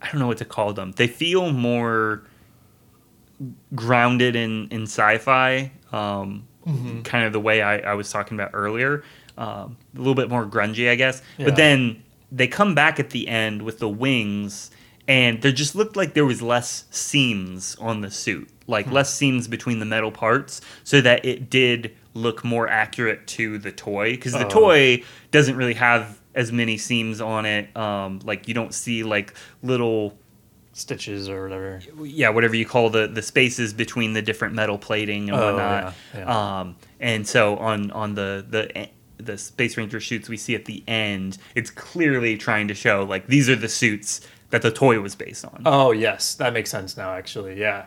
I 0.00 0.08
don't 0.10 0.20
know 0.20 0.26
what 0.28 0.38
to 0.38 0.44
call 0.44 0.72
them. 0.74 0.92
They 0.92 1.08
feel 1.08 1.50
more 1.52 2.22
grounded 3.74 4.34
in 4.36 4.68
in 4.70 4.82
sci-fi 4.84 5.70
um 5.92 6.46
kind 7.04 7.24
of 7.24 7.32
the 7.32 7.38
way 7.40 7.62
I, 7.62 7.78
I 7.78 7.94
was 7.94 8.10
talking 8.10 8.36
about 8.36 8.50
earlier 8.54 9.04
um, 9.38 9.76
a 9.94 9.98
little 9.98 10.14
bit 10.16 10.28
more 10.28 10.44
grungy 10.44 10.88
i 10.90 10.94
guess 10.96 11.22
Yeah. 11.38 11.44
but 11.46 11.56
then 11.56 12.02
they 12.32 12.48
come 12.48 12.74
back 12.74 12.98
at 12.98 13.10
the 13.10 13.28
end 13.28 13.62
with 13.62 13.78
the 13.78 13.88
wings 13.88 14.70
and 15.06 15.40
there 15.42 15.52
just 15.52 15.76
looked 15.76 15.94
like 15.94 16.14
there 16.14 16.24
was 16.24 16.42
less 16.42 16.86
seams 16.90 17.76
on 17.78 18.00
the 18.00 18.10
suit 18.10 18.48
like 18.66 18.90
less 18.90 19.14
seams 19.14 19.46
between 19.46 19.78
the 19.78 19.84
metal 19.84 20.10
parts 20.10 20.60
so 20.82 21.00
that 21.02 21.24
it 21.24 21.48
did 21.50 21.94
look 22.14 22.42
more 22.42 22.66
accurate 22.66 23.26
to 23.28 23.58
the 23.58 23.70
toy 23.70 24.12
because 24.12 24.32
the 24.32 24.46
Oh. 24.46 24.50
toy 24.50 25.02
doesn't 25.30 25.54
really 25.56 25.74
have 25.74 26.18
as 26.36 26.52
many 26.52 26.76
seams 26.76 27.20
on 27.20 27.44
it 27.46 27.76
um, 27.76 28.20
like 28.24 28.46
you 28.46 28.54
don't 28.54 28.72
see 28.74 29.02
like 29.02 29.34
little 29.64 30.16
Stitches 30.72 31.30
or 31.30 31.44
whatever. 31.44 31.80
yeah, 32.04 32.28
whatever 32.28 32.54
you 32.54 32.66
call 32.66 32.90
the 32.90 33.06
the 33.06 33.22
spaces 33.22 33.72
between 33.72 34.12
the 34.12 34.20
different 34.20 34.52
metal 34.54 34.76
plating 34.76 35.30
and 35.30 35.38
Oh, 35.38 35.46
whatnot. 35.54 35.94
yeah, 36.14 36.20
yeah. 36.20 36.58
Um, 36.60 36.76
and 37.00 37.26
so 37.26 37.56
on 37.56 37.90
on 37.92 38.14
the 38.14 38.44
the 38.46 38.88
the 39.16 39.38
Space 39.38 39.78
Ranger 39.78 40.00
suits 40.00 40.28
we 40.28 40.36
see 40.36 40.54
at 40.54 40.66
the 40.66 40.84
end, 40.86 41.38
it's 41.54 41.70
clearly 41.70 42.36
trying 42.36 42.68
to 42.68 42.74
show 42.74 43.04
like 43.04 43.26
these 43.26 43.48
are 43.48 43.56
the 43.56 43.70
suits 43.70 44.20
that 44.50 44.60
the 44.60 44.70
toy 44.70 45.00
was 45.00 45.14
based 45.14 45.46
on. 45.46 45.62
Oh 45.64 45.92
yes, 45.92 46.34
that 46.34 46.52
makes 46.52 46.70
sense 46.70 46.94
now. 46.94 47.10
Actually, 47.14 47.58
yeah, 47.58 47.86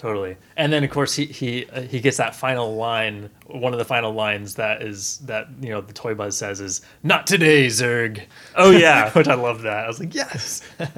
totally. 0.00 0.38
And 0.56 0.72
then 0.72 0.82
of 0.82 0.90
course 0.90 1.14
he 1.14 1.26
he 1.26 1.66
uh, 1.66 1.82
he 1.82 2.00
gets 2.00 2.16
that 2.16 2.34
final 2.34 2.74
line. 2.74 3.28
One 3.46 3.74
of 3.74 3.78
the 3.78 3.84
final 3.84 4.12
lines 4.12 4.54
that 4.54 4.80
is 4.82 5.18
that 5.18 5.48
you 5.60 5.68
know 5.68 5.82
the 5.82 5.92
toy 5.92 6.14
buzz 6.14 6.38
says 6.38 6.60
is 6.60 6.80
"Not 7.02 7.26
today, 7.26 7.66
Zurg." 7.66 8.22
Oh, 8.56 8.70
yeah. 8.70 9.10
which 9.14 9.28
I 9.28 9.34
love 9.34 9.62
that. 9.62 9.84
I 9.84 9.86
was 9.86 10.00
like, 10.00 10.14
yes. 10.14 10.62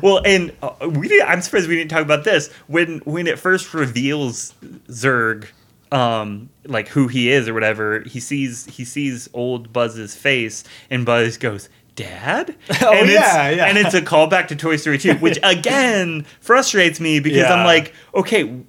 Well, 0.00 0.22
and 0.24 0.56
uh, 0.62 0.88
we 0.88 1.06
did, 1.06 1.20
I'm 1.20 1.42
surprised 1.42 1.68
we 1.68 1.76
didn't 1.76 1.90
talk 1.90 2.00
about 2.00 2.24
this 2.24 2.50
when 2.66 3.00
when 3.00 3.26
it 3.26 3.38
first 3.38 3.74
reveals 3.74 4.54
Zurg, 4.88 5.48
um, 5.92 6.48
like 6.64 6.88
who 6.88 7.08
he 7.08 7.30
is 7.30 7.46
or 7.46 7.52
whatever. 7.52 8.00
He 8.00 8.18
sees 8.18 8.64
he 8.64 8.86
sees 8.86 9.28
old 9.34 9.70
Buzz's 9.70 10.16
face, 10.16 10.64
and 10.88 11.04
Buzz 11.04 11.36
goes. 11.36 11.68
Dad? 11.94 12.56
Oh, 12.82 12.92
and 12.92 13.08
it's, 13.08 13.20
yeah, 13.20 13.50
yeah. 13.50 13.66
And 13.66 13.78
it's 13.78 13.94
a 13.94 14.02
callback 14.02 14.48
to 14.48 14.56
Toy 14.56 14.76
Story 14.76 14.98
2, 14.98 15.14
which 15.20 15.38
again 15.42 16.24
frustrates 16.40 16.98
me 16.98 17.20
because 17.20 17.44
I'm 17.44 17.64
like, 17.64 17.92
okay, 18.14 18.60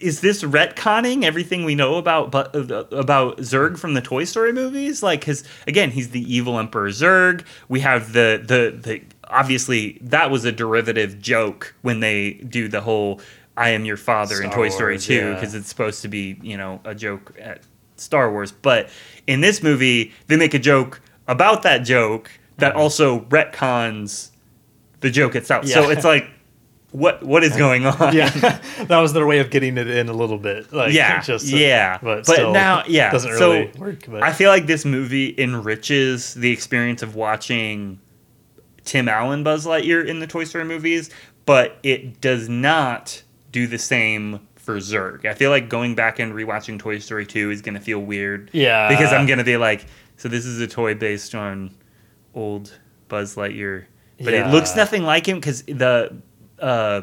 is 0.00 0.20
this 0.20 0.42
retconning 0.42 1.24
everything 1.24 1.64
we 1.64 1.74
know 1.74 1.96
about 1.96 2.30
but 2.30 2.54
uh, 2.54 2.84
about 2.90 3.38
Zurg 3.38 3.78
from 3.78 3.94
the 3.94 4.00
Toy 4.00 4.24
Story 4.24 4.52
movies? 4.52 5.02
Like, 5.02 5.20
because 5.20 5.44
again, 5.66 5.90
he's 5.90 6.10
the 6.10 6.20
evil 6.32 6.58
Emperor 6.58 6.88
Zurg. 6.88 7.44
We 7.68 7.80
have 7.80 8.12
the 8.12 8.42
the 8.44 8.76
the 8.76 9.02
obviously 9.24 9.98
that 10.02 10.30
was 10.30 10.44
a 10.44 10.52
derivative 10.52 11.20
joke 11.20 11.74
when 11.82 12.00
they 12.00 12.34
do 12.34 12.68
the 12.68 12.80
whole 12.80 13.20
"I 13.56 13.70
am 13.70 13.84
your 13.84 13.96
father" 13.96 14.36
in 14.36 14.50
Star 14.50 14.54
Toy 14.54 14.68
Story 14.70 14.94
Wars, 14.94 15.06
Two 15.06 15.14
yeah. 15.14 15.34
because 15.34 15.54
it's 15.54 15.68
supposed 15.68 16.02
to 16.02 16.08
be 16.08 16.38
you 16.42 16.56
know 16.56 16.80
a 16.84 16.94
joke 16.94 17.36
at 17.38 17.62
Star 17.96 18.30
Wars, 18.30 18.52
but 18.52 18.88
in 19.26 19.40
this 19.40 19.62
movie 19.62 20.12
they 20.26 20.36
make 20.36 20.54
a 20.54 20.58
joke 20.58 21.00
about 21.28 21.62
that 21.62 21.78
joke 21.84 22.30
that 22.56 22.72
mm-hmm. 22.72 22.80
also 22.80 23.20
retcons 23.20 24.30
the 25.00 25.10
joke 25.10 25.36
itself. 25.36 25.66
So 25.66 25.90
it's 25.90 26.04
like 26.04 26.28
what 26.90 27.22
what 27.22 27.44
is 27.44 27.56
going 27.56 27.86
on? 27.86 28.14
yeah, 28.14 28.30
that 28.84 28.98
was 28.98 29.12
their 29.12 29.26
way 29.26 29.38
of 29.38 29.50
getting 29.50 29.78
it 29.78 29.88
in 29.88 30.08
a 30.08 30.12
little 30.12 30.38
bit. 30.38 30.72
Like, 30.72 30.92
yeah, 30.92 31.20
just 31.20 31.52
uh, 31.52 31.56
yeah. 31.56 31.98
but, 32.02 32.26
But, 32.26 32.34
still, 32.34 32.52
now, 32.52 32.84
yeah, 32.86 33.10
doesn't 33.10 33.36
so 33.36 33.70
work. 33.78 34.04
But 34.08 34.22
I 34.22 34.32
feel 34.32 34.50
like 34.50 34.66
this 34.66 34.84
movie 34.84 35.34
enriches 35.38 36.34
the 36.34 36.50
experience 36.50 37.02
of 37.02 37.14
watching 37.14 38.00
Tim 38.84 39.08
Allen 39.08 39.44
Buzz 39.44 39.66
Lightyear 39.66 40.06
in 40.06 40.20
the 40.20 40.26
Toy 40.26 40.44
Story 40.44 40.64
movies, 40.64 41.10
but 41.46 41.78
it 41.82 42.20
does 42.20 42.48
not 42.48 43.22
do 43.52 43.66
the 43.66 43.78
same 43.78 44.40
for 44.56 44.76
Zurg. 44.78 45.24
I 45.24 45.34
feel 45.34 45.50
like 45.50 45.68
going 45.68 45.94
back 45.94 46.18
and 46.18 46.32
rewatching 46.32 46.78
Toy 46.78 46.98
Story 46.98 47.24
2 47.26 47.50
is 47.50 47.62
going 47.62 47.74
to 47.74 47.80
feel 47.80 48.00
weird. 48.00 48.50
Yeah. 48.52 48.88
Because 48.88 49.12
I'm 49.12 49.26
going 49.26 49.38
to 49.38 49.44
be 49.44 49.56
like, 49.56 49.86
so 50.18 50.28
this 50.28 50.44
is 50.44 50.60
a 50.60 50.66
toy 50.66 50.94
based 50.94 51.34
on 51.34 51.74
old 52.34 52.78
Buzz 53.08 53.36
Lightyear, 53.36 53.86
but 54.22 54.34
it 54.34 54.48
looks 54.48 54.76
nothing 54.76 55.04
like 55.04 55.26
him 55.26 55.38
because 55.38 55.62
the 55.62 56.14
uh, 56.60 57.02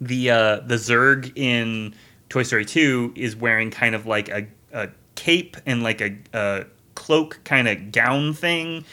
the 0.00 0.30
uh, 0.30 0.60
the 0.60 0.76
Zurg 0.76 1.36
in 1.36 1.94
Toy 2.28 2.44
Story 2.44 2.64
2 2.64 3.14
is 3.16 3.36
wearing 3.36 3.70
kind 3.70 3.94
of 3.94 4.06
like 4.06 4.28
a, 4.28 4.46
a 4.72 4.88
cape 5.16 5.56
and 5.66 5.82
like 5.82 6.00
a, 6.00 6.16
a 6.32 6.64
cloak 6.94 7.40
kind 7.44 7.68
of 7.68 7.92
gown 7.92 8.32
thing. 8.32 8.84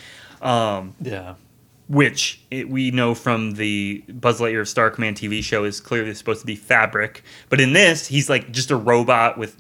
Um, 0.42 0.96
yeah, 1.00 1.36
which 1.88 2.42
it, 2.50 2.68
we 2.68 2.90
know 2.90 3.14
from 3.14 3.52
the 3.52 4.04
Buzz 4.10 4.40
Lightyear 4.40 4.68
Star 4.68 4.90
Command 4.90 5.18
TV 5.18 5.44
show 5.44 5.64
is 5.64 5.80
clearly 5.80 6.14
supposed 6.16 6.42
to 6.42 6.48
be 6.48 6.56
fabric. 6.56 7.24
But 7.50 7.62
in 7.62 7.74
this, 7.74 8.08
he's 8.08 8.30
like 8.30 8.52
just 8.52 8.72
a 8.72 8.76
robot 8.76 9.38
with 9.38 9.56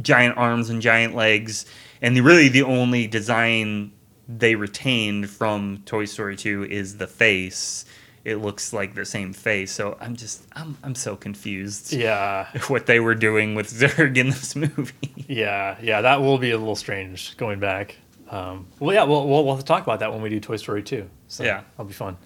giant 0.00 0.38
arms 0.38 0.70
and 0.70 0.80
giant 0.80 1.14
legs. 1.14 1.66
And 2.02 2.16
the, 2.16 2.20
really, 2.20 2.48
the 2.48 2.62
only 2.62 3.06
design 3.06 3.92
they 4.28 4.54
retained 4.54 5.30
from 5.30 5.82
Toy 5.86 6.04
Story 6.04 6.36
2 6.36 6.64
is 6.64 6.98
the 6.98 7.06
face. 7.06 7.84
It 8.24 8.36
looks 8.36 8.72
like 8.72 8.94
the 8.94 9.04
same 9.06 9.32
face. 9.32 9.72
So 9.72 9.96
I'm 10.00 10.14
just, 10.16 10.42
I'm, 10.52 10.76
I'm 10.82 10.94
so 10.94 11.16
confused 11.16 11.92
yeah, 11.92 12.48
what 12.68 12.86
they 12.86 13.00
were 13.00 13.14
doing 13.14 13.54
with 13.54 13.70
Zurg 13.70 14.16
in 14.18 14.28
this 14.28 14.54
movie. 14.54 15.24
yeah, 15.28 15.76
yeah. 15.82 16.02
That 16.02 16.20
will 16.20 16.36
be 16.38 16.50
a 16.50 16.58
little 16.58 16.76
strange 16.76 17.36
going 17.36 17.58
back. 17.58 17.96
Um, 18.30 18.66
well, 18.78 18.94
yeah, 18.94 19.04
we'll, 19.04 19.26
we'll 19.26 19.44
we'll 19.44 19.54
have 19.54 19.64
to 19.64 19.66
talk 19.66 19.82
about 19.82 20.00
that 20.00 20.12
when 20.12 20.20
we 20.20 20.28
do 20.28 20.38
Toy 20.40 20.56
Story 20.56 20.82
2. 20.82 21.08
So 21.28 21.44
Yeah. 21.44 21.62
that'll 21.72 21.86
be 21.86 21.94
fun. 21.94 22.18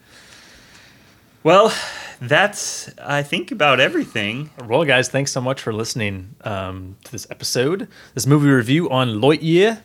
Well, 1.42 1.72
that's, 2.20 2.90
I 2.98 3.22
think, 3.22 3.50
about 3.50 3.80
everything. 3.80 4.50
Well, 4.66 4.84
guys, 4.84 5.08
thanks 5.08 5.32
so 5.32 5.40
much 5.40 5.60
for 5.60 5.72
listening 5.72 6.34
um, 6.42 6.96
to 7.04 7.12
this 7.12 7.26
episode, 7.30 7.88
this 8.14 8.26
movie 8.26 8.48
review 8.48 8.88
on 8.90 9.20
Lightyear. 9.20 9.82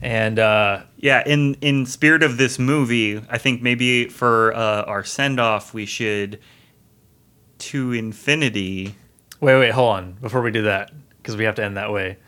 And 0.00 0.38
uh, 0.38 0.82
Yeah, 0.96 1.22
in 1.26 1.54
in 1.60 1.84
spirit 1.84 2.22
of 2.22 2.36
this 2.36 2.58
movie, 2.58 3.20
I 3.28 3.38
think 3.38 3.60
maybe 3.60 4.08
for 4.08 4.54
uh, 4.54 4.82
our 4.82 5.04
send 5.04 5.40
off, 5.40 5.74
we 5.74 5.84
should 5.84 6.38
to 7.58 7.92
infinity. 7.92 8.94
wait, 9.40 9.58
wait, 9.58 9.72
hold 9.72 9.96
on 9.96 10.12
before 10.12 10.42
we 10.42 10.52
do 10.52 10.62
that 10.62 10.92
because 11.18 11.36
we 11.36 11.44
have 11.44 11.56
to 11.56 11.64
end 11.64 11.76
that 11.76 11.92
way. 11.92 12.18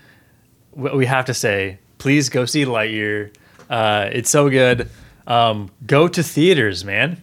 We 0.73 0.91
we 0.91 1.07
have 1.07 1.27
to 1.27 1.35
say, 1.35 1.79
please 1.99 2.29
go 2.29 2.45
see 2.47 2.65
Lightyear. 2.65 3.33
Uh, 3.71 4.09
it's 4.13 4.29
so 4.29 4.51
good. 4.51 4.91
Um, 5.27 5.71
go 5.87 6.09
to 6.09 6.23
theaters, 6.23 6.85
man. 6.85 7.23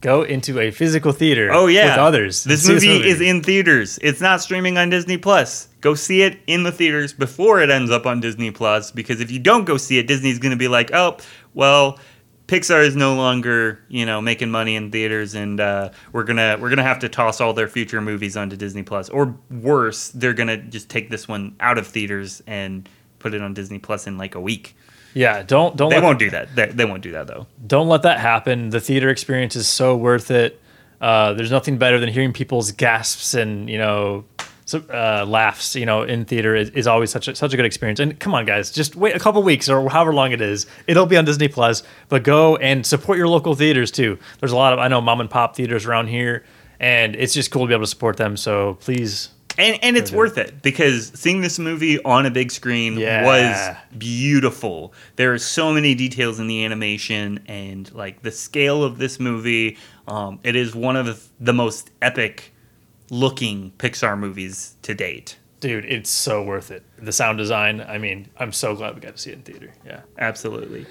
Go 0.00 0.22
into 0.22 0.60
a 0.60 0.70
physical 0.70 1.12
theater. 1.12 1.50
Oh 1.52 1.66
yeah, 1.66 1.90
with 1.90 1.98
others. 1.98 2.44
and 2.44 2.52
This 2.52 2.68
movie, 2.68 3.08
is 3.08 3.20
in 3.20 3.42
theaters. 3.42 3.98
It's 4.02 4.20
not 4.20 4.42
streaming 4.42 4.76
on 4.76 4.90
Disney 4.90 5.16
Plus. 5.16 5.68
Go 5.80 5.94
see 5.94 6.22
it 6.22 6.38
in 6.46 6.64
the 6.64 6.72
theaters 6.72 7.12
before 7.12 7.60
it 7.60 7.70
ends 7.70 7.90
up 7.90 8.06
on 8.06 8.20
Disney 8.20 8.50
Plus. 8.50 8.90
Because 8.90 9.20
if 9.20 9.30
you 9.30 9.38
don't 9.38 9.64
go 9.64 9.76
see 9.78 9.98
it, 9.98 10.06
Disney's 10.06 10.38
going 10.38 10.50
to 10.50 10.56
be 10.56 10.68
like, 10.68 10.92
oh, 10.92 11.16
well. 11.54 11.98
Pixar 12.46 12.86
is 12.86 12.94
no 12.94 13.16
longer, 13.16 13.80
you 13.88 14.06
know, 14.06 14.20
making 14.20 14.52
money 14.52 14.76
in 14.76 14.92
theaters, 14.92 15.34
and 15.34 15.58
uh, 15.58 15.90
we're 16.12 16.22
gonna 16.22 16.56
we're 16.60 16.68
gonna 16.68 16.84
have 16.84 17.00
to 17.00 17.08
toss 17.08 17.40
all 17.40 17.52
their 17.52 17.66
future 17.66 18.00
movies 18.00 18.36
onto 18.36 18.54
Disney 18.54 18.84
Plus. 18.84 19.08
Or 19.08 19.36
worse, 19.50 20.10
they're 20.10 20.32
gonna 20.32 20.56
just 20.58 20.88
take 20.88 21.10
this 21.10 21.26
one 21.26 21.56
out 21.58 21.76
of 21.76 21.88
theaters 21.88 22.44
and 22.46 22.88
put 23.18 23.34
it 23.34 23.42
on 23.42 23.52
Disney 23.52 23.80
Plus 23.80 24.06
in 24.06 24.16
like 24.16 24.36
a 24.36 24.40
week. 24.40 24.76
Yeah, 25.16 25.42
don't 25.42 25.78
don't 25.78 25.88
They 25.88 25.96
let, 25.96 26.04
won't 26.04 26.18
do 26.18 26.28
that. 26.28 26.54
They, 26.54 26.66
they 26.66 26.84
won't 26.84 27.02
do 27.02 27.12
that 27.12 27.26
though. 27.26 27.46
don't 27.66 27.88
let 27.88 28.02
that 28.02 28.20
happen. 28.20 28.68
The 28.68 28.80
theater 28.80 29.08
experience 29.08 29.56
is 29.56 29.66
so 29.66 29.96
worth 29.96 30.30
it. 30.30 30.60
Uh, 31.00 31.32
there's 31.32 31.50
nothing 31.50 31.78
better 31.78 31.98
than 31.98 32.10
hearing 32.10 32.34
people's 32.34 32.70
gasps 32.70 33.32
and 33.32 33.70
you 33.70 33.78
know 33.78 34.26
so, 34.66 34.80
uh, 34.92 35.24
laughs. 35.26 35.74
You 35.74 35.86
know, 35.86 36.02
in 36.02 36.26
theater 36.26 36.54
is, 36.54 36.68
is 36.70 36.86
always 36.86 37.10
such 37.10 37.28
a, 37.28 37.34
such 37.34 37.54
a 37.54 37.56
good 37.56 37.64
experience. 37.64 37.98
And 37.98 38.20
come 38.20 38.34
on, 38.34 38.44
guys, 38.44 38.70
just 38.70 38.94
wait 38.94 39.16
a 39.16 39.18
couple 39.18 39.42
weeks 39.42 39.70
or 39.70 39.88
however 39.88 40.12
long 40.12 40.32
it 40.32 40.42
is. 40.42 40.66
It'll 40.86 41.06
be 41.06 41.16
on 41.16 41.24
Disney 41.24 41.48
Plus. 41.48 41.82
But 42.10 42.22
go 42.22 42.56
and 42.56 42.84
support 42.84 43.16
your 43.16 43.28
local 43.28 43.54
theaters 43.54 43.90
too. 43.90 44.18
There's 44.40 44.52
a 44.52 44.56
lot 44.56 44.74
of 44.74 44.78
I 44.78 44.88
know 44.88 45.00
mom 45.00 45.22
and 45.22 45.30
pop 45.30 45.56
theaters 45.56 45.86
around 45.86 46.08
here, 46.08 46.44
and 46.78 47.16
it's 47.16 47.32
just 47.32 47.50
cool 47.50 47.62
to 47.62 47.68
be 47.68 47.72
able 47.74 47.84
to 47.84 47.90
support 47.90 48.18
them. 48.18 48.36
So 48.36 48.74
please, 48.80 49.30
And 49.58 49.78
and 49.82 49.96
it's 49.96 50.12
worth 50.12 50.38
it 50.38 50.62
because 50.62 51.12
seeing 51.14 51.40
this 51.40 51.58
movie 51.58 52.02
on 52.02 52.26
a 52.26 52.30
big 52.30 52.50
screen 52.50 52.98
Yeah. 52.98 53.24
was 53.24 53.76
beautiful. 53.98 54.92
There 55.16 55.32
are 55.32 55.38
so 55.38 55.72
many 55.72 55.94
details 55.94 56.38
in 56.40 56.46
the 56.46 56.64
animation 56.64 57.40
and 57.46 57.92
like 57.94 58.22
the 58.22 58.30
scale 58.30 58.82
of 58.84 58.98
this 58.98 59.18
movie. 59.20 59.76
Um, 60.06 60.40
it 60.42 60.56
is 60.56 60.74
one 60.74 60.96
of 60.96 61.28
the 61.40 61.52
most 61.52 61.90
epic 62.02 62.52
looking 63.10 63.72
Pixar 63.78 64.18
movies 64.18 64.76
to 64.82 64.94
date. 64.94 65.38
dude, 65.60 65.84
it's 65.86 66.10
so 66.10 66.42
worth 66.42 66.70
it. 66.70 66.82
The 66.98 67.12
sound 67.12 67.38
design. 67.38 67.80
I 67.80 67.96
mean, 67.98 68.28
I'm 68.38 68.52
so 68.52 68.76
glad 68.76 68.94
we 68.94 69.00
got 69.00 69.16
to 69.16 69.18
see 69.22 69.30
it 69.30 69.34
in 69.36 69.42
theater. 69.42 69.72
Yeah. 69.86 70.00
Absolutely. 70.18 70.86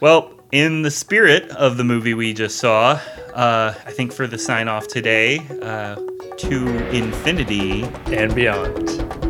Well, 0.00 0.32
in 0.56 0.80
the 0.80 0.90
spirit 0.90 1.50
of 1.50 1.76
the 1.76 1.84
movie 1.84 2.14
we 2.14 2.32
just 2.32 2.56
saw, 2.56 2.98
uh, 3.34 3.74
I 3.84 3.92
think 3.92 4.10
for 4.10 4.26
the 4.26 4.38
sign 4.38 4.68
off 4.68 4.88
today, 4.88 5.40
uh, 5.60 5.96
to 6.38 6.88
infinity 6.96 7.82
And 8.06 8.34
beyond. 8.34 9.25